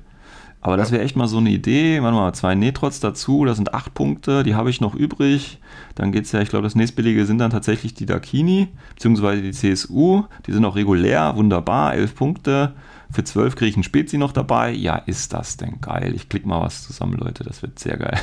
Aber 0.62 0.76
das 0.76 0.92
wäre 0.92 1.02
echt 1.02 1.16
mal 1.16 1.26
so 1.26 1.38
eine 1.38 1.50
Idee. 1.50 2.00
Warte 2.02 2.16
mal, 2.16 2.32
zwei 2.34 2.54
Netrots 2.54 3.00
dazu, 3.00 3.44
das 3.44 3.56
sind 3.56 3.74
acht 3.74 3.94
Punkte, 3.94 4.44
die 4.44 4.54
habe 4.54 4.70
ich 4.70 4.80
noch 4.80 4.94
übrig. 4.94 5.58
Dann 5.96 6.12
geht 6.12 6.24
es 6.24 6.32
ja, 6.32 6.40
ich 6.40 6.48
glaube, 6.50 6.62
das 6.62 6.76
nächstbillige 6.76 7.26
sind 7.26 7.38
dann 7.38 7.50
tatsächlich 7.50 7.94
die 7.94 8.06
Dakini, 8.06 8.68
beziehungsweise 8.94 9.42
die 9.42 9.50
CSU. 9.50 10.22
Die 10.46 10.52
sind 10.52 10.64
auch 10.64 10.76
regulär, 10.76 11.34
wunderbar, 11.36 11.94
elf 11.94 12.14
Punkte. 12.14 12.74
Für 13.10 13.24
zwölf 13.24 13.56
kriege 13.56 13.70
ich 13.70 13.76
einen 13.76 13.82
Spezi 13.82 14.16
noch 14.18 14.30
dabei. 14.32 14.70
Ja, 14.70 14.96
ist 14.96 15.32
das 15.32 15.56
denn 15.56 15.80
geil? 15.80 16.14
Ich 16.14 16.28
klicke 16.28 16.48
mal 16.48 16.62
was 16.62 16.84
zusammen, 16.84 17.14
Leute, 17.14 17.42
das 17.42 17.60
wird 17.60 17.80
sehr 17.80 17.96
geil. 17.96 18.18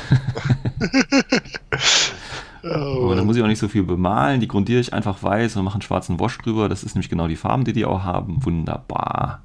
Aber 2.62 3.16
da 3.16 3.24
muss 3.24 3.36
ich 3.36 3.42
auch 3.42 3.48
nicht 3.48 3.58
so 3.58 3.68
viel 3.68 3.82
bemalen. 3.82 4.40
Die 4.40 4.48
grundiere 4.48 4.80
ich 4.80 4.92
einfach 4.94 5.22
weiß 5.22 5.56
und 5.56 5.64
mache 5.64 5.74
einen 5.74 5.82
schwarzen 5.82 6.18
Wash 6.18 6.38
drüber. 6.38 6.68
Das 6.68 6.84
ist 6.84 6.94
nämlich 6.94 7.10
genau 7.10 7.28
die 7.28 7.36
Farben, 7.36 7.64
die 7.64 7.72
die 7.72 7.84
auch 7.84 8.02
haben. 8.02 8.44
Wunderbar. 8.44 9.42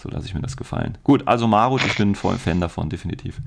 So 0.00 0.08
lasse 0.08 0.26
ich 0.26 0.34
mir 0.34 0.40
das 0.40 0.56
gefallen. 0.56 0.96
Gut, 1.02 1.26
also 1.26 1.48
Marut, 1.48 1.84
ich 1.84 1.96
bin 1.96 2.14
voll 2.14 2.38
Fan 2.38 2.60
davon, 2.60 2.88
definitiv. 2.88 3.40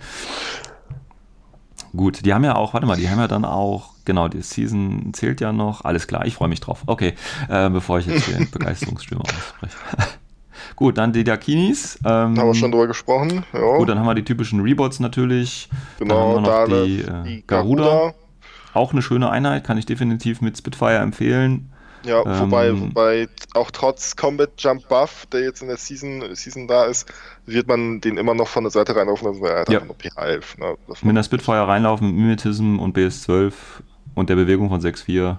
Gut, 1.96 2.26
die 2.26 2.34
haben 2.34 2.44
ja 2.44 2.56
auch, 2.56 2.74
warte 2.74 2.86
mal, 2.86 2.98
die 2.98 3.10
haben 3.10 3.20
ja 3.20 3.28
dann 3.28 3.46
auch, 3.46 3.92
genau, 4.04 4.28
die 4.28 4.42
Season 4.42 5.14
zählt 5.14 5.40
ja 5.40 5.54
noch. 5.54 5.86
Alles 5.86 6.08
klar, 6.08 6.26
ich 6.26 6.36
freue 6.36 6.50
mich 6.50 6.60
drauf. 6.60 6.84
Okay, 6.88 7.14
äh, 7.50 7.70
bevor 7.70 8.00
ich 8.00 8.06
jetzt 8.06 8.26
hier 8.26 8.38
in 8.38 8.52
Begeisterungsstimme 8.52 9.22
ausspreche. 9.22 9.78
Gut, 10.76 10.98
dann 10.98 11.14
die 11.14 11.24
Dakinis. 11.24 11.98
Ähm, 12.04 12.38
Haben 12.38 12.48
wir 12.48 12.54
schon 12.54 12.72
drüber 12.72 12.88
gesprochen. 12.88 13.46
Ja. 13.54 13.78
Gut, 13.78 13.90
dann 13.90 13.98
haben 13.98 14.06
wir 14.06 14.16
die 14.16 14.24
typischen 14.24 14.60
Rebots 14.62 15.00
natürlich. 15.00 15.70
genau, 16.00 16.36
dann 16.36 16.46
haben 16.46 16.68
wir 16.68 16.68
noch 16.68 16.70
Daleth, 16.70 16.88
die, 16.88 17.02
äh, 17.02 17.24
die 17.24 17.48
Garuda. 17.48 17.84
Garuda. 17.84 18.14
Auch 18.74 18.92
eine 18.94 19.02
schöne 19.02 19.30
Einheit, 19.30 19.64
kann 19.66 19.78
ich 19.78 19.86
definitiv 19.86 20.42
mit 20.42 20.58
Spitfire 20.58 20.98
empfehlen. 20.98 21.71
Ja, 22.04 22.24
Ähm, 22.26 22.40
wobei, 22.40 22.80
wobei 22.80 23.28
auch 23.54 23.70
trotz 23.72 24.16
Combat 24.16 24.50
Jump 24.58 24.88
Buff, 24.90 25.28
der 25.32 25.42
jetzt 25.42 25.62
in 25.62 25.68
der 25.68 25.78
Season, 25.78 26.24
Season 26.34 26.68
da 26.68 26.86
ist, 26.86 27.12
wird 27.46 27.68
man 27.68 28.02
den 28.02 28.18
immer 28.18 28.34
noch 28.34 28.48
von 28.48 28.64
der 28.64 28.72
Seite 28.72 28.96
reinlaufen 28.96 29.28
lassen, 29.28 29.42
weil 29.42 29.52
er 29.52 29.60
hat 29.62 29.70
Ja. 29.70 29.84
nur 29.86 29.96
PH11. 29.96 30.60
Ne? 30.60 30.76
Das 30.88 31.04
Mit 31.04 31.12
einer 31.12 31.24
Spitfire 31.24 31.68
reinlaufen 31.68 32.08
mit 32.08 32.16
Mimetism 32.18 32.80
und 32.80 32.98
BS12 32.98 33.54
und 34.16 34.30
der 34.30 34.36
Bewegung 34.36 34.70
von 34.70 34.82
6-4. 34.82 35.38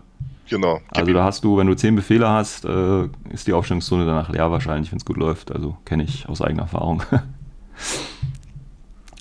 genau. 0.48 0.80
Also 0.90 1.12
da 1.12 1.24
hast 1.24 1.42
du, 1.44 1.56
wenn 1.56 1.66
du 1.66 1.74
10 1.74 1.96
Befehle 1.96 2.28
hast, 2.28 2.64
äh, 2.64 3.08
ist 3.30 3.46
die 3.46 3.52
Aufstellungszone 3.54 4.06
danach 4.06 4.28
leer 4.28 4.50
wahrscheinlich, 4.52 4.92
wenn 4.92 4.98
es 4.98 5.04
gut 5.04 5.16
läuft. 5.16 5.50
Also 5.50 5.76
kenne 5.84 6.04
ich 6.04 6.28
aus 6.28 6.40
eigener 6.42 6.62
Erfahrung. 6.62 7.02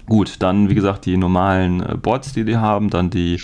gut, 0.06 0.38
dann 0.42 0.70
wie 0.70 0.76
gesagt 0.76 1.06
die 1.06 1.18
normalen 1.18 1.82
äh, 1.82 1.96
Bots, 1.96 2.34
die 2.34 2.44
die 2.46 2.58
haben, 2.58 2.90
dann 2.90 3.10
die 3.10 3.42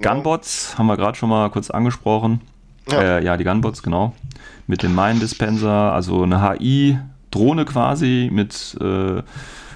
Ja. 0.00 0.12
Gunbots, 0.12 0.78
haben 0.78 0.86
wir 0.86 0.96
gerade 0.96 1.16
schon 1.18 1.28
mal 1.28 1.50
kurz 1.50 1.70
angesprochen. 1.70 2.40
Ja. 2.90 3.18
Äh, 3.18 3.24
ja, 3.24 3.36
die 3.36 3.44
Gunbots, 3.44 3.82
genau. 3.82 4.14
Mit 4.66 4.82
dem 4.82 4.94
Mine 4.94 5.20
Dispenser, 5.20 5.92
also 5.92 6.22
eine 6.22 6.42
HI-Drohne 6.42 7.64
quasi 7.64 8.28
mit 8.32 8.76
äh, 8.80 9.22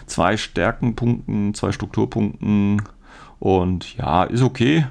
zwei 0.06 0.36
Stärkenpunkten, 0.36 1.54
zwei 1.54 1.72
Strukturpunkten 1.72 2.82
und 3.38 3.96
ja, 3.96 4.24
ist 4.24 4.42
okay. 4.42 4.86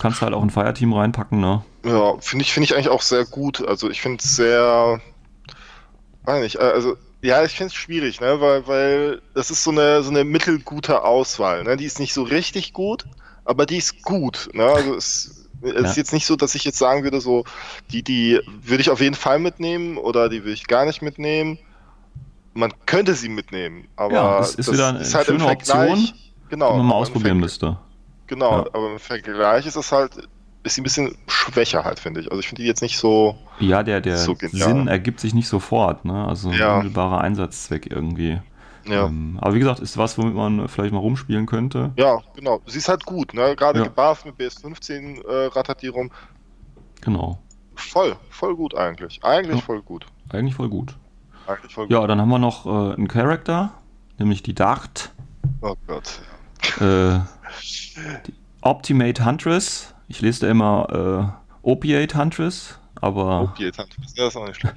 Kannst 0.00 0.22
halt 0.22 0.32
auch 0.32 0.42
ein 0.42 0.50
Fireteam 0.50 0.92
reinpacken, 0.94 1.40
ne? 1.40 1.62
Ja, 1.84 2.16
finde 2.20 2.44
ich, 2.44 2.52
finde 2.52 2.64
ich 2.64 2.74
eigentlich 2.74 2.88
auch 2.88 3.02
sehr 3.02 3.24
gut. 3.24 3.66
Also 3.66 3.90
ich 3.90 4.00
finde 4.00 4.22
es 4.22 4.36
sehr, 4.36 5.00
weiß 6.24 6.42
nicht, 6.42 6.56
äh, 6.56 6.60
also 6.60 6.96
ja, 7.22 7.44
ich 7.44 7.52
finde 7.52 7.66
es 7.66 7.74
schwierig, 7.74 8.20
ne, 8.20 8.40
weil, 8.40 8.66
weil 8.66 9.22
das 9.34 9.50
ist 9.50 9.62
so 9.62 9.70
eine, 9.70 10.02
so 10.02 10.10
eine 10.10 10.24
mittelgute 10.24 11.02
Auswahl, 11.04 11.64
ne, 11.64 11.76
die 11.76 11.84
ist 11.84 11.98
nicht 11.98 12.14
so 12.14 12.22
richtig 12.22 12.72
gut, 12.72 13.04
aber 13.44 13.66
die 13.66 13.76
ist 13.76 14.02
gut, 14.02 14.48
ne, 14.54 14.64
also 14.64 14.94
es, 14.94 15.39
es 15.62 15.72
Ja. 15.74 15.80
ist 15.90 15.96
jetzt 15.96 16.12
nicht 16.12 16.26
so, 16.26 16.36
dass 16.36 16.54
ich 16.54 16.64
jetzt 16.64 16.78
sagen 16.78 17.02
würde, 17.04 17.20
so, 17.20 17.44
die, 17.92 18.02
die 18.02 18.40
würde 18.62 18.80
ich 18.80 18.90
auf 18.90 19.00
jeden 19.00 19.14
Fall 19.14 19.38
mitnehmen 19.38 19.96
oder 19.98 20.28
die 20.28 20.40
würde 20.42 20.52
ich 20.52 20.66
gar 20.66 20.84
nicht 20.86 21.02
mitnehmen. 21.02 21.58
Man 22.52 22.72
könnte 22.86 23.14
sie 23.14 23.28
mitnehmen, 23.28 23.86
aber 23.96 24.14
Ja, 24.14 24.38
es 24.40 24.54
ist 24.56 24.68
das 24.68 24.74
wieder 24.74 24.88
eine 24.88 24.98
ist 25.00 25.14
halt 25.14 25.26
schöne 25.26 25.38
Vergleich, 25.40 25.90
Option, 25.90 26.14
genau, 26.48 26.72
die 26.72 26.78
man 26.78 26.86
mal 26.86 26.94
ausprobieren 26.94 27.38
müsste. 27.38 27.78
Genau, 28.26 28.52
Ja. 28.52 28.58
aber 28.72 28.92
im 28.92 28.98
Vergleich 28.98 29.66
ist 29.66 29.76
es 29.76 29.92
halt, 29.92 30.28
ist 30.62 30.74
sie 30.74 30.80
ein 30.80 30.84
bisschen 30.84 31.16
schwächer 31.28 31.84
halt, 31.84 32.00
finde 32.00 32.20
ich. 32.20 32.30
Also 32.30 32.40
ich 32.40 32.48
finde 32.48 32.62
die 32.62 32.68
jetzt 32.68 32.82
nicht 32.82 32.98
so, 32.98 33.36
Ja, 33.60 33.82
der, 33.82 34.00
der 34.00 34.16
So. 34.18 34.36
Sinn 34.40 34.88
ergibt 34.88 35.20
sich 35.20 35.32
nicht 35.32 35.48
sofort, 35.48 36.04
ne? 36.04 36.26
Also 36.26 36.48
ein 36.50 36.58
Ja. 36.58 36.72
unmittelbarer 36.78 37.20
Einsatzzweck 37.20 37.90
irgendwie. 37.90 38.40
Ja. 38.86 39.06
Ähm, 39.06 39.38
aber 39.40 39.54
wie 39.54 39.58
gesagt, 39.58 39.80
ist 39.80 39.96
was, 39.98 40.16
womit 40.18 40.34
man 40.34 40.68
vielleicht 40.68 40.92
mal 40.92 40.98
rumspielen 41.00 41.46
könnte. 41.46 41.92
Ja, 41.96 42.18
genau. 42.34 42.60
Sie 42.66 42.78
ist 42.78 42.88
halt 42.88 43.04
gut, 43.04 43.34
ne? 43.34 43.54
Gerade 43.56 43.78
Ja. 43.80 43.84
gebufft 43.86 44.26
mit 44.26 44.36
BS15 44.36 45.24
äh, 45.26 45.46
rattert 45.46 45.82
die 45.82 45.88
rum. 45.88 46.10
Genau. 47.00 47.38
Voll, 47.74 48.16
voll 48.30 48.56
gut 48.56 48.74
eigentlich. 48.74 49.22
Eigentlich 49.24 49.60
Ja. 49.60 49.64
voll 49.64 49.82
gut. 49.82 50.06
Eigentlich 50.30 50.54
voll 50.54 50.68
gut. 50.68 50.96
Eigentlich 51.46 51.74
voll 51.74 51.86
gut. 51.86 51.92
Ja, 51.92 52.06
dann 52.06 52.20
haben 52.20 52.28
wir 52.28 52.38
noch 52.38 52.66
äh, 52.66 52.94
einen 52.94 53.08
Charakter, 53.08 53.70
nämlich 54.18 54.42
die 54.42 54.54
Dart. 54.54 55.10
Oh 55.62 55.74
Gott. 55.86 56.20
Äh, 56.80 57.20
die 58.26 58.34
Optimate 58.60 59.24
Huntress. 59.24 59.94
Ich 60.08 60.20
lese 60.20 60.40
da 60.46 60.50
immer 60.50 61.32
äh, 61.64 61.68
Opiate 61.68 62.18
Huntress, 62.18 62.78
aber 63.00 63.42
Opiate 63.42 63.78
Hand. 63.78 63.96
Ja, 64.14 64.26
ist 64.28 64.36
auch 64.36 64.46
nicht 64.46 64.60
schlecht. 64.60 64.76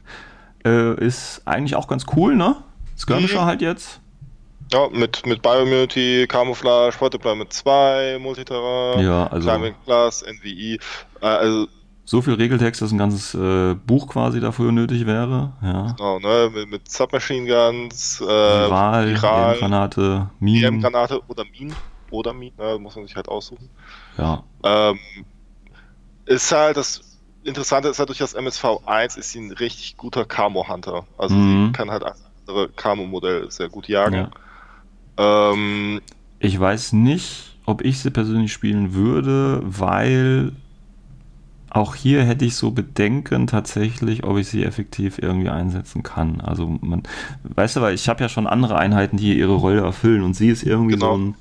äh, 0.64 0.94
ist 1.04 1.42
eigentlich 1.46 1.74
auch 1.74 1.88
ganz 1.88 2.06
cool, 2.16 2.36
ne? 2.36 2.56
Skirmisher 2.98 3.42
Mhm. 3.42 3.46
halt 3.46 3.62
jetzt. 3.62 4.00
Ja, 4.72 4.88
mit, 4.90 5.24
mit 5.24 5.40
Bioimmunity, 5.40 6.26
Camouflage, 6.28 6.94
mit 7.36 7.52
2, 7.52 8.18
Multiterrain, 8.20 9.00
Ja, 9.04 9.26
also 9.28 9.48
Climbing 9.48 9.74
Class, 9.84 10.22
NVI. 10.22 10.78
Äh, 11.22 11.26
also, 11.26 11.68
so 12.04 12.20
viel 12.22 12.34
Regeltext, 12.34 12.82
dass 12.82 12.90
ein 12.92 12.98
ganzes 12.98 13.34
äh, 13.34 13.74
Buch 13.74 14.08
quasi 14.08 14.40
dafür 14.40 14.72
nötig 14.72 15.06
wäre. 15.06 15.52
Ja. 15.62 15.94
genau, 15.96 16.18
ne? 16.18 16.50
Mit, 16.54 16.70
mit 16.70 16.90
Submachine 16.90 17.46
Guns, 17.46 18.20
äh, 18.20 18.26
Viral, 18.26 19.08
Viral, 19.14 19.54
EM-Granate, 19.54 20.30
Minen. 20.38 20.64
EM-Granate 20.74 21.22
oder 21.28 21.44
Minen. 21.44 21.76
Oder 22.10 22.32
Minen, 22.34 22.54
ne? 22.58 22.78
muss 22.78 22.96
man 22.96 23.06
sich 23.06 23.16
halt 23.16 23.28
aussuchen. 23.28 23.70
Ja, 24.16 24.42
Ähm, 24.64 24.98
ist 26.26 26.52
halt 26.52 26.76
das 26.76 27.02
Interessante 27.44 27.88
ist 27.88 27.98
halt 27.98 28.08
durch 28.10 28.18
das 28.18 28.34
MSV1 28.36 29.16
ist 29.18 29.30
sie 29.30 29.40
ein 29.40 29.52
richtig 29.52 29.96
guter 29.96 30.24
Camo-Hunter. 30.26 31.06
Also 31.16 31.34
Mhm. 31.34 31.66
sie 31.66 31.72
kann 31.72 31.90
halt 31.90 32.02
andere 32.48 32.70
Camo-Modell 32.70 33.50
sehr 33.50 33.68
gut 33.68 33.88
jagen. 33.88 34.26
ja. 34.26 34.30
Ähm, 35.18 36.00
Ich 36.40 36.58
weiß 36.58 36.92
nicht, 36.94 37.56
ob 37.64 37.82
ich 37.84 37.98
sie 38.00 38.10
persönlich 38.10 38.52
spielen 38.52 38.92
würde, 38.94 39.60
weil 39.64 40.52
auch 41.70 41.94
hier 41.94 42.24
hätte 42.24 42.46
ich 42.46 42.54
so 42.56 42.70
Bedenken 42.70 43.46
tatsächlich, 43.46 44.24
ob 44.24 44.38
ich 44.38 44.48
sie 44.48 44.64
effektiv 44.64 45.18
irgendwie 45.18 45.50
einsetzen 45.50 46.02
kann. 46.02 46.40
Also 46.40 46.66
man, 46.80 47.02
weißt 47.42 47.76
du, 47.76 47.80
weil 47.82 47.94
ich 47.94 48.08
habe 48.08 48.22
ja 48.22 48.28
schon 48.30 48.46
andere 48.46 48.78
Einheiten, 48.78 49.18
die 49.18 49.38
ihre 49.38 49.54
Rolle 49.54 49.82
erfüllen 49.82 50.22
und 50.22 50.34
sie 50.34 50.48
ist 50.48 50.62
irgendwie 50.62 50.96
Genau. 50.96 51.08
so 51.12 51.16
ein, 51.16 51.34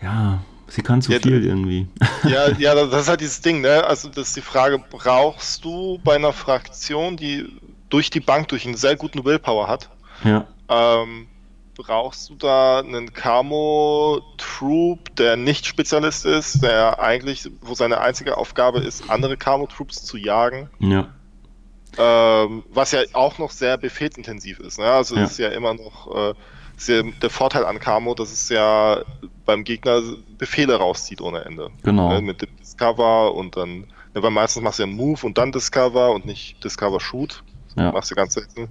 ja, 0.00 0.44
sie 0.68 0.82
kann 0.82 1.02
zu 1.02 1.12
Ja, 1.12 1.18
viel 1.20 1.44
irgendwie. 1.44 1.88
ja, 2.22 2.48
ja, 2.58 2.74
das 2.74 3.02
ist 3.02 3.08
halt 3.08 3.20
dieses 3.20 3.40
Ding, 3.40 3.60
ne? 3.60 3.84
Also 3.84 4.08
das 4.08 4.28
ist 4.28 4.36
die 4.36 4.42
Frage, 4.42 4.78
brauchst 4.78 5.64
du 5.64 5.98
bei 6.02 6.16
einer 6.16 6.32
Fraktion, 6.32 7.16
die 7.16 7.46
durch 7.88 8.10
die 8.10 8.20
Bank 8.20 8.48
durch 8.48 8.66
einen 8.66 8.76
sehr 8.76 8.96
guten 8.96 9.24
Willpower 9.24 9.68
hat, 9.68 9.90
Ja, 10.24 10.46
ähm, 10.68 11.28
brauchst 11.76 12.30
du 12.30 12.34
da 12.36 12.80
einen 12.80 13.12
Camo-Troop, 13.12 15.14
der 15.16 15.36
nicht 15.36 15.66
Spezialist 15.66 16.24
ist, 16.24 16.62
der 16.62 17.00
eigentlich, 17.00 17.48
wo 17.60 17.74
seine 17.74 18.00
einzige 18.00 18.36
Aufgabe 18.36 18.80
ist, 18.80 19.08
andere 19.10 19.36
Camo-Troops 19.36 20.04
zu 20.04 20.16
jagen? 20.16 20.70
ja, 20.78 21.08
Ähm, 21.98 22.62
was 22.70 22.92
ja 22.92 23.00
auch 23.14 23.38
noch 23.38 23.50
sehr 23.50 23.78
befehlsintensiv 23.78 24.58
ist. 24.60 24.78
Ne? 24.78 24.84
Also 24.84 25.16
Ja. 25.16 25.22
es 25.24 25.32
ist 25.32 25.38
ja 25.38 25.48
immer 25.48 25.72
noch 25.74 26.14
äh, 26.14 26.34
ja 26.78 27.02
der 27.22 27.30
Vorteil 27.30 27.64
an 27.64 27.78
Camo, 27.78 28.14
dass 28.14 28.30
es 28.32 28.50
ja 28.50 29.00
beim 29.46 29.64
Gegner 29.64 30.02
Befehle 30.36 30.76
rauszieht 30.76 31.22
ohne 31.22 31.44
Ende. 31.46 31.70
genau. 31.82 32.12
Ne? 32.12 32.20
Mit 32.20 32.42
dem 32.42 32.54
Discover 32.58 33.34
und 33.34 33.56
dann, 33.56 33.80
ne, 33.80 33.86
weil 34.22 34.30
meistens 34.30 34.62
machst 34.62 34.78
du 34.78 34.82
ja 34.82 34.88
einen 34.88 34.96
Move 34.96 35.24
und 35.24 35.38
dann 35.38 35.52
Discover 35.52 36.10
und 36.10 36.26
nicht 36.26 36.62
Discover 36.62 37.00
Shoot. 37.00 37.42
Ja. 37.76 37.92
Machst 37.92 38.10
du 38.10 38.14
ganz 38.14 38.34
selten. 38.34 38.68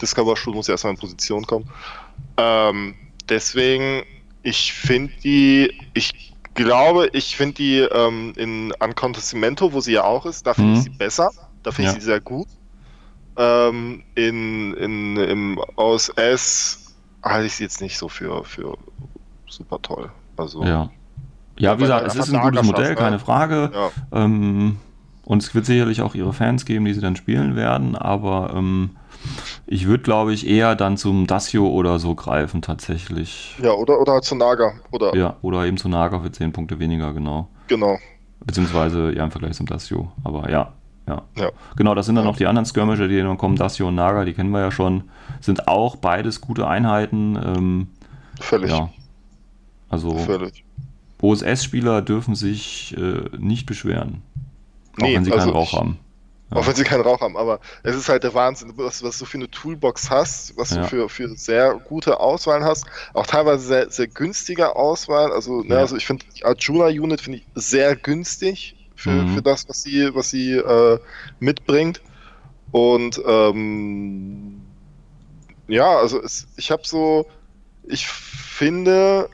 Discover 0.00 0.36
Shoot 0.36 0.54
muss 0.54 0.66
ja 0.66 0.72
erstmal 0.74 0.94
in 0.94 0.98
Position 0.98 1.46
kommen. 1.46 1.68
Ähm, 2.36 2.94
deswegen, 3.28 4.02
ich 4.42 4.72
finde 4.72 5.12
die, 5.22 5.72
ich 5.94 6.32
glaube, 6.54 7.08
ich 7.12 7.36
finde 7.36 7.54
die 7.54 7.78
ähm, 7.80 8.32
in 8.36 8.72
Uncontestimento, 8.80 9.72
wo 9.72 9.80
sie 9.80 9.92
ja 9.92 10.04
auch 10.04 10.24
ist, 10.26 10.46
da 10.46 10.54
finde 10.54 10.70
Mhm. 10.72 10.76
ich 10.78 10.82
sie 10.84 10.90
besser. 10.90 11.30
Da 11.62 11.70
finde 11.70 11.90
Ja. 11.90 11.96
ich 11.96 12.00
sie 12.02 12.06
sehr 12.06 12.20
gut. 12.20 12.48
Ähm, 13.36 14.02
in, 14.14 14.72
in, 14.74 15.16
Im 15.18 15.60
OSS 15.76 16.94
halte 17.22 17.46
ich 17.46 17.54
sie 17.56 17.64
jetzt 17.64 17.80
nicht 17.82 17.98
so 17.98 18.08
für, 18.08 18.42
für 18.44 18.78
super 19.46 19.80
toll. 19.82 20.10
Also, 20.36 20.62
Ja. 20.64 20.90
Ja, 21.58 21.76
wie 21.78 21.82
gesagt, 21.82 22.06
es 22.06 22.14
ist 22.14 22.34
ein 22.34 22.40
gutes 22.42 22.62
Modell, 22.66 22.90
ne? 22.90 22.94
keine 22.96 23.18
Frage. 23.18 23.70
ja. 23.72 23.90
Ähm, 24.12 24.76
und 25.26 25.42
es 25.42 25.54
wird 25.54 25.66
sicherlich 25.66 26.00
auch 26.00 26.14
ihre 26.14 26.32
Fans 26.32 26.64
geben, 26.64 26.84
die 26.84 26.94
sie 26.94 27.00
dann 27.00 27.16
spielen 27.16 27.56
werden, 27.56 27.96
aber 27.96 28.54
ähm, 28.54 28.90
ich 29.66 29.86
würde, 29.86 30.04
glaube 30.04 30.32
ich, 30.32 30.46
eher 30.46 30.76
dann 30.76 30.96
zum 30.96 31.26
Dasio 31.26 31.68
oder 31.68 31.98
so 31.98 32.14
greifen, 32.14 32.62
tatsächlich. 32.62 33.56
Ja, 33.60 33.72
oder, 33.72 34.00
oder 34.00 34.22
zu 34.22 34.36
Naga. 34.36 34.74
Oder, 34.92 35.14
Ja, 35.16 35.36
oder 35.42 35.66
eben 35.66 35.76
zu 35.76 35.88
Naga 35.88 36.20
für 36.20 36.30
10 36.30 36.52
Punkte 36.52 36.78
weniger, 36.78 37.12
genau. 37.12 37.48
genau. 37.66 37.98
Beziehungsweise 38.44 39.12
ja 39.12 39.24
im 39.24 39.32
Vergleich 39.32 39.56
zum 39.56 39.66
Dasio. 39.66 40.12
Aber 40.22 40.48
ja, 40.48 40.72
ja. 41.08 41.22
Ja. 41.36 41.50
Genau, 41.76 41.96
das 41.96 42.06
sind 42.06 42.14
dann 42.14 42.24
noch 42.24 42.36
die 42.36 42.46
anderen 42.46 42.66
Skirmisher, 42.66 43.08
die 43.08 43.18
dann 43.18 43.36
kommen. 43.36 43.56
Dasio 43.56 43.88
und 43.88 43.96
Naga, 43.96 44.24
die 44.24 44.32
kennen 44.32 44.50
wir 44.50 44.60
ja 44.60 44.70
schon. 44.70 45.04
Sind 45.40 45.66
auch 45.66 45.96
beides 45.96 46.40
gute 46.40 46.68
Einheiten. 46.68 47.36
Ähm, 47.36 47.88
Völlig. 48.40 48.70
ja. 48.70 48.90
Also 49.88 50.16
Völlig. 50.18 50.64
OSS-Spieler 51.20 52.02
dürfen 52.02 52.36
sich 52.36 52.96
äh, 52.96 53.36
nicht 53.36 53.66
beschweren. 53.66 54.22
Auch 54.98 55.02
Nee, 55.02 55.14
wenn 55.16 55.24
sie 55.24 55.32
also 55.32 55.46
keinen 55.46 55.52
Rauch 55.56 55.72
ich- 55.72 55.78
haben. 55.78 55.98
Ja. 56.50 56.58
Auch 56.58 56.66
wenn 56.68 56.74
sie 56.76 56.84
keinen 56.84 57.00
Rauch 57.00 57.20
haben, 57.22 57.36
aber 57.36 57.58
es 57.82 57.96
ist 57.96 58.08
halt 58.08 58.22
der 58.22 58.32
Wahnsinn, 58.32 58.72
was, 58.76 59.02
was 59.02 59.18
du 59.18 59.24
für 59.24 59.36
eine 59.36 59.50
Toolbox 59.50 60.10
hast, 60.10 60.56
was 60.56 60.70
Ja. 60.70 60.82
du 60.82 60.88
für, 60.88 61.08
für 61.08 61.28
sehr 61.36 61.74
gute 61.74 62.20
Auswahlen 62.20 62.62
hast, 62.64 62.86
auch 63.14 63.26
teilweise 63.26 63.66
sehr, 63.66 63.90
sehr 63.90 64.06
günstige 64.06 64.76
Auswahl. 64.76 65.32
Also, 65.32 65.62
ne, 65.62 65.74
Ja. 65.74 65.80
also 65.80 65.96
ich 65.96 66.06
finde 66.06 66.24
die 66.36 66.44
Arjuna-Unit 66.44 67.20
finde 67.20 67.38
ich 67.38 67.46
sehr 67.56 67.96
günstig 67.96 68.76
für, 68.94 69.10
Mhm. 69.10 69.34
für 69.34 69.42
das, 69.42 69.68
was 69.68 69.82
sie, 69.82 70.14
was 70.14 70.30
sie 70.30 70.52
äh, 70.52 70.98
mitbringt. 71.40 72.00
Und 72.70 73.20
ähm, 73.26 74.60
ja, 75.66 75.96
also 75.98 76.22
es, 76.22 76.46
ich 76.56 76.70
habe 76.70 76.82
so, 76.84 77.26
ich 77.88 78.06
finde, 78.06 79.28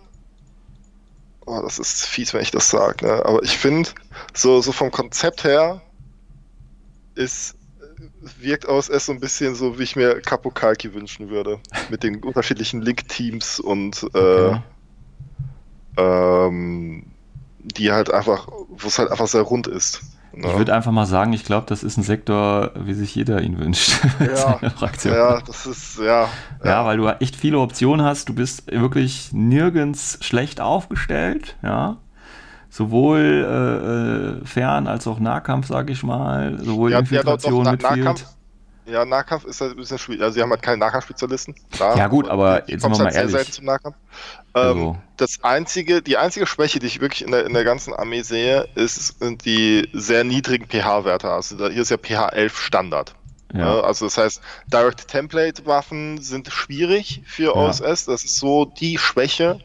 oh, 1.44 1.60
das 1.62 1.78
ist 1.78 2.06
fies, 2.06 2.32
wenn 2.32 2.40
ich 2.42 2.50
das 2.52 2.70
sage, 2.70 3.04
ne? 3.06 3.22
aber 3.26 3.42
ich 3.42 3.58
finde, 3.58 3.90
so, 4.34 4.60
so 4.60 4.72
vom 4.72 4.90
Konzept 4.90 5.44
her 5.44 5.82
ist, 7.14 7.56
wirkt 8.40 8.66
OSS 8.68 9.06
so 9.06 9.12
ein 9.12 9.20
bisschen 9.20 9.54
so, 9.54 9.78
wie 9.78 9.82
ich 9.82 9.96
mir 9.96 10.20
Kapokalki 10.20 10.94
wünschen 10.94 11.30
würde. 11.30 11.60
Mit 11.90 12.02
den 12.02 12.22
unterschiedlichen 12.24 12.82
Link-Teams 12.82 13.60
und 13.60 14.02
äh, 14.14 14.18
okay. 14.18 14.60
ähm, 15.96 17.06
die 17.62 17.92
halt 17.92 18.12
einfach, 18.12 18.48
wo 18.48 18.88
es 18.88 18.98
halt 18.98 19.10
einfach 19.10 19.28
sehr 19.28 19.42
rund 19.42 19.66
ist. 19.66 20.02
Ja. 20.34 20.50
Ich 20.50 20.56
würde 20.56 20.74
einfach 20.74 20.92
mal 20.92 21.04
sagen, 21.04 21.34
ich 21.34 21.44
glaube, 21.44 21.66
das 21.68 21.82
ist 21.82 21.98
ein 21.98 22.02
Sektor, 22.02 22.70
wie 22.74 22.94
sich 22.94 23.14
jeder 23.14 23.42
ihn 23.42 23.58
wünscht. 23.58 24.00
Ja, 24.18 24.58
ja 25.04 25.40
das 25.42 25.66
ist, 25.66 25.98
ja, 25.98 26.04
ja. 26.04 26.28
Ja, 26.64 26.84
weil 26.86 26.96
du 26.96 27.06
echt 27.08 27.36
viele 27.36 27.58
Optionen 27.58 28.04
hast. 28.04 28.30
Du 28.30 28.34
bist 28.34 28.70
wirklich 28.72 29.30
nirgends 29.32 30.18
schlecht 30.22 30.60
aufgestellt, 30.60 31.56
ja. 31.62 31.98
Sowohl 32.72 34.40
äh, 34.40 34.40
äh 34.40 34.46
Fern- 34.46 34.86
als 34.86 35.06
auch 35.06 35.18
Nahkampf, 35.18 35.66
sage 35.66 35.92
ich 35.92 36.02
mal. 36.02 36.58
Sowohl 36.58 36.92
ja, 36.92 37.00
Infiltration, 37.00 37.66
ja, 37.66 37.72
doch, 37.72 37.78
doch, 37.78 37.96
Nahkampf, 37.96 38.24
ja, 38.86 39.04
Nahkampf 39.04 39.44
ist 39.44 39.60
halt 39.60 39.72
ein 39.72 39.76
bisschen 39.76 39.98
schwierig. 39.98 40.22
Also, 40.22 40.34
sie 40.34 40.42
haben 40.42 40.48
halt 40.50 40.62
keine 40.62 40.78
Nahkampfspezialisten. 40.78 41.54
Ja, 41.78 42.08
gut, 42.08 42.28
aber 42.28 42.68
jetzt 42.70 42.80
sind 42.80 42.92
wir 42.92 42.98
mal 42.98 43.04
halt 43.04 43.14
ehrlich. 43.14 43.32
Sehr 43.32 43.44
zum 43.44 43.66
Nahkampf. 43.66 43.96
Ähm, 44.54 44.62
also. 44.62 44.98
Das 45.18 45.44
einzige, 45.44 46.00
die 46.00 46.16
einzige 46.16 46.46
Schwäche, 46.46 46.78
die 46.78 46.86
ich 46.86 47.02
wirklich 47.02 47.22
in 47.22 47.30
der, 47.30 47.44
in 47.44 47.52
der 47.52 47.64
ganzen 47.64 47.92
Armee 47.92 48.22
sehe, 48.22 48.66
ist 48.74 49.20
sind 49.20 49.44
die 49.44 49.86
sehr 49.92 50.24
niedrigen 50.24 50.66
pH-Werte. 50.66 51.30
Also, 51.30 51.68
hier 51.68 51.82
ist 51.82 51.90
ja 51.90 51.98
pH 51.98 52.30
11 52.30 52.58
Standard. 52.58 53.14
Ja. 53.52 53.82
Also, 53.82 54.06
das 54.06 54.16
heißt, 54.16 54.40
Direct 54.72 55.06
Template 55.08 55.66
Waffen 55.66 56.22
sind 56.22 56.48
schwierig 56.48 57.22
für 57.26 57.54
ja. 57.54 57.54
OSS. 57.54 58.06
Das 58.06 58.24
ist 58.24 58.36
so 58.36 58.64
die 58.64 58.96
Schwäche. 58.96 59.60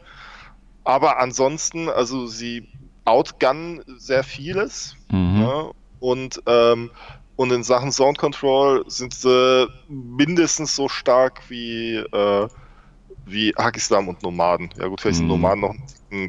Aber 0.84 1.18
ansonsten, 1.18 1.88
also, 1.88 2.26
sie 2.26 2.68
outgunnen 3.08 3.82
sehr 3.98 4.24
vieles. 4.24 4.96
Mhm. 5.10 5.40
Ja, 5.40 5.70
und 6.00 6.42
ähm, 6.46 6.90
und 7.38 7.52
in 7.52 7.62
Sachen 7.62 7.92
Sound 7.92 8.18
Control 8.18 8.82
sind 8.88 9.14
sie 9.14 9.68
mindestens 9.88 10.74
so 10.74 10.88
stark 10.88 11.40
wie, 11.48 11.94
äh, 11.94 12.48
wie 13.26 13.54
Hakislam 13.56 14.08
und 14.08 14.24
Nomaden. 14.24 14.70
Ja 14.76 14.88
gut, 14.88 15.00
vielleicht 15.00 15.18
sind 15.18 15.26
mhm. 15.26 15.34
Nomaden 15.34 15.60
noch 15.60 15.76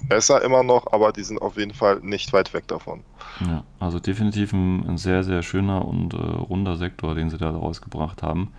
besser 0.07 0.43
immer 0.43 0.61
noch, 0.61 0.93
aber 0.93 1.11
die 1.11 1.23
sind 1.23 1.41
auf 1.41 1.57
jeden 1.57 1.73
Fall 1.73 1.99
nicht 2.03 2.31
weit 2.31 2.53
weg 2.53 2.67
davon. 2.67 3.01
Ja, 3.39 3.63
also 3.79 3.99
definitiv 3.99 4.53
ein, 4.53 4.87
ein 4.87 4.97
sehr, 4.99 5.23
sehr 5.23 5.41
schöner 5.41 5.83
und 5.83 6.13
äh, 6.13 6.17
runder 6.17 6.77
Sektor, 6.77 7.15
den 7.15 7.31
sie 7.31 7.39
da 7.39 7.49
rausgebracht 7.49 8.21
haben. 8.21 8.53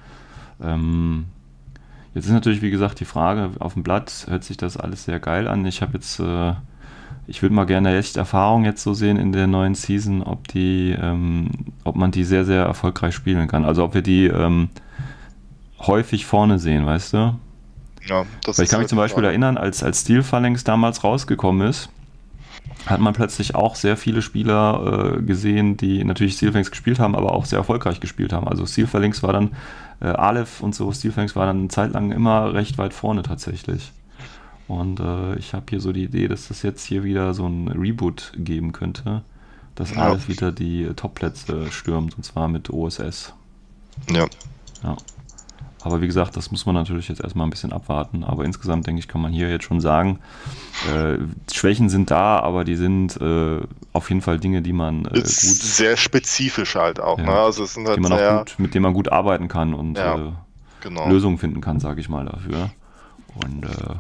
Ähm, 0.61 1.27
jetzt 2.15 2.27
ist 2.27 2.33
natürlich, 2.33 2.63
wie 2.63 2.73
gesagt, 2.73 2.99
die 2.99 3.05
Frage, 3.05 3.53
auf 3.61 3.75
dem 3.75 3.85
Blatt 3.85 4.27
hört 4.29 4.43
sich 4.43 4.57
das 4.57 4.77
alles 4.77 5.05
sehr 5.05 5.21
geil 5.21 5.47
an. 5.47 5.65
Ich 5.67 5.83
habe 5.83 5.93
jetzt 5.93 6.19
äh, 6.19 6.55
ich 7.27 7.43
würde 7.43 7.55
mal 7.55 7.67
gerne 7.67 7.97
echt 7.97 8.17
Erfahrung 8.17 8.65
jetzt 8.65 8.83
so 8.83 8.95
sehen 8.95 9.17
in 9.17 9.33
der 9.33 9.47
neuen 9.47 9.75
Season, 9.75 10.23
ob 10.23 10.49
die, 10.49 10.97
ähm, 11.01 11.51
ob 11.85 11.97
man 11.97 12.11
die 12.11 12.25
sehr, 12.25 12.45
sehr 12.45 12.65
erfolgreich 12.65 13.15
spielen 13.15 13.47
kann. 13.49 13.65
Also 13.65 13.85
ob 13.85 13.95
wir 13.95 14.03
die 14.03 14.27
ähm, 14.27 14.69
häufig 15.79 16.27
vorne 16.27 16.59
sehen, 16.59 16.87
weißt 16.87 17.13
du? 17.13 17.39
Ja, 18.07 18.25
das 18.45 18.59
Weil 18.59 18.65
ich 18.65 18.71
kann 18.71 18.81
mich 18.81 18.89
zum 18.89 18.99
Beispiel 18.99 19.23
klar. 19.23 19.31
erinnern, 19.31 19.59
als, 19.59 19.83
als 19.83 20.01
Steel 20.01 20.23
Phalanx 20.23 20.65
damals 20.65 21.05
rausgekommen 21.05 21.69
ist, 21.69 21.91
hat 22.87 23.01
man 23.01 23.13
plötzlich 23.13 23.55
auch 23.55 23.75
sehr 23.75 23.97
viele 23.97 24.23
Spieler 24.23 25.19
äh, 25.19 25.23
gesehen, 25.23 25.77
die 25.77 26.03
natürlich 26.05 26.35
Steel 26.35 26.51
Phalanx 26.51 26.71
gespielt 26.71 26.99
haben, 26.99 27.15
aber 27.15 27.33
auch 27.33 27.45
sehr 27.45 27.59
erfolgreich 27.59 28.01
gespielt 28.01 28.33
haben. 28.33 28.49
Also 28.49 28.67
Steel 28.67 28.87
Phalanx 28.87 29.23
war 29.23 29.33
dann, 29.33 29.51
äh, 30.01 30.07
Aleph 30.07 30.61
und 30.63 30.75
so, 30.75 30.91
Steel 30.93 31.13
Phalanx 31.13 31.37
war 31.37 31.47
dann 31.47 31.59
eine 31.59 31.69
Zeit 31.69 31.93
lang 31.93 32.11
immer 32.11 32.55
recht 32.55 32.79
weit 32.79 32.95
vorne 32.95 33.23
tatsächlich. 33.23 33.93
Und 34.71 35.01
äh, 35.01 35.35
ich 35.35 35.53
habe 35.53 35.67
hier 35.69 35.81
so 35.81 35.91
die 35.91 36.05
Idee, 36.05 36.29
dass 36.29 36.47
das 36.47 36.63
jetzt 36.63 36.85
hier 36.85 37.03
wieder 37.03 37.35
so 37.35 37.45
ein 37.45 37.67
Reboot 37.67 38.33
geben 38.37 38.71
könnte, 38.71 39.23
dass 39.75 39.91
ja. 39.91 40.03
alles 40.03 40.29
wieder 40.29 40.53
die 40.53 40.89
Topplätze 40.95 41.73
stürmt, 41.73 42.17
und 42.17 42.23
zwar 42.23 42.47
mit 42.47 42.71
OSS. 42.71 43.35
Ja. 44.09 44.27
Ja. 44.85 44.97
Aber 45.83 46.01
wie 46.01 46.07
gesagt, 46.07 46.37
das 46.37 46.53
muss 46.53 46.67
man 46.67 46.77
natürlich 46.77 47.09
jetzt 47.09 47.21
erstmal 47.21 47.49
ein 47.49 47.51
bisschen 47.51 47.73
abwarten. 47.73 48.23
Aber 48.23 48.45
insgesamt, 48.45 48.87
denke 48.87 49.01
ich, 49.01 49.09
kann 49.09 49.21
man 49.21 49.33
hier 49.33 49.51
jetzt 49.51 49.65
schon 49.65 49.81
sagen, 49.81 50.21
äh, 50.95 51.19
Schwächen 51.53 51.89
sind 51.89 52.13
da, 52.13 52.39
aber 52.39 52.63
die 52.63 52.77
sind 52.77 53.21
äh, 53.21 53.61
auf 53.93 54.09
jeden 54.09 54.23
Fall 54.23 54.39
Dinge, 54.39 54.63
die 54.63 54.73
man 54.73 55.05
äh, 55.07 55.15
gut. 55.15 55.27
Sehr 55.27 55.97
spezifisch 55.97 56.77
halt 56.77 57.01
auch, 57.01 57.19
ja, 57.19 57.25
ne? 57.25 57.33
Also 57.33 57.65
es 57.65 57.75
sind 57.75 57.89
halt 57.89 57.97
die 57.97 58.03
man 58.03 58.13
sehr, 58.13 58.37
auch 58.37 58.45
gut, 58.45 58.55
mit 58.59 58.75
denen 58.75 58.85
man 58.85 58.95
gut 58.95 59.11
arbeiten 59.11 59.49
kann 59.49 59.75
und 59.75 59.99
ja, 59.99 60.15
äh, 60.15 60.33
genau. 60.81 61.09
Lösungen 61.09 61.39
finden 61.39 61.61
kann, 61.61 61.81
sage 61.81 62.01
ich 62.01 62.09
mal 62.09 62.27
dafür. 62.27 62.71
Und 63.35 63.65
äh, 63.65 63.95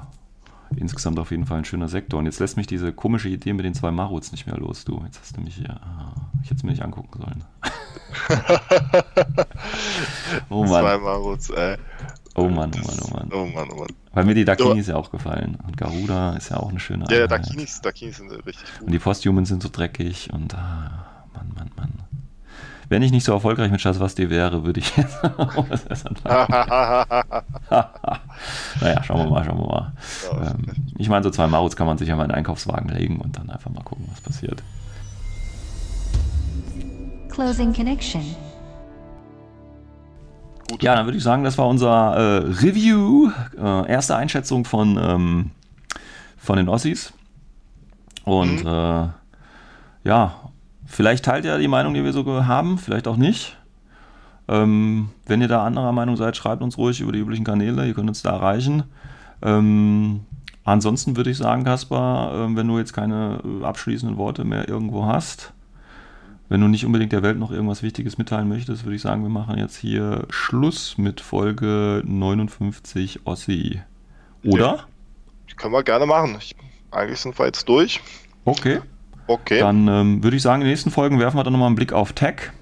insgesamt 0.77 1.19
auf 1.19 1.31
jeden 1.31 1.47
Fall 1.47 1.59
ein 1.59 1.65
schöner 1.65 1.89
Sektor. 1.89 2.21
Und 2.21 2.27
jetzt 2.27 2.41
lässt 2.41 2.57
mich 2.57 2.67
diese 2.67 2.93
komische 2.93 3.29
Idee 3.29 3.53
mit 3.53 3.65
den 3.65 3.75
zwei 3.75 3.91
Maruts 3.91 4.33
nicht 4.33 4.47
mehr 4.47 4.57
los, 4.57 4.85
du. 4.85 5.03
Jetzt 5.05 5.21
hast 5.21 5.37
du 5.37 5.41
mich 5.41 5.57
hier. 5.57 5.81
Ah, 5.83 6.15
ich 6.43 6.51
hätte 6.51 6.57
es 6.57 6.63
mir 6.63 6.71
nicht 6.71 6.83
angucken 6.83 7.19
sollen. 7.19 7.45
oh 10.51 10.65
Mann. 10.65 10.83
Zwei 10.83 10.99
Maruts, 10.99 11.51
ey. 11.51 11.77
Oh 12.37 12.49
Mann, 12.49 12.71
oh 12.75 12.87
Mann, 12.87 12.99
oh 13.03 13.15
Mann. 13.15 13.31
Oh 13.33 13.47
Mann, 13.47 13.69
oh 13.73 13.81
Mann. 13.81 13.89
Weil 14.13 14.25
mir 14.25 14.35
die 14.35 14.45
Dakinis 14.45 14.87
ja 14.87 14.97
auch 14.97 15.11
gefallen. 15.11 15.59
Und 15.67 15.77
Garuda 15.77 16.37
ist 16.37 16.51
ja 16.51 16.59
auch 16.59 16.71
eine 16.71 16.81
schöne 16.81 17.07
Ja, 17.11 17.27
Dakinis, 17.27 17.81
Dakinis 17.81 18.19
sind 18.19 18.31
richtig 18.31 18.65
gut. 18.79 18.87
Und 18.87 18.93
die 18.93 18.99
Posthumans 18.99 19.49
sind 19.49 19.63
so 19.63 19.69
dreckig 19.71 20.33
und 20.33 20.55
ah, 20.55 21.25
Mann, 21.35 21.53
Mann, 21.55 21.71
Mann. 21.77 21.93
Wenn 22.91 23.03
ich 23.03 23.13
nicht 23.13 23.25
so 23.25 23.33
erfolgreich 23.33 23.71
mit 23.71 23.81
Shaswasti 23.81 24.31
wäre, 24.31 24.65
würde 24.65 24.81
ich 24.81 24.97
jetzt 24.97 25.17
Naja, 28.81 29.05
schauen 29.05 29.19
wir 29.19 29.31
mal, 29.31 29.45
schauen 29.45 29.59
wir 29.59 29.67
mal. 29.67 29.93
Ähm, 30.33 30.67
ich 30.99 31.09
meine, 31.09 31.23
so 31.23 31.31
zwei 31.31 31.47
Maruts 31.47 31.77
kann 31.77 31.87
man 31.87 31.99
sich 31.99 32.09
ja 32.09 32.17
mal 32.17 32.25
in 32.25 32.33
einen 32.33 32.39
Einkaufswagen 32.39 32.89
legen 32.91 33.21
und 33.21 33.39
dann 33.39 33.49
einfach 33.49 33.71
mal 33.71 33.85
gucken, 33.85 34.07
was 34.11 34.21
passiert. 34.21 34.65
Closing 37.29 37.73
Connection. 37.73 38.23
Gut. 40.69 40.83
Ja, 40.83 40.97
dann 40.97 41.07
würde 41.07 41.19
ich 41.19 41.23
sagen, 41.23 41.45
das 41.45 41.57
war 41.59 41.69
unser 41.69 42.17
äh, 42.17 42.39
Review, 42.39 43.31
äh, 43.57 43.89
erste 43.89 44.17
Einschätzung 44.17 44.65
von, 44.65 44.99
ähm, 45.01 45.53
von 46.39 46.57
den 46.57 46.69
Ossis. 46.69 47.13
Und 48.25 48.65
mhm. 48.65 48.69
äh, 48.69 49.09
ja, 50.03 50.50
Vielleicht 50.91 51.25
teilt 51.25 51.45
ihr 51.45 51.57
die 51.57 51.69
Meinung, 51.69 51.95
die 51.95 52.03
wir 52.03 52.13
so 52.13 52.27
haben, 52.47 52.77
vielleicht 52.77 53.07
auch 53.07 53.17
nicht. 53.17 53.57
Ähm, 54.49 55.11
wenn 55.25 55.41
ihr 55.41 55.47
da 55.47 55.65
anderer 55.65 55.93
Meinung 55.93 56.17
seid, 56.17 56.37
schreibt 56.37 56.63
uns 56.63 56.79
ruhig 56.79 57.01
über 57.01 57.13
die 57.13 57.21
üblichen 57.21 57.45
Kanäle, 57.45 57.87
ihr 57.87 57.95
könnt 57.95 58.09
uns 58.09 58.23
da 58.23 58.31
erreichen. 58.31 58.83
Ähm, 59.41 60.23
ansonsten 60.65 61.17
würde 61.17 61.31
ich 61.31 61.39
sagen, 61.39 61.63
Kaspar, 61.63 62.35
äh, 62.35 62.57
wenn 62.57 62.67
du 62.67 62.77
jetzt 62.77 62.93
keine 62.93 63.41
äh, 63.45 63.65
abschließenden 63.65 64.19
Worte 64.19 64.43
mehr 64.43 64.69
irgendwo 64.69 65.07
hast, 65.07 65.53
wenn 66.49 66.61
du 66.61 66.67
nicht 66.67 66.85
unbedingt 66.85 67.13
der 67.13 67.23
Welt 67.23 67.39
noch 67.39 67.53
irgendwas 67.53 67.85
Wichtiges 67.85 68.19
mitteilen 68.19 68.49
möchtest, 68.49 68.85
würde 68.85 68.97
ich 68.97 69.03
sagen, 69.03 69.23
wir 69.23 69.31
machen 69.31 69.59
jetzt 69.59 69.77
hier 69.77 70.27
Schluss 70.29 70.99
mit 70.99 71.21
Folge 71.21 72.03
59 72.05 73.21
Ossi. 73.27 73.81
Oder? 74.45 74.87
Ja, 75.47 75.55
können 75.57 75.73
wir 75.73 75.85
gerne 75.85 76.07
machen. 76.07 76.37
Ich, 76.41 76.57
eigentlich 76.91 77.21
sind 77.21 77.39
wir 77.39 77.47
jetzt 77.47 77.69
durch. 77.69 78.01
Okay. 78.45 78.81
Okay. 79.31 79.61
Dann 79.61 79.87
ähm, 79.87 80.25
würde 80.25 80.37
ich 80.37 80.43
sagen, 80.43 80.61
in 80.61 80.67
den 80.67 80.73
nächsten 80.73 80.91
Folgen 80.91 81.21
werfen 81.21 81.39
wir 81.39 81.45
dann 81.45 81.53
nochmal 81.53 81.69
einen 81.69 81.77
Blick 81.77 81.93
auf 81.93 82.13
TAC, 82.13 82.53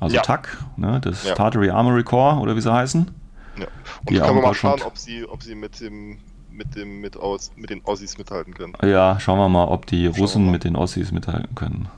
also 0.00 0.16
ja. 0.16 0.22
TAC, 0.22 0.48
ne, 0.78 0.98
das 1.02 1.24
ja. 1.24 1.34
Tartary 1.34 1.68
Armory 1.68 2.04
Corps 2.04 2.40
oder 2.40 2.56
wie 2.56 2.62
sie 2.62 2.72
heißen. 2.72 3.10
Ja. 3.58 3.66
Und 4.00 4.10
die 4.10 4.18
können 4.18 4.36
wir 4.36 4.42
mal 4.42 4.54
schauen, 4.54 4.80
ob 4.82 4.96
sie, 4.96 5.26
ob 5.28 5.42
sie 5.42 5.54
mit 5.54 5.78
dem 5.78 6.16
mit 6.50 6.74
dem 6.74 7.02
mit, 7.02 7.18
aus, 7.18 7.52
mit 7.54 7.68
den 7.68 7.82
Ossis 7.84 8.16
mithalten 8.16 8.54
können. 8.54 8.72
Ja, 8.82 9.20
schauen 9.20 9.38
wir 9.38 9.50
mal, 9.50 9.66
ob 9.66 9.84
die 9.84 10.06
Russen 10.06 10.50
mit 10.50 10.64
den 10.64 10.74
Ossis 10.74 11.12
mithalten 11.12 11.54
können. 11.54 11.88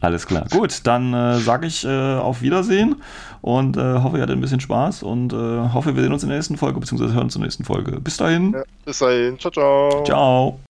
Alles 0.00 0.28
klar. 0.28 0.46
Gut, 0.52 0.82
dann 0.84 1.12
äh, 1.12 1.38
sage 1.38 1.66
ich 1.66 1.84
äh, 1.84 1.88
auf 1.88 2.42
Wiedersehen 2.42 3.02
und 3.40 3.76
äh, 3.76 3.80
hoffe, 3.80 4.18
ihr 4.18 4.22
hattet 4.22 4.36
ein 4.36 4.40
bisschen 4.40 4.60
Spaß 4.60 5.02
und 5.02 5.32
äh, 5.32 5.36
hoffe, 5.36 5.96
wir 5.96 6.02
sehen 6.04 6.12
uns 6.12 6.22
in 6.22 6.28
der 6.28 6.38
nächsten 6.38 6.56
Folge, 6.56 6.78
beziehungsweise 6.78 7.14
hören 7.14 7.24
uns 7.24 7.34
in 7.34 7.40
der 7.40 7.46
nächsten 7.46 7.64
Folge. 7.64 8.00
Bis 8.00 8.18
dahin. 8.18 8.52
Ja, 8.52 8.62
bis 8.84 9.00
dahin. 9.00 9.36
Ciao, 9.40 9.50
ciao. 9.50 10.04
Ciao. 10.04 10.60